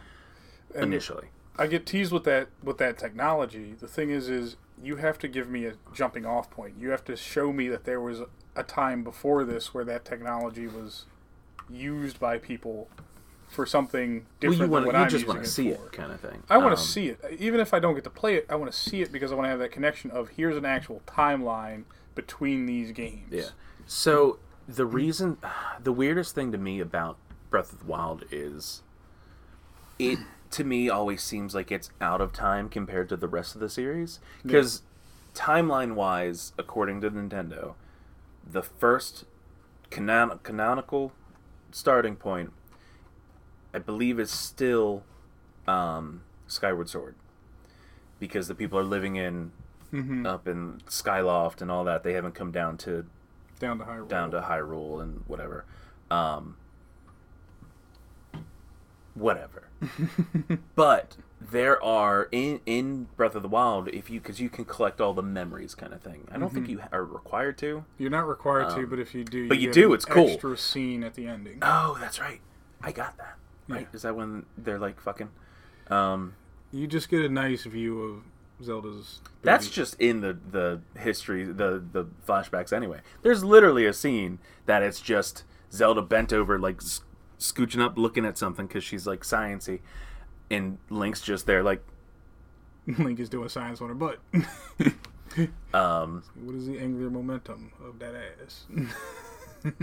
And 0.75 0.85
initially. 0.85 1.27
I 1.57 1.67
get 1.67 1.85
teased 1.85 2.11
with 2.11 2.23
that 2.23 2.49
with 2.63 2.77
that 2.79 2.97
technology. 2.97 3.75
The 3.79 3.87
thing 3.87 4.09
is, 4.09 4.27
is 4.27 4.57
you 4.81 4.97
have 4.97 5.17
to 5.19 5.27
give 5.27 5.49
me 5.49 5.65
a 5.65 5.73
jumping 5.93 6.25
off 6.25 6.49
point. 6.49 6.75
You 6.79 6.89
have 6.89 7.05
to 7.05 7.15
show 7.15 7.53
me 7.53 7.67
that 7.69 7.85
there 7.85 8.01
was 8.01 8.21
a 8.55 8.63
time 8.63 9.03
before 9.03 9.43
this 9.43 9.73
where 9.73 9.85
that 9.85 10.03
technology 10.03 10.67
was 10.67 11.05
used 11.69 12.19
by 12.19 12.37
people 12.37 12.89
for 13.53 13.65
something 13.65 14.13
Well, 14.15 14.25
different 14.39 14.61
you 14.61 14.67
want 14.67 14.85
than 14.85 14.93
what 14.93 14.99
you 14.99 15.03
I'm 15.05 15.09
just 15.09 15.27
want 15.27 15.43
to 15.43 15.49
see 15.49 15.69
it, 15.69 15.91
kind 15.91 16.11
of 16.11 16.19
thing. 16.19 16.43
I 16.49 16.57
want 16.57 16.75
to 16.75 16.81
Um, 16.81 16.87
see 16.87 17.07
it, 17.09 17.19
even 17.39 17.59
if 17.59 17.73
I 17.73 17.79
don't 17.79 17.95
get 17.95 18.03
to 18.05 18.09
play 18.09 18.35
it. 18.35 18.45
I 18.49 18.55
want 18.55 18.71
to 18.71 18.77
see 18.77 19.01
it 19.01 19.11
because 19.11 19.31
I 19.31 19.35
want 19.35 19.45
to 19.45 19.49
have 19.49 19.59
that 19.59 19.71
connection 19.71 20.11
of 20.11 20.29
here's 20.29 20.57
an 20.57 20.65
actual 20.65 21.01
timeline 21.07 21.83
between 22.15 22.65
these 22.65 22.91
games. 22.91 23.27
Yeah. 23.31 23.49
So 23.85 24.39
the 24.67 24.85
reason, 24.85 25.37
the 25.83 25.91
weirdest 25.93 26.35
thing 26.35 26.51
to 26.51 26.57
me 26.57 26.79
about 26.79 27.17
Breath 27.49 27.71
of 27.73 27.79
the 27.79 27.85
Wild 27.85 28.23
is, 28.31 28.81
it 29.99 30.19
to 30.51 30.63
me 30.63 30.89
always 30.89 31.21
seems 31.23 31.55
like 31.55 31.71
it's 31.71 31.89
out 32.01 32.21
of 32.21 32.33
time 32.33 32.69
compared 32.69 33.09
to 33.09 33.17
the 33.17 33.27
rest 33.27 33.55
of 33.55 33.61
the 33.61 33.69
series 33.69 34.19
because 34.43 34.81
timeline 35.33 35.93
wise, 35.95 36.53
according 36.57 37.01
to 37.01 37.09
Nintendo, 37.11 37.73
the 38.45 38.61
first 38.61 39.25
canon- 39.89 40.39
canonical 40.43 41.11
starting 41.71 42.15
point, 42.15 42.51
I 43.73 43.79
believe, 43.79 44.19
it's 44.19 44.31
still 44.31 45.03
um, 45.67 46.21
Skyward 46.47 46.89
Sword 46.89 47.15
because 48.19 48.47
the 48.47 48.55
people 48.55 48.77
are 48.79 48.83
living 48.83 49.15
in 49.15 49.51
Mm-hmm. 49.93 50.25
up 50.25 50.47
in 50.47 50.81
Skyloft 50.87 51.61
and 51.61 51.69
all 51.69 51.83
that. 51.83 52.01
They 52.03 52.13
haven't 52.13 52.33
come 52.33 52.51
down 52.51 52.77
to 52.79 53.05
Down 53.59 53.77
to 53.77 53.85
Hyrule. 53.85 54.07
down 54.09 54.31
to 54.31 54.41
Hyrule 54.41 54.99
and 55.03 55.23
whatever. 55.27 55.65
Um, 56.09 56.57
whatever. 59.13 59.67
but 60.75 61.17
there 61.39 61.81
are 61.83 62.27
in 62.31 62.61
in 62.65 63.07
Breath 63.15 63.35
of 63.35 63.43
the 63.43 63.47
Wild 63.47 63.87
if 63.89 64.09
you 64.09 64.19
because 64.19 64.39
you 64.39 64.49
can 64.49 64.65
collect 64.65 64.99
all 64.99 65.13
the 65.13 65.21
memories 65.21 65.75
kind 65.75 65.93
of 65.93 66.01
thing. 66.01 66.27
I 66.31 66.37
don't 66.37 66.51
think 66.53 66.67
you 66.69 66.81
are 66.91 67.03
required 67.05 67.57
to. 67.59 67.85
You're 67.97 68.09
not 68.09 68.27
required 68.27 68.75
to, 68.75 68.87
but 68.87 68.97
if 68.99 69.13
you 69.13 69.23
do, 69.23 69.43
Um, 69.43 69.49
but 69.49 69.59
you 69.59 69.67
get 69.67 69.73
do, 69.75 69.87
an 69.89 69.93
it's 69.95 70.05
cool. 70.05 70.29
Extra 70.29 70.57
scene 70.57 71.03
at 71.03 71.13
the 71.13 71.27
ending. 71.27 71.59
Oh, 71.61 71.97
that's 71.99 72.19
right. 72.19 72.41
I 72.81 72.91
got 72.91 73.17
that. 73.17 73.35
Right? 73.67 73.81
Yeah. 73.89 73.95
Is 73.95 74.01
that 74.03 74.15
when 74.15 74.45
they're 74.57 74.79
like 74.79 74.99
fucking? 74.99 75.29
Um, 75.89 76.35
You 76.71 76.87
just 76.87 77.09
get 77.09 77.21
a 77.23 77.29
nice 77.29 77.63
view 77.63 78.01
of 78.01 78.23
Zelda's. 78.65 79.21
That's 79.41 79.69
just 79.69 79.95
in 79.99 80.21
the 80.21 80.37
the 80.51 80.81
history, 80.99 81.45
the 81.45 81.83
the 81.91 82.05
flashbacks. 82.27 82.73
Anyway, 82.73 82.99
there's 83.21 83.43
literally 83.43 83.85
a 83.85 83.93
scene 83.93 84.39
that 84.65 84.83
it's 84.83 85.01
just 85.01 85.43
Zelda 85.71 86.01
bent 86.01 86.31
over, 86.33 86.59
like 86.59 86.81
scooching 87.39 87.81
up, 87.81 87.97
looking 87.97 88.25
at 88.25 88.37
something 88.37 88.67
because 88.67 88.83
she's 88.83 89.05
like 89.07 89.21
sciency, 89.21 89.79
and 90.49 90.77
Link's 90.89 91.21
just 91.21 91.45
there, 91.45 91.63
like, 91.63 91.83
Link 92.99 93.19
is 93.19 93.29
doing 93.29 93.49
science 93.49 93.81
on 93.81 93.89
her 93.89 93.95
butt. 93.95 94.19
um, 95.73 96.23
what 96.35 96.55
is 96.55 96.67
the 96.67 96.79
angular 96.79 97.09
momentum 97.09 97.71
of 97.83 97.99
that 97.99 98.13
ass? 98.15 98.65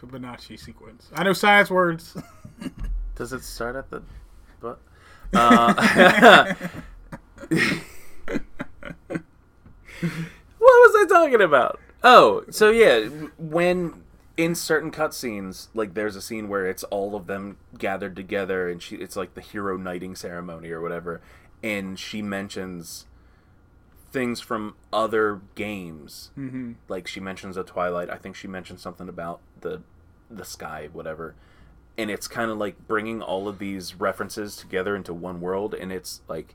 Fibonacci 0.00 0.58
sequence. 0.58 1.10
I 1.14 1.22
know 1.24 1.32
science 1.32 1.70
words. 1.70 2.16
does 3.14 3.32
it 3.32 3.42
start 3.42 3.76
at 3.76 3.90
the 3.90 4.02
butt? 4.60 4.80
Uh, 5.32 5.74
what 7.48 9.22
was 10.58 10.96
I 10.96 11.06
talking 11.08 11.40
about? 11.40 11.78
Oh, 12.02 12.42
so 12.50 12.70
yeah, 12.70 13.06
when 13.38 14.02
in 14.36 14.56
certain 14.56 14.90
cutscenes, 14.90 15.68
like 15.72 15.94
there's 15.94 16.16
a 16.16 16.20
scene 16.20 16.48
where 16.48 16.66
it's 16.66 16.82
all 16.84 17.14
of 17.14 17.28
them 17.28 17.58
gathered 17.78 18.16
together, 18.16 18.68
and 18.68 18.82
she 18.82 18.96
it's 18.96 19.14
like 19.14 19.34
the 19.34 19.40
hero 19.40 19.76
knighting 19.76 20.16
ceremony 20.16 20.70
or 20.70 20.80
whatever, 20.80 21.20
and 21.62 21.96
she 21.96 22.22
mentions 22.22 23.06
things 24.12 24.40
from 24.40 24.74
other 24.92 25.40
games. 25.54 26.30
mm-hmm. 26.38 26.72
Like 26.88 27.06
she 27.06 27.20
mentions 27.20 27.56
a 27.56 27.62
Twilight. 27.62 28.10
I 28.10 28.16
think 28.16 28.36
she 28.36 28.48
mentioned 28.48 28.80
something 28.80 29.08
about 29.08 29.40
the 29.60 29.82
the 30.30 30.44
sky, 30.44 30.88
whatever. 30.92 31.34
And 31.98 32.10
it's 32.10 32.28
kind 32.28 32.50
of 32.50 32.58
like 32.58 32.86
bringing 32.86 33.20
all 33.20 33.48
of 33.48 33.58
these 33.58 33.94
references 33.94 34.56
together 34.56 34.96
into 34.96 35.12
one 35.12 35.40
world, 35.40 35.74
and 35.74 35.92
it's 35.92 36.22
like 36.28 36.54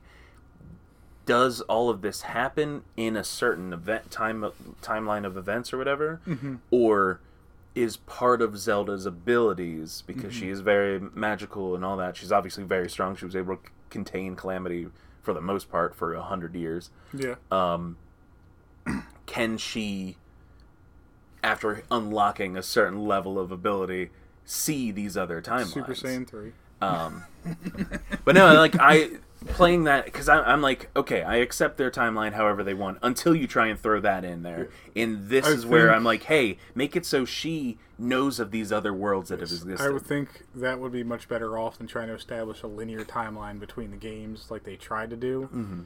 does 1.26 1.60
all 1.62 1.90
of 1.90 2.02
this 2.02 2.22
happen 2.22 2.84
in 2.96 3.16
a 3.16 3.24
certain 3.24 3.72
event 3.72 4.10
time 4.10 4.44
timeline 4.80 5.26
of 5.26 5.36
events 5.36 5.72
or 5.72 5.78
whatever 5.78 6.20
or 6.70 7.20
is 7.74 7.96
part 7.96 8.40
of 8.40 8.56
Zelda's 8.56 9.04
abilities 9.06 10.04
because 10.06 10.32
she 10.32 10.48
is 10.48 10.60
very 10.60 11.00
magical 11.14 11.74
and 11.74 11.84
all 11.84 11.96
that 11.96 12.16
she's 12.16 12.30
obviously 12.30 12.62
very 12.62 12.88
strong 12.88 13.16
she 13.16 13.24
was 13.24 13.34
able 13.34 13.56
to 13.56 13.62
contain 13.90 14.36
calamity 14.36 14.86
for 15.26 15.34
the 15.34 15.40
most 15.40 15.68
part 15.68 15.92
for 15.92 16.14
a 16.14 16.22
hundred 16.22 16.54
years 16.54 16.88
Yeah. 17.12 17.34
um, 17.50 17.96
can 19.26 19.58
she 19.58 20.16
after 21.42 21.82
unlocking 21.90 22.56
a 22.56 22.62
certain 22.62 23.04
level 23.04 23.36
of 23.38 23.50
ability 23.50 24.10
see 24.44 24.92
these 24.92 25.16
other 25.16 25.42
timelines 25.42 25.74
Super 25.74 25.94
Saiyan 25.94 26.28
3. 26.28 26.52
um, 26.80 27.24
but 28.24 28.36
no, 28.36 28.54
like 28.54 28.76
I 28.78 29.10
playing 29.48 29.84
that 29.84 30.04
because 30.06 30.28
I'm 30.28 30.62
like, 30.62 30.90
okay, 30.96 31.22
I 31.22 31.36
accept 31.36 31.76
their 31.76 31.90
timeline 31.90 32.32
however 32.32 32.64
they 32.64 32.74
want 32.74 32.98
until 33.02 33.34
you 33.34 33.46
try 33.46 33.66
and 33.66 33.78
throw 33.78 34.00
that 34.00 34.24
in 34.24 34.42
there. 34.42 34.68
And 34.94 35.28
this 35.28 35.46
I 35.46 35.50
is 35.50 35.66
where 35.66 35.92
I'm 35.92 36.04
like, 36.04 36.24
hey, 36.24 36.58
make 36.74 36.96
it 36.96 37.04
so 37.04 37.24
she 37.24 37.78
knows 37.98 38.40
of 38.40 38.50
these 38.50 38.72
other 38.72 38.92
worlds 38.92 39.28
that 39.28 39.40
have 39.40 39.50
existed. 39.50 39.80
I 39.80 39.90
would 39.90 40.02
think 40.02 40.44
that 40.54 40.80
would 40.80 40.92
be 40.92 41.04
much 41.04 41.28
better 41.28 41.58
off 41.58 41.78
than 41.78 41.86
trying 41.86 42.08
to 42.08 42.14
establish 42.14 42.62
a 42.62 42.66
linear 42.66 43.04
timeline 43.04 43.60
between 43.60 43.90
the 43.90 43.96
games 43.96 44.50
like 44.50 44.64
they 44.64 44.76
tried 44.76 45.10
to 45.10 45.16
do. 45.16 45.48
Mm-hmm. 45.52 45.80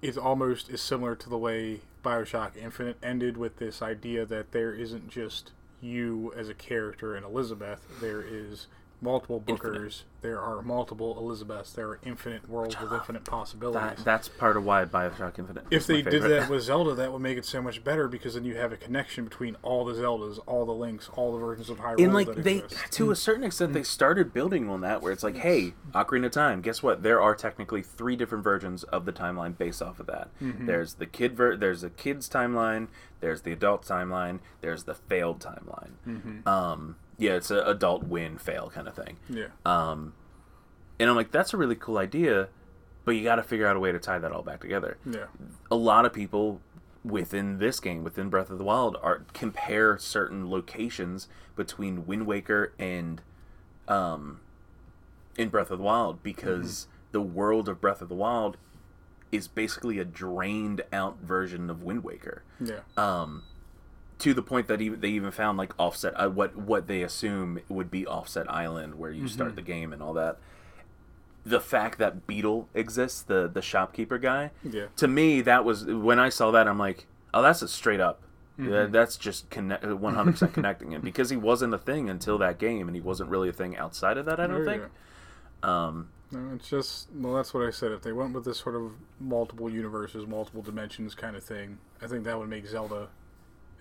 It's 0.00 0.18
almost 0.18 0.68
is 0.68 0.80
similar 0.80 1.14
to 1.14 1.28
the 1.28 1.38
way 1.38 1.80
Bioshock 2.04 2.56
Infinite 2.56 2.96
ended 3.02 3.36
with 3.36 3.58
this 3.58 3.80
idea 3.80 4.26
that 4.26 4.52
there 4.52 4.74
isn't 4.74 5.08
just 5.08 5.52
you 5.80 6.32
as 6.36 6.48
a 6.48 6.54
character 6.54 7.14
and 7.14 7.24
Elizabeth. 7.24 7.86
There 8.00 8.22
is 8.22 8.66
multiple 9.02 9.40
Bookers. 9.40 10.02
There 10.20 10.40
are 10.40 10.62
multiple 10.62 11.18
Elizabeths. 11.18 11.72
There 11.72 11.88
are 11.88 11.98
infinite 12.04 12.48
worlds 12.48 12.80
with 12.80 12.92
infinite 12.92 13.24
possibilities. 13.24 13.98
that, 13.98 14.04
that's 14.04 14.28
part 14.28 14.56
of 14.56 14.64
why 14.64 14.84
Bioshock 14.84 15.38
Infinite. 15.38 15.64
if 15.70 15.82
is 15.82 15.88
my 15.88 15.94
they 15.96 16.02
did 16.02 16.22
that 16.22 16.48
with 16.48 16.62
Zelda, 16.62 16.94
that 16.94 17.12
would 17.12 17.22
make 17.22 17.36
it 17.36 17.44
so 17.44 17.60
much 17.60 17.82
better 17.82 18.08
because 18.08 18.34
then 18.34 18.44
you 18.44 18.56
have 18.56 18.72
a 18.72 18.76
connection 18.76 19.24
between 19.24 19.56
all 19.62 19.84
the 19.84 19.94
Zeldas, 19.94 20.38
all 20.46 20.64
the 20.64 20.72
links, 20.72 21.10
all 21.14 21.32
the 21.32 21.38
versions 21.38 21.68
of 21.68 21.78
Hyrule 21.78 22.02
and 22.04 22.14
like 22.14 22.26
that 22.26 22.44
they 22.44 22.58
exist. 22.58 22.92
to 22.92 23.04
a 23.04 23.06
hmm. 23.08 23.14
certain 23.14 23.44
extent 23.44 23.72
they 23.72 23.80
hmm. 23.80 23.84
started 23.84 24.32
building 24.32 24.68
on 24.68 24.80
that 24.82 25.02
where 25.02 25.12
it's 25.12 25.22
like 25.22 25.36
hey 25.36 25.74
ocarina 25.92 26.26
of 26.26 26.32
time 26.32 26.60
guess 26.60 26.82
what 26.82 27.02
there 27.02 27.20
are 27.20 27.34
technically 27.34 27.82
three 27.82 28.16
different 28.16 28.44
versions 28.44 28.84
of 28.84 29.04
the 29.04 29.12
timeline 29.12 29.56
based 29.56 29.82
off 29.82 30.00
of 30.00 30.06
that 30.06 30.28
mm-hmm. 30.40 30.66
there's 30.66 30.94
the 30.94 31.06
kid 31.06 31.36
ver- 31.36 31.56
there's 31.56 31.82
the 31.82 31.90
kids 31.90 32.28
timeline 32.28 32.88
there's 33.20 33.42
the 33.42 33.52
adult 33.52 33.84
timeline 33.84 34.38
there's 34.60 34.84
the 34.84 34.94
failed 34.94 35.40
timeline 35.40 35.92
mm-hmm. 36.06 36.48
um 36.48 36.96
yeah 37.22 37.32
it's 37.32 37.50
an 37.50 37.58
adult 37.58 38.04
win 38.04 38.36
fail 38.38 38.70
kind 38.74 38.88
of 38.88 38.94
thing 38.94 39.16
Yeah. 39.28 39.46
um 39.64 40.14
and 40.98 41.08
i'm 41.08 41.16
like 41.16 41.30
that's 41.30 41.52
a 41.54 41.56
really 41.56 41.76
cool 41.76 41.98
idea 41.98 42.48
but 43.04 43.12
you 43.12 43.22
got 43.24 43.36
to 43.36 43.42
figure 43.42 43.66
out 43.66 43.76
a 43.76 43.80
way 43.80 43.92
to 43.92 43.98
tie 43.98 44.18
that 44.18 44.32
all 44.32 44.42
back 44.42 44.60
together 44.60 44.96
yeah. 45.04 45.26
a 45.70 45.76
lot 45.76 46.04
of 46.04 46.12
people 46.12 46.60
within 47.04 47.58
this 47.58 47.80
game, 47.80 48.04
within 48.04 48.28
Breath 48.30 48.48
of 48.48 48.58
the 48.58 48.64
Wild, 48.64 48.96
are 49.02 49.24
compare 49.34 49.98
certain 49.98 50.48
locations 50.48 51.26
between 51.56 52.06
Wind 52.06 52.28
Waker 52.28 52.72
and 52.78 53.20
um, 53.88 54.38
in 55.36 55.48
Breath 55.48 55.72
of 55.72 55.78
the 55.78 55.84
Wild 55.84 56.22
because 56.22 56.86
the 57.10 57.20
world 57.20 57.68
of 57.68 57.80
Breath 57.80 58.02
of 58.02 58.08
the 58.08 58.14
Wild 58.14 58.56
is 59.32 59.48
basically 59.48 59.98
a 59.98 60.04
drained 60.04 60.82
out 60.92 61.18
version 61.20 61.70
of 61.70 61.82
Wind 61.82 62.04
Waker. 62.04 62.44
Yeah. 62.64 62.80
Um, 62.96 63.42
to 64.22 64.32
the 64.34 64.42
point 64.42 64.66
that 64.68 64.80
even, 64.80 65.00
they 65.00 65.08
even 65.10 65.30
found 65.30 65.58
like 65.58 65.72
Outset 65.78 66.14
uh, 66.16 66.28
what 66.28 66.56
what 66.56 66.86
they 66.86 67.02
assume 67.02 67.60
would 67.68 67.90
be 67.90 68.06
Outset 68.08 68.50
Island 68.50 68.94
where 68.96 69.10
you 69.10 69.28
start 69.28 69.56
the 69.56 69.62
game 69.62 69.92
and 69.92 70.02
all 70.02 70.12
that. 70.14 70.38
The 71.44 71.58
fact 71.60 71.98
that 71.98 72.26
Beedle 72.26 72.66
exists 72.72 73.20
the 73.22 73.48
the 73.52 73.60
shopkeeper 73.62 74.18
guy 74.18 74.50
Yeah. 74.62 74.86
to 74.96 75.08
me 75.08 75.40
that 75.42 75.64
was 75.64 75.84
when 75.84 76.20
i 76.20 76.28
saw 76.28 76.52
that 76.52 76.68
i'm 76.68 76.78
like 76.78 77.06
oh 77.34 77.42
that's 77.42 77.62
a 77.62 77.68
straight 77.68 78.00
up. 78.00 78.22
Yeah, 78.58 78.86
that's 78.86 79.16
just 79.16 79.50
connect, 79.50 79.82
100% 79.82 80.52
connecting 80.52 80.92
him 80.92 81.00
because 81.10 81.30
he 81.30 81.36
wasn't 81.36 81.74
a 81.74 81.78
thing 81.78 82.08
until 82.08 82.38
that 82.38 82.58
game 82.58 82.86
and 82.86 82.94
he 82.94 83.00
wasn't 83.00 83.28
really 83.30 83.48
a 83.48 83.52
thing 83.52 83.76
outside 83.76 84.18
of 84.18 84.26
that 84.26 84.38
i 84.38 84.46
don't 84.46 84.60
Yeah, 84.64 84.70
think. 84.72 84.82
um 85.64 86.08
No, 86.30 86.50
it's 86.54 86.68
just 86.70 87.08
well, 87.12 87.34
that's 87.34 87.52
what 87.52 87.66
I 87.66 87.70
said. 87.70 87.90
If 87.92 88.02
they 88.02 88.12
went 88.12 88.34
with 88.34 88.44
this 88.44 88.58
sort 88.58 88.74
of 88.76 88.92
multiple 89.18 89.68
universes, 89.68 90.26
multiple 90.26 90.62
dimensions 90.62 91.14
kind 91.14 91.34
of 91.36 91.42
thing, 91.42 91.78
I 92.00 92.06
think 92.06 92.24
that 92.24 92.38
would 92.38 92.48
make 92.48 92.66
Zelda 92.66 93.08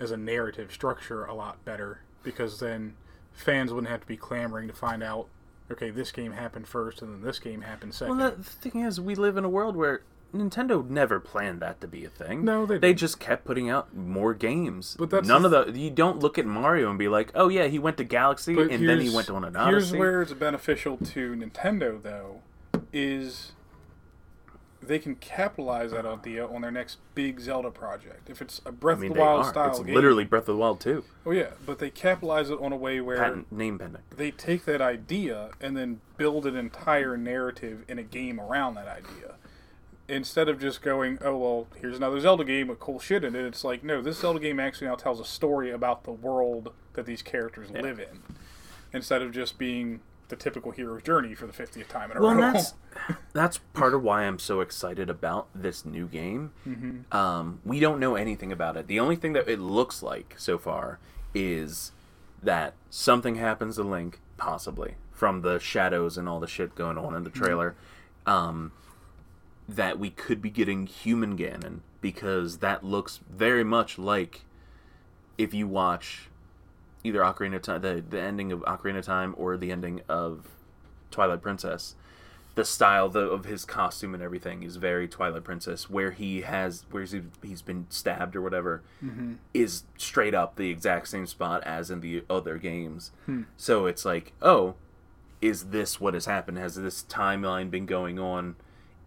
as 0.02 0.12
a 0.12 0.18
narrative 0.18 0.72
structure 0.72 1.24
a 1.26 1.34
lot 1.34 1.64
better 1.64 2.02
because 2.24 2.60
then 2.60 2.96
fans 3.32 3.72
wouldn't 3.72 3.90
have 3.90 4.02
to 4.02 4.08
be 4.08 4.18
clamoring 4.18 4.68
to 4.68 4.74
find 4.74 5.04
out 5.04 5.28
okay, 5.72 5.90
this 5.90 6.12
game 6.12 6.34
happened 6.34 6.68
first 6.68 7.02
and 7.02 7.14
then 7.14 7.22
this 7.22 7.40
game 7.40 7.62
happened 7.62 7.94
second. 7.94 8.18
Well, 8.18 8.32
the 8.32 8.44
thing 8.44 8.82
is, 8.82 9.00
we 9.00 9.16
live 9.16 9.38
in 9.38 9.46
a 9.46 9.50
world 9.50 9.78
where 9.78 10.02
Nintendo 10.34 10.88
never 10.88 11.20
planned 11.20 11.62
that 11.62 11.82
to 11.82 11.88
be 11.88 12.06
a 12.06 12.10
thing. 12.10 12.44
No, 12.44 12.66
they 12.66 12.76
they 12.76 12.90
didn't. 12.90 13.00
just 13.00 13.20
kept 13.20 13.46
putting 13.46 13.70
out 13.70 13.96
more 13.96 14.34
games. 14.34 14.96
But 14.98 15.10
that's 15.10 15.28
none 15.28 15.46
of 15.46 15.52
the. 15.52 15.72
You 15.78 15.90
don't 15.90 16.20
look 16.20 16.38
at 16.38 16.46
Mario 16.46 16.90
and 16.90 17.00
be 17.00 17.08
like, 17.08 17.32
oh 17.36 17.50
yeah, 17.50 17.68
he 17.68 17.80
went 17.80 17.98
to 17.98 18.04
Galaxy 18.04 18.60
and 18.60 18.88
then 18.88 19.00
he 19.02 19.10
went 19.10 19.28
to 19.28 19.36
an 19.36 19.54
Here's 19.54 19.92
where 19.94 20.22
it's 20.22 20.34
beneficial 20.34 20.98
to 20.98 21.36
Nintendo, 21.36 22.02
though, 22.02 22.42
is 22.94 23.54
they 24.84 24.98
can 25.00 25.16
capitalize 25.16 25.92
that 25.92 26.06
idea 26.06 26.46
on 26.48 26.62
their 26.62 26.72
next 26.72 26.98
big 27.14 27.40
Zelda 27.40 27.70
project. 27.70 28.30
If 28.30 28.42
it's 28.42 28.62
a 28.66 28.72
Breath 28.72 28.98
I 28.98 29.02
mean, 29.02 29.12
of 29.12 29.18
the 29.18 29.22
Wild 29.24 29.46
are. 29.46 29.50
style 29.50 29.70
It's 29.70 29.80
game, 29.80 29.94
literally 29.96 30.24
Breath 30.26 30.44
of 30.44 30.56
the 30.56 30.58
Wild 30.58 30.80
too. 30.80 31.04
oh 31.26 31.32
yeah, 31.32 31.52
but 31.66 31.80
they 31.80 31.90
capitalize 31.90 32.50
it 32.50 32.60
on 32.60 32.72
a 32.72 32.76
way 32.78 33.00
where 33.02 33.18
Patent 33.18 33.52
name 33.52 33.78
pending. 33.80 34.02
they 34.16 34.32
take 34.32 34.66
that 34.66 34.82
idea 34.82 35.52
and 35.62 35.78
then 35.78 36.02
build 36.18 36.46
an 36.46 36.56
entire 36.56 37.16
narrative 37.18 37.84
in 37.88 38.00
a 38.00 38.04
game 38.04 38.40
around 38.40 38.76
that 38.76 38.88
idea. 38.88 39.36
Instead 40.10 40.50
of 40.50 40.60
just 40.60 40.82
going, 40.82 41.20
oh 41.24 41.38
well, 41.38 41.68
here's 41.80 41.96
another 41.96 42.20
Zelda 42.20 42.44
game 42.44 42.68
with 42.68 42.80
cool 42.80 43.00
shit 43.00 43.24
in 43.24 43.34
it. 43.36 43.46
It's 43.46 43.64
like, 43.64 43.84
no, 43.84 44.02
this 44.02 44.18
Zelda 44.20 44.40
game 44.40 44.60
actually 44.60 44.88
now 44.88 44.96
tells 44.96 45.20
a 45.22 45.26
story 45.26 45.72
about 45.72 46.04
the 46.04 46.12
world 46.12 46.74
that 46.94 47.06
these 47.06 47.22
characters 47.22 47.70
live 47.70 47.98
in, 48.00 48.20
instead 48.92 49.22
of 49.22 49.32
just 49.32 49.58
being 49.58 50.02
the 50.32 50.36
typical 50.36 50.72
hero's 50.72 51.04
journey 51.04 51.36
for 51.36 51.46
the 51.46 51.54
fiftieth 51.54 51.88
time 51.88 52.10
in 52.10 52.18
a 52.18 52.22
Well, 52.22 52.34
row. 52.36 52.42
and 52.44 52.56
that's 52.56 52.74
that's 53.34 53.58
part 53.74 53.94
of 53.94 54.02
why 54.02 54.24
I'm 54.24 54.40
so 54.40 54.60
excited 54.62 55.10
about 55.10 55.48
this 55.54 55.86
new 55.86 56.08
game. 56.08 56.52
Mm-hmm. 56.68 57.16
Um, 57.16 57.60
we 57.64 57.80
don't 57.80 58.00
know 58.00 58.16
anything 58.16 58.52
about 58.52 58.76
it. 58.78 58.88
The 58.88 59.00
only 59.00 59.16
thing 59.16 59.34
that 59.34 59.48
it 59.48 59.60
looks 59.60 60.02
like 60.02 60.34
so 60.38 60.58
far 60.58 60.98
is 61.36 61.92
that 62.42 62.74
something 62.90 63.36
happens 63.36 63.76
to 63.76 63.84
Link, 63.84 64.20
possibly 64.38 64.96
from 65.12 65.42
the 65.42 65.60
shadows 65.60 66.18
and 66.18 66.28
all 66.28 66.40
the 66.40 66.48
shit 66.48 66.74
going 66.74 66.98
on 66.98 67.14
in 67.16 67.24
the 67.24 67.30
Mm-hmm. 67.30 67.44
trailer. 67.44 67.76
Um, 68.26 68.72
that 69.70 69.98
we 70.00 70.10
could 70.10 70.42
be 70.42 70.50
getting 70.50 70.86
human 70.86 71.38
Ganon 71.38 71.80
because 72.02 72.58
that 72.58 72.84
looks 72.84 73.22
very 73.30 73.64
much 73.64 73.98
like 73.98 74.42
if 75.38 75.54
you 75.54 75.66
watch 75.68 76.28
either 77.04 77.20
Ocarina 77.20 77.58
of 77.58 77.62
Time, 77.64 77.82
the, 77.82 78.04
the 78.08 78.22
ending 78.22 78.52
of 78.52 78.62
Ocarina 78.62 79.00
of 79.00 79.06
Time, 79.06 79.36
or 79.38 79.58
the 79.58 79.72
ending 79.72 80.02
of 80.08 80.48
Twilight 81.10 81.42
Princess. 81.42 81.96
The 82.54 82.66
style 82.66 83.08
the, 83.08 83.22
of 83.22 83.46
his 83.46 83.64
costume 83.64 84.14
and 84.14 84.22
everything 84.22 84.64
is 84.64 84.76
very 84.76 85.08
Twilight 85.08 85.44
Princess, 85.44 85.90
where 85.90 86.12
he 86.12 86.42
has 86.42 86.86
where 86.92 87.04
he, 87.04 87.22
he's 87.42 87.62
been 87.62 87.86
stabbed 87.90 88.36
or 88.36 88.42
whatever, 88.42 88.84
mm-hmm. 89.04 89.36
is 89.54 89.84
straight 89.98 90.36
up 90.36 90.58
the 90.58 90.70
exact 90.70 91.08
same 91.08 91.26
spot 91.26 91.64
as 91.64 91.90
in 91.90 92.02
the 92.02 92.24
other 92.30 92.58
games. 92.58 93.12
Hmm. 93.26 93.44
So 93.56 93.86
it's 93.86 94.04
like, 94.04 94.34
oh, 94.42 94.76
is 95.42 95.68
this 95.70 96.00
what 96.02 96.14
has 96.14 96.26
happened? 96.26 96.58
Has 96.58 96.76
this 96.76 97.04
timeline 97.04 97.72
been 97.72 97.86
going 97.86 98.20
on? 98.20 98.56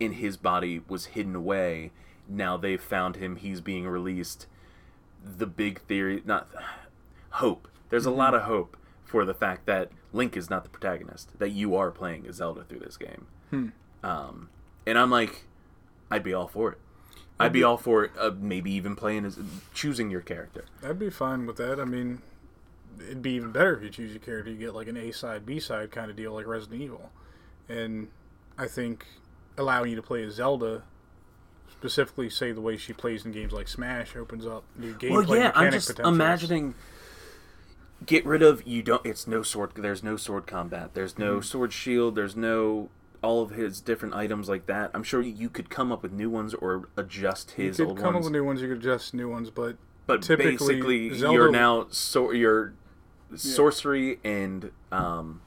In 0.00 0.14
his 0.14 0.36
body 0.36 0.82
was 0.88 1.06
hidden 1.06 1.36
away. 1.36 1.92
Now 2.28 2.56
they've 2.56 2.80
found 2.80 3.16
him. 3.16 3.36
He's 3.36 3.60
being 3.60 3.86
released. 3.86 4.46
The 5.22 5.46
big 5.46 5.82
theory, 5.82 6.22
not 6.24 6.48
hope. 7.30 7.68
There's 7.90 8.06
a 8.06 8.10
lot 8.10 8.34
of 8.34 8.42
hope 8.42 8.76
for 9.04 9.24
the 9.24 9.34
fact 9.34 9.66
that 9.66 9.90
Link 10.12 10.36
is 10.36 10.50
not 10.50 10.64
the 10.64 10.70
protagonist. 10.70 11.38
That 11.38 11.50
you 11.50 11.76
are 11.76 11.90
playing 11.90 12.26
as 12.26 12.36
Zelda 12.36 12.64
through 12.64 12.80
this 12.80 12.96
game. 12.96 13.26
Um, 14.02 14.48
and 14.86 14.98
I'm 14.98 15.10
like, 15.10 15.44
I'd 16.10 16.22
be 16.22 16.34
all 16.34 16.48
for 16.48 16.72
it. 16.72 16.78
I'd 17.38 17.52
be 17.52 17.62
all 17.62 17.76
for 17.76 18.04
it. 18.04 18.12
Uh, 18.18 18.30
maybe 18.36 18.70
even 18.72 18.94
playing 18.96 19.24
as 19.24 19.38
choosing 19.72 20.10
your 20.10 20.20
character. 20.20 20.64
I'd 20.82 20.98
be 20.98 21.10
fine 21.10 21.46
with 21.46 21.56
that. 21.56 21.80
I 21.80 21.84
mean, 21.84 22.22
it'd 23.00 23.22
be 23.22 23.32
even 23.32 23.50
better 23.50 23.76
if 23.76 23.82
you 23.82 23.90
choose 23.90 24.10
your 24.12 24.20
character. 24.20 24.50
You 24.50 24.58
get 24.58 24.74
like 24.74 24.88
an 24.88 24.96
A 24.96 25.10
side, 25.12 25.44
B 25.44 25.58
side 25.58 25.90
kind 25.90 26.10
of 26.10 26.16
deal, 26.16 26.32
like 26.32 26.46
Resident 26.46 26.80
Evil. 26.80 27.10
And 27.68 28.08
I 28.56 28.66
think 28.68 29.06
allowing 29.58 29.90
you 29.90 29.96
to 29.96 30.02
play 30.02 30.22
as 30.22 30.34
Zelda, 30.34 30.82
specifically, 31.72 32.30
say 32.30 32.52
the 32.52 32.60
way 32.60 32.76
she 32.76 32.92
plays 32.92 33.24
in 33.24 33.32
games 33.32 33.52
like 33.52 33.68
Smash, 33.68 34.14
opens 34.16 34.46
up 34.46 34.64
new 34.76 34.94
gameplay 34.94 35.26
Well, 35.26 35.38
yeah, 35.38 35.52
I'm 35.54 35.72
just 35.72 35.98
imagining. 35.98 36.74
Get 38.06 38.26
rid 38.26 38.42
of 38.42 38.66
you 38.66 38.82
don't. 38.82 39.04
It's 39.06 39.26
no 39.26 39.42
sword. 39.42 39.72
There's 39.76 40.02
no 40.02 40.16
sword 40.16 40.46
combat. 40.46 40.94
There's 40.94 41.18
no 41.18 41.34
Mm-hmm. 41.36 41.42
sword 41.42 41.72
shield. 41.72 42.14
There's 42.16 42.36
no 42.36 42.90
all 43.22 43.40
of 43.42 43.50
his 43.50 43.80
different 43.80 44.14
items 44.14 44.48
like 44.50 44.66
that. 44.66 44.90
I'm 44.92 45.02
sure 45.02 45.22
you 45.22 45.48
could 45.48 45.70
come 45.70 45.90
up 45.90 46.02
with 46.02 46.12
new 46.12 46.28
ones 46.28 46.52
or 46.54 46.88
adjust 46.96 47.54
You 47.56 47.66
his 47.66 47.76
could 47.78 47.86
old 47.88 47.96
come 47.98 48.12
ones. 48.14 48.16
up 48.16 48.22
with 48.24 48.32
new 48.32 48.44
ones. 48.44 48.60
You 48.60 48.68
could 48.68 48.78
adjust 48.78 49.14
new 49.14 49.30
ones, 49.30 49.48
but 49.50 49.76
but 50.06 50.20
typically, 50.22 50.52
basically, 50.74 51.14
Zelda- 51.14 51.34
you're 51.34 51.50
now 51.50 51.86
so 51.90 52.30
you're 52.32 52.74
sorcery 53.34 54.18
and 54.24 54.70
um, 54.92 55.40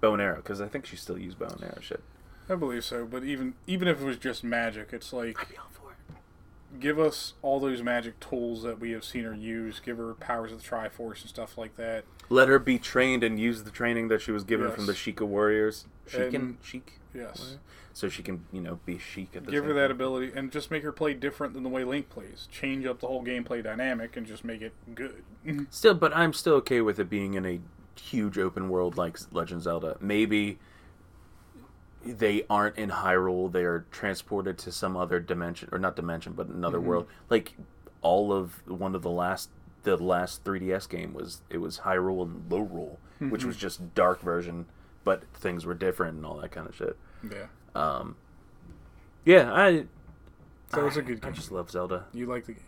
bow 0.00 0.12
and 0.14 0.22
arrow 0.22 0.36
because 0.36 0.60
I 0.60 0.68
think 0.68 0.86
she 0.86 0.96
still 0.96 1.18
used 1.18 1.38
bow 1.38 1.46
and 1.48 1.62
arrow 1.64 1.78
shit. 1.80 2.02
I 2.48 2.54
believe 2.54 2.84
so. 2.84 3.04
But 3.06 3.24
even 3.24 3.54
even 3.66 3.88
if 3.88 4.00
it 4.00 4.04
was 4.04 4.16
just 4.16 4.42
magic, 4.42 4.88
it's 4.92 5.12
like 5.12 5.36
Be 5.50 5.56
all 5.58 5.66
for 5.70 5.90
it. 5.92 6.16
Give 6.80 6.98
us 6.98 7.34
all 7.42 7.60
those 7.60 7.82
magic 7.82 8.18
tools 8.20 8.62
that 8.62 8.78
we 8.80 8.90
have 8.92 9.04
seen 9.04 9.24
her 9.24 9.34
use. 9.34 9.80
Give 9.80 9.98
her 9.98 10.14
powers 10.14 10.52
of 10.52 10.62
the 10.62 10.68
Triforce 10.68 11.20
and 11.20 11.28
stuff 11.28 11.56
like 11.58 11.76
that. 11.76 12.04
Let 12.28 12.48
her 12.48 12.58
be 12.58 12.78
trained 12.78 13.22
and 13.22 13.38
use 13.38 13.62
the 13.64 13.70
training 13.70 14.08
that 14.08 14.20
she 14.22 14.32
was 14.32 14.44
given 14.44 14.70
from 14.70 14.86
the 14.86 14.92
Yes. 14.92 15.00
Sheikah 15.00 15.26
warriors. 15.26 15.86
Sheik 16.06 16.32
And- 16.34 16.56
Sheik, 16.62 16.98
Yes. 17.14 17.58
so 17.92 18.08
she 18.08 18.22
can 18.22 18.44
you 18.52 18.60
know 18.60 18.80
be 18.86 18.98
Sheik 18.98 19.36
at 19.36 19.44
the 19.44 19.50
give 19.52 19.64
her 19.64 19.72
that 19.74 19.88
time. 19.88 19.90
ability 19.96 20.32
and 20.34 20.50
just 20.50 20.70
make 20.70 20.82
her 20.82 20.92
play 20.92 21.14
different 21.14 21.54
than 21.54 21.62
the 21.62 21.68
way 21.68 21.84
Link 21.84 22.08
plays. 22.08 22.48
Change 22.50 22.86
up 22.86 23.00
the 23.00 23.06
whole 23.06 23.24
gameplay 23.24 23.62
dynamic 23.62 24.16
and 24.16 24.26
just 24.26 24.44
make 24.44 24.62
it 24.62 24.72
good. 24.94 25.22
Still, 25.70 25.94
but 25.94 26.14
I'm 26.16 26.32
still 26.32 26.54
okay 26.54 26.80
with 26.80 26.98
it 26.98 27.08
being 27.10 27.34
in 27.34 27.44
a 27.46 27.60
huge 28.00 28.38
open 28.38 28.68
world 28.70 28.96
like 28.96 29.18
Legend 29.32 29.62
Zelda. 29.62 29.96
Maybe 30.00 30.58
they 32.04 32.44
aren't 32.50 32.76
in 32.76 32.90
Hyrule; 32.90 33.50
they 33.52 33.64
are 33.64 33.86
transported 33.90 34.58
to 34.58 34.72
some 34.72 34.96
other 34.96 35.20
dimension, 35.20 35.68
or 35.72 35.78
not 35.78 35.96
dimension, 35.96 36.32
but 36.32 36.48
another 36.48 36.80
world. 36.80 37.06
Like 37.30 37.52
all 38.00 38.32
of 38.32 38.66
one 38.66 38.94
of 38.94 39.02
the 39.02 39.10
last, 39.10 39.50
the 39.84 39.96
last 39.96 40.44
3DS 40.44 40.88
game 40.88 41.14
was 41.14 41.42
it 41.50 41.58
was 41.58 41.80
Hyrule 41.80 42.22
and 42.22 42.48
Lorule, 42.50 42.96
which 43.30 43.44
was 43.44 43.56
just 43.56 43.94
dark 43.94 44.20
version, 44.20 44.66
but 45.04 45.22
things 45.34 45.64
were 45.64 45.74
different 45.74 46.16
and 46.16 46.26
all 46.26 46.36
that 46.40 46.50
kind 46.50 46.68
of 46.68 46.74
shit. 46.74 46.96
yeah. 47.30 47.46
Um, 47.74 48.16
yeah, 49.24 49.52
I. 49.52 49.84
So 50.74 50.86
it's 50.86 50.96
a 50.96 51.02
good 51.02 51.18
I 51.18 51.26
game. 51.26 51.32
I 51.32 51.36
just 51.36 51.52
love 51.52 51.70
Zelda. 51.70 52.06
You 52.12 52.26
like 52.26 52.46
the 52.46 52.52
game. 52.54 52.62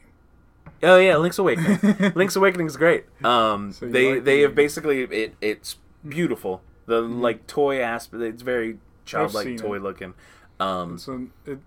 Oh 0.83 0.99
yeah, 0.99 1.17
Link's 1.17 1.39
Awakening. 1.39 2.13
Link's 2.15 2.37
Awakening 2.37 2.67
is 2.67 2.77
great. 2.77 3.05
Um, 3.25 3.73
So 3.73 3.87
they 3.89 4.15
like 4.15 4.25
they 4.25 4.37
the 4.37 4.43
have 4.43 4.55
basically 4.55 5.03
it. 5.03 5.35
It's 5.41 5.77
beautiful. 6.07 6.63
The 6.87 7.01
like 7.01 7.47
toy 7.47 7.81
aspect. 7.81 8.23
It's 8.23 8.43
very 8.43 8.79
childlike 9.05 9.57
toy 9.57 9.77
it. 9.77 9.83
looking. 9.83 10.15
Um, 10.61 10.99
So 10.99 11.27
it 11.47 11.59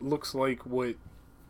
looks 0.00 0.34
like 0.34 0.66
what 0.66 0.96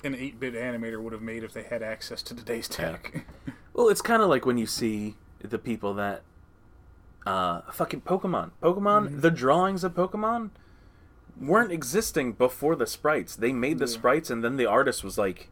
an 0.05 0.14
8-bit 0.14 0.55
animator 0.55 1.01
would 1.03 1.12
have 1.12 1.22
made 1.22 1.43
if 1.43 1.53
they 1.53 1.62
had 1.62 1.83
access 1.83 2.22
to 2.22 2.35
today's 2.35 2.68
tech. 2.68 3.24
well, 3.72 3.89
it's 3.89 4.03
kind 4.03 4.22
of 4.22 4.29
like 4.29 4.45
when 4.47 4.59
you 4.59 4.66
see 4.66 5.16
the 5.41 5.59
people 5.59 5.95
that 5.95 6.22
uh, 7.27 7.62
fucking 7.72 8.03
Pokemon. 8.03 8.51
Pokemon. 8.62 9.07
Mm-hmm. 9.09 9.20
The 9.20 9.31
drawings 9.31 9.83
of 9.85 9.95
Pokemon 9.95 10.51
weren't 11.41 11.72
existing 11.72 12.33
before 12.35 12.77
the 12.77 12.87
sprites. 12.87 13.35
They 13.37 13.53
made 13.53 13.79
the 13.79 13.87
Yeah. 13.87 13.93
sprites, 13.93 14.31
and 14.31 14.45
then 14.45 14.57
the 14.57 14.66
artist 14.66 15.03
was 15.03 15.18
like, 15.18 15.49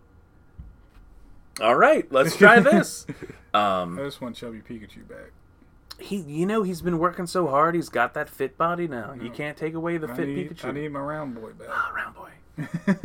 "All 1.61 1.75
right, 1.77 2.11
let's 2.13 2.37
try 2.37 2.61
this." 2.73 3.07
um, 3.53 3.99
I 3.99 4.05
just 4.05 4.21
want 4.21 4.37
Chubby 4.37 4.61
Pikachu 4.61 5.07
back. 5.09 5.33
He 5.99 6.17
you 6.17 6.47
know 6.47 6.63
he's 6.63 6.83
been 6.83 6.99
working 6.99 7.27
so 7.27 7.47
hard 7.47 7.75
he's 7.75 7.89
got 7.89 8.15
that 8.15 8.29
fit 8.29 8.57
body 8.59 8.89
now. 8.89 9.15
You 9.21 9.31
can't 9.31 9.57
take 9.57 9.75
away 9.75 9.97
the 9.99 10.11
I 10.11 10.15
fit 10.15 10.29
need, 10.29 10.51
pikachu. 10.51 10.65
I 10.67 10.71
need 10.73 10.89
my 10.93 11.01
round 11.01 11.35
boy 11.35 11.53
back. 11.53 11.69
Ah, 11.71 11.93
round 11.95 12.15
boy. 12.15 12.31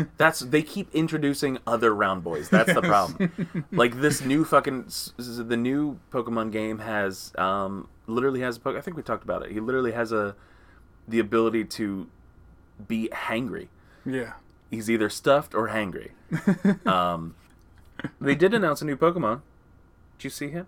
That's 0.17 0.41
they 0.41 0.61
keep 0.61 0.93
introducing 0.93 1.57
other 1.65 1.93
round 1.93 2.23
boys. 2.23 2.49
That's 2.49 2.73
the 2.73 2.81
problem. 2.81 3.65
Like 3.71 3.99
this 3.99 4.21
new 4.21 4.45
fucking 4.45 4.91
the 5.17 5.57
new 5.57 5.99
pokemon 6.11 6.51
game 6.51 6.79
has 6.79 7.31
um 7.37 7.87
literally 8.07 8.41
has 8.41 8.59
a 8.63 8.69
i 8.69 8.81
think 8.81 8.97
we 8.97 9.03
talked 9.03 9.23
about 9.23 9.43
it. 9.43 9.51
He 9.51 9.59
literally 9.59 9.91
has 9.91 10.11
a 10.11 10.35
the 11.07 11.19
ability 11.19 11.65
to 11.65 12.07
be 12.87 13.09
hangry. 13.11 13.67
Yeah. 14.05 14.33
he's 14.71 14.89
either 14.89 15.09
stuffed 15.09 15.53
or 15.55 15.69
hangry. 15.69 16.11
Um 16.87 17.35
they 18.21 18.35
did 18.35 18.53
announce 18.53 18.81
a 18.81 18.85
new 18.85 18.95
pokemon. 18.95 19.41
Did 20.17 20.23
you 20.25 20.29
see 20.29 20.49
him 20.49 20.67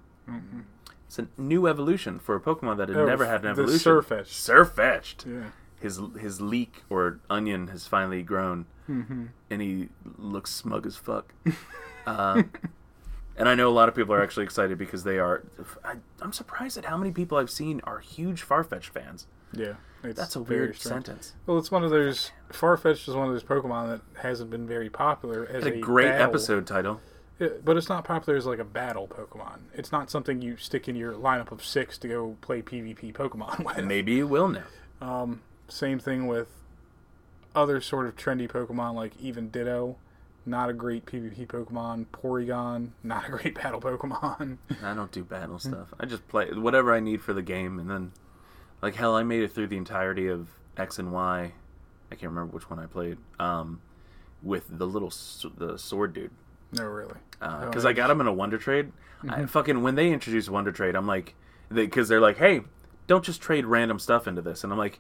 it's 1.20 1.20
a 1.20 1.28
new 1.42 1.68
evolution 1.68 2.20
for 2.20 2.36
a 2.36 2.40
Pokemon 2.40 2.78
that 2.78 2.88
had 2.88 2.98
Oh, 2.98 3.06
never 3.06 3.26
had 3.26 3.38
an 3.46 3.54
the 3.54 3.62
evolution. 3.64 3.80
Sirfetch'd. 3.92 4.28
Sirfetch'd. 4.28 5.26
Yeah. 5.28 5.44
His 5.80 6.00
his 6.20 6.40
leek 6.40 6.84
or 6.90 7.20
onion 7.30 7.68
has 7.68 7.86
finally 7.88 8.24
grown, 8.24 8.66
Mm-hmm. 8.90 9.26
and 9.50 9.62
he 9.62 9.90
looks 10.18 10.52
smug 10.52 10.86
as 10.86 10.96
fuck. 10.96 11.34
uh, 12.06 12.44
and 13.38 13.50
I 13.50 13.56
know 13.56 13.68
a 13.70 13.72
lot 13.74 13.90
of 13.90 13.96
people 13.96 14.14
are 14.14 14.22
actually 14.24 14.44
excited 14.46 14.78
because 14.78 15.04
they 15.04 15.18
are. 15.20 15.44
I, 15.84 15.96
I'm 16.22 16.32
surprised 16.34 16.78
at 16.78 16.86
how 16.86 16.98
many 16.98 17.12
people 17.12 17.38
I've 17.38 17.50
seen 17.50 17.82
are 17.84 18.00
huge 18.00 18.48
Farfetch 18.48 18.86
fans. 18.86 19.28
Yeah. 19.54 19.74
It's 20.04 20.18
That's 20.18 20.36
a 20.36 20.42
weird 20.42 20.76
strange. 20.78 21.06
sentence. 21.06 21.34
Well, 21.46 21.58
it's 21.58 21.72
one 21.72 21.84
of 21.84 21.90
those. 21.92 22.32
Farfetch'd 22.52 23.08
is 23.10 23.16
one 23.16 23.28
of 23.28 23.34
those 23.34 23.44
Pokemon 23.44 23.90
that 23.90 24.22
hasn't 24.22 24.50
been 24.50 24.66
very 24.68 24.90
popular 24.90 25.46
as 25.48 25.66
a, 25.66 25.74
a 25.74 25.80
great 25.80 26.08
battle. 26.10 26.28
episode 26.30 26.66
title. 26.68 27.02
It- 27.42 27.66
but 27.66 27.76
it's 27.78 27.90
not 27.90 28.04
popular 28.06 28.38
as 28.38 28.46
like 28.46 28.60
a 28.60 28.64
battle 28.64 29.08
Pokemon. 29.08 29.60
It's 29.74 29.92
not 29.92 30.10
something 30.10 30.42
you 30.42 30.58
stick 30.58 30.88
in 30.88 30.96
your 30.96 31.14
lineup 31.14 31.52
of 31.52 31.64
six 31.64 31.98
to 32.00 32.08
go 32.08 32.38
play 32.42 32.62
PvP 32.62 33.14
Pokemon 33.14 33.66
with. 33.76 33.84
Maybe 33.86 34.14
you 34.14 34.28
will 34.28 34.48
now. 34.48 34.64
Um, 35.02 35.42
same 35.68 36.00
thing 36.00 36.28
with 36.28 36.48
other 37.56 37.82
sort 37.82 38.06
of 38.08 38.16
trendy 38.16 38.48
Pokemon 38.50 38.94
like 38.96 39.14
even 39.20 39.50
Ditto. 39.50 39.98
Not 40.46 40.70
a 40.70 40.74
great 40.74 41.06
PvP 41.06 41.46
Pokemon. 41.48 42.08
Porygon, 42.14 42.90
not 43.04 43.28
a 43.28 43.32
great 43.32 43.56
battle 43.56 43.80
Pokemon. 43.82 44.58
I 44.84 44.94
don't 44.94 45.12
do 45.12 45.24
battle 45.24 45.60
stuff. 45.60 45.94
I 46.00 46.06
just 46.06 46.28
play 46.28 46.48
whatever 46.52 46.94
I 46.94 47.00
need 47.00 47.22
for 47.22 47.34
the 47.34 47.44
game, 47.44 47.78
and 47.80 47.90
then, 47.90 48.12
like 48.82 48.96
hell, 48.96 49.16
I 49.16 49.24
made 49.24 49.44
it 49.44 49.52
through 49.52 49.68
the 49.68 49.78
entirety 49.78 50.28
of 50.28 50.48
X 50.78 50.98
and 51.00 51.12
Y. 51.12 51.52
I 52.12 52.16
can't 52.16 52.32
remember 52.32 52.54
which 52.56 52.70
one 52.70 52.80
I 52.80 52.88
played. 52.88 53.18
Um, 53.40 53.82
with 54.44 54.66
the 54.70 54.88
little 54.88 55.14
the 55.58 55.78
sword 55.78 56.14
dude, 56.14 56.32
no, 56.74 56.86
really. 56.86 57.16
because 57.40 57.86
Oh, 57.86 57.90
I 57.90 57.94
got 57.94 58.08
them 58.08 58.22
in 58.22 58.28
a 58.28 58.34
Wonder 58.34 58.58
Trade. 58.58 58.92
Mm-hmm. 59.24 59.32
I 59.32 59.46
fucking 59.46 59.82
when 59.84 59.96
they 59.96 60.12
introduced 60.12 60.50
Wonder 60.50 60.72
Trade, 60.72 60.96
I'm 60.96 61.08
like, 61.08 61.36
because 61.74 62.10
they, 62.10 62.16
are 62.16 62.22
like, 62.22 62.38
hey, 62.38 62.62
don't 63.08 63.24
just 63.24 63.42
trade 63.42 63.66
random 63.66 64.00
stuff 64.00 64.28
into 64.28 64.42
this, 64.42 64.64
and 64.64 64.72
I'm 64.74 64.80
like, 64.80 65.00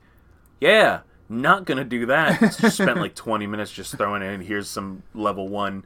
yeah, 0.59 1.01
not 1.29 1.65
gonna 1.65 1.83
do 1.85 2.05
that. 2.07 2.39
just 2.59 2.77
spent 2.77 2.97
like 2.97 3.15
20 3.15 3.47
minutes 3.47 3.71
just 3.71 3.95
throwing 3.97 4.21
in. 4.21 4.41
Here's 4.41 4.69
some 4.69 5.03
level 5.13 5.47
one. 5.47 5.83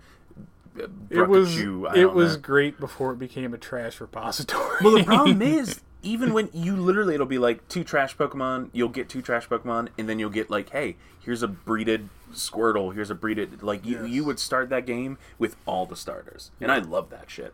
uh, 0.79 0.87
It 1.09 1.27
was 1.27 1.57
it 1.57 2.13
was 2.13 2.35
know. 2.35 2.41
great 2.41 2.79
before 2.79 3.13
it 3.13 3.19
became 3.19 3.53
a 3.53 3.57
trash 3.57 4.01
repository. 4.01 4.77
Well, 4.83 4.97
the 4.97 5.03
problem 5.03 5.41
is, 5.41 5.81
even 6.05 6.33
when 6.33 6.49
you 6.53 6.75
literally, 6.75 7.15
it'll 7.15 7.25
be 7.25 7.39
like 7.39 7.67
two 7.67 7.83
trash 7.83 8.15
Pokemon, 8.15 8.69
you'll 8.71 8.89
get 8.89 9.09
two 9.09 9.21
trash 9.21 9.47
Pokemon, 9.49 9.89
and 9.97 10.07
then 10.07 10.19
you'll 10.19 10.29
get 10.29 10.49
like, 10.49 10.69
hey, 10.69 10.95
here's 11.19 11.41
a 11.43 11.47
breeded 11.47 12.09
Squirtle, 12.31 12.93
here's 12.93 13.09
a 13.09 13.15
breeded. 13.15 13.63
Like, 13.63 13.85
you, 13.85 14.01
Yes. 14.03 14.09
you 14.09 14.23
would 14.25 14.39
start 14.39 14.69
that 14.69 14.85
game 14.85 15.17
with 15.39 15.55
all 15.65 15.85
the 15.85 15.95
starters. 15.95 16.51
And 16.61 16.71
I 16.71 16.77
love 16.79 17.09
that 17.09 17.29
shit. 17.29 17.53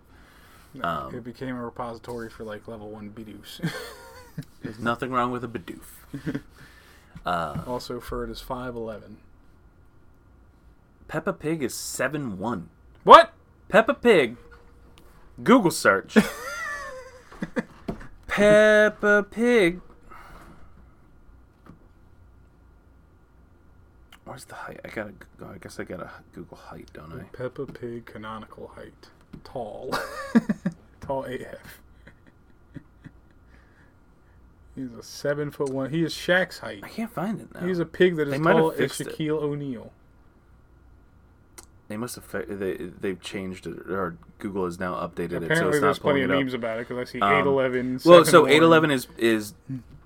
Um, 0.83 1.15
it 1.15 1.23
became 1.23 1.55
a 1.55 1.63
repository 1.63 2.29
for 2.29 2.43
like 2.43 2.67
level 2.67 2.89
one 2.89 3.09
Bidoof. 3.11 3.71
There's 4.61 4.79
nothing 4.79 5.11
wrong 5.11 5.31
with 5.31 5.43
a 5.43 5.47
Bidoof. 5.47 6.41
also, 7.67 7.99
Furret 7.99 8.29
is 8.29 8.41
five 8.41 8.75
eleven. 8.75 9.17
Peppa 11.07 11.33
Pig 11.33 11.61
is 11.61 11.73
7 11.73 12.39
1. 12.39 12.69
What? 13.03 13.33
Peppa 13.67 13.93
Pig, 13.93 14.37
Google 15.43 15.71
search. 15.71 16.15
Peppa 18.31 19.25
Pig. 19.29 19.81
Where's 24.23 24.45
the 24.45 24.55
height? 24.55 24.79
I 24.85 24.87
gotta. 24.87 25.11
go- 25.37 25.49
I 25.53 25.57
guess 25.57 25.79
I 25.81 25.83
gotta 25.83 26.09
Google 26.33 26.55
height, 26.55 26.89
don't 26.93 27.11
I? 27.11 27.23
Peppa 27.35 27.65
Pig 27.65 28.05
canonical 28.05 28.71
height. 28.73 29.09
Tall. 29.43 29.93
Tall 31.01 31.25
AF. 31.25 31.81
He's 34.75 34.93
a 34.93 35.03
seven 35.03 35.51
foot 35.51 35.69
one. 35.69 35.89
He 35.89 36.01
is 36.01 36.13
Shaq's 36.13 36.59
height. 36.59 36.79
I 36.83 36.87
can't 36.87 37.11
find 37.11 37.41
it 37.41 37.53
now. 37.53 37.67
He's 37.67 37.79
a 37.79 37.85
pig 37.85 38.15
that 38.15 38.29
is 38.29 38.39
tall 38.41 38.71
as. 38.71 38.91
Shaquille 38.93 39.41
O'Neal. 39.41 39.91
They 41.91 41.97
must 41.97 42.15
have. 42.15 42.31
They 42.47 42.75
they've 43.01 43.19
changed 43.19 43.67
it, 43.67 43.77
or 43.91 44.15
Google 44.39 44.63
has 44.63 44.79
now 44.79 44.93
updated 44.93 45.23
it, 45.23 45.29
so 45.31 45.35
Apparently, 45.43 45.49
it's 45.49 45.59
there's 45.81 45.81
not 45.81 45.99
plenty 45.99 46.21
of 46.21 46.29
memes 46.29 46.53
about 46.53 46.79
it 46.79 46.87
because 46.87 46.97
I 46.97 47.11
see 47.11 47.19
Um, 47.19 47.33
eight 47.33 47.45
eleven. 47.45 47.99
Well, 48.05 48.23
so 48.23 48.47
eight 48.47 48.63
eleven 48.63 48.91
is 48.91 49.09
is 49.17 49.55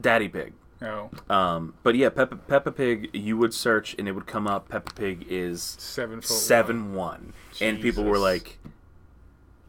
Daddy 0.01 0.27
Pig. 0.27 0.53
Oh, 0.81 1.11
Um, 1.29 1.75
but 1.83 1.93
yeah, 1.93 2.09
Peppa 2.09 2.37
Peppa 2.37 2.71
Pig. 2.71 3.11
You 3.13 3.37
would 3.37 3.53
search 3.53 3.95
and 3.99 4.07
it 4.07 4.13
would 4.13 4.25
come 4.25 4.47
up. 4.47 4.67
Peppa 4.67 4.95
Pig 4.95 5.27
is 5.29 5.61
seven 5.77 6.23
seven 6.23 6.95
one, 6.95 7.33
and 7.61 7.79
people 7.79 8.03
were 8.03 8.17
like, 8.17 8.57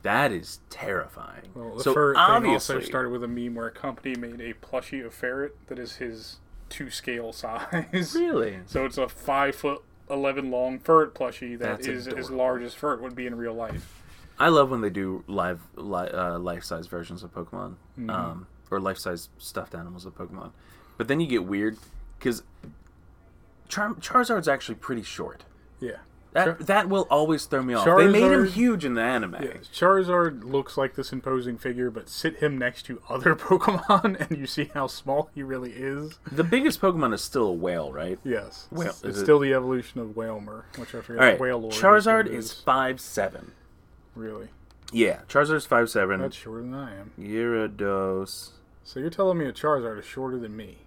"That 0.01 0.33
is 0.33 0.61
terrifying." 0.71 1.51
Well, 1.55 1.77
the 1.77 1.83
so 1.83 1.93
thing 1.93 2.17
obviously, 2.17 2.77
also 2.77 2.81
started 2.81 3.11
with 3.11 3.25
a 3.25 3.29
meme 3.29 3.55
where 3.57 3.67
a 3.67 3.71
company 3.71 4.15
made 4.17 4.41
a 4.41 4.55
plushie 4.55 5.05
of 5.05 5.15
Furret 5.15 5.51
that 5.67 5.79
is 5.79 5.97
his 5.97 6.39
two 6.71 6.89
scale 6.89 7.33
size. 7.35 8.15
really, 8.19 8.61
So 8.65 8.87
it's 8.87 8.97
a 8.97 9.07
five 9.07 9.55
foot 9.55 9.83
eleven 10.11 10.51
long 10.51 10.79
Furret 10.79 11.13
plushie 11.13 11.59
that 11.59 11.83
That's 11.83 11.87
is 11.87 12.07
as 12.09 12.31
large 12.31 12.63
as 12.63 12.75
Furret 12.75 13.01
would 13.01 13.15
be 13.15 13.27
in 13.27 13.35
real 13.37 13.55
life. 13.55 14.03
I 14.39 14.49
love 14.49 14.71
when 14.71 14.81
they 14.83 14.91
do 14.91 15.25
live 15.27 15.61
li- 15.77 16.09
uh, 16.11 16.39
life 16.39 16.63
size 16.65 16.87
versions 16.87 17.23
of 17.23 17.33
Pokemon, 17.35 17.77
Mm-hmm. 17.99 18.11
um, 18.11 18.47
or 18.71 18.79
life 18.81 18.99
size 18.99 19.29
stuffed 19.39 19.75
animals 19.75 20.05
of 20.07 20.15
Pokemon. 20.17 20.51
But 20.99 21.09
then 21.09 21.21
you 21.21 21.27
get 21.27 21.45
weird 21.45 21.79
because 22.19 22.43
Char- 23.69 23.95
Charizard's 23.95 24.49
actually 24.49 24.75
pretty 24.77 25.03
short. 25.03 25.45
Yeah. 25.81 25.97
That 26.37 26.45
Char- 26.45 26.65
that 26.67 26.89
will 26.89 27.07
always 27.11 27.45
throw 27.47 27.63
me 27.63 27.73
off. 27.75 27.85
They 27.85 28.07
made 28.09 28.31
him 28.31 28.47
huge 28.47 28.85
in 28.85 28.95
the 28.95 29.01
anime. 29.03 29.35
Yeah, 29.43 29.55
Charizard 29.73 30.45
looks 30.45 30.77
like 30.77 30.95
this 30.95 31.13
imposing 31.13 31.57
figure, 31.59 31.91
but 31.91 32.09
sit 32.09 32.37
him 32.37 32.59
next 32.59 32.83
to 32.87 33.01
other 33.09 33.35
Pokemon, 33.37 34.21
and 34.29 34.39
you 34.39 34.47
see 34.47 34.71
how 34.75 34.87
small 34.87 35.31
he 35.35 35.43
really 35.43 35.73
is. 35.73 36.19
The 36.31 36.45
biggest 36.45 36.81
Pokemon 36.81 37.15
is 37.15 37.23
still 37.23 37.45
a 37.47 37.53
whale, 37.53 37.91
right? 37.93 38.19
Yes, 38.23 38.69
Whale- 38.71 38.89
it's, 38.91 38.99
is 38.99 39.05
it's 39.05 39.19
it- 39.19 39.23
still 39.23 39.39
the 39.39 39.55
evolution 39.55 40.01
of 40.01 40.15
Wailmer, 40.17 40.67
which 40.77 40.95
I 40.95 41.01
forget. 41.01 41.23
All 41.23 41.29
right, 41.31 41.39
Wailord 41.39 41.73
Charizard 41.73 42.27
is 42.27 42.33
it 42.33 42.39
is 42.39 42.53
five 42.53 43.01
seven. 43.01 43.53
really 44.15 44.49
Yeah, 44.93 45.21
Charizard's 45.29 45.67
five 45.67 45.89
seven. 45.91 46.21
that's 46.21 46.37
shorter 46.37 46.63
than 46.63 46.75
I 46.75 46.95
am. 47.01 47.13
Gyarados. 47.19 48.51
So 48.85 49.01
you're 49.01 49.11
telling 49.11 49.39
me 49.39 49.47
a 49.47 49.53
Charizard 49.53 49.99
is 49.99 50.05
shorter 50.05 50.39
than 50.39 50.57
me? 50.57 50.79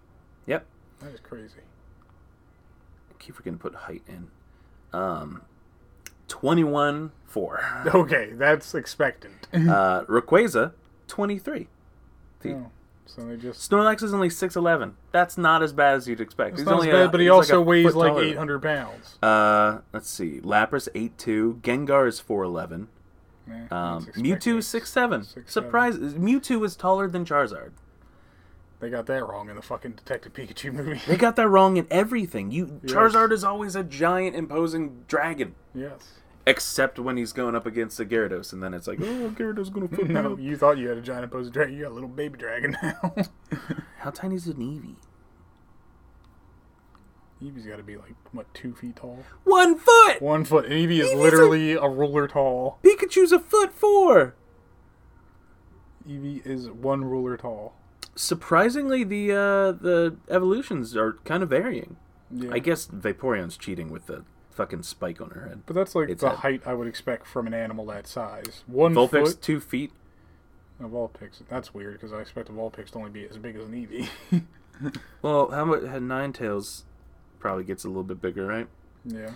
Yep. 0.45 0.65
That 0.99 1.13
is 1.13 1.19
crazy. 1.21 1.59
I 3.09 3.13
keep 3.19 3.35
forgetting 3.35 3.57
to 3.57 3.61
put 3.61 3.75
height 3.75 4.03
in. 4.07 4.27
Um, 4.93 5.41
twenty 6.27 6.63
one 6.63 7.11
four. 7.25 7.63
Okay, 7.87 8.31
that's 8.33 8.73
expectant. 8.75 9.47
uh, 9.53 10.03
Rayquaza, 10.05 10.73
twenty 11.07 11.37
three. 11.39 11.67
feet. 12.39 12.55
Oh, 12.55 12.71
so 13.05 13.23
they 13.25 13.37
just. 13.37 13.69
Snorlax 13.69 14.03
is 14.03 14.13
only 14.13 14.29
six 14.29 14.55
eleven. 14.55 14.95
That's 15.11 15.37
not 15.37 15.61
as 15.63 15.73
bad 15.73 15.95
as 15.95 16.07
you'd 16.07 16.21
expect. 16.21 16.51
It's 16.51 16.61
He's 16.61 16.65
not 16.65 16.75
as 16.75 16.79
only 16.81 16.91
bad, 16.91 17.05
a- 17.05 17.09
but 17.09 17.19
he 17.19 17.25
he's 17.25 17.31
like 17.31 17.37
also 17.37 17.61
weighs 17.61 17.95
like 17.95 18.17
800 18.17 18.61
pounds. 18.61 19.17
Uh, 19.21 19.79
let's 19.93 20.09
see. 20.09 20.39
Lapras 20.41 20.87
eight 20.95 21.17
two. 21.17 21.59
Gengar 21.63 22.07
is 22.07 22.19
four 22.19 22.43
eleven. 22.43 22.87
Eh, 23.49 23.53
Um, 23.71 24.05
that's 24.05 24.17
Mewtwo 24.17 24.33
expected. 24.33 24.57
is 24.57 24.67
six 24.67 24.91
seven. 24.91 25.23
Six, 25.23 25.51
Surprise! 25.51 25.97
Mewtwo 25.97 26.63
is 26.65 26.75
taller 26.75 27.07
than 27.07 27.25
Charizard. 27.25 27.71
They 28.79 28.89
got 28.89 29.07
that 29.07 29.27
wrong 29.27 29.49
in 29.49 29.55
the 29.57 29.61
fucking 29.61 29.91
Detective 29.93 30.31
Pikachu 30.33 30.71
movie. 30.73 31.01
They 31.05 31.17
got 31.17 31.35
that 31.35 31.49
wrong 31.49 31.77
in 31.77 31.85
everything. 31.91 32.51
You 32.51 32.79
Yes. 32.83 32.93
Charizard 32.93 33.31
is 33.33 33.43
always 33.43 33.75
a 33.75 33.83
giant, 33.83 34.35
imposing 34.37 35.03
dragon, 35.07 35.55
yes. 35.75 36.19
except 36.47 36.97
when 36.97 37.17
he's 37.17 37.33
going 37.33 37.55
up 37.55 37.65
against 37.65 37.97
the 37.97 38.05
Gyarados, 38.05 38.53
and 38.53 38.63
then 38.63 38.73
it's 38.73 38.87
like, 38.87 38.99
oh, 39.01 39.33
Gyarados 39.37 39.71
gonna 39.71 39.89
fuck 39.89 40.03
me 40.07 40.13
No, 40.13 40.37
you 40.37 40.55
thought 40.55 40.77
you 40.77 40.87
had 40.87 40.97
a 40.97 41.01
giant 41.01 41.25
imposing 41.25 41.51
dragon. 41.51 41.75
You 41.75 41.83
got 41.83 41.91
a 41.91 41.93
little 41.93 42.07
baby 42.09 42.37
dragon 42.37 42.77
now. 42.81 43.15
How 43.99 44.11
tiny 44.11 44.35
is 44.35 44.47
an 44.47 44.53
Eevee? 44.55 44.95
Eevee's 47.43 47.65
got 47.65 47.77
to 47.77 47.83
be 47.83 47.95
like 47.95 48.15
what 48.33 48.53
two 48.53 48.73
feet 48.75 48.97
tall, 48.97 49.23
One 49.45 49.77
foot. 49.77 50.21
one 50.21 50.43
foot. 50.43 50.65
And 50.65 50.73
Eevee 50.73 50.99
is 50.99 51.07
Eevee's 51.07 51.13
a- 51.13 51.17
literally 51.17 51.71
a 51.73 51.87
ruler 51.87 52.27
tall. 52.27 52.79
Pikachu's 52.83 53.31
a 53.31 53.39
foot 53.39 53.71
four. 53.73 54.35
Eevee 56.07 56.45
is 56.45 56.69
one 56.69 57.05
ruler 57.05 57.37
tall. 57.37 57.75
Surprisingly, 58.19 59.05
the 59.05 59.31
uh, 59.31 59.71
the 59.71 60.17
evolutions 60.29 60.93
are 60.97 61.13
kind 61.23 61.41
of 61.41 61.49
varying. 61.49 61.95
Yeah. 62.29 62.49
I 62.51 62.59
guess 62.59 62.85
Vaporeon's 62.87 63.55
cheating 63.55 63.89
with 63.89 64.07
the 64.07 64.25
fucking 64.51 64.83
spike 64.83 65.21
on 65.21 65.29
her 65.29 65.47
head. 65.47 65.61
but 65.65 65.73
that's 65.73 65.95
like 65.95 66.09
It's 66.09 66.19
the 66.21 66.33
a- 66.33 66.35
height 66.35 66.61
I 66.65 66.73
would 66.73 66.87
expect 66.87 67.25
from 67.25 67.47
an 67.47 67.53
animal 67.53 67.85
that 67.85 68.07
size. 68.07 68.63
One 68.67 68.93
Vulpix 68.93 69.09
foot 69.27 69.41
two 69.41 69.61
feet. 69.61 69.93
of 70.81 70.91
Vulpix. 70.91 71.41
That's 71.47 71.73
weird 71.73 71.93
because 71.93 72.11
I 72.11 72.19
expect 72.19 72.49
a 72.49 72.51
Vulpix 72.51 72.91
to 72.91 72.97
only 72.97 73.09
be 73.09 73.25
as 73.25 73.37
big 73.37 73.55
as 73.55 73.63
an 73.63 73.71
Eevee. 73.73 74.43
Well, 75.21 75.51
how 75.51 75.65
much? 75.65 75.81
Ninetales 75.81 76.83
probably 77.39 77.63
gets 77.65 77.83
a 77.83 77.87
little 77.89 78.03
bit 78.03 78.21
bigger, 78.21 78.45
right? 78.47 78.67
yeah. 79.05 79.31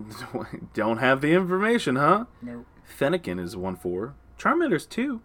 Don't 0.74 0.98
have 0.98 1.20
the 1.20 1.32
information, 1.32 1.96
huh? 1.96 2.24
No. 2.40 2.64
Fennekin 2.98 3.40
is 3.40 3.56
one 3.56 3.76
four. 3.76 4.14
Charmander's 4.38 4.86
two. 4.86 5.22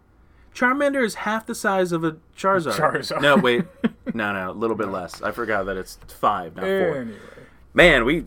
Charmander 0.58 1.04
is 1.04 1.14
half 1.14 1.46
the 1.46 1.54
size 1.54 1.92
of 1.92 2.02
a 2.02 2.16
Charizard. 2.36 2.72
Charizard. 2.72 3.22
No, 3.22 3.36
wait. 3.36 3.64
No, 4.14 4.32
no, 4.32 4.50
a 4.50 4.52
little 4.52 4.74
bit 4.74 4.88
less. 4.88 5.20
I 5.20 5.32
forgot 5.32 5.66
that 5.66 5.76
it's 5.76 5.98
five, 6.06 6.56
not 6.56 6.62
four. 6.62 6.96
Anyway, 6.96 7.18
Man, 7.74 8.06
we 8.06 8.24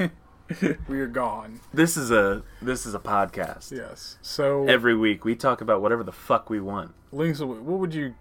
we 0.88 0.98
are 1.00 1.06
gone. 1.06 1.60
this 1.72 1.96
is 1.96 2.10
a 2.10 2.42
this 2.60 2.84
is 2.84 2.94
a 2.94 2.98
podcast. 2.98 3.70
Yes. 3.70 4.18
So 4.22 4.64
Every 4.66 4.96
week 4.96 5.24
we 5.24 5.36
talk 5.36 5.60
about 5.60 5.80
whatever 5.80 6.02
the 6.02 6.10
fuck 6.10 6.50
we 6.50 6.60
want. 6.60 6.94
Link's 7.12 7.38
what 7.40 7.62
would 7.62 7.94
you 7.94 8.16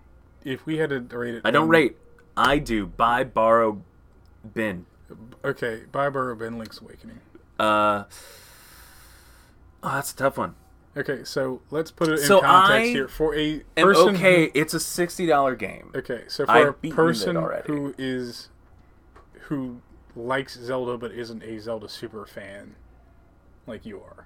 if 0.45 0.67
we 0.67 0.77
had 0.77 0.91
to 0.91 0.99
rate 1.17 1.33
it? 1.33 1.41
I 1.43 1.49
don't 1.49 1.67
rate. 1.67 1.97
I 2.37 2.59
do. 2.59 2.85
Buy, 2.85 3.23
borrow, 3.23 3.81
bin. 4.53 4.85
Okay, 5.43 5.81
by 5.91 6.11
borrow, 6.11 6.35
bin. 6.35 6.59
Link's 6.59 6.79
Awakening. 6.79 7.21
Uh. 7.59 8.03
Oh, 9.81 9.93
that's 9.95 10.13
a 10.13 10.15
tough 10.15 10.37
one. 10.37 10.53
Okay, 10.97 11.23
so 11.23 11.61
let's 11.69 11.91
put 11.91 12.09
it 12.09 12.13
in 12.13 12.25
so 12.25 12.41
context 12.41 12.89
I 12.89 12.91
here. 12.91 13.07
For 13.07 13.35
a 13.35 13.59
person, 13.75 14.15
okay, 14.15 14.45
who, 14.45 14.51
it's 14.55 14.73
a 14.73 14.79
sixty 14.79 15.27
dollar 15.27 15.55
game. 15.55 15.91
Okay, 15.95 16.23
so 16.27 16.45
for 16.45 16.51
I've 16.51 16.75
a 16.83 16.89
person 16.89 17.35
who 17.65 17.93
is 17.99 18.49
who 19.41 19.81
likes 20.15 20.55
Zelda 20.59 20.97
but 20.97 21.11
isn't 21.11 21.43
a 21.43 21.59
Zelda 21.59 21.87
super 21.87 22.25
fan, 22.25 22.75
like 23.67 23.85
you 23.85 24.01
are. 24.01 24.25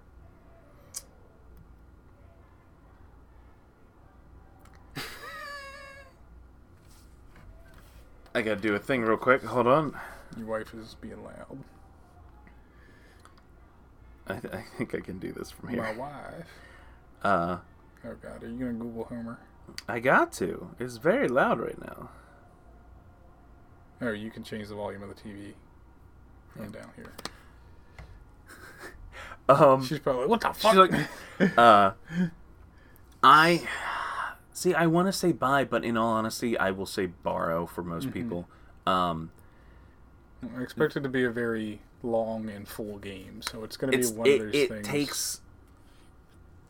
I 8.34 8.42
gotta 8.42 8.62
do 8.62 8.74
a 8.76 8.80
thing 8.80 9.02
real 9.02 9.18
quick. 9.18 9.44
Hold 9.44 9.68
on. 9.68 10.00
Your 10.38 10.48
wife 10.48 10.74
is 10.74 10.96
being 11.02 11.22
loud. 11.22 11.58
I, 14.28 14.36
th- 14.40 14.54
I 14.54 14.64
think 14.78 14.94
I 14.96 15.00
can 15.00 15.20
do 15.20 15.32
this 15.32 15.52
from 15.52 15.70
here. 15.70 15.82
My 15.82 15.94
wife. 15.94 16.48
Uh, 17.24 17.58
Oh 18.04 18.16
God, 18.22 18.44
are 18.44 18.50
you 18.50 18.58
gonna 18.58 18.74
Google 18.74 19.04
Homer? 19.06 19.40
I 19.88 20.00
got 20.00 20.32
to. 20.34 20.70
It's 20.80 20.98
very 20.98 21.28
loud 21.28 21.60
right 21.60 21.80
now. 21.80 22.10
Oh, 24.02 24.12
you 24.12 24.32
can 24.32 24.44
change 24.44 24.68
the 24.70 24.76
volume 24.76 25.04
of 25.04 25.10
the 25.10 25.16
TV. 25.16 25.54
From 26.56 26.72
down 26.72 26.90
here. 26.96 27.12
Um, 29.50 29.84
She's 29.86 30.00
probably 30.00 30.28
what 30.28 30.40
the 30.42 30.54
fuck? 30.54 30.76
like, 30.76 31.58
uh, 31.58 31.92
I 33.22 33.68
see. 34.54 34.74
I 34.74 34.88
want 34.88 35.08
to 35.10 35.12
say 35.14 35.32
buy, 35.34 35.66
but 35.66 35.84
in 35.84 35.98
all 35.98 36.14
honesty, 36.14 36.58
I 36.58 36.72
will 36.72 36.86
say 36.86 37.08
borrow 37.08 37.66
for 37.66 37.84
most 37.84 38.04
Mm-hmm. 38.06 38.14
people. 38.14 38.48
Um, 38.86 39.32
I 40.58 40.62
expect 40.62 40.96
it 40.96 41.02
to 41.02 41.10
be 41.10 41.24
a 41.26 41.30
very 41.32 41.82
long 42.04 42.50
and 42.50 42.68
full 42.68 42.98
game, 42.98 43.42
so 43.42 43.64
it's 43.64 43.78
gonna 43.78 43.92
be 43.92 44.00
it's, 44.00 44.12
one 44.12 44.28
it, 44.28 44.34
of 44.34 44.40
those 44.40 44.56
it 44.56 44.70
things. 44.70 44.88
It 44.88 44.92
takes. 44.92 45.42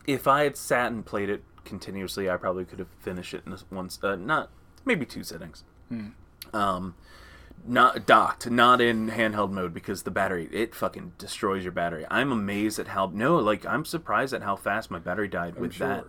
If 0.06 0.26
I 0.26 0.44
had 0.44 0.56
sat 0.56 0.90
and 0.90 1.06
played 1.06 1.30
it 1.30 1.44
continuously, 1.64 2.28
I 2.28 2.36
probably 2.36 2.64
could 2.64 2.78
have 2.78 2.88
finished 3.00 3.34
it 3.34 3.42
in 3.44 3.52
this 3.52 3.64
once, 3.70 3.98
uh, 4.02 4.16
not 4.16 4.50
maybe 4.84 5.06
two 5.06 5.22
sittings. 5.22 5.64
Hmm. 5.88 6.08
Um, 6.52 6.94
not 7.64 8.06
docked, 8.06 8.50
not 8.50 8.80
in 8.80 9.10
handheld 9.10 9.52
mode 9.52 9.72
because 9.72 10.02
the 10.02 10.10
battery 10.10 10.48
it 10.52 10.74
fucking 10.74 11.12
destroys 11.18 11.62
your 11.62 11.72
battery. 11.72 12.04
I'm 12.10 12.32
amazed 12.32 12.78
at 12.78 12.88
how 12.88 13.10
no, 13.12 13.36
like 13.36 13.64
I'm 13.64 13.84
surprised 13.84 14.34
at 14.34 14.42
how 14.42 14.56
fast 14.56 14.90
my 14.90 14.98
battery 14.98 15.28
died 15.28 15.54
I'm 15.56 15.62
with 15.62 15.74
sure. 15.74 15.86
that. 15.86 16.04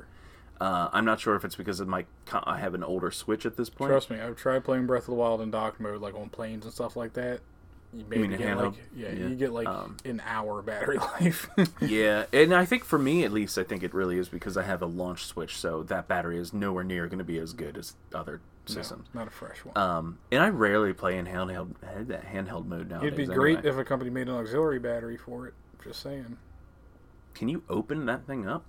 Uh, 0.60 0.90
I'm 0.94 1.04
not 1.04 1.20
sure 1.20 1.36
if 1.36 1.44
it's 1.44 1.56
because 1.56 1.80
of 1.80 1.88
my 1.88 2.06
I 2.32 2.58
have 2.58 2.74
an 2.74 2.84
older 2.84 3.12
Switch 3.12 3.46
at 3.46 3.58
this 3.58 3.70
point. 3.70 3.90
Trust 3.92 4.10
me, 4.10 4.20
I've 4.20 4.36
tried 4.36 4.64
playing 4.64 4.88
Breath 4.88 5.04
of 5.04 5.08
the 5.08 5.16
Wild 5.16 5.42
in 5.42 5.52
dock 5.52 5.80
mode, 5.80 6.02
like 6.02 6.16
on 6.16 6.30
planes 6.30 6.66
and 6.66 6.74
stuff 6.74 6.96
like 6.96 7.14
that. 7.14 7.42
You 7.96 8.04
maybe 8.10 8.22
mean 8.24 8.32
in 8.34 8.40
get 8.40 8.48
handheld? 8.58 8.72
like 8.72 8.84
yeah, 8.96 9.10
Yeah. 9.12 9.28
you 9.28 9.36
get 9.36 9.52
like 9.52 9.68
Um, 9.68 9.98
an 10.06 10.22
hour 10.26 10.62
battery 10.62 10.98
life. 11.20 11.50
Yeah, 11.80 12.26
and 12.34 12.54
I 12.54 12.66
think 12.66 12.84
for 12.84 12.98
me 12.98 13.24
at 13.24 13.32
least, 13.32 13.58
I 13.58 13.64
think 13.64 13.84
it 13.84 13.94
really 13.94 14.18
is 14.18 14.30
because 14.30 14.58
I 14.58 14.64
have 14.64 14.82
a 14.82 14.86
launch 14.88 15.26
Switch, 15.26 15.58
so 15.58 15.84
that 15.84 16.08
battery 16.08 16.38
is 16.38 16.54
nowhere 16.54 16.84
near 16.84 17.08
going 17.08 17.20
to 17.20 17.24
be 17.24 17.38
as 17.38 17.54
good 17.54 17.78
as 17.78 17.94
other 18.14 18.42
No, 18.68 18.74
systems. 18.74 19.08
not 19.14 19.28
a 19.28 19.32
fresh 19.32 19.64
one. 19.64 19.78
Um, 19.78 20.18
and 20.32 20.42
I 20.42 20.50
rarely 20.50 20.94
play 20.94 21.18
in 21.18 21.26
handheld 21.28 21.76
that 22.08 22.26
handheld 22.34 22.66
mode 22.66 22.90
nowadays. 22.90 23.14
It'd 23.14 23.18
be 23.18 23.34
great 23.34 23.58
anyway. 23.60 23.70
if 23.74 23.78
a 23.78 23.84
company 23.86 24.10
made 24.10 24.28
an 24.28 24.36
auxiliary 24.36 24.80
battery 24.80 25.18
for 25.18 25.48
it. 25.48 25.54
Just 25.84 26.02
saying. 26.02 26.38
Can 27.36 27.48
you 27.50 27.64
open 27.70 28.06
that 28.08 28.26
thing 28.26 28.48
up? 28.48 28.64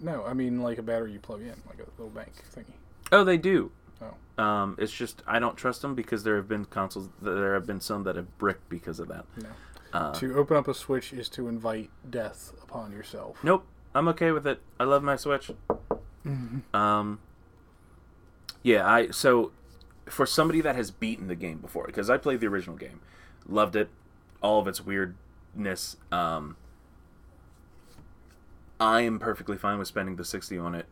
No, 0.00 0.24
I 0.24 0.32
mean 0.34 0.60
like 0.62 0.78
a 0.78 0.82
battery 0.82 1.12
you 1.12 1.18
plug 1.20 1.40
in, 1.40 1.54
like 1.68 1.78
a 1.78 1.90
little 2.00 2.10
bank 2.10 2.32
thingy. 2.54 2.74
Oh, 3.12 3.24
they 3.24 3.36
do. 3.38 3.70
Um, 4.38 4.76
it's 4.78 4.92
just 4.92 5.22
I 5.26 5.38
don't 5.38 5.56
trust 5.56 5.82
them 5.82 5.94
because 5.94 6.22
there 6.24 6.36
have 6.36 6.48
been 6.48 6.64
consoles. 6.64 7.10
There 7.20 7.54
have 7.54 7.66
been 7.66 7.80
some 7.80 8.04
that 8.04 8.16
have 8.16 8.38
bricked 8.38 8.68
because 8.68 9.00
of 9.00 9.08
that. 9.08 9.24
no. 9.36 9.48
Uh, 9.90 10.12
to 10.12 10.36
open 10.36 10.56
up 10.56 10.68
a 10.68 10.74
switch 10.74 11.12
is 11.14 11.30
to 11.30 11.48
invite 11.48 11.90
death 12.08 12.52
upon 12.62 12.92
yourself. 12.92 13.38
Nope, 13.42 13.66
I'm 13.94 14.06
okay 14.08 14.32
with 14.32 14.46
it. 14.46 14.60
I 14.78 14.84
love 14.84 15.02
my 15.02 15.16
Switch. 15.16 15.50
Um, 16.74 17.20
yeah, 18.62 18.86
I 18.86 19.08
so 19.10 19.52
for 20.04 20.26
somebody 20.26 20.60
that 20.60 20.76
has 20.76 20.90
beaten 20.90 21.26
the 21.28 21.34
game 21.34 21.58
before, 21.58 21.86
because 21.86 22.10
I 22.10 22.18
played 22.18 22.40
the 22.40 22.46
original 22.48 22.76
game, 22.76 23.00
loved 23.48 23.76
it, 23.76 23.88
all 24.42 24.60
of 24.60 24.68
its 24.68 24.84
weirdness. 24.84 25.96
Um, 26.12 26.56
I 28.78 29.00
am 29.00 29.18
perfectly 29.18 29.56
fine 29.56 29.78
with 29.78 29.88
spending 29.88 30.16
the 30.16 30.24
sixty 30.24 30.58
on 30.58 30.74
it, 30.74 30.86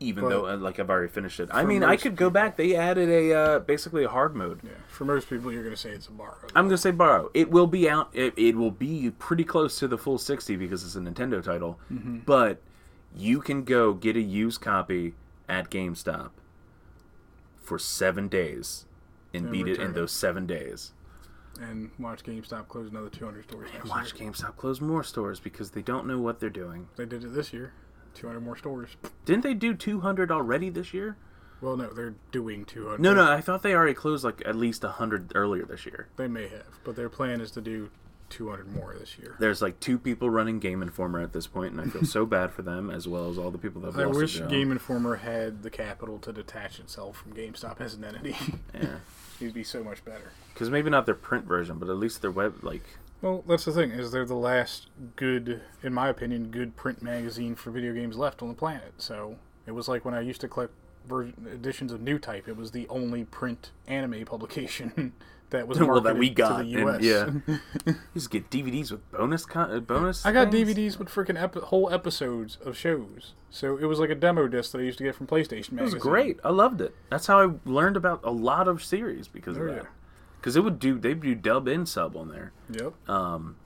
even 0.00 0.24
But 0.24 0.30
though 0.30 0.46
uh, 0.46 0.56
like 0.56 0.78
I've 0.78 0.90
already 0.90 1.08
finished 1.08 1.40
it. 1.40 1.48
I 1.52 1.64
mean, 1.64 1.82
I 1.82 1.96
could 1.96 2.14
go 2.16 2.30
back. 2.30 2.56
They 2.56 2.74
added 2.76 3.08
a 3.08 3.32
uh, 3.34 3.58
basically 3.60 4.04
a 4.04 4.08
hard 4.08 4.34
mode. 4.36 4.60
Yeah, 4.62 4.70
for 4.88 5.04
most 5.04 5.28
people, 5.28 5.52
you're 5.52 5.64
gonna 5.64 5.76
say 5.76 5.90
it's 5.90 6.06
a 6.08 6.12
borrow. 6.12 6.36
I'm 6.54 6.66
gonna 6.66 6.78
say 6.78 6.90
borrow. 6.92 7.30
It 7.34 7.50
will 7.50 7.66
be 7.66 7.88
out. 7.90 8.10
It, 8.12 8.34
it 8.36 8.54
will 8.56 8.70
be 8.70 9.10
pretty 9.10 9.44
close 9.44 9.78
to 9.80 9.88
the 9.88 9.98
full 9.98 10.18
sixty 10.18 10.56
because 10.56 10.84
it's 10.84 10.94
a 10.96 11.00
Nintendo 11.00 11.42
title. 11.42 11.78
But 11.90 12.60
you 13.16 13.40
can 13.40 13.64
go 13.64 13.92
get 13.94 14.16
a 14.16 14.20
used 14.20 14.60
copy 14.60 15.14
at 15.48 15.70
GameStop 15.70 16.30
for 17.62 17.78
seven 17.78 18.28
days 18.28 18.84
and 19.34 19.44
And 19.44 19.52
beat 19.52 19.68
it 19.68 19.78
in 19.78 19.90
it. 19.90 19.94
those 19.94 20.12
seven 20.12 20.46
days. 20.46 20.92
and 21.60 21.90
watch 21.98 22.22
GameStop 22.22 22.68
close 22.68 22.88
another 22.90 23.08
200 23.08 23.44
stores. 23.44 23.68
And 23.74 23.88
watch 23.88 24.18
year. 24.18 24.30
GameStop 24.30 24.56
close 24.56 24.80
more 24.80 25.02
stores 25.02 25.40
because 25.40 25.72
they 25.72 25.82
don't 25.82 26.06
know 26.06 26.18
what 26.18 26.38
they're 26.38 26.50
doing. 26.50 26.88
They 26.96 27.04
did 27.06 27.24
it 27.24 27.34
this 27.34 27.52
year. 27.52 27.72
200 28.18 28.40
more 28.40 28.56
stores. 28.56 28.90
Didn't 29.24 29.42
they 29.42 29.54
do 29.54 29.74
200 29.74 30.30
already 30.30 30.70
this 30.70 30.92
year? 30.92 31.16
Well, 31.60 31.76
no, 31.76 31.88
they're 31.92 32.14
doing 32.30 32.64
200. 32.64 33.00
No, 33.00 33.14
no, 33.14 33.30
I 33.30 33.40
thought 33.40 33.62
they 33.62 33.74
already 33.74 33.94
closed 33.94 34.24
like 34.24 34.42
at 34.46 34.54
least 34.54 34.82
100 34.84 35.32
earlier 35.34 35.64
this 35.64 35.86
year. 35.86 36.08
They 36.16 36.28
may 36.28 36.48
have, 36.48 36.66
but 36.84 36.94
their 36.96 37.08
plan 37.08 37.40
is 37.40 37.50
to 37.52 37.60
do 37.60 37.90
200 38.30 38.72
more 38.72 38.94
this 38.98 39.18
year. 39.18 39.36
There's 39.40 39.60
like 39.60 39.80
two 39.80 39.98
people 39.98 40.30
running 40.30 40.60
Game 40.60 40.82
Informer 40.82 41.20
at 41.20 41.32
this 41.32 41.46
point, 41.46 41.72
and 41.72 41.80
I 41.80 41.84
feel 41.86 42.04
so 42.04 42.26
bad 42.26 42.52
for 42.52 42.62
them 42.62 42.90
as 42.90 43.08
well 43.08 43.30
as 43.30 43.38
all 43.38 43.50
the 43.50 43.58
people 43.58 43.80
that 43.82 43.92
have 43.92 44.00
I 44.00 44.04
lost 44.04 44.18
wish. 44.18 44.40
Game 44.48 44.70
Informer 44.70 45.16
had 45.16 45.62
the 45.62 45.70
capital 45.70 46.18
to 46.20 46.32
detach 46.32 46.78
itself 46.78 47.16
from 47.16 47.32
GameStop 47.32 47.80
as 47.80 47.94
an 47.94 48.04
entity. 48.04 48.36
Yeah. 48.74 48.96
It'd 49.40 49.54
be 49.54 49.64
so 49.64 49.84
much 49.84 50.04
better. 50.04 50.32
Because 50.52 50.68
maybe 50.68 50.90
not 50.90 51.06
their 51.06 51.14
print 51.14 51.44
version, 51.44 51.78
but 51.78 51.88
at 51.88 51.96
least 51.96 52.22
their 52.22 52.30
web, 52.30 52.62
like, 52.62 52.84
Well, 53.20 53.42
that's 53.48 53.64
the 53.64 53.72
thing 53.72 53.90
is 53.90 54.12
they're 54.12 54.24
the 54.24 54.34
last 54.34 54.86
good, 55.16 55.60
in 55.82 55.92
my 55.92 56.08
opinion, 56.08 56.50
good 56.50 56.76
print 56.76 57.02
magazine 57.02 57.54
for 57.56 57.70
video 57.70 57.92
games 57.92 58.16
left 58.16 58.42
on 58.42 58.48
the 58.48 58.54
planet. 58.54 58.92
So 58.98 59.36
it 59.66 59.72
was 59.72 59.88
like 59.88 60.04
when 60.04 60.14
I 60.14 60.20
used 60.20 60.40
to 60.42 60.48
collect 60.48 60.72
version, 61.06 61.46
editions 61.52 61.92
of 61.92 62.00
Newtype. 62.00 62.46
It 62.46 62.56
was 62.56 62.70
the 62.70 62.86
only 62.88 63.24
print 63.24 63.70
anime 63.88 64.24
publication 64.26 65.12
that 65.50 65.66
was 65.66 65.78
Well, 65.80 66.00
that 66.02 66.16
we 66.16 66.30
got, 66.30 66.58
to 66.58 66.64
the 66.64 66.74
and- 66.74 67.02
U.S. 67.02 67.02
yeah. 67.02 67.56
you 67.86 67.94
just 68.14 68.30
get 68.30 68.50
DVDs 68.50 68.92
with 68.92 69.10
bonus 69.10 69.44
con- 69.46 69.72
uh, 69.72 69.80
bonus. 69.80 70.24
I 70.24 70.30
got 70.30 70.52
things? 70.52 70.68
DVDs 70.74 70.98
with 70.98 71.08
freaking 71.08 71.40
epi- 71.42 71.60
whole 71.60 71.90
episodes 71.92 72.58
of 72.64 72.76
shows. 72.76 73.32
So 73.50 73.78
it 73.78 73.86
was 73.86 73.98
like 73.98 74.10
a 74.10 74.14
demo 74.14 74.46
disc 74.46 74.72
that 74.72 74.78
I 74.78 74.82
used 74.84 74.98
to 74.98 75.04
get 75.04 75.14
from 75.16 75.26
PlayStation. 75.26 75.78
It 75.78 75.82
was 75.82 75.94
great. 75.94 76.38
I 76.44 76.50
loved 76.50 76.80
it. 76.82 76.94
That's 77.10 77.26
how 77.26 77.40
I 77.40 77.50
learned 77.64 77.96
about 77.96 78.20
a 78.22 78.30
lot 78.30 78.68
of 78.68 78.84
series 78.84 79.26
because 79.26 79.56
Oh, 79.58 79.62
of 79.62 79.68
yeah. 79.68 79.74
that. 79.76 79.86
Because 80.40 80.56
it 80.56 80.60
would 80.64 80.78
do 80.78 80.98
they 80.98 81.14
do 81.14 81.34
dub 81.34 81.66
in 81.68 81.84
sub 81.86 82.16
on 82.16 82.28
there. 82.28 82.52
Yep. 82.70 83.08
Um, 83.08 83.56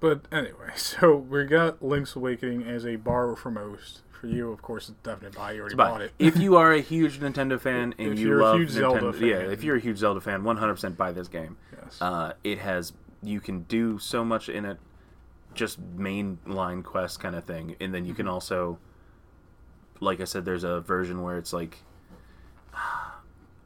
But 0.00 0.22
anyway, 0.32 0.70
so 0.76 1.14
we 1.16 1.44
got 1.44 1.82
Link's 1.82 2.16
Awakening 2.16 2.64
as 2.64 2.84
a 2.86 2.96
borrow 2.96 3.36
for 3.36 3.50
most. 3.50 4.02
For 4.10 4.26
you, 4.28 4.52
of 4.52 4.62
course, 4.62 4.88
it's 4.88 4.98
definitely 5.02 5.36
buy. 5.36 5.52
You 5.52 5.60
already 5.62 5.74
bought 5.74 6.00
it. 6.00 6.12
if 6.18 6.36
you 6.36 6.56
are 6.56 6.72
a 6.72 6.80
huge 6.92 7.18
Nintendo 7.18 7.58
fan 7.60 7.92
and 7.98 8.12
If 8.12 8.18
you 8.20 8.28
you're 8.28 8.38
a 8.40 8.42
love 8.42 8.56
huge 8.58 8.70
Nintendo, 8.70 9.12
Zelda 9.12 9.26
yeah, 9.26 9.38
if 9.38 9.64
you're 9.64 9.76
a 9.76 9.80
huge 9.80 9.98
Zelda 9.98 10.20
fan, 10.20 10.42
100% 10.42 10.96
buy 10.96 11.10
this 11.10 11.26
game. 11.28 11.56
yes. 11.76 11.98
Uh, 12.00 12.32
it 12.44 12.58
has 12.58 12.92
you 13.24 13.40
can 13.40 13.62
do 13.62 13.98
so 13.98 14.24
much 14.24 14.48
in 14.48 14.64
it, 14.64 14.78
just 15.54 15.80
mainline 15.96 16.82
quest 16.84 17.18
kind 17.20 17.34
of 17.34 17.44
thing, 17.44 17.74
and 17.80 17.92
then 17.94 18.04
you 18.04 18.12
Mm-hmm. 18.12 18.16
can 18.18 18.28
also, 18.28 18.78
like 20.00 20.20
I 20.20 20.24
said, 20.24 20.44
there's 20.44 20.64
a 20.64 20.80
version 20.80 21.22
where 21.22 21.36
it's 21.38 21.52
like, 21.52 21.78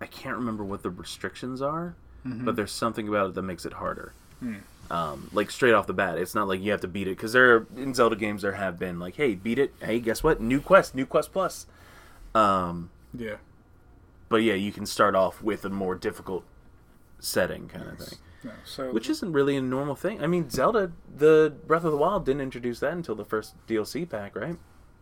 I 0.01 0.07
can't 0.07 0.37
remember 0.37 0.65
what 0.65 0.83
the 0.83 0.91
restrictions 0.91 1.61
are, 1.63 1.95
Mm-hmm. 2.27 2.45
but 2.45 2.57
there's 2.57 2.73
something 2.73 3.07
about 3.07 3.29
it 3.29 3.35
that 3.37 3.43
makes 3.43 3.65
it 3.65 3.75
harder. 3.75 4.13
Hmm. 4.41 4.57
Um, 4.91 5.31
like 5.33 5.49
straight 5.51 5.75
off 5.75 5.87
the 5.87 5.93
bat, 5.93 6.19
it's 6.19 6.35
not 6.35 6.49
like 6.49 6.61
you 6.61 6.73
have 6.73 6.81
to 6.81 6.89
beat 6.89 7.07
it 7.07 7.17
because 7.17 7.33
there 7.33 7.55
are, 7.55 7.67
in 7.77 7.95
Zelda 7.95 8.17
games 8.17 8.43
there 8.43 8.53
have 8.53 8.81
been 8.81 8.99
like, 8.99 9.15
hey, 9.15 9.37
beat 9.37 9.61
it. 9.61 9.73
Hey, 9.81 10.01
guess 10.01 10.25
what? 10.25 10.41
New 10.41 10.61
quest, 10.61 10.93
new 10.95 11.07
quest 11.07 11.33
plus. 11.33 11.67
Um, 12.35 12.91
yeah. 13.17 13.37
but 14.29 14.39
yeah, 14.39 14.55
you 14.55 14.73
can 14.73 14.87
start 14.87 15.15
off 15.15 15.41
with 15.41 15.65
a 15.65 15.71
more 15.71 15.95
difficult 15.95 16.43
setting 17.21 17.69
kind 17.69 17.87
of 17.89 17.99
thing. 17.99 18.19
No, 18.45 18.51
so 18.65 18.93
Which 18.93 19.09
isn't 19.09 19.33
really 19.33 19.57
a 19.57 19.63
normal 19.63 19.95
thing. 19.95 20.23
I 20.23 20.27
mean, 20.27 20.51
Zelda, 20.51 20.93
the 21.17 21.55
Breath 21.67 21.85
of 21.85 21.93
the 21.93 21.99
Wild 21.99 22.25
didn't 22.25 22.43
introduce 22.43 22.81
that 22.81 22.93
until 22.93 23.15
the 23.15 23.25
first 23.25 23.55
DLC 23.67 24.09
pack, 24.09 24.37
right? 24.37 24.57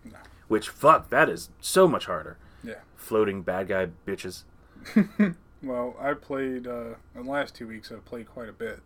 No. 0.04 0.18
Which, 0.48 0.68
fuck, 0.68 1.08
that 1.10 1.28
is 1.28 1.48
so 1.60 1.88
much 1.88 2.06
harder. 2.06 2.36
yeah. 2.62 2.74
Floating 2.96 3.42
bad 3.42 3.68
guy 3.68 3.88
bitches. 4.06 4.44
Well, 5.62 5.96
I 5.98 6.12
played 6.12 6.66
uh, 6.66 6.96
in 7.14 7.24
the 7.24 7.30
last 7.30 7.54
two 7.54 7.66
weeks. 7.66 7.90
I've 7.90 8.04
played 8.04 8.26
quite 8.28 8.50
a 8.50 8.52
bit. 8.52 8.80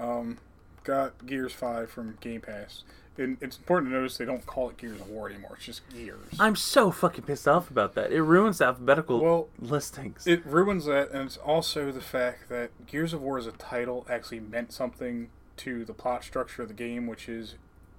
Um, 0.00 0.38
got 0.82 1.26
Gears 1.26 1.52
Five 1.52 1.90
from 1.90 2.18
Game 2.20 2.40
Pass, 2.40 2.82
and 3.16 3.36
it's 3.40 3.56
important 3.56 3.92
to 3.92 3.96
notice 3.96 4.16
they 4.16 4.24
don't 4.24 4.44
call 4.44 4.68
it 4.70 4.76
Gears 4.78 5.00
of 5.00 5.08
War 5.08 5.30
anymore. 5.30 5.52
It's 5.56 5.66
just 5.66 5.88
Gears. 5.90 6.18
I'm 6.40 6.56
so 6.56 6.90
fucking 6.90 7.22
pissed 7.24 7.46
off 7.46 7.70
about 7.70 7.94
that. 7.94 8.10
It 8.10 8.22
ruins 8.22 8.58
the 8.58 8.64
alphabetical 8.64 9.20
Well, 9.20 9.48
listings. 9.60 10.26
It 10.26 10.44
ruins 10.44 10.86
that, 10.86 11.12
and 11.12 11.26
it's 11.26 11.36
also 11.36 11.92
the 11.92 12.00
fact 12.00 12.48
that 12.48 12.70
Gears 12.88 13.12
of 13.12 13.22
War 13.22 13.38
as 13.38 13.46
a 13.46 13.52
title 13.52 14.04
actually 14.10 14.40
meant 14.40 14.72
something 14.72 15.28
to 15.58 15.84
the 15.84 15.94
plot 15.94 16.24
structure 16.24 16.62
of 16.62 16.68
the 16.68 16.74
game, 16.74 17.06
which 17.06 17.28
is 17.28 17.54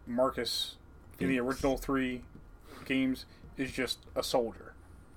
Marcus 0.05 0.75
in 1.19 1.29
the 1.29 1.39
original 1.39 1.77
three 1.77 2.23
games 2.85 3.25
is 3.55 3.71
just 3.71 3.99
a 4.13 4.23
soldier. 4.23 4.62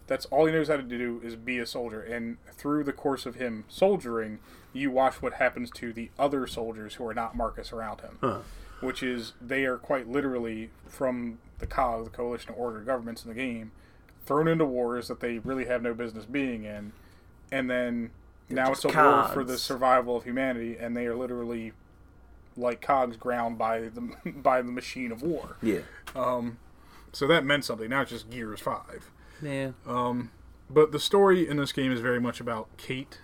That's 0.06 0.24
all 0.26 0.46
he 0.46 0.52
knows 0.52 0.68
how 0.68 0.76
to 0.76 0.82
do 0.82 1.20
is 1.24 1.34
be 1.36 1.58
a 1.58 1.66
soldier, 1.66 2.00
and 2.00 2.36
through 2.52 2.84
the 2.84 2.92
course 2.92 3.26
of 3.26 3.34
him 3.36 3.64
soldiering, 3.68 4.38
you 4.72 4.90
watch 4.90 5.20
what 5.20 5.34
happens 5.34 5.70
to 5.72 5.92
the 5.92 6.10
other 6.18 6.46
soldiers 6.46 6.94
who 6.94 7.06
are 7.06 7.14
not 7.14 7.36
Marcus 7.36 7.72
around 7.72 8.00
him. 8.02 8.18
Huh. 8.20 8.38
Which 8.80 9.02
is 9.02 9.32
they 9.40 9.64
are 9.64 9.78
quite 9.78 10.06
literally 10.08 10.70
from 10.86 11.38
the 11.58 11.66
COG, 11.66 12.04
the 12.04 12.10
Coalition 12.10 12.50
of 12.50 12.58
Order 12.58 12.80
Governments 12.80 13.24
in 13.24 13.30
the 13.30 13.34
game, 13.34 13.72
thrown 14.26 14.46
into 14.46 14.64
wars 14.66 15.08
that 15.08 15.20
they 15.20 15.38
really 15.38 15.64
have 15.64 15.82
no 15.82 15.94
business 15.94 16.24
being 16.26 16.64
in, 16.64 16.92
and 17.50 17.70
then 17.70 18.10
now 18.48 18.70
it's 18.72 18.84
a 18.84 18.88
war 18.88 19.28
for 19.32 19.42
the 19.44 19.58
survival 19.58 20.16
of 20.16 20.24
humanity, 20.24 20.76
and 20.78 20.96
they 20.96 21.06
are 21.06 21.16
literally 21.16 21.72
like 22.56 22.80
cogs 22.80 23.16
ground 23.16 23.58
by 23.58 23.80
the 23.88 24.14
by 24.30 24.62
the 24.62 24.70
machine 24.70 25.10
of 25.10 25.22
war. 25.22 25.56
Yeah. 25.62 25.80
Um, 26.14 26.58
So 27.12 27.26
that 27.26 27.44
meant 27.44 27.64
something. 27.64 27.88
Now 27.88 28.02
it's 28.02 28.10
just 28.10 28.30
Gears 28.30 28.60
Five. 28.60 29.10
Yeah. 29.42 29.70
Um, 29.86 30.30
But 30.68 30.90
the 30.92 30.98
story 30.98 31.48
in 31.48 31.56
this 31.58 31.72
game 31.72 31.92
is 31.92 32.00
very 32.00 32.20
much 32.20 32.40
about 32.40 32.68
Kate. 32.76 33.20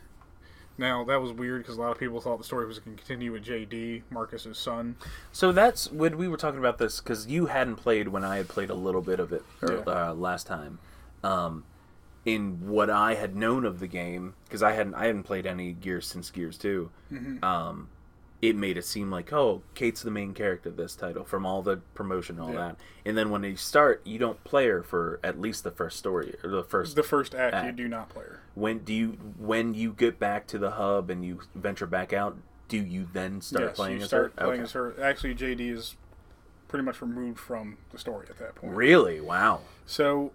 Now 0.79 1.05
that 1.05 1.21
was 1.21 1.33
weird 1.33 1.63
because 1.63 1.77
a 1.77 1.81
lot 1.81 1.91
of 1.93 1.99
people 1.99 2.21
thought 2.21 2.39
the 2.39 2.45
story 2.45 2.67
was 2.67 2.79
going 2.79 2.97
to 2.97 3.03
continue 3.03 3.33
with 3.33 3.45
JD, 3.45 4.03
Marcus's 4.11 4.59
son. 4.59 4.97
So 5.33 5.53
that's 5.53 5.91
when 5.93 6.17
we 6.17 6.29
were 6.29 6.37
talking 6.37 6.59
about 6.59 6.79
this 6.79 7.01
because 7.01 7.27
you 7.27 7.47
hadn't 7.47 7.77
played 7.77 8.09
when 8.09 8.25
I 8.25 8.37
had 8.39 8.49
played 8.49 8.71
a 8.71 8.75
little 8.75 9.03
bit 9.03 9.21
of 9.21 9.33
it 9.33 9.45
or, 9.61 9.73
Yeah. 9.75 9.81
uh, 10.11 10.15
last 10.15 10.47
time. 10.47 10.79
Um, 11.23 11.65
in 12.25 12.69
what 12.69 12.89
I 12.89 13.15
had 13.15 13.35
known 13.37 13.65
of 13.65 13.81
the 13.81 13.87
game, 13.89 14.35
because 14.45 14.63
I 14.63 14.73
hadn't 14.73 14.95
I 14.95 15.07
hadn't 15.07 15.25
played 15.25 15.45
any 15.47 15.73
Gears 15.73 16.07
since 16.07 16.31
Gears 16.31 16.57
2 16.57 16.91
Mm-hmm. 17.13 17.45
Um, 17.45 17.89
it 18.43 18.57
made 18.57 18.77
it 18.77 18.85
seem 18.85 19.09
like 19.11 19.33
oh, 19.33 19.63
Kate's 19.75 20.03
the 20.03 20.11
main 20.11 20.35
character 20.35 20.69
of 20.69 20.77
this 20.77 20.97
title 20.97 21.25
from 21.25 21.47
all 21.47 21.63
the 21.63 21.77
promotion 21.95 22.37
and 22.37 22.45
all 22.45 22.53
Yeah. 22.53 22.59
that. 22.69 22.77
And 23.07 23.17
then 23.17 23.31
when 23.31 23.45
you 23.45 23.57
start, 23.57 24.01
you 24.05 24.19
don't 24.19 24.43
play 24.45 24.67
her 24.69 24.83
for 24.83 25.21
at 25.23 25.41
least 25.41 25.63
the 25.65 25.71
first 25.71 25.97
story 25.99 26.35
or 26.43 26.51
the 26.51 26.65
first. 26.65 26.97
The 26.97 27.03
first 27.05 27.35
act, 27.37 27.65
you 27.65 27.73
do 27.73 27.89
not 27.89 28.09
play 28.09 28.25
her. 28.25 28.41
when 28.55 28.79
do 28.81 28.93
you 28.93 29.11
when 29.39 29.75
you 29.75 29.93
get 29.93 30.19
back 30.19 30.47
to 30.49 30.59
the 30.59 30.73
hub 30.73 31.09
and 31.09 31.25
you 31.25 31.41
venture 31.55 31.87
back 31.87 32.13
out? 32.13 32.37
Do 32.69 32.79
you 32.79 33.07
then 33.13 33.41
start 33.41 33.65
yes, 33.69 33.77
playing 33.77 33.97
you 33.99 34.03
as 34.03 34.09
start 34.09 34.33
her? 34.37 34.45
playing 34.47 34.53
Okay. 34.55 34.63
as 34.63 34.73
her. 34.73 34.95
Actually, 35.03 35.35
JD 35.35 35.61
is 35.71 35.97
pretty 36.69 36.85
much 36.85 37.01
removed 37.03 37.39
from 37.39 37.77
the 37.93 37.99
story 37.99 38.27
at 38.31 38.39
that 38.39 38.55
point. 38.57 38.75
Really? 38.75 39.21
Wow. 39.21 39.61
So 39.87 40.33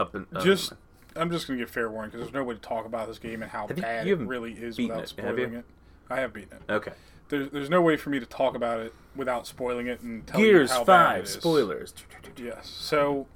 Up 0.00 0.14
um, 0.14 0.26
just 0.42 0.72
I'm 1.16 1.30
just 1.30 1.46
gonna 1.46 1.58
give 1.58 1.68
fair 1.70 1.90
warning 1.90 2.10
because 2.12 2.24
there's 2.24 2.34
no 2.34 2.44
way 2.44 2.54
to 2.54 2.60
talk 2.60 2.86
about 2.86 3.08
this 3.08 3.18
game 3.18 3.42
and 3.42 3.50
how 3.50 3.66
Have 3.66 3.76
you- 3.76 3.82
bad 3.82 4.06
you 4.06 4.14
it 4.14 4.20
really 4.26 4.52
is 4.52 4.78
without 4.78 5.02
it, 5.02 5.08
spoiling 5.08 5.54
it. 5.54 5.64
I 6.08 6.20
have 6.20 6.32
beaten 6.32 6.58
it. 6.66 6.72
okay. 6.72 6.92
There's 7.32 7.48
there's 7.48 7.70
no 7.70 7.80
way 7.80 7.96
for 7.96 8.10
me 8.10 8.20
to 8.20 8.26
talk 8.26 8.54
about 8.54 8.80
it 8.80 8.94
without 9.16 9.46
spoiling 9.46 9.86
it 9.86 10.02
and 10.02 10.26
tell 10.26 10.38
Gears 10.38 10.68
you 10.68 10.76
how 10.76 10.84
bad 10.84 11.16
it 11.16 11.18
Five 11.20 11.28
spoilers. 11.28 11.94
Yes. 12.36 12.68
So 12.68 13.26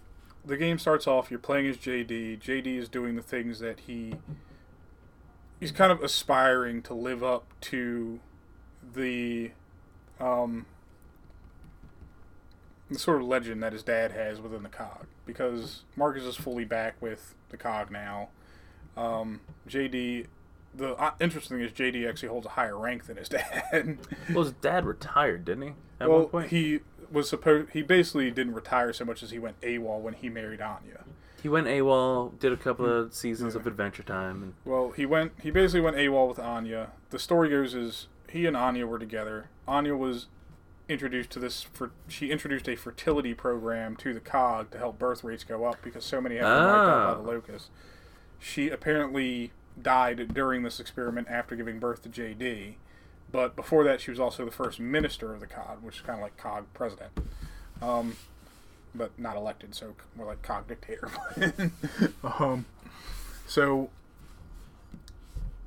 the 0.45 0.59
game 0.59 0.79
starts 0.79 1.07
off. 1.07 1.31
You're 1.31 1.41
playing 1.41 1.67
as 1.67 1.79
JD. 1.79 2.43
JD 2.43 2.77
is 2.77 2.91
doing 2.91 3.17
the 3.17 3.23
things 3.23 3.59
that 3.61 3.81
he 3.81 4.13
he's 5.59 5.73
kind 5.73 5.91
of 5.91 6.03
aspiring 6.03 6.83
to 6.83 6.93
live 6.93 7.25
up 7.25 7.47
to 7.63 8.21
the 8.93 9.53
um 10.21 10.67
the 12.91 12.99
sort 12.99 13.23
of 13.23 13.27
legend 13.27 13.63
that 13.63 13.73
his 13.73 13.83
dad 13.83 14.13
has 14.13 14.43
within 14.43 14.63
the 14.63 14.69
cog 14.69 15.07
because 15.25 15.85
Marcus 15.97 16.25
is 16.25 16.37
fully 16.37 16.67
back 16.67 16.97
with 17.01 17.35
the 17.49 17.57
cog 17.57 17.91
now. 17.91 18.29
Um, 18.95 19.41
JD 19.67 20.27
the 20.77 20.95
uh, 20.97 21.13
interesting 21.21 21.59
thing 21.59 21.67
is 21.67 21.73
JD 21.73 22.09
actually 22.09 22.29
holds 22.29 22.47
a 22.47 22.51
higher 22.51 22.77
rank 22.79 23.07
than 23.07 23.17
his 23.17 23.29
dad. 23.31 23.99
Well, 24.33 24.45
his 24.45 24.53
dad 24.55 24.85
retired, 24.85 25.45
didn't 25.45 25.63
he? 25.63 25.73
At 26.01 26.09
well, 26.09 26.21
one 26.21 26.29
point, 26.29 26.51
he 26.51 26.81
was 27.11 27.29
supposed 27.29 27.71
he 27.71 27.83
basically 27.83 28.31
didn't 28.31 28.55
retire 28.55 28.93
so 28.93 29.05
much 29.05 29.23
as 29.23 29.31
he 29.31 29.39
went 29.39 29.61
AWOL 29.63 30.01
when 30.01 30.15
he 30.15 30.29
married 30.29 30.61
Anya. 30.61 31.05
he 31.43 31.49
went 31.49 31.67
AWOL, 31.69 32.39
did 32.41 32.53
a 32.53 32.57
couple 32.57 32.85
of 32.87 33.15
seasons 33.15 33.55
Yeah. 33.55 33.61
of 33.61 33.67
Adventure 33.67 34.03
Time, 34.03 34.43
and 34.43 34.55
Well, 34.65 34.91
he 34.91 35.07
went 35.07 35.33
he 35.43 35.51
basically 35.51 35.81
went 35.83 35.97
AWOL 35.97 36.29
with 36.29 36.39
Anya. 36.39 36.91
The 37.11 37.19
story 37.19 37.49
goes 37.51 37.75
is 37.75 38.09
he 38.29 38.45
and 38.47 38.57
Anya 38.57 38.87
were 38.87 38.99
together. 38.99 39.49
Anya 39.69 39.95
was 39.97 40.27
introduced 40.89 41.31
to 41.31 41.39
this 41.39 41.63
for 41.63 41.91
she 42.09 42.31
introduced 42.31 42.69
a 42.69 42.77
fertility 42.77 43.35
program 43.35 43.97
to 43.97 44.13
the 44.15 44.21
cog 44.21 44.71
to 44.73 44.79
help 44.79 44.99
birth 44.99 45.25
rates 45.25 45.43
go 45.45 45.65
up 45.65 45.77
because 45.83 46.05
so 46.05 46.21
many 46.21 46.37
have 46.37 46.45
been 46.45 46.53
wiped 46.53 46.89
out 46.89 47.05
by 47.07 47.13
Ah. 47.13 47.15
the 47.23 47.23
locust. 47.31 47.71
She 48.39 48.69
apparently 48.69 49.53
died 49.81 50.33
during 50.35 50.63
this 50.63 50.81
experiment 50.81 51.29
after 51.31 51.57
giving 51.57 51.79
birth 51.79 52.03
to 52.03 52.09
JD. 52.09 52.75
But 53.33 53.57
before 53.57 53.85
that, 53.85 54.01
she 54.01 54.11
was 54.11 54.21
also 54.21 54.45
the 54.45 54.51
first 54.51 54.79
minister 54.79 55.35
of 55.35 55.41
the 55.41 55.47
COG, 55.47 55.83
which 55.83 55.97
is 55.97 56.03
kind 56.03 56.19
of 56.19 56.23
like 56.23 56.37
COG 56.37 56.67
president. 56.75 57.11
Um, 57.83 58.17
but 58.95 59.19
not 59.19 59.37
elected, 59.37 59.75
so 59.75 59.95
more 60.17 60.27
like 60.27 60.43
COG 60.43 60.69
dictator. 60.69 61.11
um, 62.39 62.65
so 63.47 63.91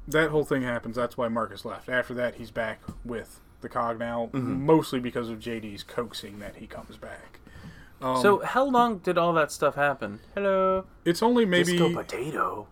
that 0.08 0.32
whole 0.32 0.46
thing 0.46 0.64
happens. 0.64 0.96
That's 0.96 1.18
why 1.18 1.28
Marcus 1.28 1.66
left. 1.66 1.90
After 1.90 2.14
that, 2.16 2.36
he's 2.36 2.52
back 2.52 2.82
with 3.06 3.40
the 3.62 3.70
COG 3.70 4.00
now, 4.00 4.30
mostly 4.34 5.00
because 5.00 5.30
of 5.30 5.40
JD's 5.40 5.84
coaxing 5.84 6.40
that 6.40 6.56
he 6.56 6.68
comes 6.68 6.98
back. 6.98 7.40
Um, 8.02 8.22
so 8.22 8.40
how 8.40 8.64
long 8.64 9.00
did 9.00 9.18
all 9.18 9.34
that 9.34 9.52
stuff 9.52 9.76
happen? 9.76 10.20
Hello, 10.34 10.86
it's 11.04 11.22
only 11.22 11.46
maybe 11.46 11.74
Disco 11.74 11.94
Potato. 11.94 12.68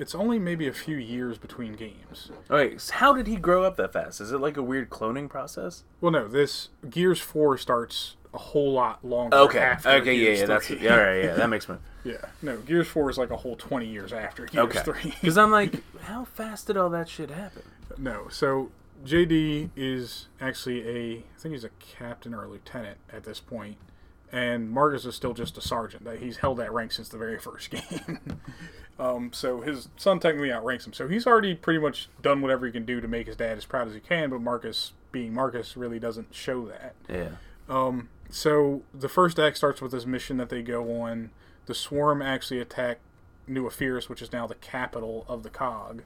It's 0.00 0.14
only 0.14 0.38
maybe 0.38 0.66
a 0.66 0.72
few 0.72 0.96
years 0.96 1.36
between 1.36 1.74
games. 1.74 2.30
Right, 2.48 2.80
so 2.80 2.94
how 2.94 3.12
did 3.12 3.26
he 3.26 3.36
grow 3.36 3.64
up 3.64 3.76
that 3.76 3.92
fast? 3.92 4.20
Is 4.20 4.32
it 4.32 4.38
like 4.38 4.56
a 4.56 4.62
weird 4.62 4.88
cloning 4.88 5.28
process? 5.28 5.84
Well, 6.00 6.10
no, 6.10 6.26
this 6.26 6.70
Gears 6.88 7.20
Four 7.20 7.58
starts 7.58 8.16
a 8.32 8.38
whole 8.38 8.72
lot 8.72 9.04
longer. 9.04 9.36
Okay, 9.36 9.58
after 9.58 9.90
okay, 9.90 10.14
yeah, 10.14 10.24
Gears 10.24 10.40
yeah, 10.40 10.46
that's 10.46 10.66
3. 10.68 10.78
yeah, 10.80 10.92
all 10.92 10.98
right, 10.98 11.24
yeah, 11.24 11.34
that 11.34 11.50
makes 11.50 11.66
sense. 11.66 11.80
yeah. 12.04 12.16
No, 12.40 12.56
Gears 12.58 12.88
Four 12.88 13.10
is 13.10 13.18
like 13.18 13.30
a 13.30 13.36
whole 13.36 13.56
twenty 13.56 13.86
years 13.88 14.12
after 14.12 14.46
Gears 14.46 14.64
Okay, 14.64 14.80
Three. 14.80 15.14
because 15.20 15.36
I'm 15.36 15.50
like, 15.50 15.74
how 16.02 16.24
fast 16.24 16.66
did 16.68 16.76
all 16.78 16.88
that 16.90 17.08
shit 17.08 17.30
happen? 17.30 17.62
no, 17.98 18.28
so 18.30 18.70
JD 19.04 19.70
is 19.76 20.28
actually 20.40 20.86
a 20.88 21.18
I 21.18 21.38
think 21.38 21.52
he's 21.52 21.64
a 21.64 21.70
captain 21.78 22.32
or 22.32 22.44
a 22.44 22.48
lieutenant 22.48 22.96
at 23.12 23.24
this 23.24 23.38
point, 23.40 23.76
and 24.32 24.70
Marcus 24.70 25.04
is 25.04 25.14
still 25.14 25.34
just 25.34 25.58
a 25.58 25.60
sergeant. 25.60 26.04
That 26.04 26.18
he's 26.20 26.38
held 26.38 26.58
that 26.58 26.72
rank 26.72 26.92
since 26.92 27.08
the 27.08 27.18
very 27.18 27.38
first 27.38 27.70
game. 27.70 28.18
um, 28.98 29.32
so 29.32 29.60
his 29.60 29.88
son 29.96 30.20
technically 30.20 30.52
outranks 30.52 30.86
him. 30.86 30.92
So 30.92 31.08
he's 31.08 31.26
already 31.26 31.54
pretty 31.54 31.80
much 31.80 32.08
done 32.22 32.40
whatever 32.40 32.66
he 32.66 32.72
can 32.72 32.84
do 32.84 33.00
to 33.00 33.08
make 33.08 33.26
his 33.26 33.36
dad 33.36 33.58
as 33.58 33.64
proud 33.64 33.88
as 33.88 33.94
he 33.94 34.00
can. 34.00 34.30
But 34.30 34.40
Marcus, 34.40 34.92
being 35.12 35.34
Marcus, 35.34 35.76
really 35.76 35.98
doesn't 35.98 36.34
show 36.34 36.66
that. 36.66 36.94
Yeah. 37.08 37.30
Um, 37.68 38.08
so 38.28 38.82
the 38.94 39.08
first 39.08 39.38
act 39.38 39.56
starts 39.56 39.80
with 39.80 39.92
this 39.92 40.06
mission 40.06 40.36
that 40.36 40.48
they 40.48 40.62
go 40.62 41.00
on. 41.00 41.30
The 41.66 41.74
Swarm 41.74 42.22
actually 42.22 42.60
attack 42.60 42.98
New 43.46 43.66
Epirus, 43.66 44.08
which 44.08 44.22
is 44.22 44.32
now 44.32 44.46
the 44.46 44.54
capital 44.56 45.24
of 45.28 45.42
the 45.42 45.50
Cog. 45.50 46.02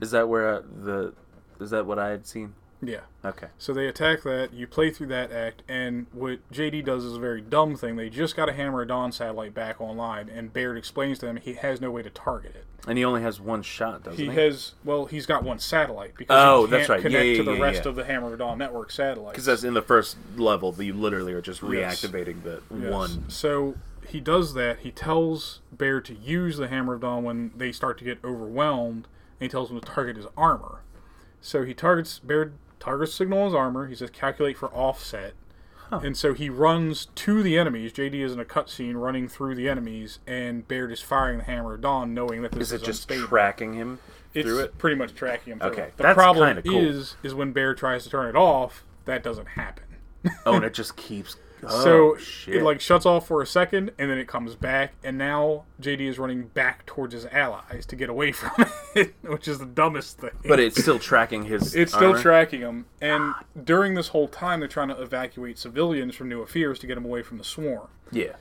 Is 0.00 0.12
that 0.12 0.28
where 0.28 0.48
uh, 0.48 0.62
the? 0.62 1.12
Is 1.60 1.70
that 1.70 1.86
what 1.86 1.98
I 1.98 2.10
had 2.10 2.26
seen? 2.26 2.54
Yeah. 2.86 3.00
Okay. 3.24 3.48
So 3.58 3.72
they 3.72 3.86
attack 3.88 4.22
that. 4.22 4.52
You 4.52 4.66
play 4.66 4.90
through 4.90 5.08
that 5.08 5.32
act, 5.32 5.62
and 5.68 6.06
what 6.12 6.38
JD 6.52 6.84
does 6.84 7.04
is 7.04 7.16
a 7.16 7.18
very 7.20 7.40
dumb 7.40 7.74
thing. 7.76 7.96
They 7.96 8.08
just 8.08 8.36
got 8.36 8.48
a 8.48 8.52
Hammer 8.52 8.82
of 8.82 8.88
Dawn 8.88 9.10
satellite 9.12 9.54
back 9.54 9.80
online, 9.80 10.28
and 10.28 10.52
Baird 10.52 10.76
explains 10.78 11.18
to 11.18 11.26
them 11.26 11.36
he 11.36 11.54
has 11.54 11.80
no 11.80 11.90
way 11.90 12.02
to 12.02 12.10
target 12.10 12.54
it. 12.54 12.64
And 12.88 12.96
he 12.96 13.04
only 13.04 13.22
has 13.22 13.40
one 13.40 13.62
shot, 13.62 14.04
doesn't 14.04 14.18
He 14.18 14.30
he? 14.30 14.36
has 14.36 14.74
well, 14.84 15.06
he's 15.06 15.26
got 15.26 15.42
one 15.42 15.58
satellite 15.58 16.14
because 16.16 16.36
Oh, 16.38 16.66
he 16.66 16.70
that's 16.70 16.88
right. 16.88 17.02
Connect 17.02 17.26
yeah, 17.26 17.36
to 17.38 17.42
the 17.42 17.54
yeah, 17.54 17.62
rest 17.62 17.82
yeah. 17.84 17.88
of 17.88 17.96
the 17.96 18.04
Hammer 18.04 18.32
of 18.32 18.38
Dawn 18.38 18.58
network 18.58 18.92
satellites. 18.92 19.32
Because 19.32 19.46
that's 19.46 19.64
in 19.64 19.74
the 19.74 19.82
first 19.82 20.16
level. 20.36 20.72
You 20.80 20.92
literally 20.94 21.32
are 21.32 21.40
just 21.42 21.62
Yes. 21.64 22.00
reactivating 22.04 22.44
the 22.44 22.62
Yes. 22.72 22.92
one. 22.92 23.28
So 23.28 23.74
he 24.06 24.20
does 24.20 24.54
that. 24.54 24.78
He 24.80 24.92
tells 24.92 25.62
Baird 25.76 26.04
to 26.04 26.14
use 26.14 26.58
the 26.58 26.68
Hammer 26.68 26.94
of 26.94 27.00
Dawn 27.00 27.24
when 27.24 27.50
they 27.56 27.72
start 27.72 27.98
to 27.98 28.04
get 28.04 28.18
overwhelmed, 28.24 29.08
and 29.40 29.46
he 29.46 29.48
tells 29.48 29.68
him 29.72 29.80
to 29.80 29.84
target 29.86 30.16
his 30.16 30.26
armor. 30.36 30.82
So 31.40 31.64
he 31.64 31.74
targets 31.74 32.20
Baird 32.20 32.52
targets 32.80 33.14
signal 33.14 33.40
on 33.40 33.44
his 33.46 33.54
armor. 33.54 33.86
He 33.86 33.94
says 33.94 34.10
calculate 34.10 34.56
for 34.58 34.68
offset, 34.68 35.34
and 35.90 36.16
so 36.16 36.34
he 36.34 36.50
runs 36.50 37.06
to 37.14 37.42
the 37.42 37.56
enemies. 37.58 37.92
JD 37.92 38.14
is 38.14 38.32
in 38.32 38.40
a 38.40 38.44
cutscene 38.44 38.94
running 39.00 39.28
through 39.28 39.54
the 39.54 39.68
enemies, 39.68 40.18
and 40.26 40.66
Baird 40.66 40.90
is 40.92 41.00
firing 41.00 41.38
the 41.38 41.44
Hammer 41.44 41.74
of 41.74 41.80
Dawn, 41.82 42.12
knowing 42.14 42.42
that 42.42 42.52
this 42.52 42.68
Is 42.68 42.72
is, 42.72 42.82
it 42.82 42.84
just 42.84 43.10
unstable. 43.10 43.28
tracking 43.28 43.74
him 43.74 43.98
it's 44.34 44.46
through 44.46 44.60
it? 44.60 44.78
pretty 44.78 44.96
much 44.96 45.14
tracking 45.14 45.52
him. 45.54 45.58
Through 45.60 45.70
Okay, 45.70 45.82
it. 45.82 45.96
The 45.96 46.02
that's 46.02 46.16
problem 46.16 46.48
kinda 46.56 46.62
cool. 46.62 46.78
is 46.80 47.16
is 47.22 47.34
when 47.34 47.52
Baird 47.52 47.78
tries 47.78 48.04
to 48.04 48.10
turn 48.10 48.28
it 48.28 48.36
off, 48.36 48.84
that 49.04 49.22
doesn't 49.22 49.46
happen. 49.50 49.84
Oh, 50.44 50.56
and 50.56 50.64
it 50.64 50.74
just 50.74 50.96
keeps. 50.96 51.36
Oh, 51.68 51.84
so 51.84 52.16
shit. 52.16 52.56
it 52.56 52.62
like 52.62 52.80
shuts 52.80 53.06
off 53.06 53.26
for 53.26 53.42
a 53.42 53.46
second 53.46 53.90
and 53.98 54.10
then 54.10 54.18
it 54.18 54.28
comes 54.28 54.54
back 54.54 54.94
and 55.02 55.16
now 55.18 55.64
JD 55.80 56.00
is 56.00 56.18
running 56.18 56.48
back 56.48 56.86
towards 56.86 57.14
his 57.14 57.26
allies 57.26 57.86
to 57.86 57.96
get 57.96 58.08
away 58.08 58.32
from 58.32 58.66
it, 58.94 59.14
which 59.22 59.48
is 59.48 59.58
the 59.58 59.66
dumbest 59.66 60.18
thing. 60.18 60.30
but 60.46 60.60
it's 60.60 60.80
still 60.80 60.98
tracking 60.98 61.44
his. 61.44 61.74
it's 61.76 61.92
still 61.92 62.10
armor? 62.10 62.22
tracking 62.22 62.60
him, 62.60 62.86
and 63.00 63.34
during 63.64 63.94
this 63.94 64.08
whole 64.08 64.28
time, 64.28 64.60
they're 64.60 64.68
trying 64.68 64.88
to 64.88 65.00
evacuate 65.00 65.58
civilians 65.58 66.14
from 66.14 66.28
New 66.28 66.42
Epirus 66.42 66.78
to 66.80 66.86
get 66.86 66.94
them 66.94 67.04
away 67.04 67.22
from 67.22 67.38
the 67.38 67.44
swarm. 67.44 67.88
Yeah. 68.10 68.36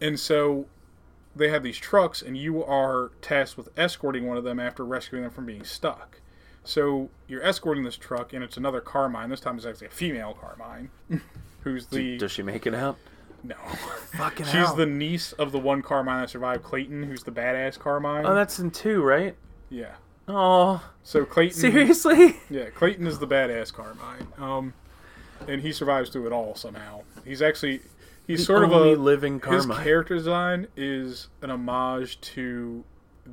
And 0.00 0.18
so 0.18 0.66
they 1.34 1.48
have 1.48 1.62
these 1.62 1.78
trucks, 1.78 2.22
and 2.22 2.36
you 2.36 2.64
are 2.64 3.12
tasked 3.22 3.56
with 3.56 3.68
escorting 3.76 4.26
one 4.26 4.36
of 4.36 4.44
them 4.44 4.58
after 4.58 4.84
rescuing 4.84 5.22
them 5.22 5.32
from 5.32 5.46
being 5.46 5.64
stuck. 5.64 6.20
So 6.64 7.10
you're 7.28 7.42
escorting 7.42 7.84
this 7.84 7.96
truck, 7.96 8.32
and 8.32 8.44
it's 8.44 8.56
another 8.56 8.80
Carmine. 8.80 9.30
This 9.30 9.40
time 9.40 9.56
it's 9.56 9.66
actually 9.66 9.86
a 9.88 9.90
female 9.90 10.34
Carmine, 10.34 10.90
who's 11.62 11.86
the 11.86 12.16
Does 12.18 12.32
she 12.32 12.42
make 12.42 12.66
it 12.66 12.74
out? 12.74 12.96
no. 13.42 13.54
Fucking 14.16 14.46
out 14.46 14.52
She's 14.52 14.66
hell. 14.66 14.74
the 14.76 14.86
niece 14.86 15.32
of 15.32 15.52
the 15.52 15.58
one 15.58 15.82
Carmine 15.82 16.20
that 16.22 16.30
survived, 16.30 16.62
Clayton, 16.62 17.04
who's 17.04 17.22
the 17.22 17.30
badass 17.30 17.78
Carmine. 17.78 18.26
Oh, 18.26 18.34
that's 18.34 18.58
in 18.58 18.70
two, 18.70 19.02
right? 19.02 19.34
yeah. 19.70 19.94
Oh, 20.28 20.80
So 21.02 21.24
Clayton, 21.24 21.56
seriously? 21.58 22.36
yeah, 22.50 22.66
Clayton 22.70 23.06
is 23.06 23.18
the 23.18 23.26
badass 23.26 23.72
Carmine. 23.72 24.28
Um, 24.38 24.74
and 25.48 25.60
he 25.62 25.72
survives 25.72 26.10
through 26.10 26.26
it 26.26 26.32
all 26.32 26.54
somehow. 26.54 27.02
He's 27.24 27.42
actually 27.42 27.80
he's 28.26 28.44
sort 28.46 28.62
of 28.62 28.70
a 28.72 28.94
living 28.94 29.40
Carmine. 29.40 29.68
his 29.70 29.78
character 29.78 30.14
design 30.14 30.68
is 30.76 31.28
an 31.42 31.50
homage 31.50 32.20
to 32.20 32.84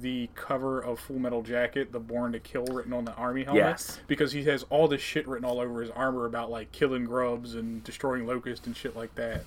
the 0.02 0.30
cover 0.36 0.80
of 0.80 1.00
Full 1.00 1.20
Metal 1.20 1.42
Jacket, 1.42 1.92
the 1.92 2.00
Born 2.00 2.32
to 2.34 2.40
Kill 2.40 2.66
written 2.66 2.94
on 2.94 3.06
the 3.06 3.14
army 3.14 3.44
helmet. 3.44 3.64
Yes. 3.64 4.00
Because 4.08 4.32
he 4.32 4.44
has 4.46 4.64
all 4.70 4.88
this 4.88 5.02
shit 5.02 5.28
written 5.28 5.46
all 5.46 5.60
over 5.60 5.82
his 5.82 5.92
armor 5.92 6.26
about 6.26 6.50
like 6.50 6.72
killing 6.72 7.06
grubs 7.06 7.56
and 7.56 7.84
destroying 7.84 8.26
locusts 8.26 8.66
and 8.68 8.76
shit 8.76 8.96
like 8.96 9.14
that. 9.16 9.44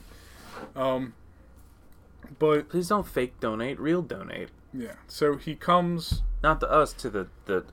Um, 0.77 1.15
but 2.39 2.69
Please 2.69 2.89
don't 2.89 3.07
fake 3.07 3.41
donate, 3.41 3.79
real 3.81 4.03
donate. 4.03 4.49
yeah, 4.73 4.95
so 5.07 5.37
he 5.37 5.55
comes. 5.55 6.23
Not 6.43 6.61
to 6.61 6.71
us, 6.71 6.93
to 6.95 7.11
the 7.11 7.29
the. 7.47 7.65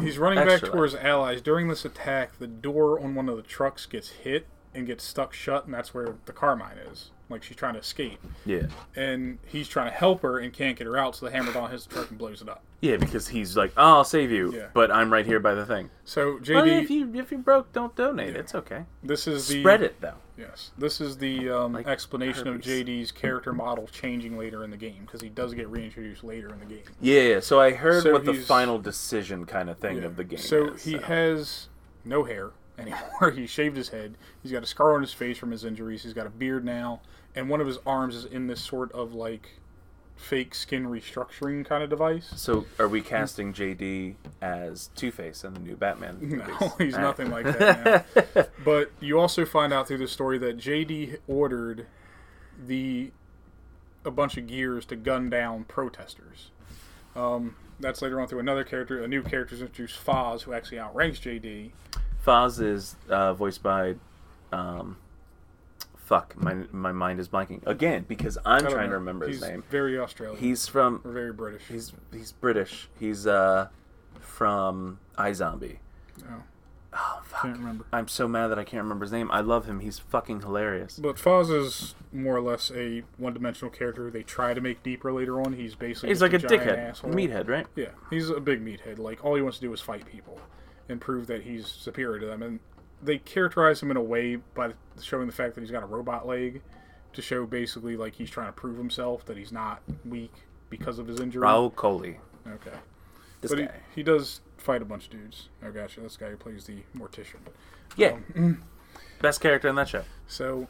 He's 0.00 0.16
running 0.18 0.44
back 0.46 0.60
towards 0.60 0.94
allies. 0.94 1.40
During 1.40 1.68
this 1.68 1.84
attack, 1.84 2.38
the 2.38 2.46
door 2.46 3.00
on 3.00 3.14
one 3.14 3.28
of 3.28 3.36
the 3.36 3.42
trucks 3.42 3.84
gets 3.86 4.10
hit 4.10 4.46
and 4.74 4.86
gets 4.86 5.02
stuck 5.04 5.32
shut, 5.34 5.64
and 5.64 5.74
that's 5.74 5.92
where 5.92 6.14
the 6.26 6.32
Carmine 6.32 6.78
is. 6.78 7.10
Like 7.32 7.42
she's 7.42 7.56
trying 7.56 7.74
to 7.74 7.80
escape, 7.80 8.20
Yeah. 8.46 8.66
and 8.94 9.38
he's 9.46 9.66
trying 9.66 9.90
to 9.90 9.96
help 9.96 10.22
her 10.22 10.38
and 10.38 10.52
can't 10.52 10.76
get 10.76 10.86
her 10.86 10.96
out. 10.96 11.16
So 11.16 11.26
the 11.26 11.32
hammer 11.32 11.50
hits 11.68 11.86
the 11.86 11.94
truck 11.94 12.10
and 12.10 12.18
blows 12.18 12.40
it 12.42 12.48
up. 12.48 12.62
Yeah, 12.80 12.96
because 12.96 13.28
he's 13.28 13.56
like, 13.56 13.72
oh, 13.76 13.98
I'll 13.98 14.04
save 14.04 14.30
you, 14.32 14.52
Yeah. 14.54 14.66
but 14.74 14.90
I'm 14.90 15.12
right 15.12 15.24
here 15.24 15.38
by 15.40 15.54
the 15.54 15.64
thing. 15.64 15.90
So 16.04 16.32
Well, 16.32 16.64
JD, 16.64 16.82
if 16.82 16.90
you 16.90 17.12
if 17.14 17.32
you 17.32 17.38
broke, 17.38 17.72
don't 17.72 17.94
donate. 17.96 18.36
It's 18.36 18.54
okay. 18.54 18.84
this 19.02 19.26
is 19.26 19.48
the 19.48 19.60
Spread 19.60 19.82
it 19.82 20.00
though. 20.00 20.14
Yes, 20.36 20.70
this 20.78 21.00
is 21.00 21.18
the 21.18 21.50
um, 21.50 21.72
Like 21.74 21.86
explanation 21.86 22.48
of. 22.48 22.60
JD's 22.60 23.12
character 23.12 23.52
model 23.52 23.86
changing 23.86 24.36
later 24.38 24.64
in 24.64 24.70
the 24.70 24.76
game 24.76 25.02
because 25.06 25.20
he 25.20 25.28
does 25.28 25.54
get 25.54 25.68
reintroduced 25.68 26.24
later 26.24 26.48
in 26.52 26.58
the 26.60 26.66
game. 26.66 26.82
Yeah. 27.00 27.40
So 27.40 27.60
I 27.60 27.72
heard 27.72 28.02
So 28.02 28.12
what 28.12 28.24
the 28.24 28.34
final 28.34 28.78
decision 28.78 29.46
kind 29.46 29.70
of 29.70 29.78
thing 29.78 30.02
of 30.04 30.16
the 30.16 30.24
game. 30.24 30.38
So 30.38 30.72
is, 30.74 30.84
he 30.84 30.94
has 30.98 31.68
no 32.04 32.24
hair 32.24 32.50
anymore. 32.78 33.30
he 33.36 33.46
shaved 33.46 33.76
his 33.76 33.90
head. 33.90 34.16
He's 34.42 34.50
got 34.50 34.62
a 34.62 34.66
scar 34.66 34.94
on 34.94 35.02
his 35.02 35.12
face 35.12 35.38
from 35.38 35.50
his 35.52 35.64
injuries. 35.64 36.02
He's 36.02 36.14
got 36.14 36.26
a 36.26 36.30
beard 36.30 36.64
now, 36.64 37.00
and 37.34 37.48
one 37.48 37.60
of 37.60 37.66
his 37.66 37.78
arms 37.86 38.14
is 38.14 38.24
in 38.24 38.46
this 38.46 38.60
sort 38.60 38.92
of 38.92 39.14
like 39.14 39.58
fake 40.16 40.54
skin 40.54 40.86
restructuring 40.86 41.64
kind 41.64 41.82
of 41.82 41.90
device. 41.90 42.32
So 42.36 42.66
are 42.78 42.88
we 42.88 43.00
casting 43.00 43.52
JD 43.52 44.14
as 44.40 44.90
Two 44.94 45.10
Face 45.10 45.42
in 45.44 45.54
the 45.54 45.60
new 45.60 45.76
Batman? 45.76 46.18
No, 46.46 46.68
he's 46.78 46.94
All 46.94 47.00
right. 47.00 47.06
nothing 47.06 47.30
like 47.30 47.44
that. 47.44 48.50
But 48.64 48.92
you 49.00 49.18
also 49.18 49.44
find 49.44 49.72
out 49.72 49.88
through 49.88 49.98
the 49.98 50.08
story 50.08 50.38
that 50.38 50.58
JD 50.58 51.18
ordered 51.26 51.86
the 52.66 53.10
a 54.04 54.10
bunch 54.10 54.36
of 54.36 54.46
gears 54.46 54.84
to 54.86 54.96
gun 54.96 55.28
down 55.30 55.64
protesters. 55.64 56.50
Um, 57.16 57.56
that's 57.80 58.02
later 58.02 58.20
on 58.20 58.28
through 58.28 58.40
another 58.40 58.64
character. 58.64 59.02
A 59.02 59.08
new 59.08 59.22
character 59.22 59.54
is 59.54 59.60
introduced, 59.60 60.04
Fahz, 60.04 60.42
who 60.42 60.52
actually 60.52 60.78
outranks 60.78 61.18
JD. 61.18 61.70
Fahz 62.24 62.60
is 62.62 62.96
uh, 63.08 63.34
voiced 63.34 63.62
by, 63.62 63.96
um, 64.52 64.96
fuck, 66.12 66.36
my 66.36 66.54
my 66.72 66.92
mind 66.92 67.18
is 67.20 67.28
blanking 67.28 67.66
again 67.66 68.04
because 68.06 68.36
I'm 68.44 68.66
trying 68.66 68.90
to 68.90 68.96
remember 68.96 69.26
he's 69.26 69.40
his 69.40 69.48
name. 69.48 69.64
Very 69.70 69.98
Australian. 69.98 70.38
He's 70.38 70.66
from 70.68 71.00
or 71.04 71.10
very 71.12 71.32
British. 71.32 71.62
he's 71.68 71.92
he's 72.12 72.32
British. 72.32 72.88
He's 72.98 73.26
uh 73.26 73.68
from 74.20 74.98
iZombie. 75.18 75.78
oh, 76.28 76.42
Oh 76.94 77.22
fuck! 77.24 77.42
can't 77.44 77.56
remember. 77.56 77.86
I'm 77.90 78.06
so 78.06 78.28
mad 78.28 78.48
that 78.48 78.58
I 78.58 78.64
can't 78.64 78.82
remember 78.82 79.06
his 79.06 79.12
name. 79.12 79.30
I 79.30 79.40
love 79.40 79.64
him. 79.64 79.80
He's 79.80 79.98
fucking 79.98 80.42
hilarious. 80.42 80.98
But 80.98 81.16
Fahz 81.16 81.48
is 81.50 81.94
more 82.12 82.36
or 82.36 82.42
less 82.42 82.70
a 82.74 83.02
one-dimensional 83.16 83.70
character. 83.70 84.10
They 84.10 84.22
try 84.22 84.52
to 84.52 84.60
make 84.60 84.82
deeper 84.82 85.10
later 85.10 85.40
on. 85.40 85.54
He's 85.54 85.74
basically 85.74 86.10
He's 86.10 86.20
like 86.20 86.34
a 86.34 86.38
giant 86.38 86.62
dickhead, 86.62 86.78
asshole. 86.90 87.10
meathead, 87.12 87.48
right? 87.48 87.66
Yeah, 87.76 87.92
he's 88.10 88.28
a 88.28 88.40
big 88.40 88.62
meathead. 88.62 88.98
Like 88.98 89.24
all 89.24 89.34
he 89.36 89.40
wants 89.40 89.56
to 89.58 89.62
do 89.66 89.72
is 89.72 89.80
fight 89.80 90.04
people 90.04 90.38
and 90.90 91.00
prove 91.00 91.28
that 91.28 91.44
he's 91.44 91.66
superior 91.66 92.18
to 92.20 92.26
them. 92.26 92.42
And 92.42 92.60
they 93.02 93.18
characterize 93.18 93.82
him 93.82 93.90
in 93.90 93.96
a 93.96 94.02
way 94.02 94.36
by 94.36 94.72
showing 95.00 95.26
the 95.26 95.32
fact 95.32 95.54
that 95.54 95.60
he's 95.60 95.70
got 95.70 95.82
a 95.82 95.86
robot 95.86 96.26
leg 96.26 96.62
to 97.12 97.20
show 97.22 97.44
basically 97.46 97.96
like 97.96 98.14
he's 98.14 98.30
trying 98.30 98.46
to 98.46 98.52
prove 98.52 98.76
himself 98.78 99.24
that 99.26 99.36
he's 99.36 99.52
not 99.52 99.82
weak 100.04 100.32
because 100.70 100.98
of 100.98 101.06
his 101.06 101.20
injury. 101.20 101.42
Rahul 101.42 101.72
Kohli. 101.74 102.16
Okay, 102.46 102.76
This 103.40 103.50
but 103.50 103.58
he, 103.58 103.64
guy. 103.66 103.74
he 103.94 104.02
does 104.02 104.40
fight 104.56 104.82
a 104.82 104.84
bunch 104.84 105.04
of 105.06 105.10
dudes. 105.10 105.48
Oh, 105.64 105.70
gotcha. 105.70 106.00
This 106.00 106.16
guy 106.16 106.30
who 106.30 106.36
plays 106.36 106.64
the 106.64 106.78
mortician. 106.96 107.36
yeah, 107.96 108.16
Um, 108.36 108.62
best 109.20 109.40
character 109.40 109.68
in 109.68 109.74
that 109.76 109.88
show. 109.88 110.04
So, 110.26 110.68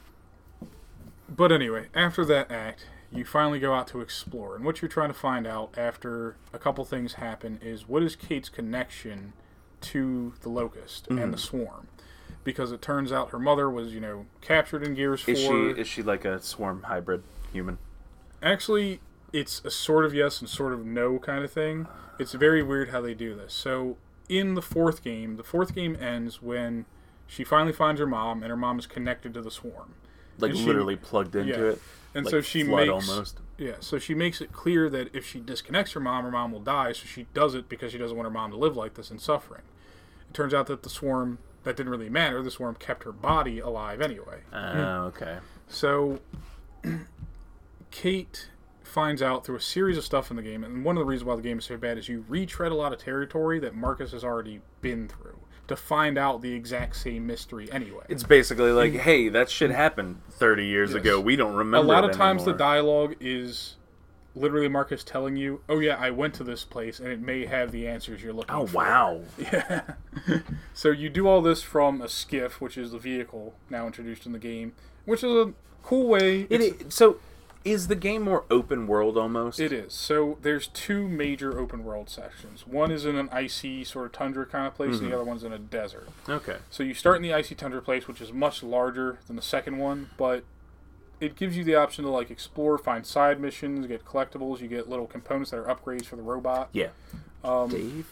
but 1.29 1.53
anyway, 1.53 1.87
after 1.95 2.25
that 2.27 2.51
act, 2.51 2.87
you 3.11 3.25
finally 3.25 3.59
go 3.59 3.75
out 3.75 3.87
to 3.89 4.01
explore. 4.01 4.57
And 4.57 4.65
what 4.65 4.83
you're 4.83 4.89
trying 4.89 5.09
to 5.09 5.15
find 5.15 5.47
out 5.47 5.75
after 5.79 6.37
a 6.53 6.59
couple 6.59 6.85
things 6.85 7.15
happen 7.15 7.59
is 7.63 7.87
what 7.89 8.03
is 8.03 8.17
Kate's 8.17 8.49
connection 8.49 9.33
to 9.83 10.35
the 10.43 10.49
Locust 10.49 11.05
Mm-hmm. 11.09 11.19
and 11.19 11.33
the 11.35 11.39
Swarm? 11.39 11.89
Because 12.45 12.73
it 12.73 12.83
turns 12.83 13.13
out 13.13 13.31
her 13.31 13.39
mother 13.39 13.71
was, 13.71 13.95
you 13.95 14.01
know, 14.01 14.27
captured 14.41 14.83
in 14.83 14.95
Gears 14.95 15.21
4. 15.21 15.35
Is 15.35 15.41
she 15.41 15.81
is 15.81 15.87
she 15.87 16.03
like 16.03 16.25
a 16.25 16.41
swarm 16.43 16.85
hybrid 16.85 17.23
human? 17.53 17.79
Actually, 18.43 19.01
it's 19.33 19.65
a 19.65 19.71
sort 19.71 20.05
of 20.05 20.15
yes 20.15 20.41
and 20.41 20.49
sort 20.49 20.73
of 20.73 20.85
no 20.85 21.19
kind 21.19 21.45
of 21.45 21.53
thing. 21.53 21.87
It's 22.19 22.33
very 22.33 22.63
weird 22.63 22.91
how 22.91 23.01
they 23.01 23.15
do 23.15 23.35
this. 23.35 23.55
So, 23.55 23.97
in 24.29 24.55
the 24.55 24.63
fourth 24.63 25.03
game, 25.03 25.37
the 25.37 25.45
fourth 25.45 25.75
game 25.75 25.97
ends 26.01 26.43
when 26.43 26.85
she 27.27 27.45
finally 27.45 27.73
finds 27.73 27.99
her 27.99 28.07
mom, 28.07 28.43
and 28.43 28.51
her 28.51 28.57
mom 28.57 28.79
is 28.79 28.87
connected 28.87 29.33
to 29.35 29.41
the 29.41 29.51
Swarm. 29.51 29.95
Like 30.39 30.53
she- 30.53 30.67
literally 30.67 30.97
plugged 30.97 31.35
into 31.35 31.53
yeah. 31.53 31.73
it. 31.73 31.83
And 32.15 32.27
like 32.27 32.31
so 32.31 32.41
she 32.43 32.63
makes 32.63 32.91
almost. 32.91 33.39
Yeah, 33.57 33.77
so 33.81 33.99
she 33.99 34.15
makes 34.15 34.41
it 34.41 34.53
clear 34.53 34.91
that 34.91 35.15
if 35.15 35.27
she 35.27 35.41
disconnects 35.41 35.93
her 35.93 36.01
mom, 36.01 36.25
her 36.25 36.31
mom 36.31 36.53
will 36.53 36.61
die. 36.61 36.93
So 36.93 37.07
she 37.07 37.27
does 37.33 37.55
it 37.55 37.69
because 37.69 37.93
she 37.93 37.99
doesn't 37.99 38.17
want 38.17 38.27
her 38.27 38.31
mom 38.31 38.51
to 38.51 38.57
live 38.57 38.77
like 38.77 38.95
this 38.95 39.11
in 39.11 39.19
suffering. 39.19 39.63
It 40.29 40.35
turns 40.35 40.53
out 40.53 40.67
that 40.67 40.83
the 40.83 40.91
swarm 40.91 41.39
that 41.65 41.77
didn't 41.77 41.91
really 41.91 42.11
matter. 42.11 42.43
The 42.43 42.55
worm 42.59 42.75
kept 42.75 43.05
her 43.05 43.13
body 43.13 43.61
alive 43.61 44.01
anyway. 44.01 44.41
Oh, 44.53 44.73
hmm. 44.73 44.79
okay. 45.07 45.39
So 45.69 46.21
Kate 47.91 48.51
finds 48.83 49.23
out 49.23 49.45
through 49.45 49.57
a 49.57 49.61
series 49.61 49.97
of 49.97 50.05
stuff 50.05 50.31
in 50.31 50.37
the 50.37 50.43
game, 50.43 50.65
and 50.65 50.85
one 50.85 50.97
of 50.97 51.01
the 51.01 51.07
reasons 51.07 51.25
why 51.27 51.37
the 51.37 51.43
game 51.43 51.59
is 51.59 51.65
so 51.65 51.77
bad 51.77 51.99
is 51.99 52.09
you 52.09 52.25
retread 52.29 52.73
a 52.73 52.75
lot 52.75 52.93
of 52.93 52.99
territory 52.99 53.59
that 53.61 53.75
Marcus 53.75 54.13
has 54.13 54.25
already 54.25 54.61
been 54.81 55.09
through 55.09 55.39
to 55.69 55.77
find 55.77 56.19
out 56.19 56.43
the 56.43 56.53
exact 56.53 56.97
same 56.97 57.27
mystery 57.27 57.71
anyway. 57.73 58.05
It's 58.09 58.25
basically 58.25 58.73
like, 58.73 58.93
hmm. 58.93 58.99
hey, 58.99 59.29
that 59.31 59.49
shit 59.49 59.71
happened 59.71 60.21
30 60.31 60.67
years 60.67 60.91
Yes. 60.91 61.01
ago. 61.01 61.21
We 61.21 61.37
don't 61.37 61.55
remember. 61.55 61.87
a 61.87 61.95
lot 61.95 62.05
it 62.05 62.11
of 62.11 62.17
times 62.17 62.45
the 62.45 62.53
dialogue 62.53 63.15
is 63.21 63.77
literally 64.35 64.69
Marcus 64.69 65.05
telling 65.05 65.37
you, 65.37 65.61
"Oh 65.69 65.79
yeah, 65.79 65.97
I 65.99 66.11
went 66.11 66.35
to 66.35 66.45
this 66.45 66.65
place 66.65 66.99
and 67.01 67.09
it 67.09 67.21
may 67.21 67.47
have 67.47 67.71
the 67.73 67.87
answers 67.87 68.23
you're 68.23 68.33
looking 68.33 68.55
Oh 68.55 68.67
for." 68.67 68.79
Oh 68.83 68.85
wow. 68.85 69.21
Yeah. 69.39 69.83
so 70.75 70.91
you 70.91 71.09
do 71.09 71.27
all 71.29 71.43
this 71.43 71.63
from 71.63 72.01
a 72.01 72.09
skiff, 72.09 72.61
which 72.61 72.77
is 72.79 72.93
the 72.93 72.99
vehicle 72.99 73.55
now 73.71 73.87
introduced 73.87 74.27
in 74.27 74.33
the 74.33 74.39
game, 74.39 74.73
which 75.05 75.23
is 75.25 75.31
a 75.33 75.53
cool 75.83 76.07
way. 76.09 76.47
It's- 76.51 76.95
so 76.95 77.17
is 77.65 77.87
the 77.87 77.95
game 77.95 78.23
more 78.23 78.43
open 78.51 78.89
world 78.89 79.17
almost? 79.17 79.61
It 79.61 79.73
is. 79.73 79.93
So 79.93 80.37
there's 80.43 80.67
two 80.67 81.07
major 81.07 81.57
open 81.61 81.85
world 81.85 82.11
sections. 82.11 82.67
One 82.67 82.91
is 82.91 83.05
in 83.05 83.15
an 83.15 83.29
icy 83.31 83.85
sort 83.85 84.07
of 84.07 84.13
tundra 84.13 84.45
kind 84.47 84.67
of 84.67 84.75
place, 84.75 84.97
Mm-hmm. 84.97 85.05
and 85.05 85.13
the 85.13 85.17
other 85.17 85.25
one's 85.25 85.45
in 85.45 85.53
a 85.53 85.61
desert. 85.61 86.09
Okay. 86.29 86.57
So 86.71 86.83
you 86.83 86.93
start 86.93 87.17
in 87.17 87.23
the 87.23 87.33
icy 87.33 87.55
tundra 87.55 87.81
place, 87.81 88.09
which 88.09 88.21
is 88.21 88.33
much 88.33 88.65
larger 88.65 89.19
than 89.29 89.37
the 89.37 89.43
second 89.43 89.79
one, 89.79 90.11
but 90.17 90.43
it 91.23 91.37
gives 91.37 91.57
you 91.57 91.65
the 91.65 91.77
option 91.77 92.05
to 92.05 92.11
like 92.11 92.31
explore, 92.31 92.77
find 92.77 93.07
side 93.07 93.41
missions, 93.41 93.87
get 93.87 94.05
collectibles. 94.05 94.61
You 94.61 94.69
get 94.69 94.89
little 94.89 95.07
components 95.07 95.51
that 95.53 95.59
are 95.59 95.75
upgrades 95.75 96.05
for 96.05 96.17
the 96.17 96.23
robot. 96.23 96.69
Yeah. 96.73 96.89
Um, 97.45 97.69
Dave. 97.71 98.09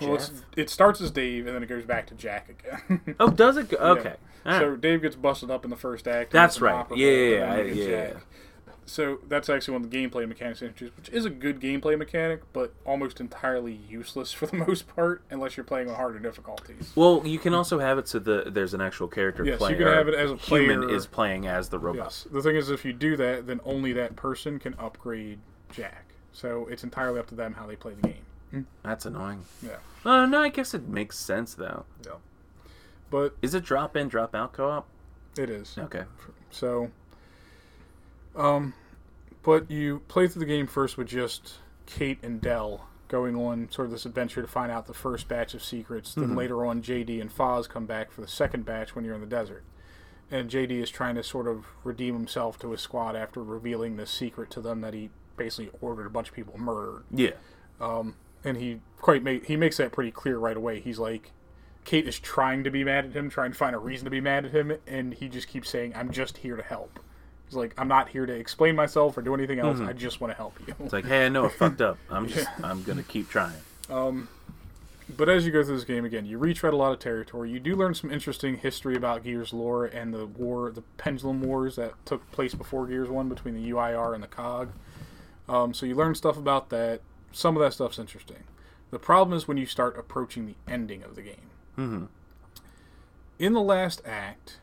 well, 0.00 0.14
it's, 0.14 0.30
it 0.56 0.70
starts 0.70 1.00
as 1.00 1.10
Dave, 1.10 1.46
and 1.46 1.54
then 1.54 1.62
it 1.62 1.68
goes 1.68 1.84
back 1.84 2.06
to 2.08 2.14
Jack 2.14 2.48
again. 2.48 3.16
Oh, 3.20 3.30
does 3.30 3.56
it? 3.56 3.68
Go? 3.70 3.76
Okay. 3.76 4.14
All 4.46 4.58
So. 4.58 4.76
Dave 4.76 5.02
gets 5.02 5.16
busted 5.16 5.50
up 5.50 5.64
in 5.64 5.70
the 5.70 5.76
first 5.76 6.08
act. 6.08 6.30
That's 6.32 6.60
right. 6.60 6.86
Yeah, 6.94 7.08
yeah, 7.08 7.62
yeah, 7.62 8.12
So 8.92 9.20
that's 9.26 9.48
actually 9.48 9.72
one 9.72 9.84
of 9.84 9.90
the 9.90 9.96
gameplay 9.96 10.28
mechanics 10.28 10.60
introduced, 10.60 10.94
which 10.98 11.08
is 11.08 11.24
a 11.24 11.30
good 11.30 11.60
gameplay 11.60 11.96
mechanic, 11.96 12.42
but 12.52 12.74
almost 12.84 13.20
entirely 13.20 13.72
useless 13.72 14.32
for 14.34 14.44
the 14.44 14.56
most 14.56 14.86
part, 14.86 15.22
unless 15.30 15.56
you're 15.56 15.64
playing 15.64 15.88
on 15.88 15.94
harder 15.94 16.18
difficulties. 16.18 16.92
Well, 16.94 17.22
you 17.24 17.38
can 17.38 17.54
also 17.54 17.78
have 17.78 17.96
it 17.96 18.06
so 18.06 18.18
the 18.18 18.44
there's 18.48 18.74
an 18.74 18.82
actual 18.82 19.08
character 19.08 19.46
Yes, 19.46 19.60
you 19.62 19.76
can 19.76 19.86
have 19.86 20.08
it 20.08 20.14
as 20.14 20.30
a 20.30 20.36
player. 20.36 20.64
human 20.70 20.90
is 20.90 21.06
playing 21.06 21.46
as 21.46 21.70
the 21.70 21.78
robot. 21.78 22.04
Yes. 22.04 22.26
The 22.30 22.42
thing 22.42 22.54
is, 22.54 22.68
if 22.68 22.84
you 22.84 22.92
do 22.92 23.16
that, 23.16 23.46
then 23.46 23.60
only 23.64 23.94
that 23.94 24.14
person 24.14 24.58
can 24.58 24.74
upgrade 24.78 25.38
Jack. 25.70 26.04
So 26.32 26.66
it's 26.70 26.84
entirely 26.84 27.18
up 27.18 27.28
to 27.28 27.34
them 27.34 27.54
how 27.54 27.66
they 27.66 27.76
play 27.76 27.94
the 27.94 28.08
game. 28.08 28.66
That's 28.82 29.06
annoying. 29.06 29.46
Yeah. 29.64 29.76
Oh 30.04 30.26
no, 30.26 30.42
I 30.42 30.50
guess 30.50 30.74
it 30.74 30.86
makes 30.86 31.16
sense 31.18 31.54
though. 31.54 31.86
Yeah. 32.04 32.16
But 33.08 33.36
Is 33.40 33.54
it 33.54 33.64
drop 33.64 33.96
in, 33.96 34.08
drop 34.08 34.34
out 34.34 34.52
co-op? 34.52 34.86
it 35.38 35.48
is. 35.48 35.76
Okay. 35.78 36.04
So, 36.50 36.90
um, 38.36 38.74
but 39.42 39.70
you 39.70 40.00
play 40.08 40.28
through 40.28 40.40
the 40.40 40.46
game 40.46 40.66
first 40.66 40.96
with 40.96 41.08
just 41.08 41.54
Kate 41.86 42.18
and 42.22 42.40
Del 42.40 42.88
going 43.08 43.36
on 43.36 43.70
sort 43.70 43.86
of 43.86 43.92
this 43.92 44.06
adventure 44.06 44.40
to 44.40 44.48
find 44.48 44.72
out 44.72 44.86
the 44.86 44.94
first 44.94 45.28
batch 45.28 45.52
of 45.52 45.62
secrets. 45.62 46.14
Then 46.14 46.28
mm-hmm. 46.28 46.38
later 46.38 46.64
on, 46.64 46.82
JD 46.82 47.20
and 47.20 47.30
Fahz 47.30 47.68
come 47.68 47.84
back 47.84 48.10
for 48.10 48.22
the 48.22 48.28
second 48.28 48.64
batch 48.64 48.94
when 48.94 49.04
you're 49.04 49.14
in 49.14 49.20
the 49.20 49.26
desert. 49.26 49.64
And 50.30 50.48
JD 50.48 50.70
is 50.82 50.88
trying 50.88 51.16
to 51.16 51.22
sort 51.22 51.46
of 51.46 51.66
redeem 51.84 52.14
himself 52.14 52.58
to 52.60 52.70
his 52.70 52.80
squad 52.80 53.14
after 53.14 53.42
revealing 53.42 53.96
this 53.96 54.10
secret 54.10 54.50
to 54.52 54.62
them 54.62 54.80
that 54.80 54.94
he 54.94 55.10
basically 55.36 55.70
ordered 55.82 56.06
a 56.06 56.10
bunch 56.10 56.30
of 56.30 56.34
people 56.34 56.58
murdered. 56.58 57.04
Yeah. 57.10 57.32
Um, 57.80 58.16
and 58.44 58.56
he 58.56 58.80
quite 58.98 59.22
make 59.22 59.46
he 59.46 59.56
makes 59.56 59.76
that 59.76 59.92
pretty 59.92 60.10
clear 60.10 60.38
right 60.38 60.56
away. 60.56 60.80
He's 60.80 60.98
like, 60.98 61.32
Kate 61.84 62.06
is 62.06 62.18
trying 62.18 62.64
to 62.64 62.70
be 62.70 62.84
mad 62.84 63.04
at 63.04 63.12
him, 63.12 63.28
trying 63.28 63.52
to 63.52 63.58
find 63.58 63.74
a 63.74 63.78
reason 63.78 64.04
to 64.04 64.10
be 64.10 64.20
mad 64.20 64.46
at 64.46 64.52
him, 64.52 64.72
and 64.86 65.14
he 65.14 65.28
just 65.28 65.48
keeps 65.48 65.68
saying, 65.68 65.92
"I'm 65.94 66.10
just 66.10 66.38
here 66.38 66.56
to 66.56 66.62
help." 66.62 67.00
He's 67.52 67.58
like, 67.58 67.74
I'm 67.76 67.88
not 67.88 68.08
here 68.08 68.24
to 68.24 68.32
explain 68.32 68.74
myself 68.74 69.14
or 69.18 69.20
do 69.20 69.34
anything 69.34 69.58
else. 69.58 69.78
Mm-hmm. 69.78 69.88
I 69.88 69.92
just 69.92 70.22
want 70.22 70.30
to 70.32 70.36
help 70.36 70.58
you. 70.66 70.74
It's 70.80 70.92
like, 70.94 71.04
hey, 71.04 71.26
I 71.26 71.28
know 71.28 71.44
I 71.44 71.48
fucked 71.50 71.82
up. 71.82 71.98
I'm 72.10 72.26
just, 72.26 72.48
I'm 72.64 72.82
gonna 72.82 73.02
keep 73.02 73.28
trying. 73.28 73.52
Um, 73.90 74.28
But 75.14 75.28
as 75.28 75.44
you 75.44 75.52
go 75.52 75.62
through 75.62 75.76
this 75.76 75.84
game 75.84 76.06
again, 76.06 76.24
you 76.24 76.38
retread 76.38 76.72
a 76.72 76.76
lot 76.76 76.92
of 76.92 76.98
territory. 76.98 77.50
You 77.50 77.60
do 77.60 77.76
learn 77.76 77.92
some 77.92 78.10
interesting 78.10 78.56
history 78.56 78.96
about 78.96 79.22
Gears 79.22 79.52
lore 79.52 79.84
and 79.84 80.14
the 80.14 80.24
war, 80.24 80.70
the 80.70 80.80
Pendulum 80.96 81.42
Wars 81.42 81.76
that 81.76 81.92
took 82.06 82.30
place 82.32 82.54
before 82.54 82.86
Gears 82.86 83.10
One 83.10 83.28
between 83.28 83.54
the 83.54 83.70
UIR 83.70 84.14
and 84.14 84.22
the 84.22 84.28
COG. 84.28 84.70
Um, 85.50 85.74
so 85.74 85.84
you 85.84 85.94
learn 85.94 86.14
stuff 86.14 86.38
about 86.38 86.70
that. 86.70 87.02
Some 87.32 87.54
of 87.54 87.62
that 87.62 87.74
stuff's 87.74 87.98
interesting. 87.98 88.44
The 88.90 88.98
problem 88.98 89.36
is 89.36 89.46
when 89.46 89.58
you 89.58 89.66
start 89.66 89.98
approaching 89.98 90.46
the 90.46 90.54
ending 90.66 91.02
of 91.02 91.16
the 91.16 91.22
game. 91.22 91.50
Mm-hmm. 91.76 92.04
In 93.38 93.52
the 93.52 93.60
last 93.60 94.00
act, 94.06 94.58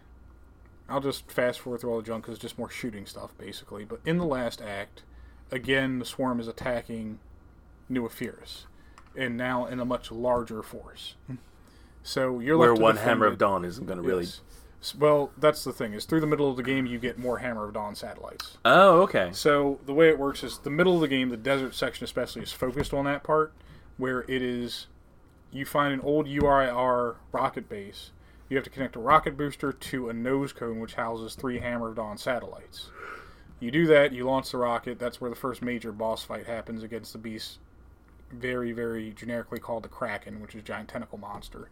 I'll 0.90 1.00
just 1.02 1.32
fast 1.32 1.60
forward 1.60 1.82
through 1.82 1.92
all 1.92 1.98
the 1.98 2.04
junk 2.04 2.24
because 2.24 2.36
it's 2.36 2.42
just 2.42 2.58
more 2.58 2.70
shooting 2.70 3.06
stuff, 3.06 3.38
basically. 3.38 3.86
But 3.86 4.00
in 4.06 4.18
the 4.18 4.26
last 4.26 4.62
act, 4.62 5.04
again, 5.52 6.00
the 6.00 6.06
swarm 6.06 6.40
is 6.40 6.48
attacking 6.48 7.20
New 7.88 8.06
Epirus, 8.06 8.66
and 9.16 9.38
now 9.38 9.66
in 9.66 9.80
a 9.80 9.86
much 9.86 10.12
larger 10.12 10.62
force. 10.62 11.16
So 12.04 12.40
you're 12.40 12.58
Where 12.58 12.70
left 12.70 12.78
to 12.78 12.84
one 12.84 12.98
Hammer 12.98 13.26
of 13.26 13.38
Dawn 13.38 13.66
isn't 13.66 13.86
gonna 13.86 14.02
really. 14.02 14.26
Yes. 14.26 14.96
Well, 14.98 15.32
that's 15.38 15.64
the 15.66 15.74
thing. 15.74 15.94
Is 15.94 16.06
through 16.06 16.22
the 16.22 16.28
middle 16.28 16.50
of 16.50 16.56
the 16.56 16.64
game, 16.64 16.86
you 16.86 17.00
get 17.00 17.20
more 17.20 17.40
Hammer 17.40 17.66
of 17.66 17.74
Dawn 17.74 17.96
satellites. 17.96 18.58
Oh, 18.64 19.02
okay. 19.02 19.30
So 19.34 19.80
the 19.86 19.94
way 19.94 20.08
it 20.08 20.18
works 20.18 20.44
is 20.44 20.60
the 20.60 20.70
middle 20.70 20.96
of 20.96 21.02
the 21.02 21.08
game, 21.08 21.30
the 21.30 21.38
desert 21.38 21.76
section 21.76 22.06
especially, 22.06 22.44
is 22.44 22.54
focused 22.54 22.94
on 22.94 23.06
that 23.06 23.24
part 23.24 23.54
where 23.98 24.22
it 24.22 24.42
is. 24.42 24.88
You 25.52 25.66
find 25.66 25.94
an 25.94 26.00
old 26.02 26.28
UIR 26.28 27.16
rocket 27.32 27.68
base. 27.68 28.12
You 28.50 28.58
have 28.58 28.64
to 28.64 28.70
connect 28.70 28.96
a 28.96 29.00
rocket 29.00 29.38
booster 29.38 29.72
to 29.72 30.10
a 30.10 30.14
nose 30.14 30.52
cone, 30.52 30.80
which 30.80 30.96
houses 30.96 31.36
three 31.36 31.60
Hammer 31.60 31.90
of 31.90 31.96
Dawn 31.96 32.18
satellites. 32.18 32.90
You 33.60 33.72
do 33.72 33.88
that, 33.88 34.12
you 34.12 34.26
launch 34.26 34.52
the 34.52 34.58
rocket. 34.58 34.98
That's 35.00 35.22
where 35.22 35.30
the 35.30 35.36
first 35.36 35.62
major 35.62 35.92
boss 35.92 36.24
fight 36.24 36.48
happens 36.48 36.82
against 36.82 37.14
the 37.14 37.20
beast, 37.20 37.60
very, 38.32 38.72
very 38.72 39.12
generically 39.12 39.60
called 39.60 39.84
the 39.84 39.90
Kraken, 39.90 40.42
which 40.42 40.56
is 40.56 40.62
a 40.62 40.64
giant 40.64 40.90
tentacle 40.90 41.18
monster. 41.18 41.70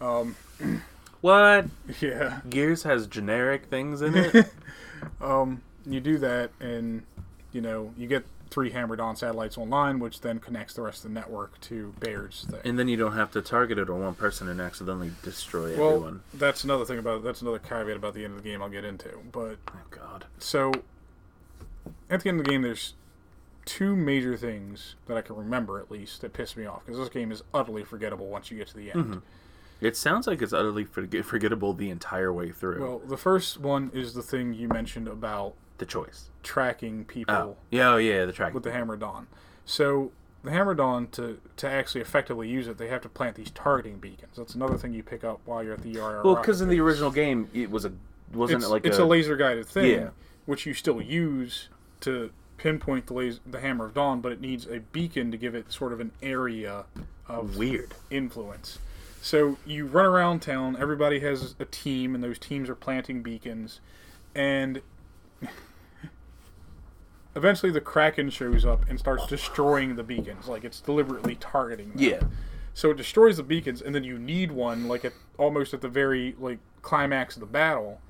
Um, 0.00 0.36
What? 1.22 1.66
Yeah. 2.00 2.40
Gears 2.50 2.82
has 2.82 3.06
generic 3.06 3.66
things 3.66 4.02
in 4.02 4.16
it. 4.16 4.52
um, 5.20 5.62
you 5.86 6.00
do 6.00 6.18
that 6.18 6.50
and 6.60 7.04
you 7.52 7.60
know 7.60 7.94
you 7.96 8.08
get 8.08 8.24
three 8.52 8.70
Hammer 8.70 8.94
Dawn 8.96 9.16
satellites 9.16 9.56
online 9.58 9.98
which 9.98 10.20
then 10.20 10.38
connects 10.38 10.74
the 10.74 10.82
rest 10.82 11.04
of 11.04 11.10
the 11.12 11.14
network 11.18 11.58
to 11.62 11.94
baird's 11.98 12.44
thing 12.44 12.60
and 12.64 12.78
then 12.78 12.86
you 12.86 12.96
don't 12.96 13.14
have 13.14 13.30
to 13.32 13.40
target 13.42 13.78
it 13.78 13.88
on 13.90 14.00
one 14.02 14.14
person 14.14 14.48
and 14.48 14.60
accidentally 14.60 15.10
destroy 15.22 15.76
well 15.76 15.88
everyone. 15.94 16.22
that's 16.34 16.62
another 16.62 16.84
thing 16.84 16.98
about 16.98 17.24
that's 17.24 17.40
another 17.42 17.58
caveat 17.58 17.96
about 17.96 18.14
the 18.14 18.24
end 18.24 18.36
of 18.36 18.42
the 18.42 18.48
game 18.48 18.62
i'll 18.62 18.68
get 18.68 18.84
into 18.84 19.08
but 19.32 19.56
Oh 19.70 19.78
God. 19.90 20.26
so 20.38 20.70
at 22.10 22.20
the 22.22 22.28
end 22.28 22.38
of 22.40 22.44
the 22.44 22.50
game 22.50 22.62
there's 22.62 22.94
two 23.64 23.96
major 23.96 24.36
things 24.36 24.96
that 25.06 25.16
i 25.16 25.20
can 25.22 25.36
remember 25.36 25.78
at 25.80 25.90
least 25.90 26.20
that 26.20 26.32
piss 26.32 26.56
me 26.56 26.66
off 26.66 26.84
because 26.84 26.98
this 26.98 27.08
game 27.08 27.32
is 27.32 27.42
utterly 27.54 27.84
forgettable 27.84 28.26
once 28.28 28.50
you 28.50 28.58
get 28.58 28.68
to 28.68 28.76
the 28.76 28.90
end 28.92 29.04
mm-hmm. 29.04 29.18
It 29.80 29.96
sounds 29.96 30.28
like 30.28 30.40
it's 30.40 30.52
utterly 30.52 30.84
forget- 30.84 31.24
forgettable 31.24 31.72
the 31.72 31.90
entire 31.90 32.32
way 32.32 32.52
through. 32.52 32.80
well 32.82 32.98
the 33.00 33.16
first 33.16 33.58
one 33.58 33.90
is 33.92 34.14
the 34.14 34.22
thing 34.22 34.54
you 34.54 34.68
mentioned 34.68 35.08
about 35.08 35.54
the 35.82 35.86
choice. 35.90 36.30
tracking 36.42 37.04
people 37.04 37.34
Oh, 37.34 37.56
yeah, 37.70 37.90
oh 37.94 37.96
yeah, 37.96 38.24
the 38.24 38.32
track. 38.32 38.54
with 38.54 38.62
the 38.62 38.72
Hammer 38.72 38.96
Dawn. 38.96 39.26
So 39.64 40.12
the 40.44 40.50
Hammer 40.50 40.74
Dawn 40.74 41.06
to 41.12 41.38
to 41.56 41.68
actually 41.68 42.00
effectively 42.00 42.48
use 42.48 42.66
it, 42.68 42.78
they 42.78 42.88
have 42.88 43.02
to 43.02 43.08
plant 43.08 43.36
these 43.36 43.50
targeting 43.50 43.98
beacons. 43.98 44.36
That's 44.36 44.54
another 44.54 44.76
thing 44.78 44.92
you 44.92 45.02
pick 45.02 45.24
up 45.24 45.40
while 45.44 45.62
you're 45.62 45.74
at 45.74 45.82
the 45.82 45.94
URL. 45.94 46.24
well, 46.24 46.36
because 46.36 46.60
in 46.60 46.68
the 46.68 46.80
original 46.80 47.10
game, 47.10 47.48
it 47.52 47.70
was 47.70 47.84
a 47.84 47.92
wasn't 48.32 48.58
it's, 48.62 48.66
it 48.66 48.72
like 48.72 48.86
it's 48.86 48.98
a, 48.98 49.04
a, 49.04 49.06
laser 49.06 49.36
guided 49.36 49.66
thing, 49.66 49.90
Yeah. 49.90 50.08
which 50.46 50.66
you 50.66 50.74
still 50.74 51.00
use 51.02 51.68
to 52.00 52.30
pinpoint 52.56 53.06
the 53.06 53.14
laser, 53.14 53.40
the 53.46 53.60
Hammer 53.60 53.84
of 53.86 53.94
Dawn, 53.94 54.20
but 54.20 54.32
it 54.32 54.40
needs 54.40 54.66
a 54.66 54.80
beacon 54.80 55.30
to 55.32 55.36
give 55.36 55.54
it 55.54 55.70
sort 55.72 55.92
of 55.92 56.00
an 56.00 56.12
area 56.22 56.84
of 57.28 57.56
weird. 57.56 57.94
influence. 58.10 58.78
So 59.20 59.56
you 59.64 59.86
run 59.86 60.06
around 60.06 60.40
town. 60.42 60.76
Everybody 60.80 61.20
has 61.20 61.54
a 61.60 61.64
team, 61.64 62.14
and 62.14 62.24
those 62.24 62.38
teams 62.38 62.68
are 62.68 62.74
planting 62.74 63.22
beacons. 63.22 63.80
And 64.34 64.80
eventually, 67.34 67.72
the 67.72 67.80
Kraken 67.80 68.30
shows 68.30 68.64
up 68.64 68.88
and 68.88 68.98
starts 68.98 69.26
destroying 69.26 69.96
the 69.96 70.02
beacons. 70.02 70.48
Like 70.48 70.64
it's 70.64 70.80
deliberately 70.80 71.36
targeting 71.36 71.90
them. 71.90 71.98
Yeah. 71.98 72.20
So 72.74 72.90
it 72.90 72.96
destroys 72.96 73.36
the 73.36 73.42
beacons, 73.42 73.82
and 73.82 73.94
then 73.94 74.02
you 74.04 74.18
need 74.18 74.50
one, 74.52 74.88
like 74.88 75.04
at 75.04 75.12
almost 75.38 75.74
at 75.74 75.80
the 75.82 75.88
very 75.88 76.34
like 76.38 76.58
climax 76.80 77.36
of 77.36 77.40
the 77.40 77.46
battle, 77.46 78.00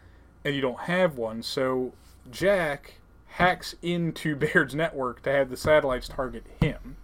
and 0.45 0.55
you 0.55 0.61
don't 0.61 0.81
have 0.81 1.17
one. 1.17 1.43
So 1.43 1.93
Jack 2.31 2.95
hacks 3.27 3.75
into 3.83 4.37
Baird's 4.37 4.75
network 4.75 5.23
to 5.23 5.33
have 5.33 5.51
the 5.51 5.57
satellites 5.57 6.07
target 6.09 6.45
him, 6.61 6.97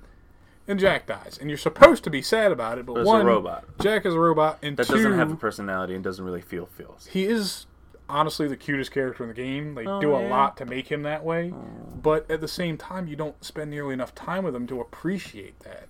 and 0.69 0.79
Jack 0.79 1.07
dies. 1.07 1.37
And 1.41 1.51
you're 1.51 1.59
supposed 1.59 2.05
to 2.05 2.11
be 2.11 2.23
sad 2.23 2.53
about 2.53 2.79
it, 2.79 2.87
but 2.87 2.95
But 2.95 3.01
it's 3.01 3.09
a 3.09 3.13
one, 3.13 3.27
robot. 3.27 3.65
Jack 3.81 4.07
is 4.07 4.15
a 4.15 4.21
robot, 4.21 4.59
and 4.63 4.77
That 4.77 4.87
two, 4.87 4.95
doesn't 4.95 5.15
have 5.15 5.33
a 5.33 5.37
personality 5.37 5.95
and 5.97 6.05
doesn't 6.05 6.25
really 6.25 6.43
feel 6.43 6.67
feels. 6.67 7.07
he 7.07 7.25
is 7.25 7.67
honestly 8.09 8.49
the 8.49 8.57
cutest 8.57 8.91
character 8.91 9.23
in 9.25 9.29
the 9.29 9.35
game. 9.35 9.75
They 9.75 9.87
Oh, 9.87 10.01
do 10.01 10.15
a 10.15 10.23
yeah. 10.23 10.29
lot 10.31 10.57
to 10.59 10.65
make 10.65 10.89
him 10.91 11.03
that 11.03 11.25
way, 11.25 11.53
oh. 11.55 11.59
but 12.03 12.31
at 12.31 12.41
the 12.41 12.49
same 12.49 12.77
time, 12.77 13.07
you 13.09 13.17
don't 13.17 13.43
spend 13.45 13.71
nearly 13.71 13.93
enough 13.95 14.15
time 14.15 14.45
with 14.45 14.55
him 14.55 14.67
to 14.69 14.81
appreciate 14.81 15.61
that. 15.61 15.89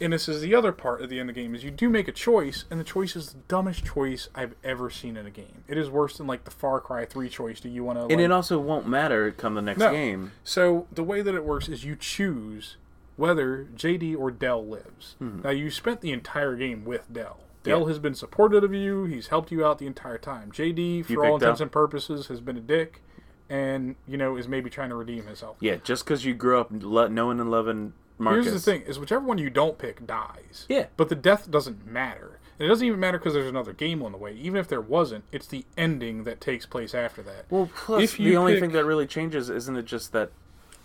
And 0.00 0.12
this 0.12 0.28
is 0.28 0.40
the 0.42 0.54
other 0.56 0.72
part 0.72 1.02
at 1.02 1.08
the 1.08 1.20
end 1.20 1.30
of 1.30 1.36
the 1.36 1.40
game 1.40 1.54
is 1.54 1.62
you 1.62 1.70
do 1.70 1.88
make 1.88 2.08
a 2.08 2.12
choice, 2.12 2.64
and 2.68 2.80
the 2.80 2.84
choice 2.84 3.14
is 3.14 3.28
the 3.30 3.38
dumbest 3.46 3.84
choice 3.84 4.28
I've 4.34 4.54
ever 4.64 4.90
seen 4.90 5.16
in 5.16 5.24
a 5.24 5.30
game. 5.30 5.62
It 5.68 5.78
is 5.78 5.88
worse 5.88 6.18
than 6.18 6.26
like 6.26 6.44
the 6.44 6.50
Far 6.50 6.80
Cry 6.80 7.04
Three 7.04 7.28
choice. 7.28 7.60
Do 7.60 7.68
you 7.68 7.84
want 7.84 8.00
to? 8.00 8.12
And 8.12 8.20
it 8.20 8.32
also 8.32 8.58
won't 8.58 8.88
matter 8.88 9.30
come 9.30 9.54
the 9.54 9.62
next 9.62 9.78
No. 9.78 9.92
game. 9.92 10.32
So 10.42 10.88
the 10.92 11.04
way 11.04 11.22
that 11.22 11.34
it 11.34 11.44
works 11.44 11.68
is 11.68 11.84
you 11.84 11.94
choose 11.94 12.76
whether 13.16 13.68
JD 13.76 14.16
or 14.18 14.32
Del 14.32 14.66
lives. 14.66 15.14
Hmm. 15.20 15.42
Now 15.42 15.50
you 15.50 15.70
spent 15.70 16.00
the 16.00 16.10
entire 16.10 16.56
game 16.56 16.84
with 16.84 17.10
Del. 17.12 17.38
Del. 17.64 17.80
Yeah. 17.80 17.86
has 17.88 17.98
been 17.98 18.14
supportive 18.14 18.62
of 18.62 18.72
you. 18.72 19.04
He's 19.06 19.26
helped 19.28 19.50
you 19.50 19.64
out 19.66 19.78
the 19.78 19.86
entire 19.86 20.18
time. 20.18 20.52
JD, 20.52 21.04
for 21.06 21.12
You 21.12 21.24
all 21.24 21.34
intents 21.34 21.60
and 21.60 21.72
purposes, 21.72 22.28
has 22.28 22.40
been 22.40 22.56
a 22.56 22.60
dick, 22.60 23.02
and 23.50 23.96
you 24.06 24.16
know 24.16 24.36
is 24.36 24.46
maybe 24.46 24.70
trying 24.70 24.90
to 24.90 24.94
redeem 24.94 25.26
himself. 25.26 25.56
Yeah, 25.60 25.76
just 25.82 26.04
because 26.04 26.24
you 26.24 26.34
grew 26.34 26.60
up 26.60 26.70
knowing 26.70 27.40
and 27.40 27.50
loving 27.50 27.92
Marcus. 28.18 28.46
Here's 28.46 28.64
the 28.64 28.70
thing: 28.70 28.82
is 28.82 28.98
whichever 28.98 29.24
one 29.24 29.38
you 29.38 29.50
don't 29.50 29.76
pick 29.78 30.06
dies. 30.06 30.66
Yeah. 30.68 30.86
But 30.96 31.08
the 31.08 31.16
death 31.16 31.50
doesn't 31.50 31.84
matter. 31.86 32.38
And 32.56 32.66
it 32.66 32.68
doesn't 32.68 32.86
even 32.86 33.00
matter 33.00 33.18
because 33.18 33.34
there's 33.34 33.48
another 33.48 33.72
game 33.72 34.00
on 34.00 34.12
the 34.12 34.18
way. 34.18 34.32
Even 34.34 34.60
if 34.60 34.68
there 34.68 34.80
wasn't, 34.80 35.24
it's 35.32 35.48
the 35.48 35.64
ending 35.76 36.22
that 36.22 36.40
takes 36.40 36.66
place 36.66 36.94
after 36.94 37.20
that. 37.22 37.46
Well, 37.50 37.68
plus 37.74 38.00
If 38.04 38.16
the 38.16 38.36
only 38.36 38.52
pick- 38.52 38.60
thing 38.60 38.72
that 38.72 38.84
really 38.84 39.08
changes 39.08 39.50
isn't 39.50 39.74
it 39.76 39.86
just 39.86 40.12
that 40.12 40.30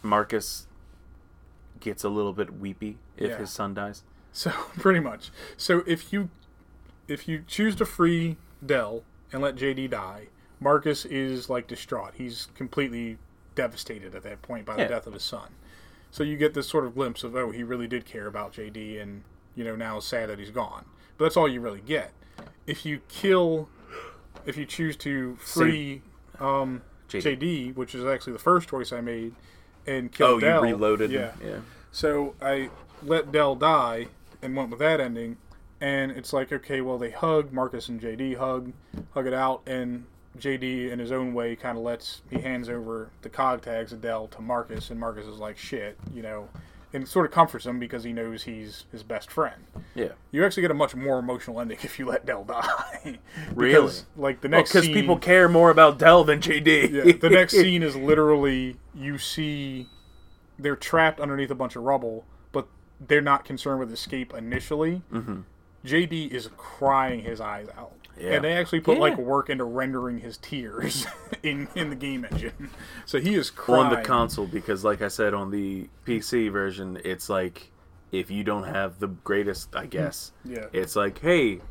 Marcus 0.02 0.66
gets 1.80 2.04
a 2.04 2.10
little 2.10 2.34
bit 2.34 2.54
weepy 2.60 2.98
if 3.18 3.30
Yeah. 3.30 3.38
his 3.38 3.52
son 3.52 3.76
dies. 3.76 4.04
So 4.32 4.50
pretty 4.80 5.00
much. 5.00 5.32
So 5.58 5.84
if 5.86 6.12
you 6.12 6.30
if 7.10 7.28
you 7.28 7.44
choose 7.48 7.76
to 7.78 7.86
free 7.86 8.38
Del 8.66 9.04
and 9.34 9.42
let 9.42 9.56
JD 9.56 9.90
die, 9.90 10.28
Marcus 10.60 11.06
is 11.06 11.50
like 11.50 11.68
distraught. 11.68 12.14
He's 12.16 12.48
completely 12.56 13.18
devastated 13.56 14.16
at 14.16 14.24
that 14.24 14.42
point 14.42 14.66
by 14.66 14.76
the 14.76 14.84
Yeah. 14.84 14.88
death 14.90 15.08
of 15.08 15.14
his 15.14 15.24
son. 15.24 15.50
So 16.12 16.24
you 16.24 16.38
get 16.38 16.54
this 16.54 16.68
sort 16.68 16.86
of 16.86 16.96
glimpse 16.96 17.24
of 17.24 17.36
oh 17.36 17.52
he 17.52 17.64
really 17.64 17.88
did 17.88 18.06
care 18.06 18.28
about 18.28 18.54
JD 18.54 19.00
and 19.02 19.24
you 19.56 19.64
know 19.64 19.76
now 19.76 19.98
is 19.98 20.06
sad 20.06 20.30
that 20.30 20.40
he's 20.40 20.52
gone. 20.52 20.86
But 21.18 21.26
that's 21.26 21.38
all 21.38 21.48
you 21.48 21.62
really 21.62 21.82
get. 21.82 22.12
If 22.66 22.86
you 22.86 23.02
kill 23.10 23.70
if 24.46 24.56
you 24.58 24.66
choose 24.66 24.96
to 24.98 25.36
free 25.38 26.02
um, 26.40 26.82
JD. 27.10 27.38
JD, 27.40 27.76
which 27.76 27.94
is 27.94 28.06
actually 28.06 28.34
the 28.34 28.40
first 28.40 28.70
choice 28.70 28.94
I 28.94 29.02
made, 29.02 29.34
and 29.86 30.12
kill 30.12 30.28
Oh, 30.28 30.40
Del, 30.40 30.60
Oh, 30.60 30.64
you 30.64 30.74
reloaded. 30.76 31.12
Yeah, 31.12 31.32
yeah. 31.44 31.60
so 31.92 32.36
I 32.42 32.70
let 33.04 33.32
Del 33.32 33.56
die 33.56 34.08
and 34.42 34.56
went 34.56 34.70
with 34.70 34.80
that 34.80 35.00
ending. 35.02 35.38
And 35.82 36.12
it's 36.12 36.34
like, 36.34 36.52
okay, 36.52 36.82
well, 36.82 36.98
they 36.98 37.12
hug. 37.12 37.54
Marcus 37.54 37.88
and 37.88 38.02
JD 38.02 38.38
hug, 38.38 38.74
hug 39.14 39.28
it 39.28 39.34
out. 39.34 39.62
And 39.66 40.06
JD, 40.38 40.92
in 40.92 41.00
his 41.00 41.12
own 41.12 41.34
way, 41.34 41.56
kind 41.56 41.78
of 41.78 41.84
lets, 41.84 42.22
he 42.30 42.40
hands 42.40 42.68
over 42.70 43.12
the 43.22 43.30
cog 43.30 43.62
tags 43.62 43.94
of 43.94 44.02
Del 44.02 44.28
to 44.28 44.42
Marcus. 44.42 44.90
And 44.90 45.00
Marcus 45.00 45.26
is 45.26 45.40
like, 45.40 45.58
shit, 45.58 45.98
you 46.14 46.22
know. 46.22 46.50
And 46.92 47.08
sort 47.08 47.28
of 47.28 47.32
comforts 47.32 47.68
him 47.68 47.78
because 47.78 48.04
he 48.04 48.12
knows 48.12 48.44
he's 48.44 48.86
his 48.92 49.04
best 49.04 49.30
friend. 49.30 49.62
Yeah. 49.94 50.14
You 50.32 50.44
actually 50.44 50.62
get 50.62 50.72
a 50.72 50.74
much 50.74 50.96
more 50.96 51.20
emotional 51.20 51.62
ending 51.62 51.78
if 51.84 52.00
you 52.00 52.08
let 52.08 52.26
Del 52.26 52.44
die. 52.44 53.20
Really? 53.54 53.74
Because, 53.74 54.06
like, 54.18 54.42
the 54.42 54.50
next 54.50 54.72
Because 54.72 54.86
scene, 54.86 54.96
people 54.96 55.18
care 55.18 55.48
more 55.48 55.70
about 55.70 56.00
Del 56.00 56.24
than 56.24 56.40
JD. 56.42 56.92
yeah, 56.92 57.14
the 57.22 57.30
next 57.30 57.54
scene 57.54 57.84
is 57.84 57.96
literally 57.96 58.78
you 58.96 59.18
see 59.20 59.88
they're 60.58 60.76
trapped 60.76 61.20
underneath 61.22 61.52
a 61.52 61.56
bunch 61.56 61.76
of 61.76 61.84
rubble, 61.84 62.26
but 62.52 62.68
they're 63.00 63.22
not 63.22 63.46
concerned 63.46 63.80
with 63.80 63.94
escape 63.94 64.34
initially. 64.34 65.04
Mm-hmm. 65.14 65.42
JD 65.86 66.32
is 66.32 66.50
crying 66.58 67.22
his 67.22 67.40
eyes 67.42 67.68
out, 67.78 67.94
Yeah. 68.20 68.34
and 68.34 68.44
they 68.44 68.54
actually 68.54 68.82
put 68.82 68.96
Yeah. 68.98 69.02
like 69.04 69.18
work 69.18 69.50
into 69.50 69.64
rendering 69.64 70.20
his 70.20 70.38
tears 70.38 71.06
in 71.44 71.68
in 71.76 71.90
the 71.90 71.96
game 71.96 72.26
engine. 72.30 72.70
So 73.06 73.20
he 73.20 73.36
is 73.36 73.50
crying 73.50 73.88
on 73.88 73.96
the 73.96 74.02
console 74.02 74.46
because, 74.48 74.84
like 74.84 75.02
I 75.02 75.08
said, 75.08 75.34
on 75.34 75.52
the 75.52 75.90
PC 76.06 76.52
version, 76.52 77.00
it's 77.04 77.30
like 77.30 77.72
if 78.12 78.30
you 78.32 78.44
don't 78.44 78.64
have 78.64 79.00
the 79.00 79.08
greatest, 79.08 79.76
I 79.76 79.86
guess. 79.86 80.32
Yeah. 80.44 80.66
It's 80.74 80.96
like, 80.96 81.20
hey, 81.20 81.62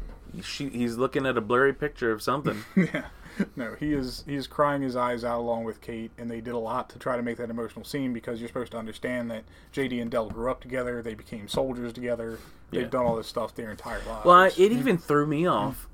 she, 0.43 0.69
he's 0.69 0.97
looking 0.97 1.27
at 1.27 1.37
a 1.37 1.41
blurry 1.41 1.73
picture 1.73 2.13
of 2.13 2.23
something. 2.23 2.63
Yeah. 2.77 3.07
no, 3.57 3.75
he 3.79 3.93
is 3.93 4.25
he 4.27 4.35
is 4.35 4.47
crying 4.47 4.83
his 4.83 4.97
eyes 4.97 5.25
out 5.25 5.39
along 5.41 5.65
with 5.65 5.81
Kate, 5.81 6.11
and 6.19 6.31
they 6.31 6.41
did 6.41 6.55
a 6.55 6.59
lot 6.59 6.91
to 6.91 6.99
try 6.99 7.17
to 7.17 7.23
make 7.23 7.37
that 7.39 7.51
emotional 7.51 7.85
scene 7.85 8.13
because 8.13 8.41
you're 8.41 8.49
supposed 8.49 8.73
to 8.73 8.79
understand 8.79 9.31
that 9.31 9.45
JD 9.73 10.01
and 10.01 10.11
Del 10.11 10.29
grew 10.29 10.51
up 10.51 10.61
together, 10.61 11.03
they 11.03 11.15
became 11.15 11.49
soldiers 11.49 11.93
together, 11.93 12.39
they've 12.71 12.83
Yeah. 12.83 12.89
done 12.89 13.05
all 13.05 13.17
this 13.17 13.27
stuff 13.27 13.55
their 13.55 13.71
entire 13.71 14.01
lives. 14.07 14.25
Well, 14.25 14.37
I, 14.37 14.47
it 14.49 14.73
even 14.73 14.99
threw 14.99 15.27
me 15.27 15.43
mm-hmm. 15.43 15.69
off 15.69 15.89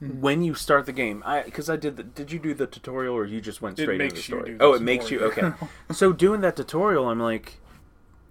when 0.00 0.42
you 0.42 0.54
start 0.54 0.86
the 0.86 0.92
game. 0.92 1.22
I 1.26 1.42
because 1.42 1.70
I 1.70 1.76
did. 1.76 1.96
The, 1.96 2.02
did 2.02 2.32
you 2.32 2.38
do 2.38 2.54
the 2.54 2.66
tutorial 2.66 3.14
or 3.14 3.24
you 3.24 3.40
just 3.40 3.62
went 3.62 3.78
straight 3.78 4.00
into 4.00 4.16
the 4.16 4.22
story? 4.22 4.56
oh, 4.60 4.74
it 4.74 4.82
makes 4.82 5.10
you 5.10 5.20
okay. 5.20 5.52
so 5.92 6.12
doing 6.12 6.40
that 6.42 6.56
tutorial, 6.56 7.08
I'm 7.08 7.20
like, 7.20 7.58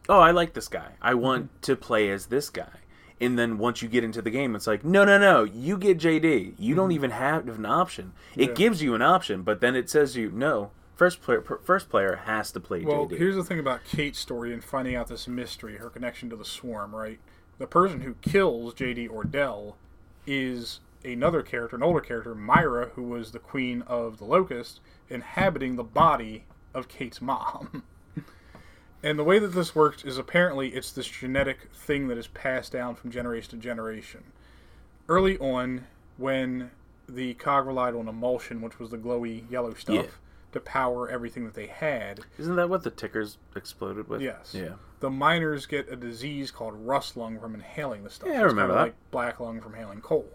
oh, 0.09 0.19
I 0.19 0.31
like 0.31 0.53
this 0.53 0.67
guy. 0.67 0.93
I 1.01 1.15
want 1.15 1.45
mm-hmm. 1.45 1.61
to 1.61 1.75
play 1.75 2.09
as 2.09 2.27
this 2.27 2.49
guy. 2.49 2.69
And 3.21 3.39
then 3.39 3.57
once 3.57 3.81
you 3.81 3.87
get 3.87 4.03
into 4.03 4.21
the 4.21 4.29
game, 4.29 4.55
it's 4.55 4.67
like, 4.67 4.83
no, 4.83 5.05
no, 5.05 5.17
no, 5.17 5.43
you 5.43 5.77
get 5.77 5.97
JD. 5.97 6.55
You 6.57 6.75
don't 6.75 6.89
mm-hmm. 6.89 6.95
even 6.95 7.11
have 7.11 7.47
an 7.47 7.65
option. 7.65 8.13
It 8.35 8.49
Yeah. 8.49 8.55
gives 8.55 8.81
you 8.83 8.93
an 8.93 9.01
option, 9.01 9.43
but 9.43 9.61
then 9.61 9.75
it 9.75 9.89
says 9.89 10.17
you 10.17 10.31
no. 10.31 10.71
First 10.95 11.21
player, 11.21 11.41
first 11.63 11.89
player 11.89 12.21
has 12.25 12.51
to 12.53 12.59
play 12.59 12.83
Well, 12.83 13.05
JD. 13.07 13.17
here's 13.17 13.35
the 13.35 13.43
thing 13.43 13.59
about 13.59 13.83
Kate's 13.85 14.19
story 14.19 14.53
and 14.53 14.63
finding 14.63 14.95
out 14.95 15.07
this 15.07 15.27
mystery, 15.27 15.77
her 15.77 15.89
connection 15.89 16.29
to 16.29 16.35
the 16.35 16.45
swarm, 16.45 16.95
right? 16.95 17.19
The 17.57 17.67
person 17.67 18.01
who 18.01 18.15
kills 18.15 18.73
JD 18.73 19.09
or 19.09 19.23
Del 19.23 19.77
is 20.27 20.81
another 21.03 21.41
character, 21.41 21.75
an 21.75 21.83
older 21.83 22.01
character, 22.01 22.33
Myrrah, 22.35 22.89
who 22.95 23.03
was 23.03 23.31
the 23.31 23.39
queen 23.39 23.81
of 23.83 24.17
the 24.17 24.25
Locust, 24.25 24.79
inhabiting 25.09 25.75
the 25.75 25.83
body 25.83 26.45
of 26.73 26.87
Kate's 26.87 27.21
mom. 27.21 27.83
and 29.05 29.17
the 29.19 29.23
way 29.23 29.37
that 29.39 29.49
this 29.53 29.75
works 29.75 30.03
is 30.03 30.17
apparently 30.17 30.69
it's 30.69 30.91
this 30.91 31.07
genetic 31.07 31.69
thing 31.73 32.07
that 32.07 32.17
is 32.17 32.27
passed 32.27 32.71
down 32.71 32.95
from 32.95 33.11
generation 33.11 33.51
to 33.51 33.57
generation. 33.57 34.23
Early 35.07 35.37
on, 35.37 35.85
when 36.17 36.71
the 37.07 37.35
cog 37.35 37.67
relied 37.67 37.93
on 37.93 38.07
emulsion, 38.07 38.61
which 38.61 38.79
was 38.79 38.89
the 38.89 38.97
glowy 38.97 39.49
yellow 39.49 39.75
stuff, 39.75 39.95
Yeah. 39.95 40.11
to 40.53 40.59
power 40.59 41.07
everything 41.07 41.45
that 41.45 41.53
they 41.53 41.67
had, 41.67 42.21
Isn't 42.39 42.55
that 42.55 42.67
what 42.69 42.81
the 42.83 42.89
tickers 42.89 43.37
exploded 43.55 44.07
with? 44.09 44.21
Yes. 44.21 44.53
Yeah. 44.55 44.73
the 45.01 45.09
miners 45.11 45.67
get 45.67 45.87
a 45.91 45.95
disease 45.95 46.49
called 46.49 46.73
rust 46.73 47.15
lung 47.15 47.39
from 47.39 47.53
inhaling 47.53 48.03
the 48.03 48.09
stuff. 48.09 48.27
Yeah, 48.27 48.35
I 48.41 48.43
It's 48.45 48.53
remember 48.53 48.73
that. 48.73 48.81
Like 48.81 48.95
black 49.11 49.39
lung 49.39 49.61
from 49.61 49.75
inhaling 49.75 50.01
coal. 50.01 50.25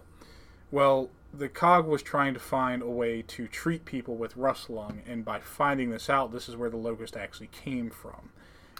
Well, 0.70 1.10
the 1.34 1.48
cog 1.48 1.86
was 1.86 2.02
trying 2.02 2.34
to 2.34 2.40
find 2.40 2.82
a 2.82 2.88
way 2.88 3.22
to 3.22 3.48
treat 3.48 3.84
people 3.84 4.14
with 4.16 4.36
rust 4.36 4.70
lung, 4.70 5.02
and 5.08 5.24
by 5.24 5.40
finding 5.40 5.90
this 5.90 6.08
out, 6.08 6.30
this 6.30 6.48
is 6.48 6.56
where 6.56 6.70
the 6.70 6.76
locust 6.76 7.16
actually 7.16 7.48
came 7.48 7.90
from. 7.90 8.30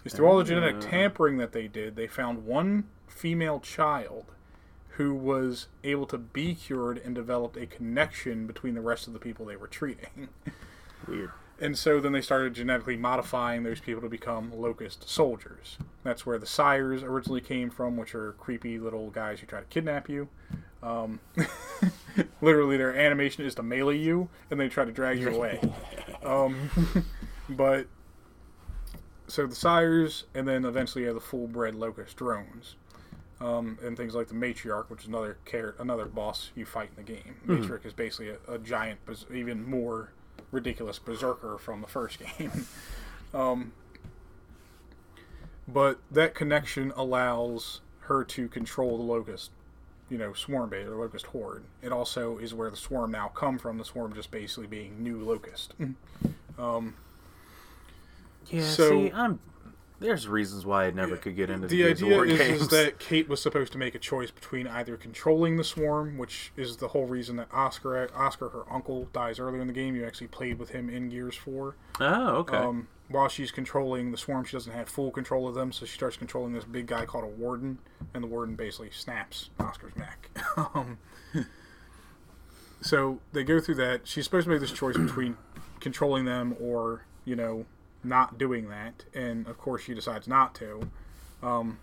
Is 0.03 0.13
through 0.13 0.27
all 0.27 0.37
the 0.37 0.43
genetic 0.43 0.75
Ah. 0.77 0.81
tampering 0.89 1.37
that 1.37 1.51
they 1.51 1.67
did, 1.67 1.95
they 1.95 2.07
found 2.07 2.45
one 2.45 2.85
female 3.07 3.59
child 3.59 4.25
who 4.95 5.13
was 5.13 5.67
able 5.83 6.05
to 6.07 6.17
be 6.17 6.53
cured 6.55 6.97
and 6.97 7.15
developed 7.15 7.55
a 7.57 7.65
connection 7.65 8.45
between 8.47 8.73
the 8.73 8.81
rest 8.81 9.07
of 9.07 9.13
the 9.13 9.19
people 9.19 9.45
they 9.45 9.55
were 9.55 9.67
treating. 9.67 10.29
Weird. 11.07 11.31
And 11.59 11.77
so 11.77 11.99
then 11.99 12.11
they 12.11 12.21
started 12.21 12.55
genetically 12.55 12.97
modifying 12.97 13.61
those 13.63 13.79
people 13.79 14.01
to 14.01 14.09
become 14.09 14.51
locust 14.51 15.07
soldiers. 15.07 15.77
That's 16.03 16.25
where 16.25 16.39
the 16.39 16.47
sires 16.47 17.03
originally 17.03 17.41
came 17.41 17.69
from, 17.69 17.97
which 17.97 18.15
are 18.15 18.33
creepy 18.33 18.79
little 18.79 19.11
guys 19.11 19.39
who 19.39 19.45
try 19.45 19.59
to 19.59 19.65
kidnap 19.67 20.09
you. 20.09 20.27
Um, 20.81 21.19
literally, 22.41 22.77
their 22.77 22.95
animation 22.95 23.45
is 23.45 23.53
to 23.55 23.63
melee 23.63 23.97
you, 23.97 24.29
and 24.49 24.59
they 24.59 24.69
try 24.69 24.85
to 24.85 24.91
drag 24.91 25.19
you 25.19 25.29
away. 25.29 25.59
Um, 26.23 26.69
but 27.49 27.87
so 29.31 29.47
the 29.47 29.55
sires, 29.55 30.25
and 30.35 30.45
then 30.45 30.65
eventually 30.65 31.03
you 31.03 31.07
have 31.07 31.15
the 31.15 31.21
full-bred 31.21 31.73
locust 31.73 32.17
drones. 32.17 32.75
Um, 33.39 33.79
and 33.81 33.97
things 33.97 34.13
like 34.13 34.27
the 34.27 34.35
matriarch, 34.35 34.89
which 34.89 35.01
is 35.01 35.07
another 35.07 35.37
car- 35.45 35.73
another 35.79 36.05
boss 36.05 36.51
you 36.53 36.63
fight 36.63 36.91
in 36.95 37.03
the 37.03 37.11
game. 37.11 37.37
Matriarch 37.47 37.85
is 37.87 37.93
basically 37.93 38.29
a, 38.29 38.53
a 38.53 38.59
giant, 38.59 38.99
even 39.33 39.67
more 39.67 40.11
ridiculous 40.51 40.99
berserker 40.99 41.57
from 41.57 41.81
the 41.81 41.87
first 41.87 42.19
game. 42.37 42.67
um, 43.33 43.71
but 45.67 45.99
that 46.11 46.35
connection 46.35 46.93
allows 46.95 47.81
her 48.01 48.23
to 48.25 48.47
control 48.47 48.97
the 48.97 49.03
locust, 49.03 49.49
you 50.09 50.19
know, 50.19 50.33
swarm 50.33 50.69
base 50.69 50.87
or 50.87 50.97
locust 50.97 51.27
horde. 51.27 51.63
It 51.81 51.91
also 51.91 52.37
is 52.37 52.53
where 52.53 52.69
the 52.69 52.77
swarm 52.77 53.11
now 53.11 53.29
come 53.29 53.57
from. 53.57 53.79
The 53.79 53.85
swarm 53.85 54.13
just 54.13 54.29
basically 54.29 54.67
being 54.67 55.01
new 55.01 55.17
locust. 55.17 55.73
um, 56.59 56.93
Yeah. 58.49 58.63
So- 58.63 58.89
see, 58.89 59.11
I'm. 59.11 59.39
There's 59.99 60.27
reasons 60.27 60.65
why 60.65 60.85
I 60.85 60.91
never 60.91 61.15
could 61.15 61.35
get 61.35 61.51
into 61.51 61.67
the, 61.67 61.83
the 61.83 61.89
idea 61.91 62.21
is, 62.23 62.37
games. 62.39 62.61
is 62.63 62.67
that 62.69 62.97
Kate 62.97 63.29
was 63.29 63.39
supposed 63.39 63.71
to 63.73 63.77
make 63.77 63.93
a 63.93 63.99
choice 63.99 64.31
between 64.31 64.65
either 64.65 64.97
controlling 64.97 65.57
the 65.57 65.63
swarm, 65.63 66.17
which 66.17 66.51
is 66.57 66.77
the 66.77 66.87
whole 66.87 67.05
reason 67.05 67.35
that 67.35 67.49
Oscar, 67.53 68.09
Oscar, 68.15 68.49
her 68.49 68.63
uncle, 68.67 69.09
dies 69.13 69.37
earlier 69.39 69.61
in 69.61 69.67
the 69.67 69.73
game. 69.73 69.95
You 69.95 70.03
actually 70.03 70.25
played 70.25 70.57
with 70.57 70.69
him 70.69 70.89
in 70.89 71.09
Gears 71.09 71.35
Four. 71.35 71.75
oh, 71.99 72.29
okay. 72.37 72.57
Um, 72.57 72.87
while 73.09 73.27
she's 73.27 73.51
controlling 73.51 74.09
the 74.11 74.17
swarm, 74.17 74.43
she 74.43 74.53
doesn't 74.53 74.73
have 74.73 74.89
full 74.89 75.11
control 75.11 75.47
of 75.47 75.53
them, 75.53 75.71
so 75.71 75.85
she 75.85 75.93
starts 75.93 76.17
controlling 76.17 76.53
this 76.53 76.63
big 76.63 76.87
guy 76.87 77.05
called 77.05 77.25
a 77.25 77.27
warden, 77.27 77.77
and 78.15 78.23
the 78.23 78.27
warden 78.27 78.55
basically 78.55 78.89
snaps 78.89 79.51
Oscar's 79.59 79.95
neck. 79.95 80.29
um, 80.73 80.97
so 82.81 83.19
they 83.33 83.43
go 83.43 83.59
through 83.59 83.75
that. 83.75 84.07
She's 84.07 84.23
supposed 84.25 84.45
to 84.45 84.49
make 84.51 84.61
this 84.61 84.71
choice 84.71 84.97
between 84.97 85.37
controlling 85.79 86.25
them 86.25 86.55
or, 86.59 87.05
you 87.25 87.35
know, 87.35 87.65
not 88.03 88.37
doing 88.37 88.69
that, 88.69 89.05
and 89.13 89.47
of 89.47 89.57
course 89.57 89.83
she 89.83 89.93
decides 89.93 90.27
not 90.27 90.55
to. 90.55 90.89
Um, 91.43 91.79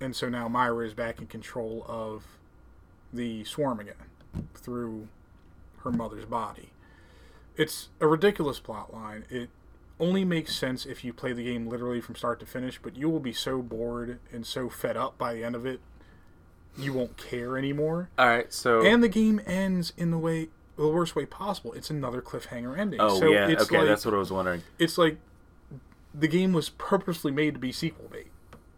and 0.00 0.14
so 0.14 0.28
now 0.28 0.48
Myrrah 0.48 0.86
is 0.86 0.94
back 0.94 1.20
in 1.20 1.26
control 1.26 1.84
of 1.88 2.24
the 3.12 3.44
swarm 3.44 3.80
again 3.80 3.94
through 4.54 5.08
her 5.82 5.90
mother's 5.90 6.24
body. 6.24 6.70
It's 7.56 7.88
a 8.00 8.06
ridiculous 8.06 8.60
plot 8.60 8.92
line. 8.92 9.24
It 9.30 9.50
only 9.98 10.24
makes 10.24 10.54
sense 10.54 10.86
if 10.86 11.04
you 11.04 11.12
play 11.12 11.32
the 11.32 11.44
game 11.44 11.66
literally 11.66 12.00
from 12.00 12.14
start 12.14 12.38
to 12.40 12.46
finish, 12.46 12.78
but 12.80 12.96
you 12.96 13.08
will 13.08 13.20
be 13.20 13.32
so 13.32 13.62
bored 13.62 14.20
and 14.32 14.46
so 14.46 14.68
fed 14.68 14.96
up 14.96 15.18
by 15.18 15.34
the 15.34 15.42
end 15.42 15.56
of 15.56 15.66
it, 15.66 15.80
you 16.76 16.92
won't 16.92 17.16
care 17.16 17.58
anymore. 17.58 18.10
All 18.16 18.28
right. 18.28 18.52
So. 18.52 18.84
And 18.84 19.02
the 19.02 19.08
game 19.08 19.40
ends 19.46 19.92
in 19.96 20.10
the 20.12 20.18
way 20.18 20.48
the 20.78 20.88
worst 20.88 21.14
way 21.16 21.26
possible. 21.26 21.72
It's 21.74 21.90
another 21.90 22.22
cliffhanger 22.22 22.78
ending. 22.78 23.00
oh 23.00 23.18
so 23.20 23.26
yeah. 23.26 23.48
it's 23.48 23.64
Okay, 23.64 23.78
like, 23.78 23.88
that's 23.88 24.04
what 24.06 24.14
I 24.14 24.18
was 24.18 24.30
wondering. 24.32 24.62
it's 24.78 24.96
like 24.96 25.18
the 26.14 26.28
game 26.28 26.52
was 26.52 26.70
purposely 26.70 27.30
made 27.32 27.54
to 27.54 27.60
be 27.60 27.72
sequel 27.72 28.08
bait. 28.10 28.28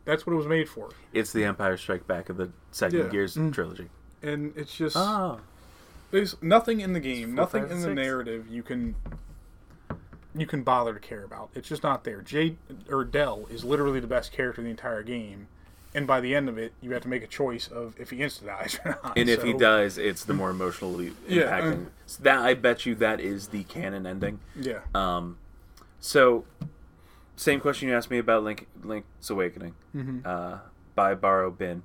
That's 0.05 0.27
what 0.27 0.32
it 0.32 0.36
was 0.36 0.47
made 0.47 0.68
for. 0.68 0.90
It's 1.12 1.32
the 1.32 1.44
Empire 1.44 1.77
Strike 1.77 2.06
Back 2.06 2.28
of 2.31 2.36
the 2.36 2.51
second 2.72 2.98
Yeah. 2.98 3.09
Gears 3.09 3.36
Mm. 3.36 3.52
trilogy. 3.52 3.89
And 4.22 4.52
it's 4.56 4.74
just 4.77 4.97
Oh. 4.97 5.40
There's 6.10 6.35
nothing 6.43 6.81
in 6.81 6.93
the 6.93 7.01
game, 7.01 7.28
four, 7.36 7.44
nothing 7.44 7.62
five, 7.62 7.70
in 7.72 7.81
the 7.82 7.94
narrative 7.94 8.48
you 8.48 8.62
can 8.64 8.97
you 10.35 10.47
can 10.47 10.62
bother 10.62 10.94
to 10.94 11.01
care 11.01 11.24
about. 11.24 11.51
It's 11.55 11.68
just 11.68 11.82
not 11.82 12.05
there. 12.05 12.20
Jade 12.22 12.56
or 12.89 13.05
Del 13.05 13.47
is 13.51 13.64
literally 13.64 13.98
the 14.01 14.06
best 14.06 14.32
character 14.32 14.60
in 14.60 14.64
the 14.64 14.70
entire 14.70 15.02
game, 15.02 15.48
and 15.94 16.06
by 16.06 16.20
the 16.20 16.34
end 16.34 16.48
of 16.48 16.56
it, 16.58 16.72
you 16.80 16.92
have 16.92 17.02
to 17.02 17.08
make 17.08 17.22
a 17.22 17.26
choice 17.26 17.66
of 17.68 17.94
if 17.98 18.10
he 18.10 18.18
insta 18.18 18.46
dies 18.46 18.78
or 18.84 18.98
not. 19.02 19.12
And 19.16 19.28
if 19.28 19.42
he 19.42 19.52
So, 19.52 19.58
does, 19.58 19.98
it's 19.98 20.24
the 20.24 20.34
more 20.34 20.50
emotionally 20.50 21.12
Yeah, 21.28 21.42
impacting. 21.60 21.86
So 22.06 22.22
that 22.22 22.38
I 22.40 22.54
bet 22.54 22.86
you 22.86 22.94
that 22.96 23.20
is 23.20 23.48
the 23.48 23.64
canon 23.64 24.06
ending. 24.06 24.40
yeah, 24.56 24.80
Um, 24.94 25.38
so 25.98 26.44
same 27.36 27.60
question 27.60 27.88
you 27.88 27.94
asked 27.94 28.10
me 28.10 28.18
about 28.18 28.42
Link 28.44 28.66
Link's 28.82 29.30
Awakening. 29.30 29.74
Mm-hmm. 29.96 30.18
Uh, 30.24 30.58
buy, 30.94 31.14
borrow, 31.14 31.50
bin. 31.50 31.82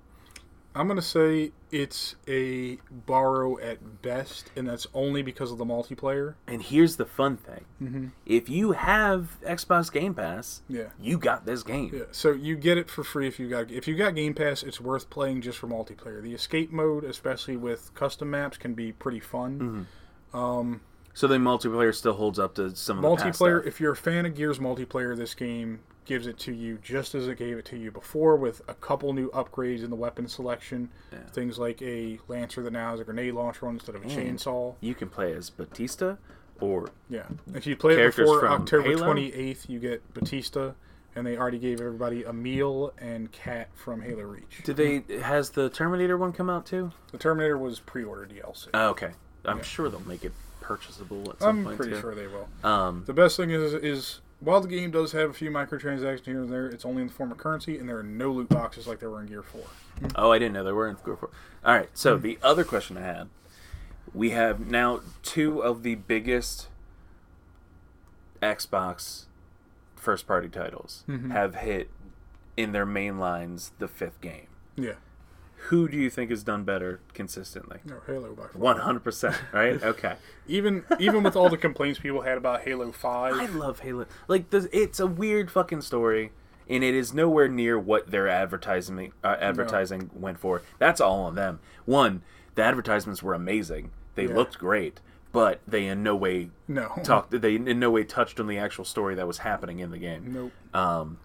I'm 0.76 0.88
gonna 0.90 1.02
say 1.02 1.52
it's 1.72 2.16
a 2.28 2.78
borrow 2.92 3.58
at 3.60 4.02
best, 4.02 4.52
and 4.58 4.68
that's 4.68 4.86
only 4.94 5.22
because 5.22 5.52
of 5.52 5.58
the 5.58 5.66
multiplayer. 5.66 6.36
And 6.48 6.62
here's 6.62 6.98
the 6.98 7.06
fun 7.06 7.38
thing: 7.38 7.66
Mm-hmm. 7.82 8.08
if 8.26 8.50
you 8.50 8.74
have 8.74 9.38
Xbox 9.42 9.92
Game 9.92 10.14
Pass, 10.14 10.62
Yeah. 10.68 10.90
you 11.00 11.18
got 11.18 11.46
this 11.46 11.64
game. 11.64 11.92
Yeah, 11.94 12.04
so 12.12 12.32
you 12.34 12.56
get 12.58 12.78
it 12.78 12.90
for 12.90 13.04
free 13.06 13.28
if 13.28 13.40
you 13.40 13.48
got 13.50 13.72
if 13.72 13.88
you 13.88 13.96
got 13.96 14.16
Game 14.16 14.34
Pass. 14.34 14.64
It's 14.64 14.82
worth 14.82 15.10
playing 15.10 15.42
just 15.42 15.58
for 15.58 15.68
multiplayer. 15.68 16.22
The 16.22 16.34
escape 16.34 16.72
mode, 16.72 17.06
especially 17.06 17.56
with 17.56 17.94
custom 17.96 18.30
maps, 18.32 18.58
can 18.58 18.74
be 18.74 18.92
pretty 18.92 19.22
fun. 19.22 19.88
Um, 20.34 20.82
So 21.14 21.28
the 21.28 21.36
multiplayer 21.38 21.96
still 21.96 22.14
holds 22.16 22.38
up 22.38 22.56
to 22.56 22.76
some 22.76 22.98
of 22.98 23.04
the 23.04 23.16
past 23.24 23.40
multiplayer 23.40 23.66
if 23.66 23.80
you're 23.80 23.94
a 23.94 23.96
fan 23.96 24.26
of 24.26 24.36
gears 24.36 24.60
multiplayer 24.60 25.16
this 25.16 25.34
game 25.34 25.80
gives 26.06 26.28
it 26.28 26.38
to 26.40 26.54
you 26.54 26.78
just 26.82 27.16
as 27.16 27.28
it 27.28 27.38
gave 27.38 27.58
it 27.58 27.66
to 27.66 27.78
you 27.78 27.92
before 27.92 28.36
with 28.36 28.62
a 28.68 28.74
couple 28.76 29.12
new 29.14 29.30
upgrades 29.32 29.84
in 29.84 29.90
the 29.90 29.96
weapon 29.96 30.28
selection 30.28 30.90
Yeah. 31.12 31.20
things 31.32 31.58
like 31.58 31.82
a 31.82 32.20
lancer 32.28 32.62
that 32.64 32.72
now 32.72 32.92
has 32.92 33.00
a 33.00 33.04
grenade 33.04 33.34
launcher 33.34 33.68
on 33.68 33.74
instead 33.76 33.96
of 33.96 34.04
a 34.04 34.08
And- 34.08 34.40
chainsaw 34.40 34.76
You 34.82 34.94
can 34.96 35.10
play 35.10 35.34
as 35.34 35.50
Batista 35.50 36.16
or 36.62 36.90
yeah 37.10 37.26
if 37.54 37.68
you 37.68 37.76
play 37.76 38.00
it 38.02 38.16
before 38.16 38.48
october 38.48 38.88
Halo? 38.90 39.14
28th 39.14 39.68
you 39.68 39.80
get 39.80 40.14
batista 40.14 40.72
and 41.16 41.26
they 41.26 41.38
already 41.38 41.60
gave 41.60 41.80
everybody 41.82 42.24
a 42.24 42.30
Emile 42.30 42.94
and 42.98 43.32
Kat 43.32 43.70
from 43.74 44.02
Halo 44.02 44.24
Reach. 44.24 44.62
did 44.64 44.76
they 44.78 45.04
has 45.22 45.50
the 45.52 45.70
Terminator 45.70 46.18
one 46.18 46.34
come 46.34 46.50
out 46.50 46.66
too? 46.66 46.92
The 47.12 47.18
Terminator 47.18 47.58
was 47.58 47.80
pre-order 47.80 48.26
DLC. 48.26 48.68
Oh, 48.74 48.90
okay, 48.90 49.12
I'm 49.46 49.58
Yeah. 49.58 49.64
sure 49.64 49.90
they'll 49.90 50.02
make 50.02 50.26
it 50.26 50.34
purchasable 50.60 51.30
at 51.32 51.40
some 51.42 51.58
point. 51.64 51.68
I'm 51.74 51.78
pretty 51.78 51.94
too. 51.94 52.02
sure 52.02 52.16
they 52.16 52.28
will. 52.28 52.50
Um, 52.64 53.04
The 53.06 53.14
best 53.14 53.38
thing 53.38 53.50
is 53.52 53.74
is 53.74 54.20
while 54.46 54.62
the 54.62 54.68
game 54.68 54.92
does 54.92 55.12
have 55.12 55.30
a 55.30 55.34
few 55.34 55.50
microtransactions 55.52 56.26
here 56.26 56.42
and 56.42 56.50
there, 56.52 56.68
it's 56.68 56.86
only 56.86 57.02
in 57.02 57.08
the 57.10 57.14
form 57.14 57.32
of 57.32 57.38
currency, 57.38 57.78
and 57.78 57.90
there 57.90 57.98
are 57.98 58.04
no 58.04 58.32
loot 58.32 58.48
boxes 58.50 58.88
like 58.88 59.00
there 59.00 59.10
were 59.10 59.20
in 59.22 59.28
Gear 59.28 59.42
Four. 59.44 59.64
Oh, 60.16 60.32
I 60.32 60.40
didn't 60.40 60.54
know 60.54 60.64
there 60.64 60.76
were 60.76 60.88
in 60.88 60.96
Gear 61.04 61.18
4. 61.18 61.30
All 61.66 61.74
right, 61.76 61.88
Hmm. 61.90 61.96
so 61.96 62.18
the 62.18 62.38
other 62.42 62.64
question 62.64 62.98
I 62.98 63.02
had 63.02 63.28
we 64.14 64.30
have 64.30 64.60
now 64.66 65.02
two 65.24 65.62
of 65.62 65.84
the 65.84 65.96
biggest 65.96 66.70
Xbox 68.42 69.26
first 69.96 70.28
party 70.28 70.48
titles 70.48 71.04
Mhm. 71.08 71.32
have 71.32 71.56
hit 71.56 71.90
in 72.56 72.72
their 72.72 72.86
main 72.86 73.18
lines 73.20 73.72
the 73.80 73.88
fifth 73.88 74.22
game. 74.22 74.48
Yeah. 74.76 74.96
Who 75.70 75.88
do 75.88 75.98
you 75.98 76.10
think 76.10 76.30
has 76.30 76.44
done 76.44 76.64
better 76.64 77.00
consistently? 77.14 77.80
No, 77.86 77.96
Halo 78.06 78.34
by 78.34 78.44
far. 78.44 78.50
One 78.62 78.78
hundred 78.78 79.04
percent, 79.04 79.36
right? 79.52 79.82
Okay. 79.84 80.16
Even 80.48 80.84
even 81.00 81.24
with 81.24 81.36
all 81.36 81.50
the 81.50 81.58
complaints 81.58 82.00
people 82.00 82.22
had 82.22 82.38
about 82.38 82.62
Halo 82.62 82.92
Five, 82.92 83.34
I 83.36 83.46
love 83.48 83.80
Halo. 83.80 84.06
Like 84.28 84.50
this, 84.52 84.68
it's 84.72 85.00
a 85.00 85.08
weird 85.08 85.50
fucking 85.50 85.82
story, 85.82 86.32
and 86.70 86.84
it 86.84 86.94
is 86.94 87.14
nowhere 87.14 87.48
near 87.48 87.80
what 87.80 88.12
their 88.12 88.28
advertising 88.28 89.12
uh, 89.24 89.36
advertising 89.40 90.10
went 90.14 90.40
for. 90.40 90.62
That's 90.78 91.02
all 91.02 91.22
on 91.22 91.36
them. 91.36 91.60
One, 91.86 92.22
the 92.56 92.64
advertisements 92.64 93.24
were 93.24 93.34
amazing. 93.34 93.92
They 94.16 94.28
Yeah. 94.28 94.36
looked 94.36 94.60
great, 94.60 95.02
but 95.32 95.60
they 95.68 95.88
in 95.88 96.04
no 96.04 96.16
way 96.16 96.52
no, 96.68 96.92
talked. 97.04 97.32
They 97.42 97.56
in 97.56 97.80
no 97.80 97.90
way 97.92 98.04
touched 98.04 98.40
on 98.40 98.48
the 98.48 98.58
actual 98.60 98.86
story 98.86 99.16
that 99.16 99.26
was 99.28 99.40
happening 99.40 99.80
in 99.80 99.90
the 99.92 99.98
game. 99.98 100.32
nope. 100.32 100.52
Um, 100.76 101.18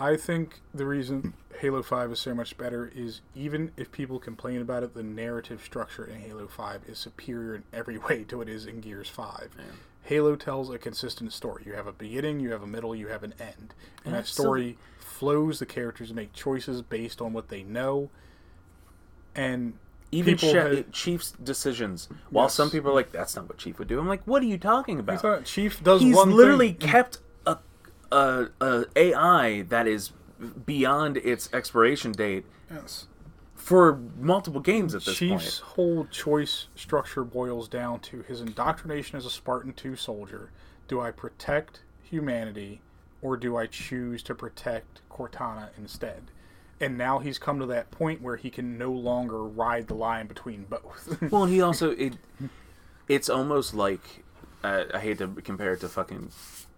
I 0.00 0.16
think 0.16 0.60
the 0.74 0.86
reason 0.86 1.34
Halo 1.60 1.82
5 1.82 2.12
is 2.12 2.18
so 2.18 2.34
much 2.34 2.56
better 2.58 2.90
is 2.94 3.20
even 3.34 3.70
if 3.76 3.92
people 3.92 4.18
complain 4.18 4.60
about 4.60 4.82
it, 4.82 4.94
the 4.94 5.02
narrative 5.04 5.62
structure 5.64 6.04
in 6.04 6.20
Halo 6.20 6.48
5 6.48 6.82
is 6.88 6.98
superior 6.98 7.54
in 7.54 7.62
every 7.72 7.98
way 8.08 8.24
to 8.24 8.38
what 8.38 8.48
it 8.48 8.54
is 8.54 8.66
in 8.66 8.80
Gears 8.80 9.08
5. 9.08 9.50
Halo 10.02 10.36
tells 10.36 10.68
a 10.68 10.78
consistent 10.78 11.32
story. 11.32 11.62
You 11.64 11.72
have 11.74 11.86
a 11.86 11.92
beginning, 11.92 12.40
you 12.40 12.50
have 12.52 12.62
a 12.62 12.66
middle, 12.66 12.94
you 12.94 13.08
have 13.08 13.22
an 13.22 13.34
end. 13.40 13.74
And 14.04 14.12
that 14.12 14.18
that's 14.18 14.30
so- 14.30 14.42
story 14.42 14.76
flows, 14.98 15.60
the 15.60 15.66
characters 15.66 16.12
make 16.12 16.32
choices 16.32 16.82
based 16.82 17.20
on 17.22 17.32
what 17.32 17.48
they 17.48 17.62
know. 17.62 18.10
And 19.34 19.74
even 20.12 20.36
had- 20.38 20.92
Chief's 20.92 21.32
decisions. 21.32 22.08
While 22.30 22.44
Yes. 22.46 22.54
some 22.54 22.70
people 22.70 22.90
are 22.90 22.94
like, 22.94 23.10
"That's 23.12 23.34
not 23.34 23.48
what 23.48 23.58
Chief 23.58 23.78
would 23.78 23.88
do," 23.88 23.98
I'm 23.98 24.06
like, 24.06 24.22
"What 24.26 24.42
are 24.42 24.46
you 24.46 24.58
talking 24.58 25.00
about?" 25.00 25.44
Chief 25.44 25.82
does 25.82 26.02
He's 26.02 26.14
one 26.14 26.30
literally 26.30 26.72
thing. 26.72 26.88
kept 26.88 27.18
a, 28.14 28.50
a, 28.60 28.84
AI 28.96 29.62
that 29.62 29.86
is 29.86 30.12
beyond 30.66 31.16
its 31.18 31.48
expiration 31.52 32.12
date 32.12 32.44
Yes. 32.70 33.06
for 33.54 33.98
multiple 34.18 34.60
games 34.60 34.94
at 34.94 35.04
this 35.04 35.16
Chief's 35.16 35.60
point. 35.60 35.72
whole 35.74 36.04
choice 36.06 36.66
structure 36.74 37.24
boils 37.24 37.68
down 37.68 38.00
to 38.00 38.22
his 38.22 38.40
indoctrination 38.40 39.16
as 39.16 39.24
a 39.26 39.30
Spartan 39.30 39.72
2 39.72 39.96
soldier. 39.96 40.50
Do 40.88 41.00
I 41.00 41.10
protect 41.10 41.80
humanity 42.02 42.80
or 43.22 43.36
do 43.36 43.56
I 43.56 43.66
choose 43.66 44.22
to 44.24 44.34
protect 44.34 45.00
Cortana 45.10 45.68
instead? 45.78 46.24
And 46.80 46.98
now 46.98 47.20
he's 47.20 47.38
come 47.38 47.58
to 47.60 47.66
that 47.66 47.90
point 47.90 48.20
where 48.20 48.36
he 48.36 48.50
can 48.50 48.76
no 48.76 48.92
longer 48.92 49.42
ride 49.44 49.86
the 49.86 49.94
line 49.94 50.26
between 50.26 50.64
both. 50.64 51.16
Well, 51.30 51.46
he 51.46 51.62
also 51.62 51.92
it 51.92 52.14
it's 53.08 53.28
almost 53.30 53.72
like 53.74 54.24
uh, 54.62 54.84
I 54.92 54.98
hate 55.00 55.18
to 55.18 55.28
compare 55.28 55.74
it 55.74 55.80
to 55.80 55.88
fucking 55.88 56.30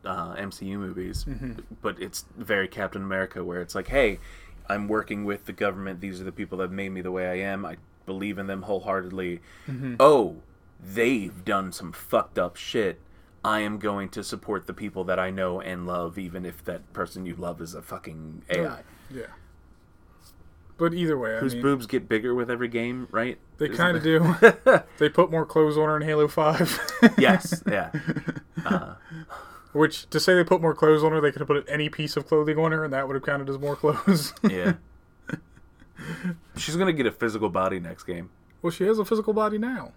uh, 0.06 0.34
MCU 0.36 0.78
movies, 0.78 1.24
Mm-hmm. 1.28 1.52
but 1.82 2.00
it's 2.00 2.24
very 2.36 2.68
Captain 2.68 3.02
America 3.02 3.42
where 3.44 3.60
it's 3.60 3.74
like, 3.74 3.88
hey, 3.88 4.18
I'm 4.68 4.88
working 4.88 5.24
with 5.24 5.44
the 5.46 5.52
government. 5.52 6.00
These 6.00 6.20
are 6.20 6.24
the 6.24 6.32
people 6.32 6.58
that 6.58 6.70
made 6.70 6.90
me 6.90 7.00
the 7.02 7.12
way 7.12 7.28
I 7.28 7.34
am. 7.50 7.64
I 7.66 7.76
believe 8.06 8.38
in 8.38 8.46
them 8.46 8.62
wholeheartedly. 8.62 9.40
Mm-hmm. 9.68 9.96
Oh, 10.00 10.36
they've 10.82 11.44
done 11.44 11.72
some 11.72 11.92
fucked 11.92 12.38
up 12.38 12.56
shit. 12.56 13.00
I 13.44 13.60
am 13.60 13.78
going 13.78 14.08
to 14.10 14.24
support 14.24 14.66
the 14.66 14.74
people 14.74 15.04
that 15.04 15.18
I 15.20 15.30
know 15.30 15.60
and 15.60 15.86
love, 15.86 16.18
even 16.18 16.44
if 16.44 16.64
that 16.64 16.92
person 16.92 17.26
you 17.26 17.36
love 17.36 17.60
is 17.60 17.74
a 17.74 17.82
fucking 17.82 18.42
AI. 18.50 18.80
yeah. 19.10 19.26
But 20.78 20.92
either 20.92 21.16
way, 21.16 21.36
I 21.36 21.38
Whose 21.38 21.54
mean, 21.54 21.62
boobs 21.62 21.86
get 21.86 22.06
bigger 22.08 22.34
with 22.34 22.50
every 22.50 22.68
game, 22.68 23.08
right? 23.10 23.38
they 23.56 23.68
kind 23.70 23.96
of 23.96 24.02
do. 24.02 24.34
they 24.98 25.08
put 25.08 25.30
more 25.30 25.46
clothes 25.46 25.78
on 25.78 25.84
her 25.88 25.96
in 25.96 26.02
Halo 26.02 26.28
5. 26.28 27.14
yes, 27.18 27.62
yeah. 27.66 27.90
Uh, 28.66 28.94
Which, 29.77 30.09
to 30.11 30.19
say 30.19 30.35
they 30.35 30.44
put 30.44 30.61
more 30.62 30.74
clothes 30.74 31.05
on 31.05 31.12
her, 31.12 31.20
they 31.20 31.31
could 31.31 31.40
have 31.40 31.48
put 31.48 31.66
any 31.69 31.89
piece 31.89 32.16
of 32.16 32.27
clothing 32.27 32.59
on 32.59 32.73
her, 32.73 32.85
and 32.85 32.93
that 32.93 33.07
would 33.07 33.15
have 33.15 33.24
counted 33.24 33.48
as 33.51 33.59
more 33.59 33.77
clothes. 33.77 34.32
Yeah. 34.43 34.74
She's 36.57 36.77
gonna 36.77 36.93
get 36.93 37.07
a 37.07 37.12
physical 37.12 37.48
body 37.48 37.81
next 37.81 38.05
game. 38.05 38.31
well, 38.62 38.70
she 38.70 38.85
has 38.85 38.98
a 38.98 39.05
physical 39.05 39.32
body 39.32 39.59
now. 39.59 39.93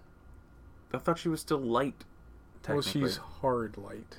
I 0.92 0.98
thought 0.98 1.18
she 1.18 1.28
was 1.28 1.40
still 1.40 1.58
light. 1.58 2.04
Well, 2.68 2.82
she's 2.82 3.16
hard 3.16 3.76
light. 3.76 4.18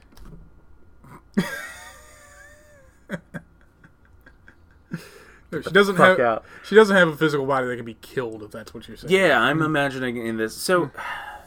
No, 5.52 5.62
she 5.62 5.72
doesn't 5.72 5.96
have. 5.98 6.20
out. 6.20 6.46
She 6.64 6.76
doesn't 6.76 6.96
have 6.96 7.08
a 7.10 7.18
physical 7.18 7.46
body 7.46 7.68
that 7.68 7.76
can 7.76 7.86
be 7.86 7.96
killed. 7.96 8.44
If 8.44 8.52
that's 8.52 8.74
what 8.74 8.88
you're 8.88 8.98
saying. 8.98 9.12
Yeah, 9.12 9.40
I'm 9.40 9.62
imagining 9.62 10.18
in 10.18 10.38
this. 10.38 10.56
So, 10.56 10.92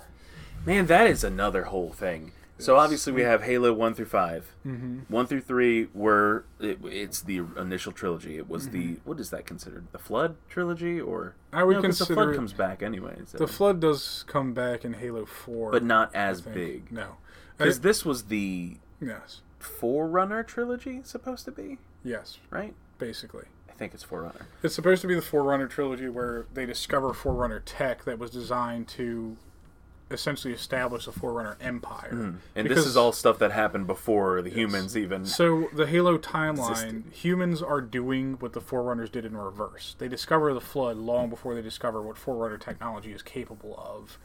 man, 0.66 0.86
that 0.86 1.06
is 1.06 1.24
another 1.24 1.64
whole 1.64 1.92
thing. 1.92 2.32
So 2.58 2.76
obviously 2.76 3.12
we 3.12 3.22
have 3.22 3.42
Halo 3.42 3.72
one 3.72 3.94
through 3.94 4.06
5 4.06 4.54
Mm-hmm. 4.66 4.98
One 5.08 5.26
through 5.26 5.40
three 5.42 5.88
were 5.92 6.44
it, 6.60 6.78
it's 6.84 7.20
the 7.22 7.42
initial 7.56 7.92
trilogy. 7.92 8.36
It 8.38 8.48
was 8.48 8.68
the 8.70 8.98
what 9.04 9.18
is 9.20 9.30
that 9.30 9.44
considered? 9.46 9.86
The 9.92 9.98
Flood 9.98 10.36
trilogy, 10.48 11.00
or 11.00 11.34
Mm-hmm. 11.50 11.56
I 11.58 11.64
would 11.64 11.76
no, 11.76 11.82
'cause 11.82 11.98
the 11.98 12.06
Flood 12.06 12.34
comes 12.36 12.52
back 12.52 12.82
anyways, 12.82 13.32
The 13.32 13.46
flood 13.48 13.80
does 13.80 14.24
come 14.28 14.52
back 14.54 14.84
in 14.84 14.94
Halo 14.94 15.24
Four, 15.26 15.70
but 15.72 15.82
not 15.84 16.14
as 16.14 16.40
big. 16.40 16.90
No. 16.92 17.16
Because 17.56 17.80
this 17.80 18.04
was 18.04 18.24
the 18.24 18.76
yes. 19.00 19.40
Forerunner 19.58 20.42
trilogy 20.42 21.00
supposed 21.04 21.44
to 21.46 21.52
be, 21.52 21.78
Yes. 22.04 22.38
right? 22.50 22.74
Basically. 22.98 23.44
I 23.68 23.72
think 23.72 23.94
it's 23.94 24.02
Forerunner. 24.04 24.46
It's 24.62 24.74
supposed 24.74 25.02
to 25.02 25.08
be 25.08 25.14
the 25.14 25.22
Forerunner 25.22 25.66
trilogy 25.66 26.08
where 26.08 26.46
they 26.54 26.64
discover 26.66 27.12
Forerunner 27.12 27.60
tech 27.60 28.04
that 28.04 28.18
was 28.18 28.30
designed 28.30 28.86
to 28.88 29.36
essentially 30.14 30.54
establish 30.54 31.06
a 31.06 31.12
Forerunner 31.12 31.56
empire. 31.60 32.34
And 32.56 32.68
this 32.70 32.86
is 32.86 32.96
all 32.96 33.12
stuff 33.12 33.38
that 33.40 33.52
happened 33.52 33.86
before 33.86 34.40
the 34.40 34.48
humans 34.50 34.96
even. 34.96 35.26
So 35.26 35.68
the 35.74 35.86
Halo 35.86 36.16
timeline, 36.16 36.70
Existed. 36.70 37.04
humans 37.12 37.60
are 37.62 37.80
doing 37.82 38.34
what 38.40 38.54
the 38.54 38.60
Forerunners 38.60 39.10
did 39.10 39.24
in 39.26 39.36
reverse. 39.36 39.94
They 39.98 40.08
discover 40.08 40.54
the 40.54 40.60
Flood 40.60 40.96
long 40.96 41.28
before 41.28 41.54
they 41.54 41.62
discover 41.62 42.00
what 42.00 42.16
Forerunner 42.16 42.56
technology 42.58 43.12
is 43.12 43.20
capable 43.22 43.74
of, 43.78 44.18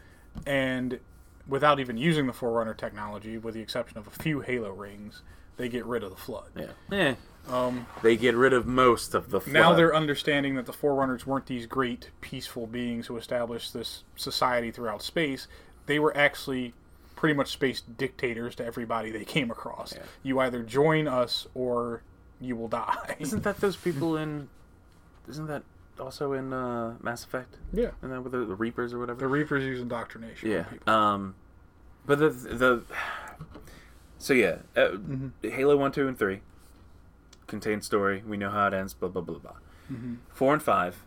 and 0.45 0.99
without 1.47 1.79
even 1.79 1.97
using 1.97 2.27
the 2.27 2.33
Forerunner 2.33 2.73
technology, 2.73 3.37
with 3.37 3.55
the 3.55 3.61
exception 3.61 3.97
of 3.97 4.07
a 4.07 4.11
few 4.11 4.41
Halo 4.41 4.71
rings, 4.71 5.23
they 5.57 5.67
get 5.67 5.85
rid 5.85 6.03
of 6.03 6.11
the 6.11 6.15
Flood. 6.15 6.51
Yeah. 6.55 6.67
Eh. 6.97 7.15
Um, 7.49 7.87
They 8.03 8.15
get 8.15 8.35
rid 8.35 8.53
of 8.53 8.67
most 8.67 9.15
of 9.15 9.31
the 9.31 9.41
flood. 9.41 9.53
now 9.53 9.73
they're 9.73 9.95
understanding 9.95 10.55
that 10.55 10.65
the 10.67 10.73
Forerunners 10.73 11.25
weren't 11.25 11.47
these 11.47 11.65
great 11.65 12.11
peaceful 12.21 12.67
beings 12.67 13.07
who 13.07 13.17
established 13.17 13.73
this 13.73 14.03
society 14.15 14.71
throughout 14.71 15.01
space. 15.01 15.47
They 15.89 15.97
were 15.97 16.15
actually 16.15 16.73
pretty 17.15 17.33
much 17.33 17.51
space 17.51 17.81
dictators 17.81 18.53
to 18.55 18.65
everybody 18.65 19.09
they 19.09 19.25
came 19.25 19.49
across. 19.49 19.91
Yeah. 19.93 20.03
You 20.21 20.39
either 20.39 20.61
join 20.61 21.07
us 21.07 21.47
or 21.55 22.03
you 22.39 22.55
will 22.55 22.67
die. 22.67 23.15
Isn't 23.19 23.43
that 23.43 23.59
those 23.59 23.75
people 23.75 24.15
in? 24.15 24.49
Isn't 25.27 25.47
that 25.47 25.63
also 25.99 26.33
in 26.33 26.53
uh, 26.53 26.93
Mass 27.01 27.23
Effect? 27.23 27.57
yeah. 27.73 27.89
And 28.03 28.11
that 28.11 28.21
with 28.21 28.33
the, 28.33 28.45
the 28.45 28.53
Reapers 28.53 28.93
or 28.93 28.99
whatever. 28.99 29.19
The? 29.19 29.27
Reapers 29.27 29.63
use 29.63 29.81
indoctrination. 29.81 30.51
Yeah. 30.51 30.65
Um, 30.85 31.33
but 32.05 32.19
the 32.19 32.29
the 32.29 32.83
so 34.19 34.33
yeah, 34.33 34.57
uh, 34.77 34.89
Mm-hmm. 34.91 35.49
Halo 35.49 35.75
one, 35.75 35.91
two, 35.91 36.07
and 36.07 36.17
three 36.17 36.41
contain 37.47 37.81
story. 37.81 38.21
We 38.25 38.37
know 38.37 38.51
how 38.51 38.67
it 38.67 38.75
ends. 38.75 38.93
Blah 38.93 39.09
blah 39.09 39.23
blah 39.23 39.39
blah. 39.39 39.55
Mm-hmm. 39.91 40.15
Four 40.29 40.53
and 40.53 40.61
five 40.61 41.03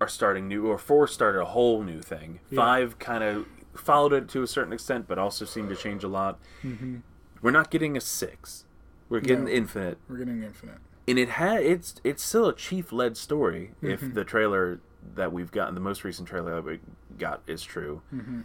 are 0.00 0.08
starting 0.08 0.46
new, 0.46 0.66
or 0.68 0.78
four 0.78 1.06
started 1.08 1.40
a 1.40 1.46
whole 1.46 1.82
new 1.82 2.00
thing. 2.00 2.38
Yeah. 2.48 2.56
Five 2.56 2.98
kind 3.00 3.24
of 3.24 3.46
followed 3.74 4.12
it 4.12 4.28
to 4.30 4.42
a 4.42 4.46
certain 4.46 4.72
extent, 4.72 5.06
but 5.08 5.18
also 5.18 5.44
seemed 5.44 5.68
to 5.70 5.76
change 5.76 6.04
a 6.04 6.08
lot. 6.08 6.38
Mm-hmm. 6.62 6.98
We're 7.42 7.50
not 7.50 7.70
getting 7.70 7.96
a 7.96 8.00
six. 8.00 8.64
We're 9.08 9.20
getting 9.20 9.44
No. 9.44 9.50
infinite. 9.50 9.98
We're 10.08 10.18
getting 10.18 10.42
infinite. 10.42 10.78
and 11.08 11.18
it 11.18 11.30
had 11.30 11.62
it's 11.62 11.94
it's 12.04 12.22
still 12.22 12.46
a 12.46 12.54
chief 12.54 12.92
led 12.92 13.16
story 13.16 13.72
Mm-hmm. 13.82 13.90
if 14.06 14.14
the 14.14 14.24
trailer 14.24 14.80
that 15.14 15.32
we've 15.32 15.50
gotten 15.50 15.74
the 15.74 15.80
most 15.80 16.04
recent 16.04 16.28
trailer 16.28 16.54
that 16.56 16.64
we 16.64 16.78
got 17.18 17.42
is 17.46 17.62
true 17.62 18.02
Mm-hmm. 18.14 18.42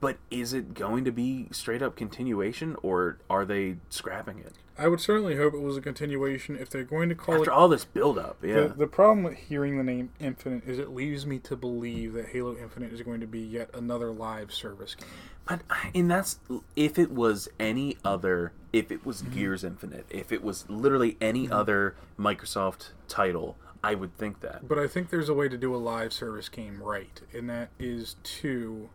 but 0.00 0.16
is 0.30 0.52
it 0.54 0.72
going 0.74 1.04
to 1.04 1.12
be 1.12 1.48
straight 1.52 1.82
up 1.82 1.94
continuation 1.94 2.76
or 2.82 3.18
are 3.28 3.44
they 3.44 3.76
scrapping 3.90 4.38
it 4.38 4.54
I 4.78 4.88
would 4.88 5.00
certainly 5.00 5.36
hope 5.36 5.54
it 5.54 5.60
was 5.60 5.76
a 5.76 5.80
continuation. 5.80 6.56
If 6.56 6.68
they're 6.70 6.84
going 6.84 7.08
to 7.08 7.14
call 7.14 7.36
it 7.36 7.38
after 7.38 7.50
it 7.50 7.54
all 7.54 7.68
this 7.68 7.84
build 7.84 8.18
up 8.18 8.36
yeah 8.42 8.54
The, 8.68 8.68
the 8.68 8.86
problem 8.86 9.22
with 9.24 9.34
hearing 9.34 9.78
the 9.78 9.84
name 9.84 10.10
Infinite 10.20 10.66
is 10.68 10.78
it 10.78 10.90
leaves 10.90 11.24
me 11.26 11.38
to 11.40 11.56
believe 11.56 12.12
that 12.14 12.26
Halo 12.28 12.56
Infinite 12.56 12.92
is 12.92 13.00
going 13.02 13.20
to 13.20 13.26
be 13.26 13.40
yet 13.40 13.70
another 13.74 14.10
live 14.12 14.52
service 14.52 14.94
game. 14.94 15.08
but 15.46 15.60
and 15.94 16.10
that's 16.10 16.38
if 16.74 16.98
it 16.98 17.10
was 17.10 17.48
any 17.58 17.96
other 18.04 18.52
if 18.72 18.90
it 18.90 18.98
Mm-hmm. 19.00 19.08
was 19.08 19.22
gears 19.22 19.64
infinite 19.64 20.04
if 20.10 20.30
it 20.32 20.42
was 20.42 20.68
literally 20.68 21.16
any 21.20 21.50
other 21.50 21.94
microsoft 22.18 22.88
title 23.08 23.56
i 23.82 23.94
would 23.94 24.16
think 24.18 24.40
that 24.40 24.66
But 24.68 24.78
I 24.78 24.86
think 24.88 25.08
there's 25.10 25.28
a 25.30 25.34
way 25.34 25.48
to 25.48 25.56
do 25.56 25.74
a 25.74 25.78
live 25.78 26.12
service 26.12 26.48
game 26.50 26.82
right, 26.82 27.20
and 27.32 27.48
that 27.48 27.70
is 27.78 28.16
to 28.40 28.90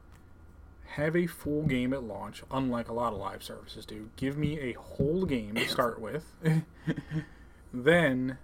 have 0.95 1.15
a 1.15 1.27
full 1.27 1.63
game 1.63 1.93
at 1.93 2.03
launch, 2.03 2.43
unlike 2.51 2.89
a 2.89 2.93
lot 2.93 3.13
of 3.13 3.19
live 3.19 3.43
services 3.43 3.85
do. 3.85 4.09
Give 4.15 4.37
me 4.37 4.59
a 4.59 4.73
whole 4.73 5.25
game 5.25 5.55
to 5.55 5.67
start 5.67 5.99
with. 6.01 6.33
then 7.73 8.37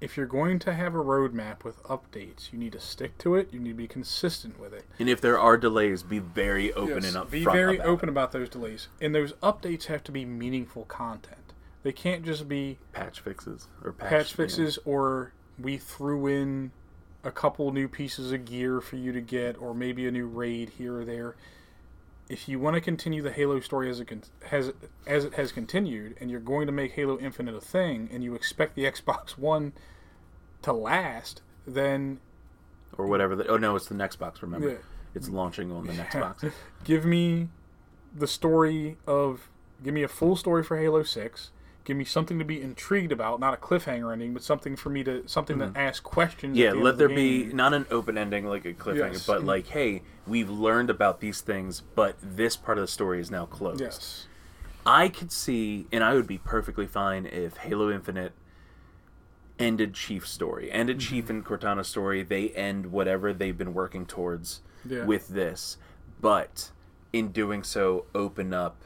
if 0.00 0.16
you're 0.16 0.26
going 0.26 0.58
to 0.60 0.74
have 0.74 0.94
a 0.94 0.98
roadmap 1.02 1.64
with 1.64 1.82
updates, 1.84 2.52
you 2.52 2.58
need 2.58 2.72
to 2.72 2.80
stick 2.80 3.16
to 3.18 3.36
it. 3.36 3.48
You 3.52 3.60
need 3.60 3.70
to 3.70 3.74
be 3.74 3.88
consistent 3.88 4.60
with 4.60 4.74
it. 4.74 4.84
And 4.98 5.08
if 5.08 5.20
there 5.20 5.38
are 5.38 5.56
delays, 5.56 6.02
be 6.02 6.18
very 6.18 6.72
open 6.74 7.02
Yes, 7.02 7.14
and 7.14 7.24
upfront. 7.24 7.30
be 7.30 7.44
very 7.44 7.76
about 7.76 7.86
open 7.86 8.08
it. 8.08 8.12
about 8.12 8.32
those 8.32 8.48
delays, 8.48 8.88
and 9.00 9.14
those 9.14 9.32
updates 9.34 9.84
have 9.86 10.04
to 10.04 10.12
be 10.12 10.24
meaningful 10.24 10.84
content. 10.84 11.54
They 11.82 11.92
can't 11.92 12.24
just 12.24 12.48
be 12.48 12.78
Patch 12.92 13.20
fixes 13.20 13.68
or 13.82 13.92
patch, 13.92 14.08
patch 14.10 14.34
fixes 14.34 14.78
or 14.84 15.32
we 15.58 15.76
threw 15.76 16.26
in 16.26 16.72
a 17.22 17.30
couple 17.30 17.70
new 17.72 17.88
pieces 17.88 18.32
of 18.32 18.44
gear 18.44 18.80
for 18.80 18.96
you 18.96 19.12
to 19.12 19.20
get 19.20 19.56
or 19.60 19.74
maybe 19.74 20.06
a 20.06 20.10
new 20.10 20.26
raid 20.26 20.70
here 20.76 20.98
or 21.00 21.04
there 21.04 21.36
if 22.28 22.48
you 22.48 22.58
want 22.58 22.74
to 22.74 22.80
continue 22.80 23.20
the 23.22 23.30
halo 23.32 23.60
story 23.60 23.90
as 23.90 24.00
it 24.00 24.06
con- 24.08 24.22
has 24.46 24.72
as 25.06 25.24
it 25.26 25.34
has 25.34 25.52
continued 25.52 26.16
and 26.20 26.30
you're 26.30 26.40
going 26.40 26.66
to 26.66 26.72
make 26.72 26.92
halo 26.92 27.18
infinite 27.18 27.54
a 27.54 27.60
thing 27.60 28.08
and 28.12 28.24
you 28.24 28.34
expect 28.34 28.74
the 28.76 28.84
xbox 28.84 29.36
one 29.38 29.72
to 30.62 30.72
last 30.72 31.42
then 31.66 32.20
or 32.96 33.06
whatever. 33.06 33.34
The, 33.36 33.46
oh 33.48 33.56
no, 33.56 33.74
it's 33.76 33.86
the 33.86 33.94
next 33.94 34.16
box. 34.16 34.40
Remember, 34.42 34.70
Yeah. 34.70 34.76
it's 35.14 35.28
launching 35.28 35.70
on 35.72 35.86
the 35.86 35.92
next 35.94 36.14
box. 36.14 36.44
give 36.84 37.04
me 37.04 37.48
the 38.14 38.26
story 38.28 38.96
of 39.06 39.50
give 39.82 39.92
me 39.92 40.02
a 40.02 40.08
full 40.08 40.36
story 40.36 40.62
for 40.62 40.78
halo 40.78 41.02
6 41.02 41.50
give 41.84 41.96
me 41.96 42.04
something 42.04 42.38
to 42.38 42.44
be 42.44 42.60
intrigued 42.62 43.12
about 43.12 43.38
not 43.40 43.52
a 43.54 43.56
cliffhanger 43.58 44.12
ending 44.12 44.32
but 44.32 44.42
something 44.42 44.74
for 44.74 44.88
me 44.90 45.04
to 45.04 45.22
something 45.26 45.58
to 45.58 45.70
ask 45.76 46.02
questions 46.02 46.56
Mm-hmm. 46.56 46.62
Yeah, 46.64 46.70
the 46.70 46.76
let 46.76 46.92
of 46.92 46.98
the 46.98 47.06
there 47.08 47.16
be 47.16 47.44
not 47.52 47.74
an 47.74 47.86
open 47.90 48.16
ending 48.18 48.46
like 48.46 48.64
a 48.64 48.72
cliffhanger, 48.72 49.12
Yes. 49.12 49.26
but 49.26 49.44
like, 49.44 49.66
hey, 49.68 50.02
we've 50.26 50.48
learned 50.50 50.88
about 50.90 51.20
these 51.20 51.40
things, 51.42 51.82
but 51.94 52.16
this 52.22 52.56
part 52.56 52.78
of 52.78 52.82
the 52.82 52.88
story 52.88 53.20
is 53.20 53.30
now 53.30 53.44
closed. 53.46 53.80
yes 53.80 54.26
I 54.86 55.08
could 55.08 55.32
see, 55.32 55.86
and 55.92 56.04
I 56.04 56.12
would 56.14 56.26
be 56.26 56.36
perfectly 56.38 56.86
fine 56.86 57.24
if 57.24 57.56
Halo 57.56 57.90
Infinite 57.90 58.32
ended 59.58 59.94
Chief's 59.94 60.30
story, 60.30 60.70
ended 60.70 60.98
Mm-hmm. 60.98 61.08
Chief 61.14 61.30
and 61.30 61.44
Cortana's 61.44 61.88
story. 61.88 62.22
They 62.22 62.50
end 62.50 62.86
whatever 62.92 63.32
they've 63.32 63.56
been 63.56 63.72
working 63.74 64.04
towards 64.06 64.60
Yeah. 64.88 65.04
with 65.04 65.28
this, 65.28 65.76
but 66.20 66.70
in 67.12 67.28
doing 67.28 67.62
so, 67.62 68.06
open 68.14 68.52
up 68.52 68.82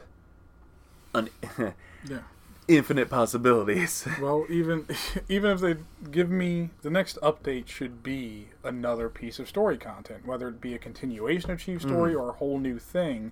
an 1.13 1.29
yeah 2.07 2.19
infinite 2.69 3.09
possibilities. 3.09 4.07
Well, 4.21 4.45
even 4.49 4.85
even 5.29 5.51
if 5.51 5.59
they 5.59 5.75
give 6.11 6.29
me 6.29 6.69
the 6.81 6.89
next 6.89 7.17
update 7.21 7.67
should 7.67 8.03
be 8.03 8.49
another 8.63 9.09
piece 9.09 9.39
of 9.39 9.47
story 9.47 9.77
content, 9.77 10.25
whether 10.25 10.47
it 10.47 10.61
be 10.61 10.73
a 10.73 10.77
continuation 10.79 11.51
of 11.51 11.59
Chief's 11.59 11.83
story 11.85 12.13
or 12.13 12.29
a 12.29 12.33
whole 12.33 12.59
new 12.59 12.79
thing. 12.79 13.31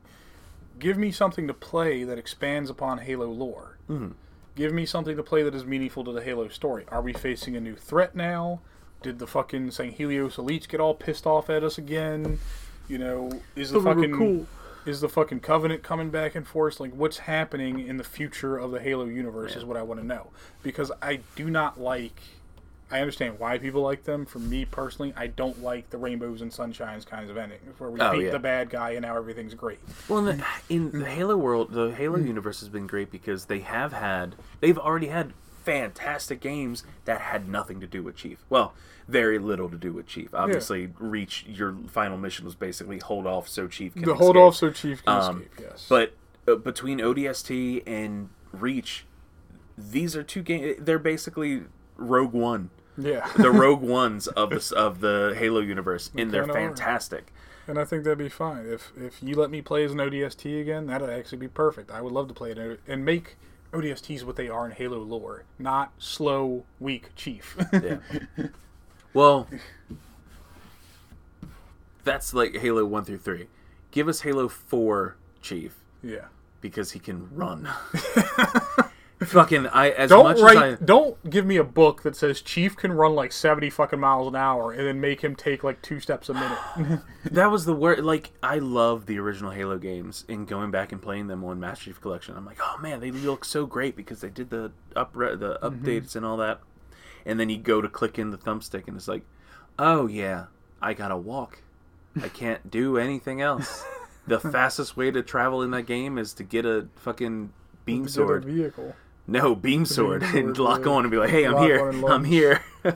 Give 0.80 0.97
me 0.97 1.11
something 1.11 1.47
to 1.47 1.53
play 1.53 2.03
that 2.03 2.18
expands 2.18 2.69
upon 2.69 2.99
Halo 2.99 3.27
lore. 3.27 3.77
Mhm. 3.89 4.14
Give 4.55 4.73
me 4.73 4.85
something 4.85 5.15
to 5.15 5.23
play 5.23 5.43
that 5.43 5.53
is 5.55 5.65
meaningful 5.65 6.03
to 6.03 6.11
the 6.11 6.22
Halo 6.22 6.47
story. 6.47 6.85
Are 6.89 7.01
we 7.01 7.14
facing 7.14 7.55
a 7.55 7.59
new 7.59 7.76
threat 7.76 8.15
now? 8.15 8.61
Did 9.03 9.19
the 9.19 9.27
fucking 9.27 9.69
Sangheili 9.69 10.18
elites 10.19 10.68
get 10.68 10.80
all 10.80 10.95
pissed 10.95 11.26
off 11.27 11.49
at 11.49 11.64
us 11.64 11.77
again? 11.77 12.39
You 12.88 12.97
know, 12.97 13.41
is 13.55 13.72
the 13.72 13.81
fucking 13.81 14.47
is 14.88 15.01
the 15.01 15.09
fucking 15.09 15.39
covenant 15.39 15.84
coming 15.84 16.09
back 16.09 16.35
and 16.35 16.47
forth 16.47 16.80
like 16.80 16.91
what's 16.93 17.19
happening 17.19 17.80
in 17.85 17.97
the 17.97 18.03
future 18.03 18.57
of 18.57 18.72
the 18.72 18.80
halo 18.80 19.05
universe 19.05 19.55
is 19.55 19.65
what 19.65 19.77
i 19.77 19.81
want 19.81 19.99
to 19.99 20.05
know. 20.05 20.27
Because 20.64 20.91
i 21.01 21.19
do 21.35 21.49
not 21.49 21.80
like 21.80 22.22
i 22.89 22.99
understand 22.99 23.38
why 23.39 23.57
people 23.57 23.81
like 23.81 24.03
them. 24.03 24.26
For 24.26 24.39
me 24.39 24.65
personally 24.65 25.14
i 25.15 25.27
don't 25.27 25.61
like 25.61 25.89
the 25.89 25.97
rainbows 25.97 26.41
and 26.41 26.51
sunshines 26.51 27.05
kinds 27.05 27.30
of 27.30 27.38
endings 27.38 27.80
where 27.80 27.89
we 27.89 27.99
Oh, 27.99 28.11
beat 28.14 28.26
yeah. 28.26 28.31
the 28.31 28.39
bad 28.39 28.69
guy 28.69 28.91
and 28.91 29.01
now 29.01 29.18
everything's 29.18 29.53
great. 29.53 29.80
Well, 30.07 30.19
in 30.19 30.26
the, 30.38 30.43
mm. 30.43 30.45
in 30.69 30.99
the 30.99 31.05
Halo 31.09 31.35
world, 31.35 31.72
the 31.72 31.89
Halo 31.93 32.18
mm. 32.18 32.27
universe 32.27 32.59
has 32.61 32.69
been 32.69 32.88
great 32.88 33.11
because 33.11 33.45
they 33.45 33.59
have 33.59 33.93
had, 33.93 34.35
they've 34.61 34.77
already 34.77 35.07
had 35.07 35.34
fantastic 35.72 36.39
games 36.39 36.84
that 37.06 37.19
had 37.22 37.48
nothing 37.48 37.80
to 37.81 37.88
do 37.88 38.02
with 38.02 38.15
Chief. 38.15 38.39
Well, 38.49 38.73
very 39.07 39.38
little 39.39 39.69
to 39.69 39.77
do 39.77 39.94
with 39.94 40.07
Chief. 40.07 40.34
Obviously, 40.34 40.91
Reach, 40.99 41.45
your 41.48 41.76
final 41.88 42.18
mission 42.18 42.45
was 42.45 42.56
basically 42.56 42.99
hold 42.99 43.27
off 43.27 43.48
so 43.48 43.68
Chief 43.68 43.94
can 43.94 44.03
the 44.03 44.15
hold 44.15 44.38
off 44.38 44.56
so 44.56 44.69
chief 44.72 45.03
can 45.03 45.14
Um, 45.14 45.38
escape 45.41 45.52
yes 45.61 45.85
But 45.89 46.14
uh, 46.48 46.56
between 46.56 46.99
ODST 46.99 47.84
and 47.85 48.30
Reach, 48.52 49.06
these 49.77 50.15
are 50.15 50.23
two 50.23 50.41
games. 50.41 50.77
They're 50.80 50.99
basically 50.99 51.64
Rogue 51.98 52.34
One, 52.34 52.69
yeah 52.98 53.27
the 53.38 53.52
Rogue 53.52 53.81
Ones 53.99 54.27
of 54.27 54.49
the 54.49 54.76
of 54.76 55.02
the 55.02 55.35
Halo 55.38 55.60
universe, 55.60 56.11
and 56.18 56.31
they're 56.31 56.48
fantastic. 56.48 57.31
and 57.68 57.77
i 57.77 57.84
think 57.84 58.03
that'd 58.06 58.18
be 58.18 58.30
fine 58.30 58.65
if 58.65 58.94
if 58.95 59.22
you 59.22 59.35
let 59.35 59.49
me 59.52 59.61
play 59.61 59.84
as 59.84 59.91
an 59.91 59.98
odst 59.99 60.45
again 60.61 60.88
that'd 60.88 61.10
actually 61.10 61.38
be 61.38 61.48
perfect 61.49 61.91
i 61.91 61.99
would 62.02 62.14
love 62.14 62.27
to 62.30 62.34
play 62.34 62.52
it 62.52 62.80
and 62.88 63.03
make 63.03 63.35
odsts 63.73 64.23
what 64.23 64.35
they 64.35 64.48
are 64.49 64.65
in 64.65 64.72
halo 64.72 64.99
lore 64.99 65.44
not 65.60 65.91
slow 65.98 66.64
weak 66.80 67.10
chief 67.15 67.57
Yeah. 67.73 67.98
Well, 69.14 69.48
that's 72.03 72.34
like 72.35 72.56
Halo 72.57 72.85
1 72.85 73.06
through 73.06 73.18
3. 73.18 73.48
Give 73.89 74.07
us 74.07 74.22
Halo 74.22 74.48
4 74.48 75.15
Chief 75.41 75.76
yeah 76.03 76.26
because 76.61 76.91
he 76.91 76.99
can 76.99 77.27
run. 77.35 77.68
Fucking 79.19 79.65
I 79.68 79.89
as 79.89 80.11
Don't 80.11 80.26
much 80.26 80.39
write. 80.39 80.57
as 80.57 80.80
I 80.80 80.85
Don't 80.85 81.27
give 81.27 81.44
me 81.44 81.57
a 81.57 81.64
book 81.64 82.03
that 82.03 82.15
says 82.15 82.39
Chief 82.39 82.77
can 82.77 82.91
run 82.91 83.15
like 83.15 83.31
seventy 83.31 83.72
fucking 83.72 83.99
miles 83.99 84.27
an 84.27 84.35
hour 84.35 84.72
and 84.72 84.85
then 84.85 85.02
make 85.02 85.22
him 85.22 85.35
take 85.35 85.64
like 85.64 85.81
two 85.81 85.99
steps 85.99 86.30
a 86.30 86.35
minute. 86.35 87.02
that 87.31 87.49
was 87.49 87.65
the 87.65 87.73
word 87.73 88.06
like 88.06 88.31
I 88.44 88.60
love 88.60 89.07
the 89.07 89.18
original 89.18 89.49
Halo 89.49 89.80
games 89.80 90.23
and 90.30 90.48
going 90.48 90.69
back 90.69 90.91
and 90.91 91.02
playing 91.02 91.27
them 91.27 91.44
on 91.44 91.60
Master 91.60 91.85
Chief 91.85 91.99
Collection. 91.99 92.38
I'm 92.38 92.45
like, 92.45 92.60
"Oh 92.61 92.77
man, 92.80 92.99
they 92.99 93.10
look 93.10 93.44
so 93.44 93.65
great 93.65 93.95
because 93.95 94.22
they 94.22 94.30
did 94.30 94.52
the 94.52 94.72
up 94.95 95.14
the 95.14 95.19
mm-hmm. 95.19 95.65
updates 95.65 96.15
and 96.15 96.23
all 96.23 96.38
that." 96.38 96.61
And 97.26 97.39
then 97.39 97.49
you 97.49 97.57
go 97.57 97.81
to 97.81 97.89
click 97.89 98.19
in 98.19 98.30
the 98.30 98.38
thumbstick 98.38 98.88
and 98.88 98.95
it's 98.95 99.07
like, 99.07 99.23
"Oh 99.80 100.06
yeah, 100.06 100.45
I 100.80 100.94
got 100.94 101.07
to 101.07 101.18
walk. 101.18 101.64
I 102.22 102.30
can't 102.30 102.69
do 102.69 102.98
anything 102.98 103.41
else." 103.41 103.84
the 104.27 104.39
fastest 104.39 104.95
way 104.95 105.10
to 105.10 105.23
travel 105.23 105.64
in 105.64 105.72
that 105.72 105.88
game 105.88 106.19
is 106.19 106.34
to 106.34 106.44
get 106.44 106.65
a 106.65 106.88
fucking 106.98 107.52
beam 107.84 108.07
sword. 108.07 108.45
vehicle. 108.45 108.94
No, 109.28 109.56
beam 109.56 109.86
sword, 109.86 110.24
sword, 110.32 110.36
and 110.36 110.58
lock 110.58 110.88
on 110.88 111.04
and 111.04 111.12
be 111.12 111.18
like, 111.18 111.30
"Hey, 111.30 111.45
I'm 111.45 111.58
here. 111.64 111.90
I'm 112.08 112.24
here." 112.24 112.62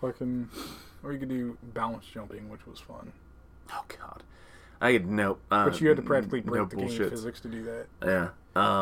Fucking. 0.00 0.48
Or 1.02 1.12
you 1.12 1.18
could 1.18 1.28
do 1.28 1.56
balance 1.74 2.04
jumping, 2.06 2.48
which 2.50 2.66
was 2.66 2.80
fun. 2.80 3.12
oh 3.72 3.84
God, 4.00 4.22
I 4.80 4.92
had 4.92 5.06
no. 5.06 5.38
Uh, 5.50 5.66
But 5.70 5.80
you 5.80 5.88
had 5.88 5.96
to 5.98 6.02
practically 6.02 6.40
no 6.42 6.64
break 6.64 6.70
the 6.70 6.76
game 6.76 6.88
bullshits. 6.88 7.10
physics 7.10 7.40
to 7.40 7.48
do 7.48 7.62
that. 7.64 7.86
Yeah. 8.04 8.28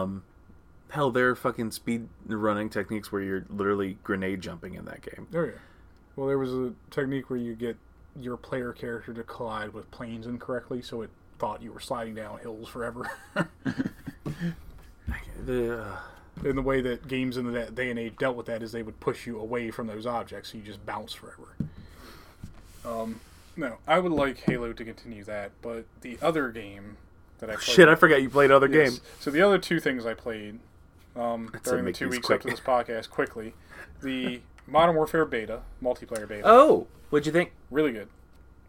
Um, 0.01 0.23
hell, 0.89 1.11
there 1.11 1.29
are 1.29 1.37
fucking 1.37 1.73
speed 1.73 2.09
running 2.27 2.71
techniques 2.71 3.13
where 3.13 3.21
you're 3.21 3.45
literally 3.51 3.99
grenade 4.03 4.41
jumping 4.41 4.75
in 4.75 4.87
that 4.87 5.03
game. 5.03 5.27
Oh 5.35 5.45
yeah. 5.45 5.51
Well, 6.17 6.29
there 6.29 6.39
was 6.39 6.53
a 6.55 6.73
technique 6.91 7.29
where 7.29 7.39
you 7.39 7.55
get 7.55 7.77
your 8.19 8.37
player 8.37 8.73
character 8.73 9.13
to 9.13 9.23
collide 9.25 9.75
with 9.75 9.91
planes 9.91 10.27
incorrectly, 10.27 10.81
so 10.81 11.03
it 11.03 11.11
thought 11.39 11.61
you 11.61 11.73
were 11.73 11.81
sliding 11.81 12.15
down 12.15 12.39
hills 12.39 12.69
forever. 12.69 13.11
The, 15.45 15.83
uh, 15.83 15.97
and 16.43 16.57
the 16.59 16.63
way 16.63 16.81
that 16.81 17.07
games 17.09 17.37
in 17.37 17.53
that 17.53 17.75
day 17.75 17.91
and 17.91 17.99
age 17.99 18.15
dealt 18.19 18.37
with 18.37 18.47
that 18.47 18.63
is 18.63 18.73
they 18.73 18.83
would 18.83 18.99
push 19.01 19.27
you 19.27 19.39
away 19.39 19.71
from 19.71 19.87
those 19.87 20.07
objects, 20.07 20.51
so 20.53 20.59
you 20.59 20.65
just 20.65 20.85
bounce 20.85 21.13
forever. 21.13 21.55
Um, 22.85 23.21
no, 23.57 23.79
I 23.87 23.99
would 23.99 24.13
like 24.13 24.39
Halo 24.41 24.73
to 24.73 24.85
continue 24.85 25.25
that, 25.25 25.53
but 25.63 25.85
the 26.03 26.19
other 26.21 26.51
game 26.51 26.97
that 27.39 27.49
I 27.51 27.55
played, 27.55 27.63
shit, 27.63 27.89
I 27.89 27.95
forgot 27.95 28.23
you 28.23 28.29
played 28.31 28.51
other 28.51 28.69
Yes. 28.69 28.91
games. 28.91 29.01
So 29.21 29.31
the 29.31 29.43
other 29.43 29.59
two 29.59 29.81
things 29.81 30.05
I 30.07 30.15
played 30.15 30.59
um, 31.17 31.53
during 31.63 31.85
the 31.85 31.93
two 31.93 32.09
weeks 32.09 32.27
quick. 32.27 32.37
up 32.37 32.43
to 32.43 32.49
this 32.49 32.61
podcast, 32.61 33.11
quickly, 33.11 33.55
the 34.03 34.41
Modern 34.67 34.97
Warfare 34.97 35.25
beta, 35.25 35.61
multiplayer 35.83 36.27
beta, 36.29 36.43
Oh, 36.45 36.87
what'd 37.11 37.27
you 37.27 37.33
think? 37.33 37.53
really 37.71 37.93
good, 37.93 38.09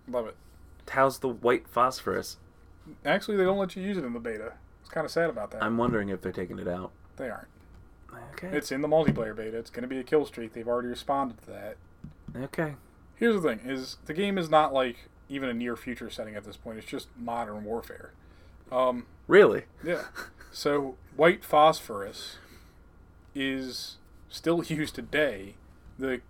love 0.07 0.27
it. 0.27 0.35
How's 0.89 1.19
the 1.19 1.29
white 1.29 1.67
phosphorus? 1.67 2.37
Actually, 3.03 3.37
they 3.37 3.43
don't 3.43 3.57
let 3.57 3.75
you 3.75 3.81
use 3.81 3.97
it 3.97 4.05
in 4.05 4.13
the 4.13 4.19
beta. 4.19 4.53
It's 4.81 4.89
kind 4.91 5.03
of 5.03 5.11
sad 5.11 5.29
about 5.31 5.49
that. 5.51 5.63
I'm 5.63 5.77
wondering 5.77 6.09
if 6.09 6.21
they're 6.21 6.31
taking 6.31 6.59
it 6.59 6.67
out. 6.67 6.91
they 7.17 7.29
aren't. 7.29 7.47
Okay. 8.33 8.55
It's 8.55 8.71
in 8.71 8.81
the 8.81 8.87
multiplayer 8.87 9.35
beta. 9.35 9.57
It's 9.57 9.69
going 9.69 9.83
to 9.83 9.87
be 9.87 9.99
a 9.99 10.03
kill 10.03 10.25
streak. 10.25 10.53
They've 10.53 10.67
already 10.67 10.89
responded 10.89 11.37
to 11.43 11.51
that. 11.51 11.77
okay. 12.35 12.75
Here's 13.15 13.41
the 13.41 13.47
thing: 13.47 13.61
is 13.65 13.97
the 14.05 14.13
game 14.13 14.37
is 14.37 14.49
not 14.49 14.73
like 14.73 15.09
even 15.29 15.49
a 15.49 15.53
near 15.53 15.75
future 15.75 16.09
setting 16.09 16.35
at 16.35 16.43
this 16.43 16.57
point. 16.57 16.77
It's 16.77 16.87
just 16.87 17.07
modern 17.17 17.63
warfare. 17.63 18.11
Um, 18.71 19.05
Really? 19.27 19.63
yeah. 19.83 20.03
So 20.51 20.95
white 21.15 21.43
phosphorus 21.43 22.37
is 23.33 23.97
still 24.29 24.63
used 24.67 24.95
today. 24.95 25.55
The 25.97 26.21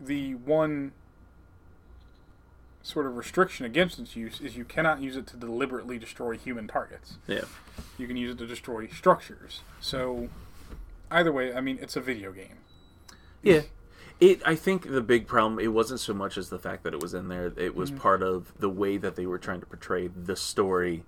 the 0.00 0.34
one 0.34 0.92
sort 2.82 3.06
of 3.06 3.16
restriction 3.16 3.64
against 3.64 3.98
its 3.98 4.14
use 4.14 4.40
is 4.42 4.56
you 4.56 4.64
cannot 4.64 5.00
use 5.00 5.16
it 5.16 5.26
to 5.28 5.36
deliberately 5.38 5.98
destroy 5.98 6.36
human 6.36 6.68
targets. 6.68 7.16
Yeah. 7.26 7.44
You 7.96 8.06
can 8.06 8.16
use 8.18 8.32
it 8.34 8.38
to 8.38 8.46
destroy 8.46 8.88
structures. 8.88 9.62
So 9.80 10.28
either 11.14 11.32
way, 11.32 11.54
I 11.54 11.60
mean, 11.60 11.78
it's 11.80 11.96
a 11.96 12.00
video 12.00 12.32
game. 12.32 12.58
Yeah. 13.42 13.62
It. 14.20 14.40
I 14.46 14.54
think 14.54 14.90
the 14.90 15.00
big 15.00 15.26
problem. 15.26 15.58
It 15.58 15.68
wasn't 15.72 16.00
so 16.00 16.14
much 16.14 16.36
as 16.36 16.48
the 16.50 16.58
fact 16.58 16.82
that 16.84 16.94
it 16.94 17.00
was 17.02 17.14
in 17.14 17.28
there. 17.28 17.52
It 17.56 17.74
was 17.74 17.90
part 17.90 18.22
of 18.22 18.52
the 18.58 18.68
way 18.70 18.96
that 18.96 19.16
they 19.16 19.26
were 19.26 19.38
trying 19.38 19.60
to 19.60 19.66
portray 19.66 20.06
the 20.08 20.36
story 20.36 21.04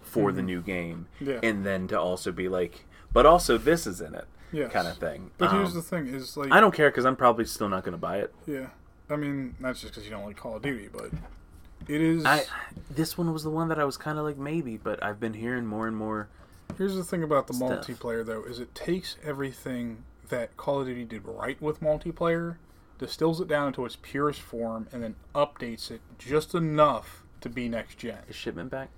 for 0.00 0.30
the 0.32 0.40
new 0.42 0.62
game, 0.62 1.06
Yeah. 1.20 1.40
and 1.42 1.66
then 1.66 1.88
to 1.88 2.00
also 2.00 2.32
be 2.32 2.48
like, 2.48 2.84
but 3.12 3.26
also 3.26 3.58
this 3.58 3.86
is 3.86 4.00
in 4.00 4.14
it. 4.14 4.26
Yes. 4.50 4.72
kind 4.72 4.88
of 4.88 4.96
thing. 4.96 5.30
But 5.36 5.50
here's 5.50 5.70
Um, 5.70 5.74
the 5.74 5.82
thing: 5.82 6.06
is 6.06 6.34
like 6.36 6.50
I 6.50 6.60
don't 6.60 6.72
care 6.74 6.88
because 6.90 7.04
I'm 7.04 7.16
probably 7.16 7.44
still 7.44 7.68
not 7.68 7.82
going 7.84 7.92
to 7.92 7.98
buy 7.98 8.18
it. 8.18 8.34
yeah. 8.46 8.68
I 9.10 9.16
mean, 9.16 9.54
that's 9.60 9.80
just 9.80 9.92
because 9.92 10.04
you 10.04 10.10
don't 10.10 10.24
like 10.24 10.36
Call 10.36 10.56
of 10.56 10.62
Duty, 10.62 10.88
but 10.92 11.10
it 11.86 12.00
is. 12.00 12.24
I 12.24 12.44
this 12.88 13.18
one 13.18 13.32
was 13.32 13.42
the 13.42 13.50
one 13.50 13.68
that 13.68 13.78
I 13.78 13.84
was 13.84 13.96
kind 13.98 14.18
of 14.18 14.24
like 14.24 14.38
maybe, 14.38 14.76
but 14.78 15.02
I've 15.02 15.18
been 15.20 15.34
hearing 15.34 15.66
more 15.66 15.86
and 15.86 15.96
more. 15.96 16.28
Here's 16.76 16.94
the 16.94 17.04
thing 17.04 17.22
about 17.22 17.46
the 17.46 17.54
Stuff. 17.54 17.86
multiplayer, 17.86 18.24
though, 18.24 18.44
is 18.44 18.60
it 18.60 18.74
takes 18.74 19.16
everything 19.24 20.04
that 20.28 20.56
Call 20.56 20.80
of 20.80 20.86
Duty 20.86 21.04
did 21.04 21.24
right 21.24 21.60
with 21.60 21.80
multiplayer, 21.80 22.56
distills 22.98 23.40
it 23.40 23.48
down 23.48 23.68
into 23.68 23.84
its 23.84 23.96
purest 23.96 24.40
form, 24.40 24.86
and 24.92 25.02
then 25.02 25.16
updates 25.34 25.90
it 25.90 26.00
just 26.18 26.54
enough 26.54 27.24
to 27.40 27.48
be 27.48 27.68
next 27.68 27.98
gen. 27.98 28.18
Is 28.28 28.36
shipment 28.36 28.70
back? 28.70 28.90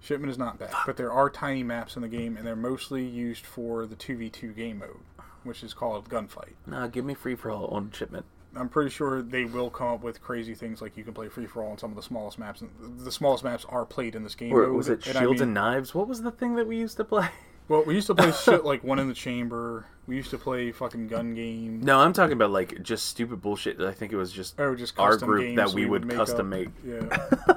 Shipment 0.00 0.30
is 0.30 0.38
not 0.38 0.58
back, 0.58 0.72
but 0.84 0.96
there 0.96 1.12
are 1.12 1.30
tiny 1.30 1.62
maps 1.62 1.96
in 1.96 2.02
the 2.02 2.08
game, 2.08 2.36
and 2.36 2.46
they're 2.46 2.56
mostly 2.56 3.04
used 3.04 3.46
for 3.46 3.86
the 3.86 3.94
2v2 3.94 4.54
game 4.56 4.78
mode, 4.78 5.00
which 5.44 5.62
is 5.62 5.74
called 5.74 6.08
Gunfight. 6.08 6.54
No, 6.66 6.88
give 6.88 7.04
me 7.04 7.14
free 7.14 7.36
for 7.36 7.50
all 7.50 7.66
on 7.68 7.90
shipment. 7.92 8.26
I'm 8.54 8.68
pretty 8.68 8.90
sure 8.90 9.22
they 9.22 9.44
will 9.44 9.70
come 9.70 9.88
up 9.88 10.02
with 10.02 10.20
crazy 10.22 10.54
things 10.54 10.82
like 10.82 10.96
you 10.96 11.04
can 11.04 11.14
play 11.14 11.28
free 11.28 11.46
for 11.46 11.62
all 11.62 11.70
on 11.72 11.78
some 11.78 11.90
of 11.90 11.96
the 11.96 12.02
smallest 12.02 12.38
maps. 12.38 12.60
And 12.60 12.70
the 13.00 13.10
smallest 13.12 13.44
maps 13.44 13.64
are 13.68 13.84
played 13.86 14.14
in 14.14 14.22
this 14.24 14.34
game 14.34 14.52
Or 14.52 14.66
mode. 14.66 14.76
was 14.76 14.88
it 14.88 15.06
and 15.06 15.16
I 15.16 15.20
shields 15.20 15.40
mean- 15.40 15.48
and 15.48 15.54
knives? 15.54 15.94
What 15.94 16.06
was 16.08 16.22
the 16.22 16.30
thing 16.30 16.56
that 16.56 16.66
we 16.66 16.76
used 16.76 16.96
to 16.98 17.04
play? 17.04 17.28
Well, 17.68 17.84
we 17.84 17.94
used 17.94 18.08
to 18.08 18.14
play 18.16 18.32
shit 18.32 18.64
like 18.64 18.82
One 18.82 18.98
in 18.98 19.06
the 19.08 19.14
Chamber. 19.14 19.86
We 20.08 20.16
used 20.16 20.30
to 20.30 20.36
play 20.36 20.72
fucking 20.72 21.06
gun 21.06 21.32
game. 21.32 21.80
No, 21.80 22.00
I'm 22.00 22.12
talking 22.12 22.32
about 22.32 22.50
like 22.50 22.82
just 22.82 23.06
stupid 23.06 23.40
bullshit. 23.40 23.78
that 23.78 23.86
I 23.86 23.92
think 23.92 24.12
it 24.12 24.16
was 24.16 24.32
just 24.32 24.58
Oh, 24.60 24.74
just 24.74 24.98
our 24.98 25.16
group 25.16 25.54
that 25.56 25.70
we 25.70 25.86
would 25.86 26.04
make 26.04 26.16
custom 26.16 26.52
up. 26.52 26.58
make. 26.58 26.68
Yeah. 26.84 27.54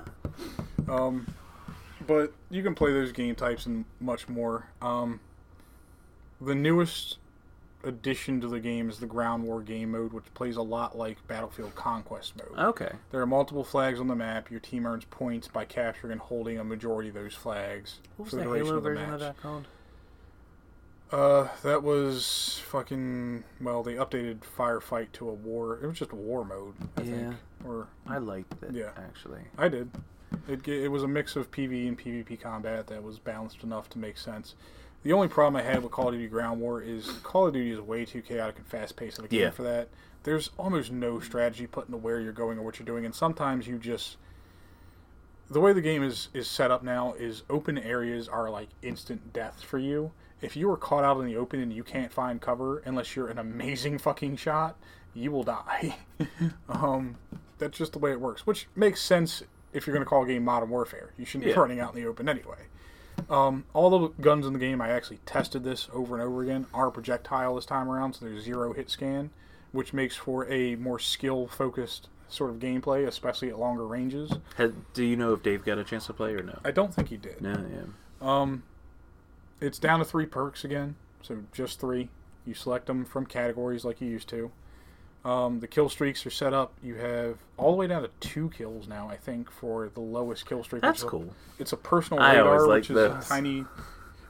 um, 0.87 1.27
but 2.05 2.33
you 2.51 2.61
can 2.61 2.75
play 2.75 2.93
those 2.93 3.11
game 3.11 3.33
types 3.35 3.65
and 3.65 3.83
much 3.99 4.29
more. 4.29 4.67
Um, 4.79 5.19
the 6.39 6.55
newest 6.55 7.17
addition 7.85 8.41
to 8.41 8.47
the 8.47 8.59
game 8.59 8.89
is 8.89 8.99
the 8.99 9.05
Ground 9.05 9.43
War 9.43 9.61
game 9.61 9.91
mode, 9.91 10.11
which 10.13 10.25
plays 10.33 10.55
a 10.57 10.61
lot 10.61 10.97
like 10.97 11.25
Battlefield 11.27 11.75
Conquest 11.75 12.33
mode. 12.37 12.57
Okay. 12.69 12.91
There 13.11 13.21
are 13.21 13.25
multiple 13.27 13.63
flags 13.63 13.99
on 13.99 14.07
the 14.07 14.15
map. 14.15 14.49
Your 14.51 14.59
team 14.59 14.85
earns 14.85 15.05
points 15.05 15.47
by 15.47 15.65
capturing 15.65 16.11
and 16.11 16.21
holding 16.21 16.57
a 16.59 16.63
majority 16.63 17.09
of 17.09 17.15
those 17.15 17.33
flags 17.33 17.99
What 18.17 18.25
was 18.25 18.29
for 18.31 18.35
the 18.37 18.41
the 18.43 18.47
duration 18.49 18.65
Halo 18.67 18.77
of 18.77 18.83
the 18.83 18.89
version 18.89 19.03
match. 19.05 19.13
of 19.13 19.19
that 19.21 19.37
called? 19.41 19.67
Uh, 21.11 21.47
that 21.63 21.83
was 21.83 22.61
fucking. 22.65 23.43
Well, 23.61 23.83
they 23.83 23.93
updated 23.93 24.39
Firefight 24.57 25.11
to 25.13 25.29
a 25.29 25.33
war. 25.33 25.79
It 25.81 25.85
was 25.85 25.97
just 25.99 26.11
a 26.11 26.15
war 26.15 26.43
mode, 26.43 26.73
I 26.97 27.01
Yeah. 27.01 27.15
think. 27.15 27.35
Or 27.63 27.87
I 28.07 28.17
liked 28.17 28.61
it 28.63 28.73
Yeah. 28.73 28.91
actually. 28.97 29.41
I 29.57 29.67
did. 29.69 29.91
It 30.47 30.67
it 30.67 30.89
was 30.89 31.03
a 31.03 31.07
mix 31.07 31.35
of 31.35 31.51
PvE 31.51 31.87
and 31.87 31.97
PvP 31.97 32.35
combat 32.41 32.87
that 32.87 33.03
was 33.03 33.19
balanced 33.19 33.63
enough 33.63 33.87
to 33.89 33.99
make 33.99 34.17
sense. 34.17 34.55
The 35.05 35.13
only 35.13 35.27
problem 35.27 35.55
I 35.55 35.61
had 35.61 35.83
with 35.83 35.91
Call 35.91 36.07
of 36.07 36.15
Duty 36.15 36.25
Ground 36.27 36.59
War 36.59 36.81
is 36.81 37.07
Call 37.21 37.45
of 37.45 37.53
Duty 37.53 37.69
is 37.69 37.79
way 37.79 38.05
too 38.05 38.23
chaotic 38.23 38.57
and 38.57 38.65
fast 38.65 38.95
paced 38.95 39.19
of 39.19 39.25
a 39.25 39.27
game 39.27 39.39
Yeah. 39.39 39.49
for 39.51 39.61
that. 39.61 39.89
There's 40.23 40.49
almost 40.57 40.91
no 40.91 41.19
strategy 41.19 41.67
put 41.67 41.85
into 41.85 41.97
where 41.97 42.19
you're 42.19 42.31
going 42.33 42.57
or 42.57 42.63
what 42.63 42.79
you're 42.79 42.87
doing, 42.87 43.05
and 43.05 43.13
sometimes 43.13 43.67
you 43.67 43.77
just 43.77 44.17
the 45.47 45.59
way 45.61 45.73
the 45.73 45.81
game 45.81 46.01
is 46.01 46.29
is 46.33 46.47
set 46.47 46.71
up 46.71 46.81
now 46.81 47.13
is 47.13 47.43
open 47.51 47.77
areas 47.77 48.27
are 48.27 48.49
like 48.49 48.69
instant 48.81 49.31
death 49.31 49.61
for 49.61 49.77
you. 49.77 50.11
If 50.41 50.57
you 50.57 50.71
are 50.71 50.77
caught 50.77 51.03
out 51.03 51.19
in 51.19 51.27
the 51.27 51.37
open 51.37 51.59
and 51.59 51.71
you 51.71 51.83
can't 51.83 52.11
find 52.11 52.41
cover 52.41 52.79
unless 52.79 53.15
you're 53.15 53.27
an 53.27 53.37
amazing 53.37 53.97
fucking 53.99 54.37
shot, 54.37 54.75
you 55.13 55.31
will 55.31 55.43
die. 55.43 55.97
um, 56.67 57.17
that's 57.59 57.77
just 57.77 57.93
the 57.93 57.99
way 57.99 58.11
it 58.11 58.19
works, 58.19 58.47
which 58.47 58.67
makes 58.75 59.01
sense 59.01 59.43
if 59.71 59.85
you're 59.85 59.93
going 59.93 60.03
to 60.03 60.09
call 60.09 60.23
a 60.23 60.27
game 60.27 60.43
Modern 60.43 60.69
Warfare. 60.71 61.11
You 61.15 61.25
shouldn't 61.25 61.47
Yeah. 61.47 61.53
be 61.53 61.59
running 61.59 61.79
out 61.79 61.95
in 61.95 62.01
the 62.01 62.09
open 62.09 62.27
anyway. 62.27 62.65
Um, 63.29 63.65
all 63.73 63.89
the 63.89 64.07
guns 64.21 64.45
in 64.45 64.53
the 64.53 64.59
game, 64.59 64.81
I 64.81 64.89
actually 64.89 65.19
tested 65.25 65.63
this 65.63 65.87
over 65.93 66.15
and 66.15 66.23
over 66.23 66.43
again, 66.43 66.67
are 66.73 66.91
projectile 66.91 67.55
this 67.55 67.65
time 67.65 67.89
around, 67.89 68.13
so 68.13 68.25
there's 68.25 68.43
zero 68.43 68.73
hit 68.73 68.89
scan, 68.89 69.31
which 69.71 69.93
makes 69.93 70.15
for 70.15 70.49
a 70.51 70.75
more 70.75 70.99
skill 70.99 71.47
focused 71.47 72.09
sort 72.27 72.49
of 72.49 72.57
gameplay, 72.57 73.07
especially 73.07 73.49
at 73.49 73.59
longer 73.59 73.85
ranges. 73.85 74.31
Had, 74.57 74.73
do 74.93 75.03
you 75.03 75.15
know 75.15 75.33
if 75.33 75.43
Dave 75.43 75.63
got 75.63 75.77
a 75.77 75.83
chance 75.83 76.07
to 76.07 76.13
play 76.13 76.33
or 76.33 76.43
no? 76.43 76.59
I 76.63 76.71
don't 76.71 76.93
think 76.93 77.09
he 77.09 77.17
did. 77.17 77.41
No, 77.41 77.51
yeah. 77.51 77.83
Um, 78.21 78.63
it's 79.61 79.79
down 79.79 79.99
to 79.99 80.05
three 80.05 80.25
perks 80.25 80.63
again, 80.63 80.95
so 81.21 81.43
just 81.53 81.79
three. 81.79 82.09
You 82.45 82.53
select 82.53 82.85
them 82.85 83.05
from 83.05 83.25
categories 83.25 83.85
like 83.85 84.01
you 84.01 84.07
used 84.07 84.29
to. 84.29 84.51
Um, 85.25 85.59
the 85.59 85.67
kill 85.67 85.89
streaks 85.89 86.23
are 86.25 86.29
set 86.29 86.53
up. 86.53 86.71
You 86.83 86.95
have 86.95 87.39
all 87.57 87.71
the 87.71 87.77
way 87.77 87.87
down 87.87 88.03
to 88.03 88.09
two 88.19 88.51
kills 88.51 88.87
now, 88.87 89.09
I 89.09 89.17
think, 89.17 89.49
for 89.49 89.89
the 89.93 89.99
lowest 89.99 90.45
kill 90.47 90.63
streak. 90.63 90.83
That's 90.83 90.99
which 91.03 91.07
is 91.13 91.19
a- 91.21 91.25
cool. 91.25 91.33
It's 91.57 91.73
a 91.73 91.77
personal 91.77 92.21
I 92.21 92.35
radar, 92.35 92.67
which 92.67 92.89
is 92.91 92.95
those. 92.95 93.25
a 93.25 93.27
tiny. 93.27 93.65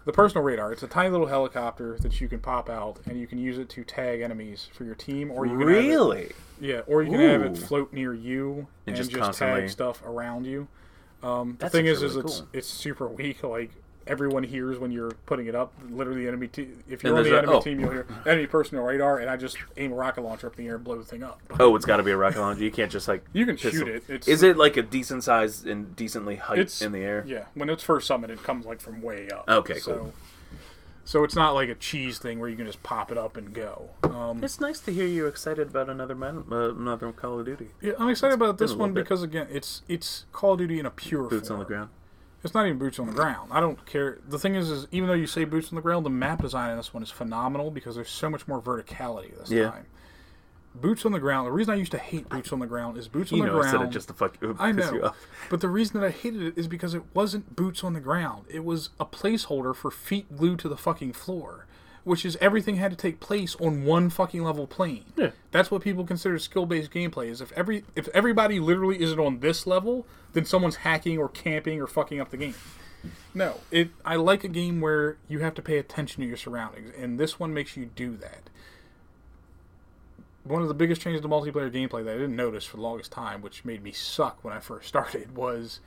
The 0.05 0.13
personal 0.13 0.43
radar. 0.43 0.71
It's 0.71 0.83
a 0.83 0.87
tiny 0.87 1.09
little 1.09 1.25
helicopter 1.27 1.97
that 1.99 2.21
you 2.21 2.29
can 2.29 2.39
pop 2.39 2.69
out, 2.69 2.99
and 3.07 3.19
you 3.19 3.27
can 3.27 3.39
use 3.39 3.57
it 3.57 3.67
to 3.69 3.83
tag 3.83 4.21
enemies 4.21 4.69
for 4.71 4.83
your 4.85 4.95
team, 4.95 5.31
or 5.31 5.45
you 5.45 5.57
can 5.57 5.67
have 5.67 5.77
it- 5.77 5.87
Really? 5.89 6.31
yeah, 6.61 6.81
or 6.87 7.01
you 7.03 7.11
can 7.11 7.19
have 7.19 7.41
it 7.41 7.57
float 7.57 7.91
near 7.91 8.13
you 8.13 8.67
and, 8.85 8.95
And 8.95 8.95
just 8.95 9.11
just, 9.11 9.37
tag 9.39 9.67
stuff 9.69 10.01
around 10.05 10.45
you. 10.45 10.67
Um, 11.23 11.57
the 11.59 11.69
thing 11.71 11.87
is, 11.87 12.03
actually 12.03 12.07
is 12.07 12.15
really 12.15 12.27
it's 12.27 12.43
it's 12.53 12.67
super 12.67 13.07
weak. 13.09 13.43
Like 13.43 13.71
everyone 14.07 14.43
hears 14.43 14.77
when 14.77 14.91
you're 14.91 15.11
putting 15.25 15.47
it 15.47 15.55
up. 15.55 15.73
Literally, 15.89 16.23
the 16.23 16.27
enemy 16.27 16.47
team. 16.47 16.83
If 16.89 17.03
you're 17.03 17.15
on 17.15 17.23
the 17.23 17.29
there's 17.29 17.35
a- 17.35 17.43
enemy 17.43 17.53
oh. 17.57 17.61
team, 17.61 17.79
you'll 17.79 17.91
hear 17.91 18.07
enemy 18.25 18.47
personal 18.47 18.83
radar, 18.83 19.19
and 19.19 19.29
I 19.29 19.37
just 19.37 19.57
aim 19.77 19.91
a 19.91 19.95
rocket 19.95 20.21
launcher 20.21 20.47
up 20.47 20.57
in 20.57 20.63
the 20.65 20.69
air 20.69 20.75
and 20.75 20.83
blow 20.83 20.97
the 20.97 21.05
thing 21.05 21.23
up. 21.23 21.41
Oh, 21.59 21.75
it's 21.75 21.85
got 21.85 21.97
to 21.97 22.03
be 22.03 22.11
a 22.11 22.17
rocket 22.17 22.39
launcher. 22.39 22.63
You 22.63 22.71
can't 22.71 22.91
just 22.91 23.07
like. 23.07 23.23
You 23.33 23.45
can 23.45 23.55
pistol- 23.55 23.71
shoot 23.71 23.87
it. 23.87 24.03
It's, 24.07 24.27
Is 24.27 24.43
it 24.43 24.57
like 24.57 24.77
a 24.77 24.81
decent 24.83 25.23
size 25.23 25.63
and 25.65 25.95
decently 25.95 26.35
height 26.35 26.81
in 26.81 26.91
the 26.91 26.99
air? 26.99 27.23
Yeah, 27.27 27.45
when 27.53 27.69
it's 27.69 27.83
first 27.83 28.07
summoned, 28.07 28.31
it 28.31 28.43
comes 28.43 28.65
like 28.65 28.81
from 28.81 29.01
way 29.01 29.29
up. 29.29 29.45
Okay, 29.47 29.79
so, 29.79 29.97
cool. 29.97 30.13
So 31.07 31.23
it's 31.23 31.35
not 31.35 31.51
like 31.53 31.69
a 31.69 31.75
cheese 31.75 32.17
thing 32.17 32.39
where 32.39 32.49
you 32.49 32.55
can 32.55 32.65
just 32.65 32.81
pop 32.81 33.11
it 33.11 33.17
up 33.17 33.37
and 33.37 33.53
go. 33.53 33.91
Um, 34.03 34.43
It's 34.43 34.59
nice 34.59 34.79
to 34.81 34.91
hear 34.91 35.05
you 35.05 35.27
excited 35.27 35.67
about 35.67 35.87
another 35.87 36.15
man, 36.15 36.45
uh, 36.51 36.73
another 36.73 37.11
Call 37.11 37.39
of 37.39 37.45
Duty. 37.45 37.69
yeah, 37.79 37.93
I'm 37.99 38.09
excited 38.09 38.33
about 38.33 38.57
this 38.57 38.73
one 38.73 38.91
bit. 38.93 39.03
because 39.03 39.21
again, 39.21 39.47
it's 39.51 39.83
it's 39.87 40.25
Call 40.31 40.53
of 40.53 40.57
Duty 40.59 40.79
in 40.79 40.85
a 40.87 40.89
pure 40.89 41.29
Boots 41.29 41.49
form. 41.49 41.59
on 41.59 41.63
the 41.63 41.67
ground. 41.67 41.89
It's 42.45 42.53
not 42.53 42.67
even 42.67 42.77
boots 42.77 42.99
on 42.99 43.07
the 43.07 43.11
ground. 43.13 43.49
I 43.51 43.59
don't 43.59 43.83
care. 43.87 44.19
The 44.29 44.37
thing 44.37 44.53
is, 44.53 44.69
is 44.69 44.87
even 44.91 45.09
though 45.09 45.15
you 45.15 45.25
say 45.25 45.45
boots 45.45 45.69
on 45.71 45.75
the 45.77 45.81
ground, 45.81 46.05
the 46.05 46.11
map 46.11 46.43
design 46.43 46.69
in 46.69 46.77
this 46.77 46.93
one 46.93 47.01
is 47.01 47.09
phenomenal 47.09 47.71
because 47.71 47.95
there's 47.95 48.09
so 48.09 48.29
much 48.29 48.47
more 48.47 48.61
verticality 48.61 49.35
this 49.37 49.49
Yeah. 49.49 49.71
time. 49.71 49.87
Boots 50.75 51.05
on 51.07 51.11
the 51.11 51.19
ground. 51.19 51.47
The 51.47 51.51
reason 51.51 51.73
I 51.73 51.77
used 51.77 51.91
to 51.93 51.97
hate 51.97 52.29
boots 52.29 52.51
on 52.53 52.59
the 52.59 52.67
ground 52.67 52.97
is 52.97 53.07
boots 53.07 53.31
on 53.31 53.37
You 53.39 53.45
the 53.45 53.51
know, 53.51 53.59
ground. 53.61 53.71
said 53.71 53.81
it 53.81 53.89
just 53.89 54.09
to 54.09 54.13
fuck 54.13 54.37
you, 54.41 54.55
I 54.59 54.71
know, 54.73 55.13
but 55.49 55.61
the 55.61 55.69
reason 55.69 55.99
that 55.99 56.05
I 56.05 56.11
hated 56.11 56.41
it 56.43 56.57
is 56.57 56.67
because 56.67 56.93
it 56.93 57.01
wasn't 57.15 57.55
boots 57.55 57.83
on 57.83 57.93
the 57.93 57.99
ground. 57.99 58.45
It 58.49 58.63
was 58.63 58.89
a 58.99 59.05
placeholder 59.05 59.73
for 59.75 59.89
feet 59.89 60.35
glued 60.37 60.59
to 60.59 60.69
the 60.69 60.77
fucking 60.77 61.13
floor, 61.13 61.64
which 62.05 62.23
is 62.23 62.37
everything 62.39 62.77
had 62.77 62.91
to 62.91 62.97
take 62.97 63.19
place 63.19 63.55
on 63.55 63.83
one 63.83 64.09
fucking 64.09 64.43
level 64.43 64.67
plane. 64.67 65.05
Yeah. 65.17 65.31
That's 65.51 65.69
what 65.69 65.81
people 65.81 66.05
consider 66.05 66.39
skill-based 66.39 66.91
gameplay. 66.91 67.27
Is 67.27 67.41
if 67.41 67.51
every 67.53 67.83
if 67.95 68.07
everybody 68.09 68.59
literally 68.59 69.01
isn't 69.01 69.19
on 69.19 69.39
this 69.39 69.67
level, 69.67 70.07
then 70.31 70.45
someone's 70.45 70.77
hacking 70.77 71.17
or 71.17 71.27
camping 71.27 71.81
or 71.81 71.87
fucking 71.87 72.21
up 72.21 72.29
the 72.29 72.37
game. 72.37 72.55
No, 73.33 73.59
it. 73.71 73.89
I 74.05 74.15
like 74.15 74.43
a 74.43 74.47
game 74.47 74.81
where 74.81 75.17
you 75.27 75.39
have 75.39 75.55
to 75.55 75.61
pay 75.61 75.77
attention 75.77 76.21
to 76.21 76.27
your 76.27 76.37
surroundings, 76.37 76.91
and 76.97 77.19
this 77.19 77.39
one 77.39 77.53
makes 77.53 77.75
you 77.75 77.85
do 77.85 78.15
that. 78.17 78.49
One 80.43 80.61
of 80.61 80.67
the 80.67 80.75
biggest 80.75 81.01
changes 81.01 81.21
to 81.23 81.27
multiplayer 81.27 81.71
gameplay 81.71 82.05
that 82.05 82.11
I 82.11 82.17
didn't 82.17 82.35
notice 82.35 82.65
for 82.65 82.77
the 82.77 82.83
longest 82.83 83.11
time, 83.11 83.41
which 83.41 83.65
made 83.65 83.83
me 83.83 83.91
suck 83.91 84.43
when 84.43 84.53
I 84.53 84.59
first 84.59 84.87
started, 84.87 85.35
was 85.35 85.79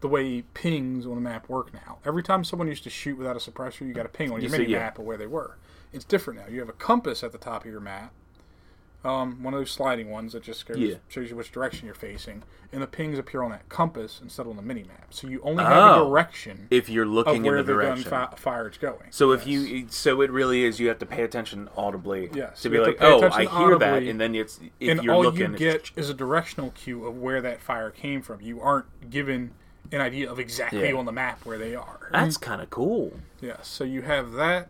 the 0.00 0.08
way 0.08 0.42
pings 0.54 1.06
on 1.06 1.14
the 1.16 1.20
map 1.20 1.48
work 1.48 1.72
now. 1.74 1.98
Every 2.04 2.22
time 2.22 2.44
someone 2.44 2.68
used 2.68 2.84
to 2.84 2.90
shoot 2.90 3.18
without 3.18 3.36
a 3.36 3.40
suppressor, 3.40 3.80
you 3.86 3.92
got 3.92 4.06
a 4.06 4.08
ping 4.08 4.30
on 4.30 4.36
your 4.40 4.42
You 4.44 4.48
see- 4.50 4.58
mini 4.58 4.72
yeah. 4.72 4.78
map 4.80 4.98
of 4.98 5.04
where 5.04 5.16
they 5.16 5.26
were. 5.26 5.56
It's 5.92 6.04
different 6.04 6.38
now. 6.40 6.46
You 6.48 6.60
have 6.60 6.68
a 6.68 6.72
compass 6.74 7.24
at 7.24 7.32
the 7.32 7.38
top 7.38 7.64
of 7.64 7.70
your 7.70 7.80
map, 7.80 8.12
um, 9.04 9.42
one 9.42 9.54
of 9.54 9.60
those 9.60 9.70
sliding 9.70 10.10
ones 10.10 10.32
that 10.34 10.42
just 10.42 10.66
goes, 10.66 10.76
Yeah. 10.76 10.94
shows 11.08 11.30
you 11.30 11.36
which 11.36 11.50
direction 11.52 11.86
you're 11.86 11.94
facing, 11.94 12.42
and 12.72 12.82
the 12.82 12.86
pings 12.86 13.18
appear 13.18 13.42
on 13.42 13.50
that 13.52 13.68
compass 13.68 14.20
instead 14.22 14.42
of 14.42 14.48
on 14.50 14.56
the 14.56 14.62
mini 14.62 14.82
map. 14.82 15.06
So 15.14 15.28
you 15.28 15.40
only 15.42 15.62
have 15.64 15.72
a 15.72 15.94
Oh. 16.00 16.08
direction 16.10 16.66
If 16.70 16.88
you're 16.88 17.06
looking 17.06 17.42
where 17.44 17.56
in 17.58 17.66
the 17.66 17.72
the 17.74 17.80
gun 17.82 17.96
fi- 17.98 18.34
fire 18.36 18.68
is 18.68 18.76
going. 18.76 19.10
so 19.10 19.32
if 19.32 19.46
you, 19.46 19.86
so 19.88 20.20
it 20.20 20.30
really 20.30 20.64
is. 20.64 20.78
You 20.78 20.88
have 20.88 20.98
to 20.98 21.06
pay 21.06 21.22
attention 21.22 21.68
audibly. 21.76 22.28
Yes, 22.34 22.60
To 22.62 22.68
be 22.70 22.78
like, 22.78 22.98
oh, 23.00 23.22
I 23.32 23.46
hear 23.46 23.78
that, 23.78 24.02
and 24.02 24.20
then 24.20 24.34
it's 24.34 24.60
if 24.80 24.90
and 24.90 25.02
you're 25.02 25.14
all 25.14 25.22
looking. 25.22 25.52
you 25.52 25.58
get 25.58 25.90
is 25.96 26.10
a 26.10 26.14
directional 26.14 26.70
cue 26.72 27.06
of 27.06 27.16
where 27.16 27.40
that 27.40 27.60
fire 27.60 27.90
came 27.90 28.20
from. 28.20 28.40
You 28.42 28.60
aren't 28.60 29.10
given 29.10 29.52
an 29.92 30.00
idea 30.00 30.30
of 30.30 30.38
exactly 30.38 30.88
Yeah. 30.88 30.96
on 30.96 31.04
the 31.06 31.12
map 31.12 31.44
where 31.44 31.58
they 31.58 31.74
are. 31.74 32.08
that's 32.12 32.36
kind 32.36 32.60
of 32.60 32.70
cool. 32.70 33.12
Yes, 33.40 33.68
so 33.68 33.84
you 33.84 34.02
have 34.02 34.32
that. 34.32 34.68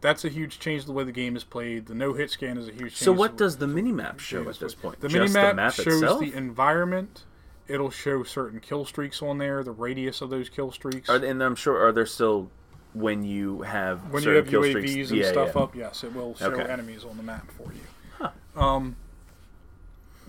That's 0.00 0.22
a 0.24 0.28
huge 0.28 0.58
change 0.58 0.82
to 0.82 0.86
the 0.88 0.92
way 0.92 1.04
the 1.04 1.12
game 1.12 1.34
is 1.34 1.44
played. 1.44 1.86
The 1.86 1.94
no 1.94 2.12
hit 2.12 2.30
scan 2.30 2.58
is 2.58 2.68
a 2.68 2.72
huge 2.72 2.80
change. 2.80 2.96
So 2.96 3.12
what 3.12 3.38
does 3.38 3.56
the 3.56 3.66
mini 3.66 3.90
map 3.92 4.20
show 4.20 4.46
at 4.50 4.58
this 4.60 4.74
point? 4.74 5.00
The 5.00 5.08
the 5.08 5.28
map 5.54 5.72
shows 5.72 6.02
itself. 6.02 6.20
the 6.20 6.34
environment. 6.34 7.24
It'll 7.66 7.90
show 7.90 8.22
certain 8.24 8.60
kill 8.60 8.84
streaks 8.84 9.22
on 9.22 9.38
there, 9.38 9.64
the 9.64 9.70
radius 9.70 10.20
of 10.20 10.28
those 10.28 10.50
kill 10.50 10.70
streaks. 10.70 11.08
Are, 11.08 11.16
and 11.16 11.42
I'm 11.42 11.54
sure 11.56 11.82
are 11.82 11.92
there 11.92 12.04
still 12.04 12.50
when 12.92 13.24
you 13.24 13.62
have 13.62 14.12
when 14.12 14.22
you 14.22 14.28
have 14.32 14.46
kill 14.46 14.60
UAVs 14.60 14.70
streaks? 14.82 15.10
and 15.10 15.18
yeah, 15.20 15.32
stuff 15.32 15.52
yeah. 15.56 15.62
up, 15.62 15.74
yes, 15.74 16.04
it 16.04 16.14
will 16.14 16.34
show 16.34 16.52
Okay. 16.52 16.70
enemies 16.70 17.04
on 17.06 17.16
the 17.16 17.22
map 17.22 17.50
for 17.52 17.72
you. 17.72 18.28
Um, 18.60 18.96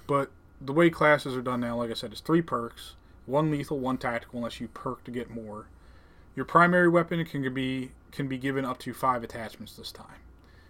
but 0.07 0.31
the 0.61 0.71
way 0.73 0.89
classes 0.89 1.35
are 1.35 1.41
done 1.41 1.59
now, 1.59 1.75
like 1.77 1.91
I 1.91 1.93
said, 1.95 2.13
is 2.13 2.21
three 2.21 2.41
perks: 2.41 2.95
one 3.25 3.51
lethal, 3.51 3.79
one 3.79 3.97
tactical, 3.97 4.37
unless 4.39 4.59
you 4.59 4.67
perk 4.67 5.03
to 5.05 5.11
get 5.11 5.29
more. 5.29 5.67
Your 6.35 6.45
primary 6.45 6.89
weapon 6.89 7.23
can 7.25 7.53
be 7.53 7.91
can 8.11 8.27
be 8.27 8.37
given 8.37 8.63
up 8.65 8.77
to 8.79 8.93
five 8.93 9.23
attachments 9.23 9.73
this 9.75 9.91
time. 9.91 10.19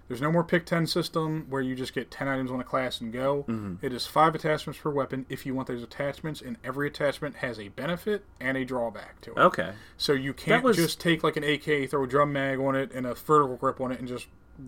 There's 0.07 0.21
no 0.21 0.31
more 0.31 0.43
pick 0.43 0.67
10 0.67 0.85
system 0.85 1.47
where 1.49 1.63
you 1.63 1.73
just 1.75 1.93
get 1.93 2.11
10 2.11 2.27
items 2.27 2.51
on 2.51 2.59
a 2.59 2.63
class 2.63 3.01
and 3.01 3.11
go. 3.11 3.43
Mm-hmm. 3.47 3.83
It 3.83 3.91
is 3.91 4.05
five 4.05 4.35
attachments 4.35 4.79
per 4.79 4.91
weapon 4.91 5.25
if 5.29 5.47
you 5.47 5.55
want 5.55 5.67
those 5.67 5.81
attachments, 5.81 6.41
and 6.41 6.57
every 6.63 6.87
attachment 6.87 7.37
has 7.37 7.59
a 7.59 7.69
benefit 7.69 8.23
and 8.39 8.55
a 8.55 8.63
drawback 8.65 9.19
to 9.21 9.31
it. 9.31 9.37
Okay. 9.37 9.71
So 9.97 10.13
you 10.13 10.31
can't 10.33 10.63
was- 10.63 10.75
just 10.77 10.99
take 11.01 11.23
like 11.23 11.37
an 11.37 11.43
AK, 11.43 11.89
throw 11.89 12.03
a 12.03 12.07
drum 12.07 12.31
mag 12.33 12.59
on 12.59 12.75
it 12.75 12.91
and 12.91 13.07
a 13.07 13.15
vertical 13.15 13.55
grip 13.57 13.81
on 13.81 13.91
it, 13.91 13.97
and 13.99 14.07
just 14.07 14.27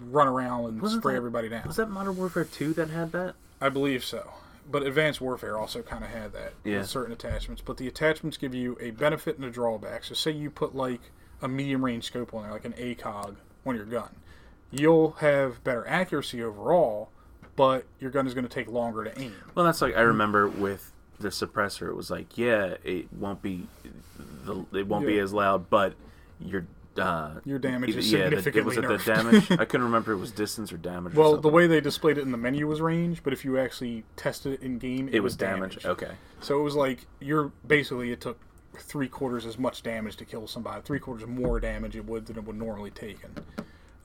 run 0.09 0.27
around 0.27 0.65
and 0.65 0.81
Wasn't 0.81 1.01
spray 1.03 1.13
that- 1.13 1.17
everybody 1.17 1.49
down. 1.49 1.67
Was 1.67 1.75
that 1.75 1.89
Modern 1.89 2.17
Warfare 2.17 2.43
2 2.45 2.73
that 2.73 2.89
had 2.89 3.11
that? 3.11 3.35
I 3.61 3.69
believe 3.69 4.03
so. 4.03 4.33
But 4.69 4.83
Advanced 4.83 5.21
Warfare 5.21 5.57
also 5.57 5.81
kind 5.81 6.03
of 6.03 6.09
had 6.09 6.33
that 6.33 6.47
uh, 6.47 6.55
Yeah. 6.63 6.77
with 6.79 6.89
certain 6.89 7.13
attachments. 7.13 7.61
But 7.65 7.77
the 7.77 7.87
attachments 7.87 8.37
give 8.37 8.53
you 8.53 8.77
a 8.81 8.91
benefit 8.91 9.37
and 9.37 9.45
a 9.45 9.49
drawback. 9.49 10.03
So 10.03 10.13
say 10.13 10.31
you 10.31 10.49
put 10.49 10.75
like 10.75 11.01
a 11.41 11.47
medium 11.47 11.83
range 11.85 12.05
scope 12.05 12.33
on 12.33 12.43
there, 12.43 12.51
like 12.51 12.65
an 12.65 12.73
ACOG 12.73 13.35
on 13.65 13.75
your 13.75 13.85
gun, 13.85 14.09
you'll 14.71 15.11
have 15.13 15.63
better 15.63 15.87
accuracy 15.87 16.41
overall, 16.43 17.09
but 17.55 17.85
your 17.99 18.11
gun 18.11 18.27
is 18.27 18.33
going 18.33 18.45
to 18.47 18.53
take 18.53 18.67
longer 18.67 19.03
to 19.03 19.19
aim. 19.21 19.33
Well, 19.55 19.65
that's 19.65 19.81
like 19.81 19.95
I 19.95 20.01
remember 20.01 20.47
with 20.47 20.91
the 21.19 21.29
suppressor. 21.29 21.87
It 21.89 21.95
was 21.95 22.09
like, 22.11 22.37
yeah, 22.37 22.75
it 22.83 23.11
won't 23.13 23.41
be, 23.41 23.67
the, 24.45 24.65
it 24.73 24.87
won't 24.87 25.05
be 25.05 25.19
as 25.19 25.33
loud, 25.33 25.69
but 25.69 25.93
your 26.39 26.65
uh, 26.99 27.39
Your 27.45 27.59
damage 27.59 27.95
is 27.95 28.11
yeah, 28.11 28.29
the, 28.29 28.41
significantly 28.41 28.63
was 28.63 28.77
it 28.77 28.81
the 28.81 29.11
nerfed. 29.11 29.15
damage? 29.23 29.51
I 29.59 29.65
couldn't 29.65 29.85
remember. 29.85 30.11
If 30.13 30.17
it 30.17 30.21
was 30.21 30.31
distance 30.31 30.71
or 30.71 30.77
damage. 30.77 31.15
or 31.15 31.19
Well, 31.19 31.37
the 31.37 31.49
way 31.49 31.67
they 31.67 31.81
displayed 31.81 32.17
it 32.17 32.21
in 32.21 32.31
the 32.31 32.37
menu 32.37 32.67
was 32.67 32.81
range, 32.81 33.23
but 33.23 33.33
if 33.33 33.43
you 33.45 33.57
actually 33.57 34.03
tested 34.15 34.53
it 34.53 34.61
in 34.61 34.77
game, 34.77 35.07
it, 35.07 35.15
it 35.15 35.19
was 35.21 35.35
damage. 35.35 35.85
Okay. 35.85 36.11
So 36.41 36.59
it 36.59 36.63
was 36.63 36.75
like 36.75 37.05
you're 37.19 37.51
basically 37.65 38.11
it 38.11 38.21
took 38.21 38.39
three 38.79 39.07
quarters 39.07 39.45
as 39.45 39.57
much 39.57 39.81
damage 39.83 40.17
to 40.17 40.25
kill 40.25 40.47
somebody, 40.47 40.81
three 40.83 40.99
quarters 40.99 41.27
more 41.27 41.59
damage 41.59 41.95
it 41.95 42.05
would 42.05 42.27
than 42.27 42.37
it 42.37 42.43
would 42.45 42.57
normally 42.57 42.91
take. 42.91 43.17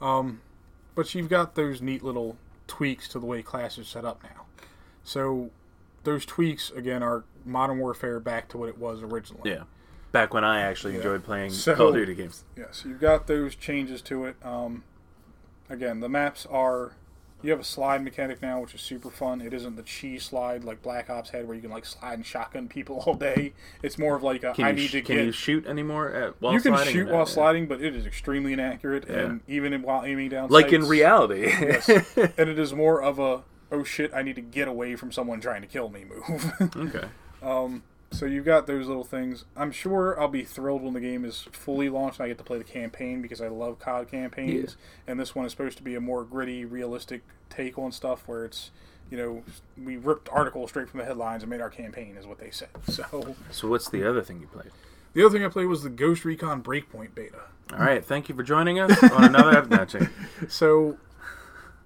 Um, 0.01 0.41
but 0.95 1.15
you've 1.15 1.29
got 1.29 1.55
those 1.55 1.81
neat 1.83 2.03
little 2.03 2.37
tweaks 2.67 3.09
to 3.09 3.19
the 3.19 3.27
way 3.27 3.43
classes 3.43 3.89
set 3.89 4.05
up 4.05 4.23
now. 4.23 4.47
So 5.05 5.51
those 6.05 6.25
tweaks 6.25 6.71
again 6.71 7.03
are 7.03 7.25
Modern 7.45 7.79
Warfare 7.79 8.21
back 8.21 8.49
to 8.51 8.59
what 8.59 8.69
it 8.69 8.79
was 8.79 9.03
originally. 9.03 9.51
Yeah. 9.51 9.65
Back 10.13 10.35
when 10.35 10.45
I 10.45 10.61
actually 10.61 10.95
enjoyed 10.97 11.25
playing 11.25 11.51
So- 11.53 11.75
Call 11.75 11.89
of 11.89 11.95
Duty 11.95 12.15
games. 12.15 12.45
Yeah, 12.57 12.67
so 12.71 12.89
you've 12.89 13.01
got 13.01 13.27
those 13.27 13.55
changes 13.55 14.03
to 14.03 14.27
it. 14.27 14.37
Um, 14.45 14.85
again, 15.71 16.01
the 16.01 16.09
maps 16.09 16.47
are. 16.51 16.93
You 17.45 17.51
have 17.51 17.59
a 17.59 17.65
slide 17.65 18.05
mechanic 18.05 18.41
now, 18.41 18.61
which 18.61 18.73
is 18.73 18.81
super 18.81 19.11
fun. 19.11 19.41
It 19.41 19.53
isn't 19.53 19.75
the 19.75 19.83
cheese 19.83 20.23
slide 20.23 20.63
like 20.63 20.81
Black 20.81 21.11
Ops 21.11 21.31
had, 21.31 21.49
where 21.49 21.57
you 21.57 21.61
can 21.61 21.73
like 21.73 21.85
slide 21.85 22.13
and 22.13 22.25
shotgun 22.25 22.69
people 22.69 22.99
all 23.07 23.15
day. 23.15 23.53
It's 23.83 23.99
more 23.99 24.15
of 24.15 24.23
like 24.23 24.45
a, 24.45 24.53
Can 24.53 24.65
I 24.65 24.71
need 24.71 24.87
sh- 24.87 24.93
to 24.93 25.03
can 25.03 25.17
get. 25.17 25.25
you 25.27 25.33
shoot 25.33 25.67
anymore 25.67 26.11
at, 26.13 26.41
while 26.41 26.53
you 26.53 26.61
can 26.61 26.77
shoot 26.85 27.09
while? 27.09 27.21
Yeah. 27.21 27.25
sliding, 27.25 27.67
but 27.67 27.81
it 27.81 27.97
is 27.97 28.07
extremely 28.07 28.53
inaccurate, 28.53 29.09
and 29.09 29.41
even 29.49 29.83
while 29.83 30.05
aiming 30.05 30.29
down. 30.29 30.51
Like 30.51 30.73
in 30.73 30.87
reality. 30.87 31.47
Yes. 31.61 31.89
and 32.17 32.49
it 32.49 32.61
is 32.61 32.73
more 32.75 33.03
of 33.03 33.19
a 33.19 33.43
oh 33.73 33.83
shit, 33.83 34.13
I 34.15 34.23
need 34.23 34.37
to 34.37 34.41
get 34.43 34.69
away 34.69 34.95
from 34.95 35.11
someone 35.11 35.41
trying 35.41 35.63
to 35.63 35.67
kill 35.69 35.89
me 35.89 36.05
move. 36.05 36.53
okay. 36.77 37.09
So 38.13 38.27
you've 38.27 38.45
got 38.45 38.67
those 38.67 38.87
little 38.87 39.05
things. 39.05 39.45
I'm 39.57 39.73
sure 39.73 40.19
I'll 40.21 40.29
be 40.29 40.45
thrilled 40.45 40.83
when 40.83 40.93
the 40.95 41.01
game 41.01 41.25
is 41.25 41.49
fully 41.53 41.89
launched 41.89 42.19
and 42.21 42.27
I 42.27 42.29
get 42.29 42.39
to 42.39 42.45
play 42.45 42.59
the 42.59 42.65
campaign 42.65 43.23
because 43.23 43.41
I 43.41 43.49
love 43.49 43.79
COD 43.79 44.11
campaigns. 44.11 44.77
And 45.07 45.19
this 45.19 45.35
one 45.35 45.47
is 45.47 45.53
supposed 45.53 45.77
to 45.79 45.83
be 45.83 45.95
a 45.95 46.01
more 46.01 46.23
gritty, 46.25 46.65
realistic 46.65 47.23
take 47.51 47.79
on 47.79 47.91
stuff 47.91 48.23
where 48.27 48.45
it's, 48.45 48.71
you 49.11 49.17
know, 49.19 49.43
we 49.83 49.97
ripped 49.97 50.29
articles 50.31 50.71
straight 50.71 50.89
from 50.89 50.99
the 51.01 51.05
headlines 51.07 51.43
and 51.43 51.51
made 51.51 51.61
our 51.61 51.71
campaign, 51.71 52.17
is 52.17 52.27
what 52.27 52.39
they 52.39 52.51
said. 52.51 52.69
So 52.87 53.35
So 53.51 53.69
what's 53.69 53.89
the 53.89 54.09
other 54.09 54.23
thing 54.23 54.41
you 54.41 54.47
played? 54.47 54.71
the 55.15 55.25
other 55.25 55.37
thing 55.37 55.45
I 55.45 55.49
played 55.49 55.67
was 55.67 55.83
the 55.83 55.91
Ghost 55.91 56.25
Recon 56.25 56.63
Breakpoint 56.63 57.15
beta. 57.15 57.43
All 57.73 57.79
right. 57.79 58.05
Thank 58.05 58.29
you 58.29 58.35
for 58.35 58.43
joining 58.43 58.79
us 58.79 59.03
on 59.03 59.25
another 59.25 59.57
episode. 59.73 60.11
No. 60.41 60.49
So 60.49 60.99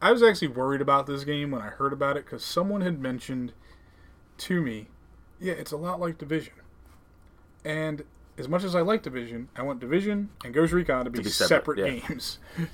I 0.02 0.12
was 0.12 0.22
actually 0.22 0.48
worried 0.48 0.80
about 0.80 1.06
this 1.06 1.24
game 1.24 1.50
when 1.52 1.62
I 1.62 1.68
heard 1.68 1.92
about 1.92 2.16
it 2.16 2.24
because 2.24 2.44
someone 2.44 2.80
had 2.82 3.00
mentioned 3.00 3.52
to 4.38 4.60
me, 4.60 4.88
yeah, 5.40 5.54
it's 5.54 5.72
a 5.72 5.76
lot 5.76 6.00
like 6.00 6.18
Division. 6.18 6.54
And 7.64 8.04
as 8.38 8.48
much 8.48 8.64
as 8.64 8.74
I 8.74 8.80
like 8.80 9.02
Division, 9.02 9.48
I 9.56 9.62
want 9.62 9.80
Division 9.80 10.30
and 10.44 10.54
Ghost 10.54 10.72
Recon 10.72 11.04
to 11.04 11.10
be, 11.10 11.22
be 11.22 11.28
separate, 11.30 11.78
separate, 11.78 11.78
yeah. 11.78 12.08
games. 12.08 12.38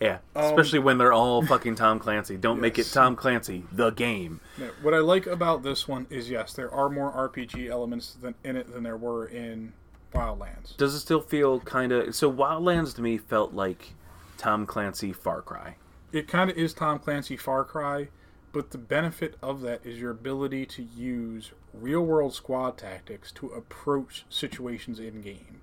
Yeah. 0.00 0.18
Um, 0.34 0.44
Especially 0.44 0.78
when 0.78 0.98
they're 0.98 1.12
all 1.12 1.44
fucking 1.44 1.76
Tom 1.76 1.98
Clancy. 1.98 2.36
Don't 2.36 2.60
make 2.60 2.78
it 2.78 2.90
Tom 2.92 3.16
Clancy 3.16 3.64
the 3.72 3.90
game. 3.90 4.40
No, 4.58 4.70
what 4.82 4.94
I 4.94 4.98
like 4.98 5.26
about 5.26 5.62
this 5.62 5.88
one 5.88 6.06
is 6.10 6.28
yes, 6.28 6.52
there 6.52 6.70
are 6.70 6.88
more 6.88 7.12
RPG 7.12 7.70
elements 7.70 8.14
than, 8.20 8.34
in 8.44 8.56
it 8.56 8.72
than 8.72 8.82
there 8.82 8.96
were 8.96 9.26
in 9.26 9.72
Wildlands. 10.12 10.76
Does 10.76 10.94
it 10.94 11.00
still 11.00 11.20
feel 11.20 11.60
kind 11.60 11.92
of 11.92 12.14
so? 12.14 12.30
Wildlands 12.30 12.94
to 12.96 13.02
me 13.02 13.18
felt 13.18 13.54
like 13.54 13.94
Tom 14.38 14.66
Clancy 14.66 15.12
Far 15.12 15.42
Cry. 15.42 15.76
It 16.12 16.28
kind 16.28 16.50
of 16.50 16.56
is 16.56 16.72
Tom 16.72 16.98
Clancy 16.98 17.36
Far 17.36 17.64
Cry, 17.64 18.08
but 18.52 18.70
the 18.70 18.78
benefit 18.78 19.36
of 19.42 19.60
that 19.62 19.84
is 19.84 19.98
your 19.98 20.10
ability 20.10 20.66
to 20.66 20.82
use 20.82 21.52
real 21.80 22.00
world 22.00 22.34
squad 22.34 22.76
tactics 22.76 23.32
to 23.32 23.48
approach 23.48 24.24
situations 24.28 24.98
in 24.98 25.20
game. 25.20 25.60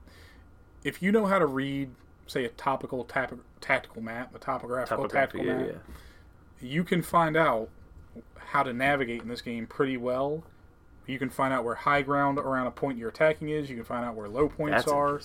If 0.83 1.01
you 1.01 1.11
know 1.11 1.25
how 1.25 1.39
to 1.39 1.45
read, 1.45 1.91
say, 2.27 2.45
a 2.45 2.49
topical 2.49 3.03
tap- 3.03 3.33
tactical 3.61 4.01
map, 4.01 4.35
a 4.35 4.39
topographical 4.39 5.07
tactical 5.07 5.45
yeah, 5.45 5.57
map, 5.57 5.67
yeah. 5.67 6.67
you 6.67 6.83
can 6.83 7.01
find 7.01 7.37
out 7.37 7.69
how 8.37 8.63
to 8.63 8.73
navigate 8.73 9.21
in 9.21 9.27
this 9.27 9.41
game 9.41 9.65
pretty 9.65 9.97
well. 9.97 10.43
You 11.05 11.19
can 11.19 11.29
find 11.29 11.53
out 11.53 11.63
where 11.63 11.75
high 11.75 12.01
ground 12.01 12.37
around 12.37 12.67
a 12.67 12.71
point 12.71 12.97
you're 12.97 13.09
attacking 13.09 13.49
is. 13.49 13.69
You 13.69 13.75
can 13.75 13.85
find 13.85 14.05
out 14.05 14.15
where 14.15 14.29
low 14.29 14.47
points 14.47 14.85
That's 14.85 14.87
are. 14.87 15.21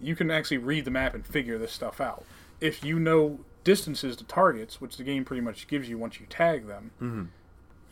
You 0.00 0.16
can 0.16 0.30
actually 0.30 0.58
read 0.58 0.84
the 0.84 0.90
map 0.90 1.14
and 1.14 1.24
figure 1.24 1.58
this 1.58 1.72
stuff 1.72 2.00
out. 2.00 2.24
If 2.60 2.84
you 2.84 2.98
know 2.98 3.40
distances 3.64 4.16
to 4.16 4.24
targets, 4.24 4.80
which 4.80 4.96
the 4.96 5.04
game 5.04 5.24
pretty 5.24 5.40
much 5.40 5.68
gives 5.68 5.88
you 5.88 5.98
once 5.98 6.20
you 6.20 6.26
tag 6.26 6.66
them, 6.66 6.90
Mm-hmm. 7.00 7.24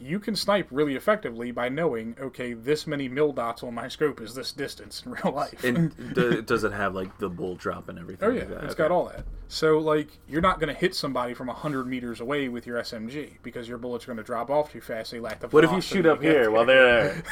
You 0.00 0.18
can 0.18 0.34
snipe 0.34 0.66
really 0.70 0.96
effectively 0.96 1.50
by 1.50 1.68
knowing, 1.68 2.16
okay, 2.20 2.54
this 2.54 2.86
many 2.86 3.08
mil 3.08 3.32
dots 3.32 3.62
on 3.62 3.74
my 3.74 3.86
scope 3.88 4.20
is 4.20 4.34
this 4.34 4.50
distance 4.52 5.02
in 5.04 5.12
real 5.22 5.32
life. 5.34 5.62
And 5.62 5.94
do, 6.14 6.42
does 6.42 6.64
it 6.64 6.72
have 6.72 6.94
like 6.94 7.18
the 7.18 7.28
bull 7.28 7.54
drop 7.56 7.88
and 7.88 7.98
everything? 7.98 8.28
Oh 8.28 8.32
yeah, 8.32 8.40
like 8.40 8.48
that? 8.48 8.64
it's 8.64 8.72
Okay. 8.72 8.82
got 8.82 8.90
all 8.90 9.06
that. 9.06 9.24
So 9.48 9.78
like, 9.78 10.08
you're 10.28 10.40
not 10.40 10.60
going 10.60 10.72
to 10.72 10.78
hit 10.78 10.94
somebody 10.94 11.34
from 11.34 11.48
hundred 11.48 11.86
meters 11.86 12.20
away 12.20 12.48
with 12.48 12.66
your 12.66 12.78
SMG 12.78 13.34
because 13.42 13.68
your 13.68 13.78
bullets 13.78 14.04
are 14.04 14.08
going 14.08 14.16
to 14.18 14.22
drop 14.22 14.48
off 14.50 14.72
too 14.72 14.80
fast. 14.80 15.10
They 15.10 15.20
lack 15.20 15.40
the. 15.40 15.48
What 15.48 15.64
if 15.64 15.72
you 15.72 15.80
shoot 15.80 16.06
up 16.06 16.22
here 16.22 16.50
while 16.50 16.64
they're 16.64 17.22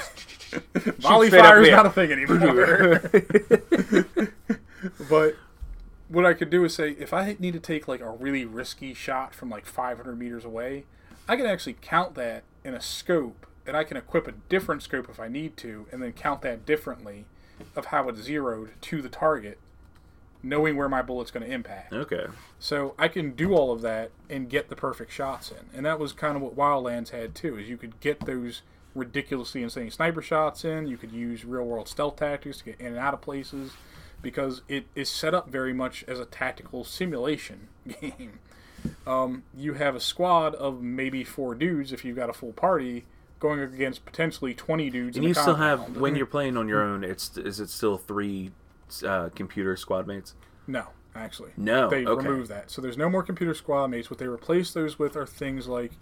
volley 0.99 1.29
straight 1.29 1.41
fire 1.41 1.63
is 1.63 1.71
not 1.71 1.87
a 1.87 1.91
thing 1.91 2.13
anymore? 2.13 3.01
but 5.09 5.37
what 6.09 6.25
I 6.25 6.35
could 6.35 6.51
do 6.51 6.65
is 6.65 6.75
say, 6.75 6.91
if 6.99 7.13
I 7.13 7.37
need 7.39 7.53
to 7.53 7.61
take 7.61 7.87
like 7.89 8.01
a 8.01 8.11
really 8.11 8.45
risky 8.45 8.95
shot 8.95 9.35
from 9.35 9.51
like 9.51 9.67
500 9.67 10.19
meters 10.19 10.45
away, 10.45 10.85
I 11.29 11.37
can 11.37 11.47
actually 11.47 11.77
count 11.81 12.15
that 12.15 12.45
in 12.69 12.75
a 12.75 12.81
scope, 12.81 13.47
and 13.67 13.77
I 13.77 13.83
can 13.83 13.97
equip 13.97 14.29
a 14.29 14.33
different 14.49 14.83
scope 14.83 15.09
if 15.09 15.19
I 15.19 15.27
need 15.29 15.57
to, 15.59 15.87
and 15.91 16.03
then 16.03 16.13
count 16.13 16.43
that 16.43 16.67
differently 16.67 17.25
of 17.75 17.87
how 17.87 18.09
it's 18.09 18.21
zeroed 18.21 18.71
to 18.83 19.03
the 19.03 19.09
target, 19.09 19.59
knowing 20.43 20.77
where 20.77 20.89
my 20.89 21.03
bullet's 21.03 21.31
going 21.31 21.45
to 21.45 21.53
impact. 21.53 21.93
okay. 21.93 22.27
So 22.61 22.95
I 22.99 23.09
can 23.09 23.33
do 23.33 23.55
all 23.55 23.73
of 23.73 23.81
that 23.83 24.11
and 24.31 24.49
get 24.49 24.69
the 24.69 24.77
perfect 24.77 25.11
shots 25.11 25.51
in. 25.51 25.77
And 25.77 25.87
that 25.87 25.99
was 25.99 26.13
kind 26.13 26.37
of 26.37 26.43
what 26.43 26.57
Wildlands 26.57 27.11
had 27.11 27.35
too, 27.35 27.59
is 27.59 27.69
you 27.69 27.77
could 27.77 27.99
get 28.01 28.21
those 28.21 28.63
ridiculously 28.95 29.63
insane 29.63 29.91
sniper 29.91 30.23
shots 30.23 30.65
in. 30.65 30.87
You 30.87 30.97
could 30.97 31.13
use 31.13 31.45
real 31.45 31.65
world 31.65 31.89
stealth 31.89 32.17
tactics 32.17 32.59
to 32.59 32.65
get 32.65 32.81
in 32.81 32.87
and 32.89 32.99
out 32.99 33.15
of 33.15 33.21
places 33.21 33.73
because 34.21 34.63
it 34.69 34.87
is 34.95 35.09
set 35.09 35.35
up 35.35 35.49
very 35.49 35.73
much 35.73 36.05
as 36.07 36.19
a 36.21 36.25
tactical 36.25 36.85
simulation 36.85 37.69
game. 38.01 38.41
Um, 39.07 39.45
you 39.57 39.75
have 39.75 39.95
a 39.95 40.01
squad 40.01 40.55
of 40.55 40.83
maybe 40.83 41.25
four 41.25 41.55
dudes 41.55 41.93
if 41.93 42.05
you've 42.05 42.17
got 42.17 42.31
a 42.31 42.33
full 42.33 42.53
party 42.53 43.07
going 43.41 43.61
against 43.61 44.05
potentially 44.05 44.55
20 44.55 44.91
dudes. 44.91 45.17
And 45.17 45.25
you 45.27 45.35
still 45.35 45.55
have 45.55 45.97
when 45.97 46.17
you're 46.17 46.27
playing 46.27 46.57
on 46.57 46.69
your 46.69 46.83
own. 46.83 47.05
It's 47.05 47.37
is 47.37 47.61
it 47.61 47.71
still 47.71 47.97
three 47.97 48.51
uh, 49.07 49.31
computer 49.35 49.77
squad 49.77 50.07
mates? 50.07 50.35
No, 50.67 50.89
actually. 51.15 51.53
No, 51.57 51.89
They 51.89 52.05
okay. 52.05 52.27
removed 52.27 52.51
that. 52.51 52.71
So 52.71 52.83
there's 52.83 52.99
no 52.99 53.09
more 53.09 53.23
computer 53.23 53.55
squad 53.55 53.89
mates. 53.89 54.11
What 54.11 54.19
they 54.19 54.29
replaced 54.29 54.75
those 54.75 54.99
with 54.99 55.17
are 55.17 55.27
things 55.27 55.67
like 55.67 55.93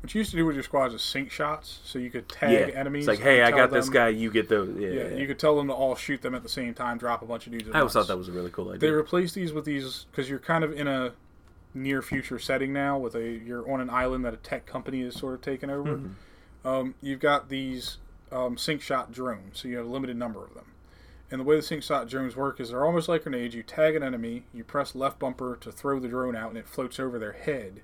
what 0.00 0.14
you 0.14 0.20
used 0.20 0.30
to 0.30 0.36
do 0.36 0.46
with 0.46 0.54
your 0.54 0.62
squads 0.62 0.94
is 0.94 1.02
sync 1.02 1.30
shots. 1.30 1.80
So 1.84 1.98
you 1.98 2.10
could 2.10 2.28
tag 2.28 2.68
yeah. 2.68 2.78
enemies. 2.78 3.08
It's 3.08 3.18
like, 3.18 3.24
hey, 3.24 3.42
I 3.42 3.50
got 3.50 3.70
this 3.70 3.88
guy. 3.88 4.08
You 4.08 4.30
get 4.30 4.48
those. 4.48 4.74
Yeah. 4.78 4.88
Yeah, 4.88 5.08
yeah. 5.08 5.16
you 5.16 5.26
could 5.26 5.38
tell 5.38 5.56
them 5.56 5.66
to 5.68 5.72
all 5.72 5.94
shoot 5.96 6.22
them 6.22 6.34
at 6.34 6.42
the 6.42 6.48
same 6.48 6.74
time, 6.74 6.98
drop 6.98 7.22
a 7.22 7.26
bunch 7.26 7.46
of 7.46 7.52
dudes. 7.52 7.68
At 7.68 7.74
I 7.74 7.80
always 7.80 7.94
once. 7.94 8.06
thought 8.06 8.12
that 8.12 8.18
was 8.18 8.28
a 8.28 8.32
really 8.32 8.50
cool 8.50 8.68
idea. 8.68 8.78
They 8.78 8.90
replaced 8.90 9.34
these 9.34 9.52
with 9.52 9.64
these 9.64 10.06
because 10.10 10.30
you're 10.30 10.38
kind 10.38 10.64
of 10.64 10.72
in 10.78 10.86
a 10.86 11.12
near 11.76 12.02
future 12.02 12.38
setting 12.38 12.72
now. 12.72 12.98
With 12.98 13.14
a 13.14 13.22
you're 13.22 13.70
on 13.70 13.80
an 13.80 13.90
island 13.90 14.24
that 14.24 14.34
a 14.34 14.38
tech 14.38 14.66
company 14.66 15.02
is 15.02 15.14
sort 15.14 15.34
of 15.34 15.42
taken 15.42 15.70
over. 15.70 15.96
Mm-hmm. 15.96 16.68
Um, 16.68 16.94
you've 17.00 17.20
got 17.20 17.48
these 17.48 17.98
um, 18.32 18.56
sync 18.56 18.82
shot 18.82 19.12
drones, 19.12 19.60
so 19.60 19.68
you 19.68 19.76
have 19.76 19.86
a 19.86 19.88
limited 19.88 20.16
number 20.16 20.42
of 20.42 20.54
them. 20.54 20.64
And 21.30 21.40
the 21.40 21.44
way 21.44 21.56
the 21.56 21.62
sync 21.62 21.82
shot 21.82 22.08
drones 22.08 22.36
work 22.36 22.60
is 22.60 22.70
they're 22.70 22.84
almost 22.84 23.08
like 23.08 23.22
grenades. 23.22 23.54
You 23.54 23.62
tag 23.62 23.96
an 23.96 24.02
enemy, 24.02 24.44
you 24.52 24.64
press 24.64 24.94
left 24.94 25.18
bumper 25.18 25.56
to 25.60 25.72
throw 25.72 25.98
the 25.98 26.08
drone 26.08 26.36
out, 26.36 26.50
and 26.50 26.58
it 26.58 26.68
floats 26.68 27.00
over 27.00 27.18
their 27.18 27.32
head. 27.32 27.82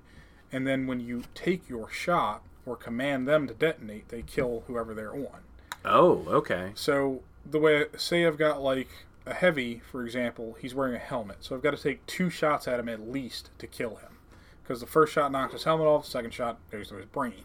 And 0.51 0.67
then 0.67 0.87
when 0.87 0.99
you 0.99 1.23
take 1.33 1.67
your 1.67 1.89
shot 1.89 2.43
or 2.65 2.75
command 2.75 3.27
them 3.27 3.47
to 3.47 3.53
detonate, 3.53 4.09
they 4.09 4.21
kill 4.21 4.63
whoever 4.67 4.93
they're 4.93 5.13
on. 5.13 5.41
oh, 5.83 6.25
okay. 6.27 6.71
So 6.75 7.21
the 7.45 7.59
way, 7.59 7.85
say 7.97 8.25
I've 8.25 8.37
got 8.37 8.61
like 8.61 8.89
a 9.25 9.33
heavy, 9.33 9.81
for 9.89 10.03
example, 10.03 10.55
he's 10.59 10.75
wearing 10.75 10.95
a 10.95 10.99
helmet, 10.99 11.37
so 11.41 11.55
I've 11.55 11.61
got 11.63 11.71
to 11.75 11.81
take 11.81 12.05
two 12.05 12.29
shots 12.29 12.67
at 12.67 12.79
him 12.79 12.89
at 12.89 13.07
least 13.09 13.49
to 13.59 13.67
kill 13.67 13.95
him. 13.97 14.17
because 14.61 14.79
the 14.79 14.87
first 14.87 15.13
shot 15.13 15.31
knocks 15.31 15.53
his 15.53 15.63
helmet 15.65 15.87
off, 15.87 16.05
the 16.05 16.11
second 16.11 16.31
shot 16.33 16.57
goes 16.71 16.87
to 16.89 16.95
his 16.95 17.05
brain. 17.05 17.43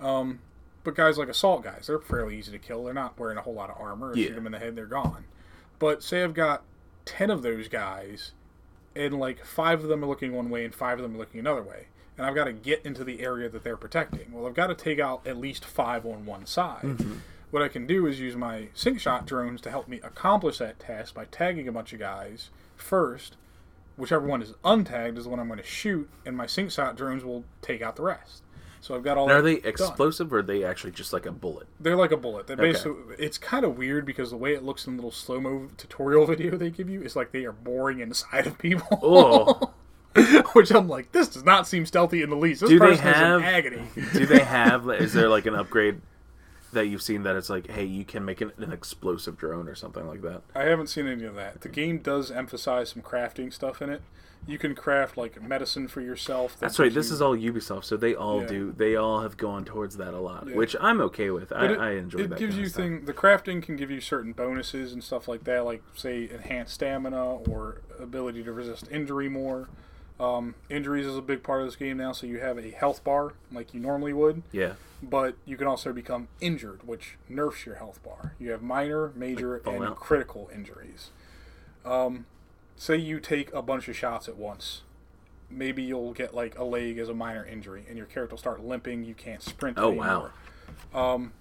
Um, 0.00 0.40
but 0.82 0.94
guys 0.94 1.16
like 1.18 1.28
assault 1.28 1.64
guys, 1.64 1.86
they're 1.86 1.98
fairly 1.98 2.36
easy 2.38 2.52
to 2.52 2.58
kill. 2.58 2.84
They're 2.84 2.92
not 2.94 3.18
wearing 3.18 3.38
a 3.38 3.42
whole 3.42 3.54
lot 3.54 3.70
of 3.70 3.76
armor. 3.80 4.12
If 4.12 4.18
Yeah. 4.18 4.26
Shoot 4.28 4.34
them 4.34 4.46
in 4.46 4.52
the 4.52 4.58
head, 4.58 4.76
they're 4.76 4.86
gone. 4.86 5.24
But 5.78 6.02
say 6.02 6.22
I've 6.22 6.34
got 6.34 6.62
ten 7.06 7.30
of 7.30 7.42
those 7.42 7.68
guys, 7.68 8.32
and 8.94 9.18
like 9.18 9.44
five 9.44 9.82
of 9.82 9.88
them 9.88 10.04
are 10.04 10.06
looking 10.06 10.32
one 10.34 10.50
way 10.50 10.64
and 10.64 10.74
five 10.74 10.98
of 10.98 11.02
them 11.02 11.14
are 11.14 11.18
looking 11.18 11.40
another 11.40 11.62
way, 11.62 11.86
and 12.18 12.26
I've 12.26 12.34
got 12.34 12.44
to 12.44 12.52
get 12.52 12.84
into 12.84 13.04
the 13.04 13.20
area 13.20 13.48
that 13.48 13.64
they're 13.64 13.76
protecting. 13.76 14.32
Well, 14.32 14.46
I've 14.46 14.54
got 14.54 14.66
to 14.68 14.74
take 14.74 14.98
out 15.00 15.26
at 15.26 15.36
least 15.38 15.64
five 15.64 16.04
on 16.06 16.26
one 16.26 16.44
side. 16.46 16.98
What 17.54 17.62
I 17.62 17.68
can 17.68 17.86
do 17.86 18.08
is 18.08 18.18
use 18.18 18.34
my 18.34 18.66
sync 18.74 18.98
shot 18.98 19.26
drones 19.26 19.60
to 19.60 19.70
help 19.70 19.86
me 19.86 20.00
accomplish 20.02 20.58
that 20.58 20.80
task 20.80 21.14
by 21.14 21.26
tagging 21.26 21.68
a 21.68 21.72
bunch 21.72 21.92
of 21.92 22.00
guys 22.00 22.50
first. 22.74 23.36
Whichever 23.96 24.26
one 24.26 24.42
is 24.42 24.54
untagged 24.64 25.16
is 25.18 25.22
the 25.22 25.30
one 25.30 25.38
I'm 25.38 25.46
going 25.46 25.60
to 25.60 25.64
shoot, 25.64 26.10
and 26.26 26.36
my 26.36 26.46
sync 26.46 26.72
shot 26.72 26.96
drones 26.96 27.22
will 27.22 27.44
take 27.62 27.80
out 27.80 27.94
the 27.94 28.02
rest. 28.02 28.42
So 28.80 28.96
I've 28.96 29.04
got 29.04 29.16
all. 29.16 29.30
Are 29.30 29.36
that 29.36 29.42
they 29.42 29.60
done. 29.60 29.68
explosive 29.68 30.32
or 30.32 30.38
are 30.38 30.42
they 30.42 30.64
actually 30.64 30.90
just 30.90 31.12
like 31.12 31.26
a 31.26 31.30
bullet? 31.30 31.68
They're 31.78 31.94
like 31.94 32.10
a 32.10 32.16
bullet. 32.16 32.48
They 32.48 32.56
basically, 32.56 33.14
it's 33.20 33.38
kind 33.38 33.64
of 33.64 33.78
weird 33.78 34.04
because 34.04 34.30
the 34.30 34.36
way 34.36 34.54
it 34.54 34.64
looks 34.64 34.88
in 34.88 34.94
the 34.96 34.96
little 34.96 35.12
slow 35.12 35.40
mo 35.40 35.70
tutorial 35.76 36.26
video 36.32 36.56
they 36.56 36.70
give 36.70 36.90
you 36.90 37.02
is 37.02 37.14
like 37.14 37.30
they 37.30 37.44
are 37.44 37.52
boring 37.52 38.00
inside 38.00 38.48
of 38.48 38.58
people. 38.58 38.98
Oh. 39.00 39.72
Which 40.54 40.72
I'm 40.72 40.88
like, 40.88 41.12
this 41.12 41.28
does 41.28 41.44
not 41.44 41.68
seem 41.68 41.86
stealthy 41.86 42.20
in 42.20 42.30
the 42.30 42.36
least. 42.36 42.62
This 42.62 42.70
Do 42.70 42.80
they 42.80 42.86
person 42.88 43.06
is 43.06 43.14
have- 43.14 43.40
in 43.42 43.46
agony. 43.46 43.82
Do 44.12 44.26
they 44.26 44.40
have? 44.40 44.90
Is 44.90 45.12
there 45.12 45.28
like 45.28 45.46
an 45.46 45.54
upgrade 45.54 46.00
that 46.74 46.86
you've 46.86 47.02
seen 47.02 47.22
that 47.24 47.36
it's 47.36 47.50
like, 47.50 47.70
hey, 47.70 47.84
you 47.84 48.04
can 48.04 48.24
make 48.24 48.40
an, 48.40 48.52
an 48.58 48.72
explosive 48.72 49.36
drone 49.36 49.68
or 49.68 49.74
something 49.74 50.06
like 50.06 50.22
that? 50.22 50.42
I 50.54 50.64
haven't 50.64 50.88
seen 50.88 51.06
any 51.06 51.24
of 51.24 51.34
that. 51.36 51.62
The 51.62 51.68
game 51.68 51.98
does 51.98 52.30
emphasize 52.30 52.90
some 52.90 53.02
crafting 53.02 53.52
stuff 53.52 53.80
in 53.82 53.90
it. 53.90 54.02
You 54.46 54.58
can 54.58 54.74
craft 54.74 55.16
like 55.16 55.40
medicine 55.42 55.88
for 55.88 56.02
yourself. 56.02 56.52
that 56.52 56.60
That's 56.60 56.78
right. 56.78 56.92
This 56.92 57.08
you- 57.08 57.14
is 57.14 57.22
all 57.22 57.34
Ubisoft, 57.34 57.84
so 57.84 57.96
they 57.96 58.14
all 58.14 58.42
Yeah. 58.42 58.46
do. 58.48 58.72
They 58.76 58.94
all 58.94 59.22
have 59.22 59.38
gone 59.38 59.64
towards 59.64 59.96
that 59.96 60.12
a 60.12 60.18
lot, 60.20 60.46
Yeah. 60.46 60.54
which 60.56 60.76
I'm 60.80 61.00
okay 61.00 61.30
with. 61.30 61.50
I, 61.50 61.64
it, 61.66 61.78
I 61.78 61.92
enjoy 61.92 62.18
it 62.18 62.28
that. 62.30 62.38
gives 62.38 62.56
you 62.58 62.68
thing. 62.68 63.06
The 63.06 63.14
crafting 63.14 63.62
can 63.62 63.76
give 63.76 63.90
you 63.90 64.02
certain 64.02 64.32
bonuses 64.32 64.92
and 64.92 65.02
stuff 65.02 65.28
like 65.28 65.44
that, 65.44 65.64
like 65.64 65.82
say 65.94 66.28
enhanced 66.28 66.74
stamina 66.74 67.36
or 67.48 67.80
ability 67.98 68.42
to 68.44 68.52
resist 68.52 68.86
injury 68.90 69.30
more. 69.30 69.68
Um, 70.20 70.54
injuries 70.68 71.06
is 71.06 71.16
a 71.16 71.22
big 71.22 71.42
part 71.42 71.62
of 71.62 71.66
this 71.66 71.76
game 71.76 71.96
now, 71.96 72.12
so 72.12 72.26
you 72.26 72.38
have 72.38 72.58
a 72.58 72.70
health 72.70 73.02
bar 73.02 73.32
like 73.50 73.72
you 73.74 73.80
normally 73.80 74.12
would, 74.12 74.42
Yeah. 74.52 74.74
But 75.10 75.36
you 75.44 75.56
can 75.56 75.66
also 75.66 75.92
become 75.92 76.28
injured, 76.40 76.86
which 76.86 77.16
nerfs 77.28 77.66
your 77.66 77.76
health 77.76 78.00
bar. 78.04 78.34
You 78.38 78.50
have 78.50 78.62
minor, 78.62 79.12
major, 79.14 79.60
Like 79.64 79.66
and 79.66 79.78
Fallout. 79.84 79.96
critical 80.00 80.50
injuries. 80.54 81.10
Um, 81.84 82.26
say 82.76 82.96
you 82.96 83.20
take 83.20 83.52
a 83.52 83.62
bunch 83.62 83.88
of 83.88 83.96
shots 83.96 84.28
at 84.28 84.36
once. 84.36 84.82
Maybe 85.50 85.82
you'll 85.82 86.12
get 86.14 86.34
like 86.34 86.58
a 86.58 86.64
leg 86.64 86.98
as 86.98 87.08
a 87.08 87.14
minor 87.14 87.44
injury, 87.44 87.84
and 87.88 87.96
your 87.96 88.06
character 88.06 88.34
will 88.34 88.38
start 88.40 88.64
limping. 88.64 89.04
You 89.04 89.14
can't 89.14 89.42
sprint 89.42 89.78
Oh, 89.78 89.88
anymore. 89.92 90.32
Um, 90.94 91.32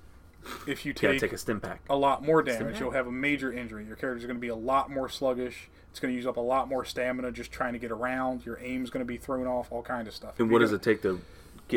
if 0.68 0.86
you 0.86 0.94
Gotta 0.94 1.14
take, 1.14 1.22
take 1.22 1.34
a 1.34 1.38
stim 1.38 1.62
pack. 1.62 1.82
a 1.90 1.96
lot 1.96 2.22
more 2.24 2.44
damage, 2.44 2.80
you'll 2.80 2.92
have 2.92 3.08
a 3.08 3.12
major 3.12 3.52
injury. 3.54 3.86
Your 3.86 3.96
character's 3.96 4.26
going 4.26 4.36
to 4.36 4.42
be 4.42 4.50
a 4.50 4.56
lot 4.56 4.90
more 4.92 5.08
sluggish. 5.08 5.70
It's 5.90 6.00
going 6.00 6.12
to 6.12 6.16
use 6.16 6.26
up 6.28 6.38
a 6.38 6.42
lot 6.42 6.68
more 6.68 6.84
stamina 6.84 7.32
just 7.32 7.52
trying 7.52 7.74
to 7.74 7.80
get 7.80 7.92
around. 7.92 8.46
Your 8.46 8.60
aim's 8.62 8.90
going 8.90 9.06
to 9.06 9.08
be 9.08 9.16
thrown 9.18 9.48
off. 9.48 9.72
All 9.72 9.82
kind 9.84 10.08
of 10.08 10.14
stuff. 10.14 10.40
And 10.40 10.52
what 10.52 10.60
does 10.60 10.74
it 10.74 10.82
take 10.82 11.02
to 11.04 11.22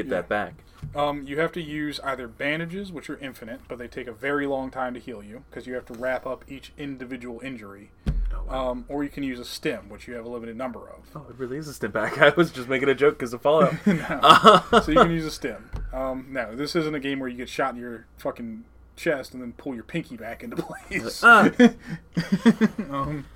get 0.03 0.09
that 0.11 0.29
back? 0.29 0.55
Um, 0.95 1.25
you 1.27 1.39
have 1.41 1.53
to 1.53 1.61
use 1.63 1.99
either 2.05 2.29
bandages, 2.29 2.93
which 2.93 3.11
are 3.11 3.19
infinite, 3.19 3.61
but 3.69 3.79
they 3.79 3.89
take 3.89 4.07
a 4.07 4.13
very 4.13 4.47
long 4.47 4.71
time 4.71 4.95
to 4.95 5.01
heal 5.01 5.23
you 5.23 5.43
because 5.51 5.67
you 5.67 5.75
have 5.75 5.85
to 5.87 5.95
wrap 5.95 6.27
up 6.27 6.45
each 6.49 6.73
individual 6.79 7.41
injury. 7.43 7.91
Oh, 8.09 8.13
wow. 8.47 8.71
Um, 8.71 8.85
or 8.89 9.03
you 9.03 9.11
can 9.11 9.23
use 9.23 9.39
a 9.41 9.45
stim, 9.45 9.89
which 9.89 10.07
you 10.07 10.15
have 10.15 10.25
a 10.25 10.29
limited 10.29 10.57
number 10.57 10.81
of. 10.89 11.01
oh, 11.17 11.27
it 11.29 11.37
really 11.39 11.57
is 11.57 11.67
a 11.69 11.75
stim 11.75 11.93
pack. 11.93 12.19
I 12.23 12.29
was 12.37 12.51
just 12.51 12.69
making 12.69 12.89
a 12.89 12.95
joke 12.95 13.19
because 13.19 13.33
of 13.33 13.43
Fallout. 13.43 13.75
so 13.85 14.93
you 14.93 14.99
can 14.99 15.11
use 15.11 15.25
a 15.25 15.31
stim. 15.31 15.69
Um, 15.93 16.27
no, 16.31 16.55
this 16.55 16.77
isn't 16.77 16.95
a 16.95 17.01
game 17.01 17.19
where 17.19 17.29
you 17.29 17.37
get 17.37 17.49
shot 17.49 17.75
in 17.75 17.81
your 17.81 18.07
fucking 18.19 18.65
chest 18.95 19.35
and 19.35 19.43
then 19.43 19.53
pull 19.55 19.75
your 19.75 19.85
pinky 19.85 20.17
back 20.17 20.43
into 20.45 20.57
place. 20.57 21.21
Ah. 21.25 21.51
um, 22.91 23.27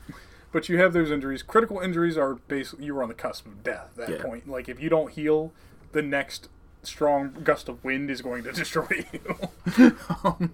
but 0.53 0.69
you 0.69 0.79
have 0.79 0.93
those 0.93 1.11
injuries. 1.11 1.43
Critical 1.43 1.81
injuries 1.81 2.17
are 2.17 2.35
basically 2.35 2.85
you 2.87 2.95
were 2.95 3.03
on 3.03 3.09
the 3.09 3.15
cusp 3.15 3.47
of 3.47 3.63
death 3.63 3.91
at 3.99 4.07
that 4.07 4.11
Yeah. 4.19 4.23
point. 4.23 4.49
Like 4.49 4.69
if 4.69 4.81
you 4.81 4.89
don't 4.89 5.11
heal, 5.13 5.53
the 5.93 6.03
next 6.03 6.49
strong 6.83 7.37
gust 7.45 7.69
of 7.69 7.83
wind 7.85 8.11
is 8.11 8.23
going 8.23 8.43
to 8.45 8.53
destroy 8.63 9.05
you. 9.13 9.37
um, 10.25 10.53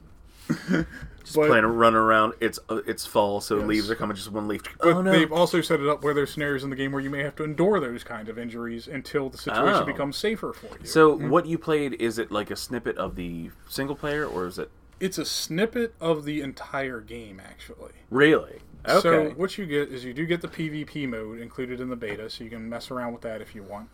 just 0.48 1.34
but- 1.34 1.48
playing 1.48 1.64
a 1.64 1.68
run 1.68 1.94
around. 1.94 2.34
It's 2.40 2.58
uh, 2.68 2.80
it's 2.86 3.04
fall, 3.06 3.40
so 3.40 3.58
Yes. 3.58 3.66
leaves 3.66 3.90
are 3.90 3.94
coming. 3.96 4.16
Just 4.16 4.30
one 4.30 4.46
leaf. 4.48 4.62
But 4.78 4.88
oh 4.88 5.02
no! 5.02 5.12
they've 5.12 5.32
also 5.32 5.60
set 5.60 5.80
it 5.80 5.88
up 5.88 6.02
where 6.04 6.14
there's 6.14 6.32
scenarios 6.32 6.62
in 6.64 6.70
the 6.70 6.76
game 6.76 6.92
where 6.92 7.00
you 7.02 7.10
may 7.10 7.22
have 7.22 7.34
to 7.36 7.44
endure 7.44 7.80
those 7.80 8.04
kind 8.04 8.28
of 8.28 8.38
injuries 8.38 8.86
until 8.88 9.28
the 9.28 9.38
situation 9.38 9.82
Oh. 9.82 9.84
becomes 9.84 10.16
safer 10.16 10.52
for 10.52 10.66
you. 10.78 10.86
So 10.86 11.16
what 11.16 11.46
you 11.46 11.58
played 11.58 11.94
is 11.94 12.18
it 12.18 12.30
like 12.30 12.50
a 12.50 12.56
snippet 12.56 12.96
of 12.96 13.16
the 13.16 13.50
single 13.68 13.96
player, 13.96 14.24
or 14.26 14.46
is 14.46 14.58
it 14.58 14.70
it's 14.98 15.18
a 15.18 15.24
snippet 15.26 15.94
of 16.00 16.24
the 16.24 16.40
entire 16.40 17.00
game, 17.00 17.40
actually. 17.44 17.92
really? 18.10 18.60
Okay. 18.88 19.00
So 19.00 19.30
what 19.30 19.58
you 19.58 19.66
get 19.66 19.88
is 19.90 20.04
you 20.04 20.14
do 20.14 20.24
get 20.26 20.40
the 20.40 20.48
PvP 20.48 21.08
mode 21.08 21.40
included 21.40 21.80
in 21.80 21.88
the 21.90 21.96
beta, 21.96 22.30
so 22.30 22.44
you 22.44 22.50
can 22.50 22.68
mess 22.68 22.90
around 22.92 23.12
with 23.12 23.22
that 23.22 23.40
if 23.42 23.52
you 23.54 23.64
want. 23.64 23.88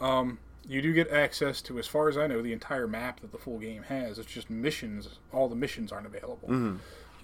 Um, 0.00 0.38
you 0.68 0.82
do 0.82 0.92
get 0.92 1.10
access 1.10 1.62
to, 1.62 1.78
as 1.78 1.86
far 1.86 2.08
as 2.08 2.18
I 2.18 2.26
know, 2.26 2.42
the 2.42 2.52
entire 2.52 2.86
map 2.86 3.20
that 3.20 3.32
the 3.32 3.38
full 3.38 3.58
game 3.58 3.84
has. 3.84 4.18
It's 4.18 4.30
just 4.30 4.50
missions. 4.50 5.08
All 5.32 5.48
the 5.48 5.56
missions 5.56 5.90
aren't 5.90 6.06
available. 6.06 6.48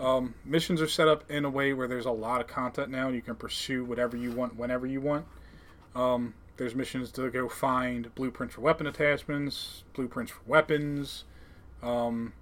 Um, 0.00 0.34
missions 0.44 0.80
are 0.80 0.88
set 0.88 1.06
up 1.06 1.30
in 1.30 1.44
a 1.44 1.50
way 1.50 1.72
where 1.72 1.86
there's 1.86 2.06
a 2.06 2.10
lot 2.10 2.40
of 2.40 2.46
content 2.46 2.90
now, 2.90 3.06
and 3.06 3.14
you 3.14 3.22
can 3.22 3.36
pursue 3.36 3.84
whatever 3.84 4.16
you 4.16 4.32
want 4.32 4.56
whenever 4.56 4.86
you 4.86 5.00
want. 5.00 5.26
Um, 5.94 6.34
there's 6.56 6.74
missions 6.74 7.12
to 7.12 7.30
go 7.30 7.48
find 7.48 8.14
blueprints 8.14 8.54
for 8.54 8.62
weapon 8.62 8.86
attachments, 8.86 9.84
blueprints 9.92 10.32
for 10.32 10.40
weapons, 10.46 11.24
um, 11.82 12.32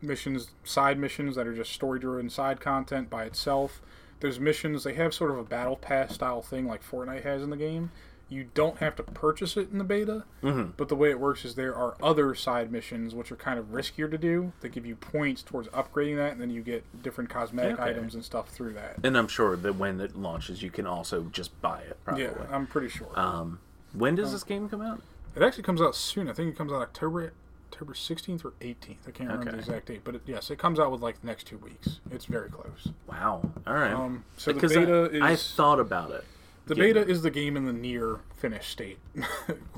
missions, 0.00 0.50
side 0.64 0.98
missions 0.98 1.34
that 1.36 1.46
are 1.46 1.54
just 1.54 1.72
story 1.72 1.98
driven 1.98 2.28
side 2.28 2.60
content 2.60 3.08
by 3.08 3.24
itself. 3.24 3.80
There's 4.20 4.38
missions, 4.38 4.84
they 4.84 4.94
have 4.94 5.14
sort 5.14 5.32
of 5.32 5.38
a 5.38 5.44
battle 5.44 5.76
pass 5.76 6.14
style 6.14 6.42
thing 6.42 6.66
like 6.66 6.84
Fortnite 6.84 7.24
has 7.24 7.42
in 7.42 7.50
the 7.50 7.56
game. 7.56 7.90
You 8.32 8.48
don't 8.54 8.78
have 8.78 8.96
to 8.96 9.02
purchase 9.02 9.58
it 9.58 9.70
in 9.70 9.76
the 9.78 9.84
beta, 9.84 10.24
but 10.40 10.88
the 10.88 10.96
way 10.96 11.10
it 11.10 11.20
works 11.20 11.44
is 11.44 11.54
there 11.54 11.74
are 11.74 11.96
other 12.02 12.34
side 12.34 12.72
missions 12.72 13.14
which 13.14 13.30
are 13.30 13.36
kind 13.36 13.58
of 13.58 13.66
riskier 13.66 14.10
to 14.10 14.16
do 14.16 14.52
that 14.60 14.70
give 14.70 14.86
you 14.86 14.96
points 14.96 15.42
towards 15.42 15.68
upgrading 15.68 16.16
that, 16.16 16.32
and 16.32 16.40
then 16.40 16.48
you 16.50 16.62
get 16.62 17.02
different 17.02 17.28
cosmetic 17.28 17.74
Okay. 17.78 17.90
items 17.90 18.14
and 18.14 18.24
stuff 18.24 18.48
through 18.48 18.72
that. 18.72 18.96
and 19.04 19.18
I'm 19.18 19.28
sure 19.28 19.54
that 19.56 19.74
when 19.76 20.00
it 20.00 20.16
launches, 20.16 20.62
you 20.62 20.70
can 20.70 20.86
also 20.86 21.24
just 21.24 21.60
buy 21.60 21.80
it. 21.82 21.98
Probably. 22.04 22.24
Yeah, 22.24 22.30
I'm 22.50 22.66
pretty 22.66 22.88
sure. 22.88 23.08
Um, 23.14 23.58
when 23.92 24.14
does 24.14 24.32
this 24.32 24.44
game 24.44 24.68
come 24.68 24.80
out? 24.80 25.02
It 25.36 25.42
actually 25.42 25.64
comes 25.64 25.82
out 25.82 25.94
soon. 25.94 26.28
I 26.28 26.32
think 26.32 26.48
it 26.48 26.56
comes 26.56 26.72
out 26.72 26.80
October 26.80 27.32
October 27.70 27.92
16th 27.94 28.44
or 28.44 28.52
18th. 28.60 29.08
I 29.08 29.10
can't 29.12 29.20
remember 29.30 29.42
Okay. 29.42 29.50
the 29.52 29.58
exact 29.58 29.86
date, 29.86 30.00
but 30.04 30.14
it, 30.14 30.22
yes, 30.26 30.50
it 30.50 30.58
comes 30.58 30.78
out 30.78 30.90
with 30.90 31.00
like 31.02 31.20
the 31.20 31.26
next 31.26 31.44
two 31.46 31.56
weeks. 31.58 32.00
It's 32.10 32.26
very 32.26 32.48
close. 32.50 32.88
Wow. 33.06 33.50
All 33.66 33.74
right. 33.74 33.92
Um, 33.92 34.24
so 34.36 34.52
the 34.52 34.68
beta 34.68 35.18
I, 35.22 35.32
I 35.32 35.36
thought 35.36 35.80
about 35.80 36.10
it. 36.12 36.24
The 36.74 36.80
beta 36.80 37.06
is 37.06 37.22
the 37.22 37.30
game 37.30 37.56
in 37.56 37.64
the 37.66 37.72
near 37.72 38.20
finished 38.34 38.70
state. 38.70 38.98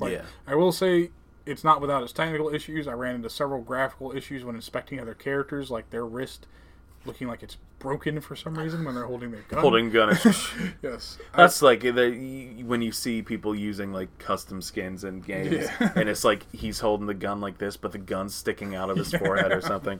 Yeah. 0.01 0.23
I 0.47 0.55
will 0.55 0.71
say 0.71 1.11
it's 1.45 1.63
not 1.63 1.81
without 1.81 2.03
its 2.03 2.11
technical 2.13 2.53
issues. 2.53 2.87
I 2.87 2.93
ran 2.93 3.15
into 3.15 3.29
several 3.29 3.61
graphical 3.61 4.11
issues 4.15 4.43
when 4.43 4.55
inspecting 4.55 4.99
other 4.99 5.13
characters, 5.13 5.71
like 5.71 5.89
their 5.89 6.05
wrist 6.05 6.47
looking 7.05 7.27
like 7.27 7.43
it's 7.43 7.57
broken 7.79 8.19
for 8.19 8.35
some 8.35 8.57
reason 8.57 8.83
when 8.83 8.95
they're 8.95 9.05
holding 9.05 9.31
their 9.31 9.41
gun. 9.47 9.59
Holding 9.61 9.89
gun. 9.91 10.09
yes, 10.81 11.17
I- 11.33 11.37
That's 11.37 11.61
like 11.61 11.81
the, 11.81 12.63
when 12.65 12.81
you 12.81 12.91
see 12.91 13.21
people 13.21 13.55
using 13.55 13.93
like 13.93 14.15
custom 14.17 14.61
skins 14.61 15.03
in 15.03 15.21
games, 15.21 15.67
Yeah. 15.79 15.91
and 15.95 16.09
it's 16.09 16.23
like 16.23 16.51
he's 16.51 16.79
holding 16.79 17.05
the 17.07 17.13
gun 17.13 17.41
like 17.41 17.57
this, 17.59 17.77
but 17.77 17.91
the 17.91 17.97
gun's 17.99 18.33
sticking 18.33 18.75
out 18.75 18.89
of 18.89 18.97
his 18.97 19.11
forehead 19.13 19.51
or 19.51 19.61
something. 19.61 19.99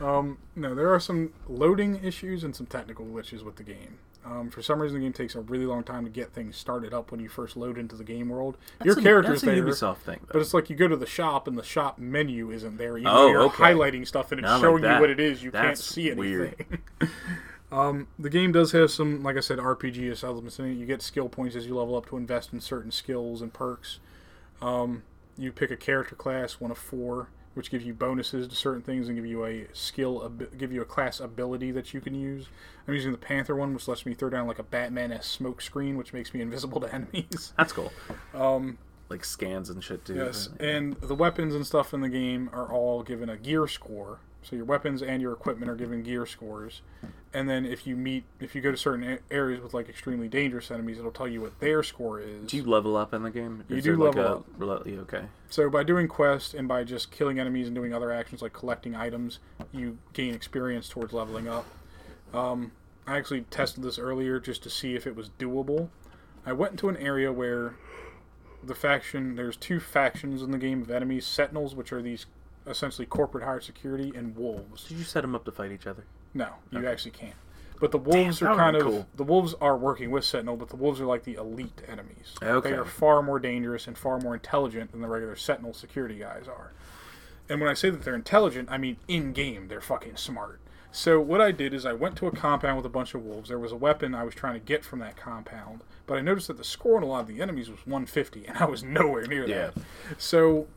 Um, 0.00 0.38
no, 0.56 0.74
there 0.74 0.92
are 0.92 1.00
some 1.00 1.32
loading 1.48 2.02
issues 2.04 2.44
and 2.44 2.54
some 2.54 2.66
technical 2.66 3.04
glitches 3.06 3.42
with 3.42 3.56
the 3.56 3.62
game. 3.62 3.98
Um, 4.26 4.48
for 4.50 4.62
some 4.62 4.80
reason, 4.80 4.98
the 4.98 5.04
game 5.04 5.12
takes 5.12 5.34
a 5.34 5.40
really 5.40 5.66
long 5.66 5.84
time 5.84 6.04
to 6.04 6.10
get 6.10 6.32
things 6.32 6.56
started 6.56 6.94
up 6.94 7.10
when 7.10 7.20
you 7.20 7.28
first 7.28 7.58
load 7.58 7.76
into 7.76 7.94
the 7.94 8.04
game 8.04 8.30
world. 8.30 8.56
Your 8.82 8.94
That's 8.94 9.04
a- 9.04 9.08
character's 9.08 9.42
that's 9.42 9.52
a 9.58 9.60
there, 9.60 9.64
Ubisoft 9.70 9.98
thing. 9.98 10.20
but 10.32 10.40
it's 10.40 10.54
like 10.54 10.70
you 10.70 10.76
go 10.76 10.88
to 10.88 10.96
the 10.96 11.04
shop 11.06 11.46
and 11.46 11.58
the 11.58 11.62
shop 11.62 11.98
menu 11.98 12.50
isn't 12.50 12.78
there. 12.78 12.96
Even 12.96 13.08
Oh, 13.08 13.14
though 13.24 13.28
you're 13.28 13.42
okay. 13.42 13.62
highlighting 13.64 14.06
stuff 14.06 14.32
and 14.32 14.38
it's 14.40 14.46
Not 14.46 14.54
like 14.54 14.62
showing 14.62 14.82
you 14.82 15.00
what 15.00 15.10
it 15.10 15.20
is, 15.20 15.42
you 15.42 15.50
can't 15.52 15.76
see 15.76 16.10
anything. 16.10 16.18
weird. 16.18 16.66
um, 17.72 18.06
the 18.18 18.30
game 18.30 18.50
does 18.52 18.72
have 18.72 18.90
some, 18.90 19.22
like 19.22 19.36
I 19.36 19.40
said, 19.40 19.58
RPG 19.58 20.24
elements 20.24 20.58
in 20.58 20.70
it. 20.70 20.74
You 20.74 20.86
get 20.86 21.02
skill 21.02 21.28
points 21.28 21.54
as 21.54 21.66
you 21.66 21.76
level 21.76 21.94
up 21.94 22.06
to 22.08 22.16
invest 22.16 22.52
in 22.54 22.60
certain 22.60 22.90
skills 22.90 23.42
and 23.42 23.52
perks. 23.52 23.98
Um, 24.62 25.02
you 25.36 25.52
pick 25.52 25.70
a 25.70 25.76
character 25.76 26.14
class, 26.14 26.54
one 26.60 26.70
of 26.70 26.78
four, 26.78 27.28
which 27.54 27.70
gives 27.70 27.84
you 27.84 27.94
bonuses 27.94 28.46
to 28.48 28.54
certain 28.54 28.82
things 28.82 29.08
and 29.08 29.16
give 29.16 29.26
you 29.26 29.44
a 29.44 29.66
skill, 29.72 30.28
give 30.58 30.72
you 30.72 30.82
a 30.82 30.84
class 30.84 31.20
ability 31.20 31.70
that 31.72 31.94
you 31.94 32.00
can 32.00 32.14
use. 32.14 32.48
I'm 32.86 32.94
using 32.94 33.12
the 33.12 33.18
Panther 33.18 33.56
one, 33.56 33.72
which 33.74 33.88
lets 33.88 34.04
me 34.04 34.14
throw 34.14 34.28
down 34.30 34.46
like 34.46 34.58
a 34.58 34.62
Batman-esque 34.64 35.30
smoke 35.30 35.60
screen, 35.62 35.96
which 35.96 36.12
makes 36.12 36.34
me 36.34 36.40
invisible 36.40 36.80
to 36.80 36.92
enemies. 36.94 37.52
That's 37.56 37.72
cool. 37.72 37.92
Um, 38.34 38.78
Like 39.08 39.24
scans 39.24 39.70
and 39.70 39.82
shit 39.82 40.04
too. 40.04 40.14
yes, 40.16 40.48
and 40.60 40.94
the 41.00 41.14
weapons 41.14 41.54
and 41.54 41.66
stuff 41.66 41.94
in 41.94 42.00
the 42.00 42.08
game 42.08 42.50
are 42.52 42.70
all 42.72 43.02
given 43.02 43.28
a 43.28 43.36
gear 43.36 43.66
score 43.68 44.18
So 44.44 44.56
your 44.56 44.66
weapons 44.66 45.02
and 45.02 45.22
your 45.22 45.32
equipment 45.32 45.70
are 45.70 45.74
given 45.74 46.02
gear 46.02 46.26
scores. 46.26 46.82
And 47.32 47.48
then 47.48 47.64
if 47.64 47.86
you 47.86 47.96
meet, 47.96 48.24
if 48.40 48.54
you 48.54 48.60
go 48.60 48.70
to 48.70 48.76
certain 48.76 49.18
areas 49.30 49.62
with 49.62 49.72
like 49.72 49.88
extremely 49.88 50.28
dangerous 50.28 50.70
enemies, 50.70 50.98
it'll 50.98 51.10
tell 51.10 51.26
you 51.26 51.40
what 51.40 51.58
their 51.60 51.82
score 51.82 52.20
is. 52.20 52.46
Do 52.46 52.58
you 52.58 52.64
level 52.64 52.94
up 52.96 53.14
in 53.14 53.22
the 53.22 53.30
game? 53.30 53.64
You 53.68 53.76
Is 53.78 53.84
do 53.84 53.96
there, 53.96 54.06
like, 54.06 54.14
level 54.16 54.44
a- 54.60 54.98
Okay. 55.00 55.24
So 55.48 55.70
by 55.70 55.82
doing 55.82 56.08
quests 56.08 56.52
and 56.52 56.68
by 56.68 56.84
just 56.84 57.10
killing 57.10 57.40
enemies 57.40 57.66
and 57.66 57.74
doing 57.74 57.94
other 57.94 58.12
actions 58.12 58.42
like 58.42 58.52
collecting 58.52 58.94
items, 58.94 59.38
you 59.72 59.98
gain 60.12 60.34
experience 60.34 60.88
towards 60.88 61.14
leveling 61.14 61.48
up. 61.48 61.64
Um, 62.34 62.72
I 63.06 63.16
actually 63.16 63.42
tested 63.42 63.82
this 63.82 63.98
earlier 63.98 64.38
just 64.40 64.62
to 64.64 64.70
see 64.70 64.94
if 64.94 65.06
it 65.06 65.16
was 65.16 65.30
doable. 65.30 65.88
I 66.44 66.52
went 66.52 66.72
into 66.72 66.90
an 66.90 66.96
area 66.98 67.32
where 67.32 67.76
the 68.62 68.74
faction 68.74 69.36
there's 69.36 69.56
two 69.56 69.80
factions 69.80 70.42
in 70.42 70.50
the 70.50 70.58
game 70.58 70.82
of 70.82 70.90
enemies: 70.90 71.26
Sentinels, 71.26 71.74
which 71.74 71.92
are 71.92 72.02
these 72.02 72.26
essentially 72.66 73.06
corporate 73.06 73.44
hired 73.44 73.64
security, 73.64 74.12
and 74.14 74.36
wolves. 74.36 74.84
Did 74.88 74.98
you 74.98 75.04
set 75.04 75.22
them 75.22 75.34
up 75.34 75.44
to 75.44 75.52
fight 75.52 75.72
each 75.72 75.86
other? 75.86 76.04
No, 76.32 76.48
you 76.70 76.78
Okay. 76.80 76.88
actually 76.88 77.10
can't. 77.12 77.34
But 77.80 77.90
the 77.90 77.98
wolves 77.98 78.38
that 78.38 78.46
are 78.50 78.56
kind 78.56 78.76
of 78.76 78.82
cool. 78.82 79.06
the 79.16 79.24
wolves 79.24 79.54
are 79.60 79.76
working 79.76 80.10
with 80.10 80.24
Sentinel, 80.24 80.56
but 80.56 80.68
the 80.68 80.76
wolves 80.76 81.00
are 81.00 81.06
like 81.06 81.24
the 81.24 81.34
elite 81.34 81.82
enemies. 81.88 82.34
Okay. 82.42 82.70
They 82.70 82.76
are 82.76 82.84
far 82.84 83.20
more 83.22 83.38
dangerous 83.38 83.86
and 83.86 83.98
far 83.98 84.18
more 84.20 84.34
intelligent 84.34 84.92
than 84.92 85.00
the 85.00 85.08
regular 85.08 85.36
Sentinel 85.36 85.74
security 85.74 86.18
guys 86.18 86.46
are. 86.48 86.72
And 87.48 87.60
when 87.60 87.68
I 87.68 87.74
say 87.74 87.90
that 87.90 88.02
they're 88.04 88.14
intelligent, 88.14 88.70
I 88.70 88.78
mean 88.78 88.96
in 89.08 89.32
game 89.32 89.68
they're 89.68 89.80
fucking 89.82 90.16
smart. 90.16 90.60
So 90.92 91.20
what 91.20 91.40
I 91.40 91.50
did 91.50 91.74
is 91.74 91.84
I 91.84 91.92
went 91.92 92.16
to 92.18 92.28
a 92.28 92.30
compound 92.30 92.76
with 92.76 92.86
a 92.86 92.90
bunch 92.90 93.14
of 93.14 93.24
wolves. 93.24 93.48
There 93.48 93.58
was 93.58 93.72
a 93.72 93.76
weapon 93.76 94.14
I 94.14 94.22
was 94.22 94.34
trying 94.34 94.54
to 94.54 94.60
get 94.60 94.84
from 94.84 95.00
that 95.00 95.16
compound, 95.16 95.82
but 96.06 96.16
I 96.16 96.20
noticed 96.20 96.46
that 96.46 96.56
the 96.56 96.64
score 96.64 96.96
on 96.96 97.02
a 97.02 97.06
lot 97.06 97.22
of 97.22 97.26
the 97.26 97.42
enemies 97.42 97.68
was 97.68 97.80
150, 97.84 98.46
and 98.46 98.56
I 98.58 98.64
was 98.66 98.84
nowhere 98.84 99.26
near 99.26 99.44
Yeah. 99.46 99.70
that. 99.70 99.74
So 100.16 100.68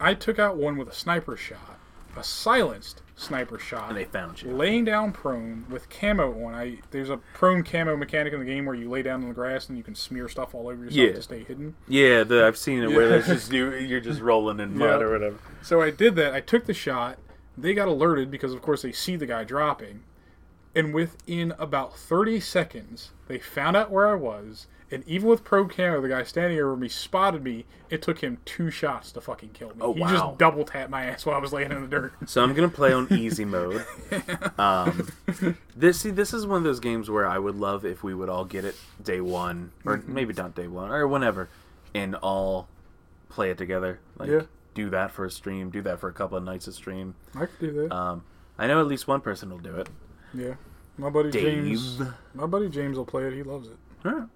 I 0.00 0.14
took 0.14 0.38
out 0.38 0.56
one 0.56 0.76
with 0.76 0.88
a 0.88 0.94
sniper 0.94 1.36
shot, 1.36 1.78
a 2.16 2.24
silenced 2.24 3.02
sniper 3.16 3.58
shot 3.58 3.88
And 3.90 3.96
they 3.98 4.04
found 4.04 4.42
you. 4.42 4.50
laying 4.50 4.84
down 4.84 5.12
prone 5.12 5.64
with 5.70 5.88
camo 5.88 6.44
on. 6.44 6.54
I 6.54 6.78
there's 6.90 7.08
a 7.10 7.18
prone 7.34 7.62
camo 7.62 7.96
mechanic 7.96 8.32
in 8.32 8.40
the 8.40 8.44
game 8.46 8.64
where 8.66 8.74
you 8.74 8.90
lay 8.90 9.02
down 9.02 9.22
on 9.22 9.28
the 9.28 9.34
grass 9.34 9.68
and 9.68 9.78
you 9.78 9.84
can 9.84 9.94
smear 9.94 10.28
stuff 10.28 10.54
all 10.54 10.68
over 10.68 10.84
yourself 10.84 10.94
Yeah. 10.96 11.12
to 11.12 11.22
stay 11.22 11.44
hidden. 11.44 11.74
Yeah, 11.86 12.24
the, 12.24 12.44
I've 12.46 12.56
seen 12.58 12.82
it 12.82 12.88
where 12.88 13.08
there's 13.08 13.26
just 13.26 13.52
you, 13.52 13.72
you're 13.74 14.00
just 14.00 14.20
rolling 14.20 14.58
in 14.60 14.76
mud 14.78 15.00
Yeah. 15.00 15.06
or 15.06 15.12
whatever. 15.12 15.36
So 15.62 15.80
I 15.80 15.90
did 15.90 16.16
that. 16.16 16.34
I 16.34 16.40
took 16.40 16.64
the 16.66 16.74
shot. 16.74 17.18
They 17.56 17.74
got 17.74 17.86
alerted 17.88 18.30
because 18.30 18.52
of 18.52 18.62
course 18.62 18.82
they 18.82 18.92
see 18.92 19.14
the 19.16 19.26
guy 19.26 19.44
dropping. 19.44 20.02
And 20.74 20.94
within 20.94 21.52
about 21.58 21.96
30 21.96 22.40
seconds, 22.40 23.10
they 23.28 23.38
found 23.38 23.76
out 23.76 23.90
where 23.90 24.08
I 24.08 24.14
was. 24.14 24.66
And 24.92 25.02
even 25.08 25.28
with 25.28 25.42
pro 25.42 25.66
camo, 25.66 26.00
the 26.02 26.08
guy 26.08 26.22
standing 26.22 26.58
over 26.60 26.76
me 26.76 26.88
spotted 26.88 27.42
me. 27.42 27.64
It 27.90 28.02
took 28.02 28.18
him 28.20 28.38
two 28.44 28.70
shots 28.70 29.10
to 29.12 29.20
fucking 29.22 29.50
kill 29.50 29.70
me. 29.70 29.76
Oh, 29.80 29.94
he 29.94 30.00
wow. 30.00 30.10
just 30.12 30.38
double 30.38 30.64
tapped 30.64 30.90
my 30.90 31.04
ass 31.06 31.24
while 31.26 31.34
I 31.34 31.38
was 31.38 31.52
laying 31.52 31.72
in 31.72 31.80
the 31.80 31.88
dirt. 31.88 32.12
So 32.26 32.42
I'm 32.42 32.52
gonna 32.54 32.68
play 32.68 32.92
on 32.92 33.08
easy 33.10 33.44
mode. 33.44 33.84
Um, 34.58 35.08
this 35.74 36.00
see, 36.00 36.10
this 36.10 36.32
is 36.34 36.46
one 36.46 36.58
of 36.58 36.64
those 36.64 36.78
games 36.80 37.10
where 37.10 37.26
I 37.26 37.38
would 37.38 37.56
love 37.56 37.84
if 37.84 38.04
we 38.04 38.14
would 38.14 38.28
all 38.28 38.44
get 38.44 38.64
it 38.64 38.76
day 39.02 39.20
one, 39.20 39.72
or 39.84 39.98
Mm-hmm. 39.98 40.14
maybe 40.14 40.34
not 40.34 40.54
day 40.54 40.68
one, 40.68 40.90
or 40.90 41.08
whenever, 41.08 41.48
and 41.94 42.14
all 42.16 42.68
play 43.28 43.50
it 43.50 43.58
together. 43.58 43.98
Like 44.18 44.28
Yeah. 44.30 44.42
do 44.74 44.90
that 44.90 45.10
for 45.10 45.24
a 45.24 45.30
stream, 45.30 45.70
do 45.70 45.80
that 45.82 45.98
for 46.00 46.08
a 46.08 46.12
couple 46.12 46.36
of 46.36 46.44
nights 46.44 46.66
of 46.66 46.74
stream. 46.74 47.14
I 47.34 47.46
could 47.46 47.58
do 47.60 47.72
that. 47.88 47.92
Um, 47.94 48.24
I 48.58 48.66
know 48.66 48.80
at 48.80 48.86
least 48.86 49.08
one 49.08 49.20
person 49.22 49.50
will 49.50 49.58
do 49.58 49.74
it. 49.76 49.88
yeah. 50.34 50.54
My 50.98 51.08
buddy 51.08 51.30
James. 51.30 52.00
My 52.34 52.46
buddy 52.46 52.68
James 52.68 52.96
will 52.98 53.06
play 53.06 53.24
it. 53.24 53.32
He 53.32 53.42
loves 53.42 53.68
it. 53.68 53.76
Alright. 54.06 54.28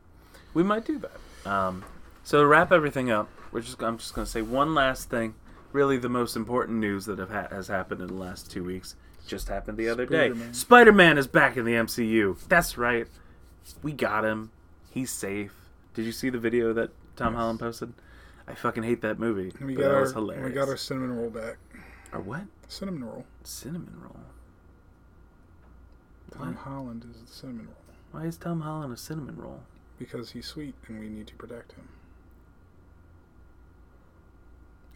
We 0.57 0.63
might 0.63 0.87
do 0.87 0.99
that. 1.01 1.51
Um, 1.53 1.85
so 2.25 2.41
to 2.41 2.47
wrap 2.47 2.73
everything 2.73 3.11
up, 3.11 3.29
we're 3.53 3.61
just 3.61 3.83
I'm 3.83 3.99
just 3.99 4.15
gonna 4.15 4.25
say 4.27 4.41
one 4.41 4.75
last 4.75 5.11
thing. 5.11 5.35
Really, 5.73 5.99
the 5.99 6.09
most 6.09 6.35
important 6.35 6.79
news 6.79 7.05
that 7.05 7.19
have 7.19 7.31
ha- 7.31 7.49
has 7.51 7.69
happened 7.69 8.01
in 8.01 8.07
the 8.07 8.15
last 8.15 8.51
two 8.51 8.65
weeks 8.65 8.95
just 9.27 9.49
happened 9.51 9.77
the 9.77 9.91
other 9.91 10.07
day. 10.07 10.29
Spider-Man. 10.31 10.55
Spider-Man 10.55 11.19
is 11.19 11.27
back 11.27 11.59
in 11.59 11.67
the 11.67 11.75
MCU. 11.75 12.39
That's 12.49 12.79
right. 12.79 13.07
We 13.83 13.93
got 13.93 14.25
him. 14.25 14.51
He's 14.91 15.11
safe. 15.11 15.53
Did 15.93 16.07
you 16.07 16.13
see 16.13 16.31
the 16.31 16.39
video 16.39 16.73
that 16.73 16.89
Tom 17.17 17.35
Yes. 17.35 17.41
Holland 17.41 17.61
posted? 17.61 17.93
I 18.49 18.55
fucking 18.55 18.85
hate 18.85 19.03
that 19.03 19.19
movie. 19.19 19.53
We 19.61 19.75
but 19.75 19.83
got 19.83 19.89
that 19.89 19.95
our 19.97 20.01
was 20.01 20.13
hilarious. 20.15 20.47
we 20.47 20.53
got 20.53 20.69
our 20.69 20.77
cinnamon 20.79 21.13
roll 21.19 21.29
back. 21.29 21.59
Or 22.15 22.21
what? 22.21 22.43
Cinnamon 22.69 23.05
roll. 23.05 23.27
Cinnamon 23.45 23.99
roll. 24.01 24.21
Tom 26.31 26.47
What? 26.55 26.57
Holland 26.57 27.05
is 27.15 27.21
the 27.21 27.31
cinnamon 27.31 27.67
roll 27.67 27.77
Why 28.23 28.27
is 28.27 28.39
Tom 28.39 28.63
Holland 28.63 28.95
a 28.95 28.97
cinnamon 28.97 29.37
roll? 29.37 29.61
Because 29.99 30.31
he's 30.31 30.47
sweet 30.47 30.75
and 30.89 31.01
we 31.01 31.09
need 31.09 31.27
to 31.29 31.35
protect 31.35 31.73
him. 31.73 31.89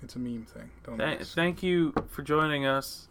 It's 0.02 0.16
a 0.16 0.18
meme 0.18 0.44
thing. 0.46 0.70
Don't 0.84 0.98
Th- 0.98 1.20
thank 1.22 1.62
you 1.62 1.92
for 2.08 2.22
joining 2.22 2.64
us 2.66 3.08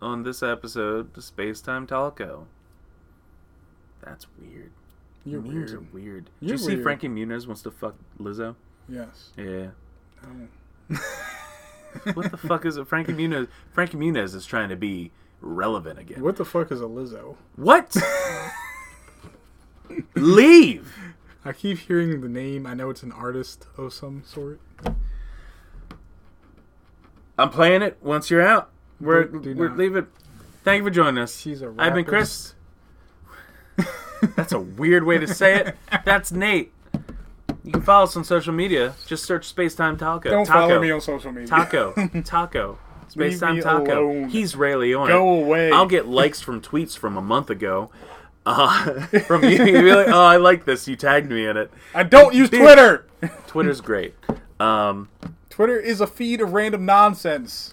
on 0.00 0.22
this 0.24 0.42
episode 0.42 1.16
of 1.16 1.22
Spacetime 1.24 1.86
Taco. 1.86 2.46
That's 4.02 4.26
weird. 4.40 4.70
You're 5.24 5.40
Memes 5.40 5.54
weird. 5.54 5.72
are 5.72 5.80
weird. 5.92 6.24
Did 6.24 6.32
You're 6.40 6.50
you 6.52 6.58
see 6.58 6.66
weird. 6.72 6.82
Frankie 6.82 7.08
Muniz 7.08 7.46
wants 7.46 7.62
to 7.62 7.70
fuck 7.70 7.94
Lizzo? 8.20 8.56
Yes. 8.88 9.30
Yeah. 9.36 9.68
No. 10.88 10.98
What 12.14 12.32
the 12.32 12.36
fuck 12.36 12.66
is 12.66 12.76
it? 12.76 12.88
Frankie 12.88 13.12
Muniz. 13.12 13.46
Frankie 13.70 13.96
Muniz 13.96 14.34
is 14.34 14.44
trying 14.44 14.68
to 14.70 14.74
be 14.76 15.12
relevant 15.40 16.00
again. 16.00 16.20
What 16.22 16.34
the 16.36 16.44
fuck 16.44 16.72
is 16.72 16.80
a 16.80 16.84
Lizzo? 16.86 17.36
What? 17.54 17.96
Leave. 20.16 20.92
I 21.44 21.52
keep 21.52 21.78
hearing 21.78 22.20
the 22.20 22.28
name. 22.28 22.66
I 22.66 22.74
know 22.74 22.90
it's 22.90 23.02
an 23.02 23.12
artist 23.12 23.66
of 23.76 23.92
some 23.92 24.22
sort. 24.24 24.60
I'm 27.38 27.50
playing 27.50 27.82
it. 27.82 27.98
Once 28.00 28.30
you're 28.30 28.40
out, 28.46 28.70
we're 29.00 29.24
Do- 29.24 29.40
do 29.40 29.54
we're 29.54 29.68
not. 29.90 29.98
it. 29.98 30.06
Thank 30.62 30.78
you 30.78 30.84
for 30.84 30.90
joining 30.90 31.18
us. 31.22 31.38
She's 31.40 31.62
a 31.62 31.74
I've 31.78 31.94
been. 31.94 32.04
Chris. 32.04 32.54
That's 34.36 34.52
a 34.52 34.58
weird 34.60 35.04
way 35.04 35.18
to 35.18 35.26
say 35.26 35.56
it. 35.60 35.76
That's 36.06 36.32
Nate. 36.32 36.72
You 37.62 37.72
can 37.72 37.82
follow 37.82 38.04
us 38.04 38.16
on 38.16 38.24
social 38.24 38.54
media. 38.54 38.94
Just 39.06 39.24
search 39.24 39.54
Spacetime 39.54 39.98
Taco. 39.98 40.30
Don't 40.30 40.46
Taco. 40.46 40.68
follow 40.68 40.80
me 40.80 40.90
on 40.90 41.00
social 41.02 41.30
media. 41.32 41.48
Taco. 41.48 41.92
Taco. 42.24 42.78
Spacetime 43.10 43.62
Taco. 43.62 44.06
alone. 44.08 44.28
He's 44.30 44.56
rarely 44.56 44.94
on 44.94 45.08
Go 45.08 45.28
away. 45.42 45.70
I'll 45.70 45.86
get 45.86 46.06
likes 46.08 46.40
from 46.40 46.62
tweets 46.62 46.96
from 46.96 47.16
a 47.18 47.22
month 47.22 47.50
ago. 47.50 47.90
Uh, 48.46 49.00
from 49.26 49.42
you, 49.44 49.50
you'll 49.64 49.82
be 49.82 49.92
like, 49.94 50.08
oh, 50.08 50.20
I 50.24 50.36
like 50.36 50.64
this. 50.64 50.86
You 50.86 50.96
tagged 50.96 51.30
me 51.30 51.46
in 51.46 51.56
it. 51.56 51.70
I 51.94 52.02
don't 52.02 52.34
use 52.34 52.50
Twitter. 52.50 53.06
Twitter's 53.46 53.80
great. 53.80 54.14
Um, 54.60 55.08
Twitter 55.50 55.78
is 55.78 56.00
a 56.00 56.06
feed 56.06 56.40
of 56.40 56.52
random 56.52 56.84
nonsense. 56.84 57.72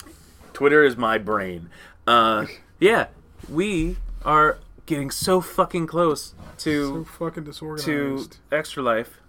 Twitter 0.53 0.83
is 0.83 0.95
my 0.97 1.17
brain. 1.17 1.69
Uh, 2.07 2.45
yeah, 2.79 3.07
we 3.49 3.97
are 4.23 4.57
getting 4.85 5.11
so 5.11 5.41
fucking 5.41 5.87
close 5.87 6.33
So 6.57 6.71
to 6.71 7.05
fucking 7.05 7.45
to 7.45 8.27
extra 8.51 8.83
life. 8.83 9.19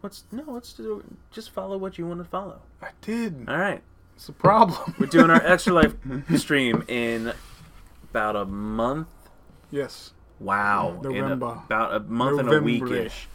What's 0.00 0.24
no? 0.30 0.44
Let's 0.46 0.72
do. 0.72 1.02
Just 1.32 1.50
follow 1.50 1.76
what 1.78 1.98
you 1.98 2.06
want 2.06 2.20
to 2.20 2.24
follow. 2.28 2.60
I 2.82 2.88
did. 3.00 3.46
All 3.48 3.56
right, 3.56 3.82
It's 4.14 4.28
a 4.28 4.32
problem. 4.32 4.94
we're 4.98 5.06
doing 5.06 5.30
our 5.30 5.42
extra 5.44 5.72
life 5.72 5.94
stream 6.36 6.84
in 6.88 7.32
about 8.10 8.36
a 8.36 8.44
month. 8.44 9.08
yes. 9.70 10.12
Wow, 10.38 11.00
in 11.04 11.16
a- 11.24 11.32
about 11.32 11.94
a 11.94 12.00
month 12.00 12.40
and 12.40 12.52
a 12.52 12.60
week 12.60 12.88
ish. 12.90 13.28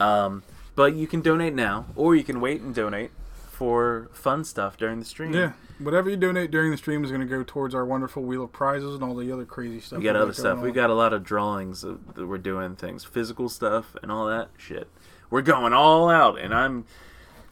Um, 0.00 0.42
but 0.74 0.94
you 0.94 1.06
can 1.06 1.20
donate 1.20 1.54
now, 1.54 1.86
or 1.96 2.14
you 2.14 2.24
can 2.24 2.40
wait 2.40 2.60
and 2.60 2.74
donate 2.74 3.10
for 3.50 4.08
fun 4.12 4.44
stuff 4.44 4.76
during 4.76 4.98
the 5.00 5.04
stream. 5.04 5.32
Yeah. 5.34 5.52
Whatever 5.80 6.10
you 6.10 6.16
donate 6.16 6.50
during 6.50 6.70
the 6.70 6.76
stream 6.76 7.04
is 7.04 7.10
going 7.10 7.20
to 7.20 7.26
go 7.26 7.44
towards 7.44 7.74
our 7.74 7.84
wonderful 7.84 8.22
wheel 8.22 8.44
of 8.44 8.52
prizes 8.52 8.94
and 8.94 9.02
all 9.02 9.14
the 9.14 9.30
other 9.32 9.44
crazy 9.44 9.80
stuff. 9.80 9.98
We 9.98 10.04
got 10.04 10.16
other 10.16 10.32
stuff. 10.32 10.56
going 10.56 10.62
We 10.62 10.72
got 10.72 10.90
a 10.90 10.94
lot 10.94 11.12
of 11.12 11.22
drawings 11.24 11.84
of- 11.84 12.14
that 12.14 12.26
we're 12.26 12.38
doing 12.38 12.74
things, 12.76 13.04
physical 13.04 13.48
stuff, 13.48 13.96
and 14.02 14.10
all 14.10 14.26
that 14.26 14.50
shit. 14.56 14.88
We're 15.30 15.42
going 15.42 15.72
all 15.72 16.08
out, 16.08 16.38
and 16.38 16.54
I'm 16.54 16.84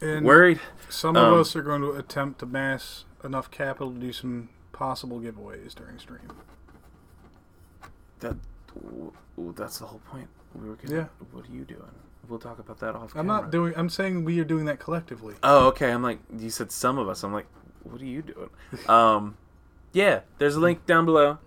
And 0.01 0.25
worried. 0.25 0.59
Some 0.89 1.15
of 1.15 1.33
um, 1.33 1.39
us 1.39 1.55
are 1.55 1.61
going 1.61 1.81
to 1.81 1.91
attempt 1.91 2.39
to 2.39 2.45
mass 2.45 3.05
enough 3.23 3.49
capital 3.51 3.91
to 3.91 3.99
do 3.99 4.11
some 4.13 4.49
possible 4.71 5.19
giveaways 5.19 5.75
during 5.75 5.97
stream. 5.99 6.31
That 8.19 8.35
that's 9.55 9.79
the 9.79 9.85
whole 9.85 10.01
point. 10.11 10.27
We 10.55 10.69
were 10.69 10.75
gonna, 10.75 10.95
Yeah. 10.95 11.05
What 11.31 11.47
are 11.47 11.51
you 11.53 11.65
doing? 11.65 11.81
We'll 12.27 12.39
talk 12.39 12.59
about 12.59 12.79
that 12.79 12.95
off. 12.95 13.11
I'm 13.15 13.25
camera. 13.27 13.41
not 13.41 13.51
doing. 13.51 13.73
I'm 13.77 13.89
saying 13.89 14.25
we 14.25 14.39
are 14.39 14.43
doing 14.45 14.65
that 14.65 14.79
collectively. 14.79 15.35
Oh, 15.43 15.67
okay. 15.67 15.91
I'm 15.91 16.03
like, 16.03 16.19
you 16.37 16.49
said 16.49 16.71
some 16.71 16.97
of 16.97 17.07
us. 17.07 17.23
I'm 17.23 17.31
like, 17.31 17.45
what 17.83 18.01
are 18.01 18.05
you 18.05 18.21
doing? 18.21 18.49
um, 18.89 19.37
yeah. 19.93 20.21
There's 20.37 20.55
a 20.55 20.59
link 20.59 20.85
down 20.85 21.05
below. 21.05 21.37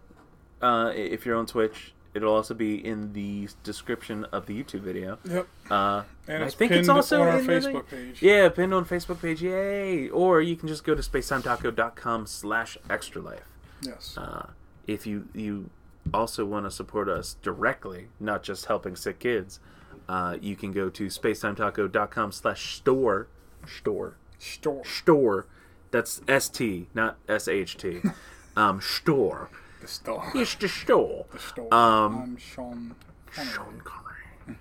Uh, 0.63 0.93
if 0.95 1.27
you're 1.27 1.37
on 1.37 1.45
Twitch, 1.47 1.93
it'll 2.15 2.35
also 2.35 2.55
be 2.55 2.75
in 2.85 3.13
the 3.13 3.49
description 3.63 4.25
of 4.27 4.47
the 4.47 4.63
YouTube 4.63 4.81
video. 4.81 5.19
Yep. 5.25 5.49
Uh, 5.71 6.03
And 6.29 6.45
I 6.45 6.49
think 6.49 6.73
it's 6.73 6.89
also 6.89 7.21
on 7.23 7.29
our 7.29 7.39
in 7.41 7.47
the. 7.47 7.53
Facebook 7.53 7.89
page. 7.89 8.23
Yeah, 8.23 8.49
pinned 8.49 8.73
on 8.73 8.85
Facebook 8.87 9.21
page. 9.21 9.43
Yay! 9.43 10.09
Or 10.09 10.41
you 10.41 10.57
can 10.57 10.69
just 10.69 10.85
go 10.85 10.95
to 10.95 11.03
spacetimetaco.com 11.03 12.27
slash 12.27 12.79
extra 12.89 13.21
life. 13.21 13.45
Yes. 13.83 14.17
Uh, 14.17 14.47
if 14.87 15.07
you 15.07 15.29
you 15.35 15.71
also 16.13 16.45
want 16.45 16.67
to 16.67 16.71
support 16.71 17.09
us 17.09 17.37
directly, 17.43 18.09
not 18.19 18.43
just 18.43 18.67
helping 18.67 18.97
sick 18.97 19.19
kids, 19.21 19.61
uh, 20.09 20.37
you 20.41 20.57
can 20.57 20.73
go 20.73 20.89
to 20.91 21.07
spacetimetaco.com 21.07 22.33
slash 22.33 22.75
store 22.77 23.29
store 23.67 24.17
Store. 24.39 24.85
store. 24.85 25.47
That's 25.91 26.23
S 26.27 26.49
T, 26.49 26.89
not 26.95 27.19
S 27.29 27.47
H 27.49 27.77
T. 27.77 28.01
Um, 28.57 28.81
store. 28.81 29.49
The 29.81 29.87
store. 29.87 30.33
It's 30.35 30.57
the 30.57 30.69
store. 30.69 31.25
The 31.33 31.39
store. 31.39 31.73
Um, 31.73 32.17
I'm 32.17 32.37
Sean. 32.37 32.97
Connery. 33.33 33.53
Sean 33.55 33.81
Connery. 33.85 34.57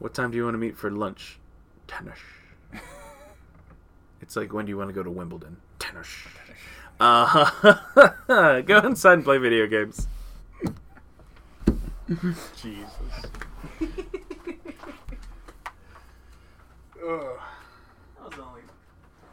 What 0.00 0.12
time 0.12 0.32
do 0.32 0.36
you 0.36 0.42
want 0.44 0.54
to 0.54 0.58
meet 0.58 0.76
for 0.76 0.90
lunch? 0.90 1.38
Tennis. 1.86 2.18
it's 4.20 4.34
like 4.34 4.52
when 4.52 4.66
do 4.66 4.70
you 4.70 4.76
want 4.76 4.88
to 4.88 4.92
go 4.92 5.04
to 5.04 5.10
Wimbledon? 5.10 5.58
Tennis. 5.78 6.08
Uh, 6.98 7.48
go 8.62 8.78
inside 8.78 9.14
and 9.14 9.24
play 9.24 9.38
video 9.38 9.68
games. 9.68 10.08
Jesus. 12.08 12.88
Ugh. 17.06 17.38
That 18.16 18.24
was 18.24 18.38
only 18.38 18.62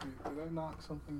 Did 0.02 0.44
I 0.46 0.50
knock 0.52 0.82
something 0.82 1.14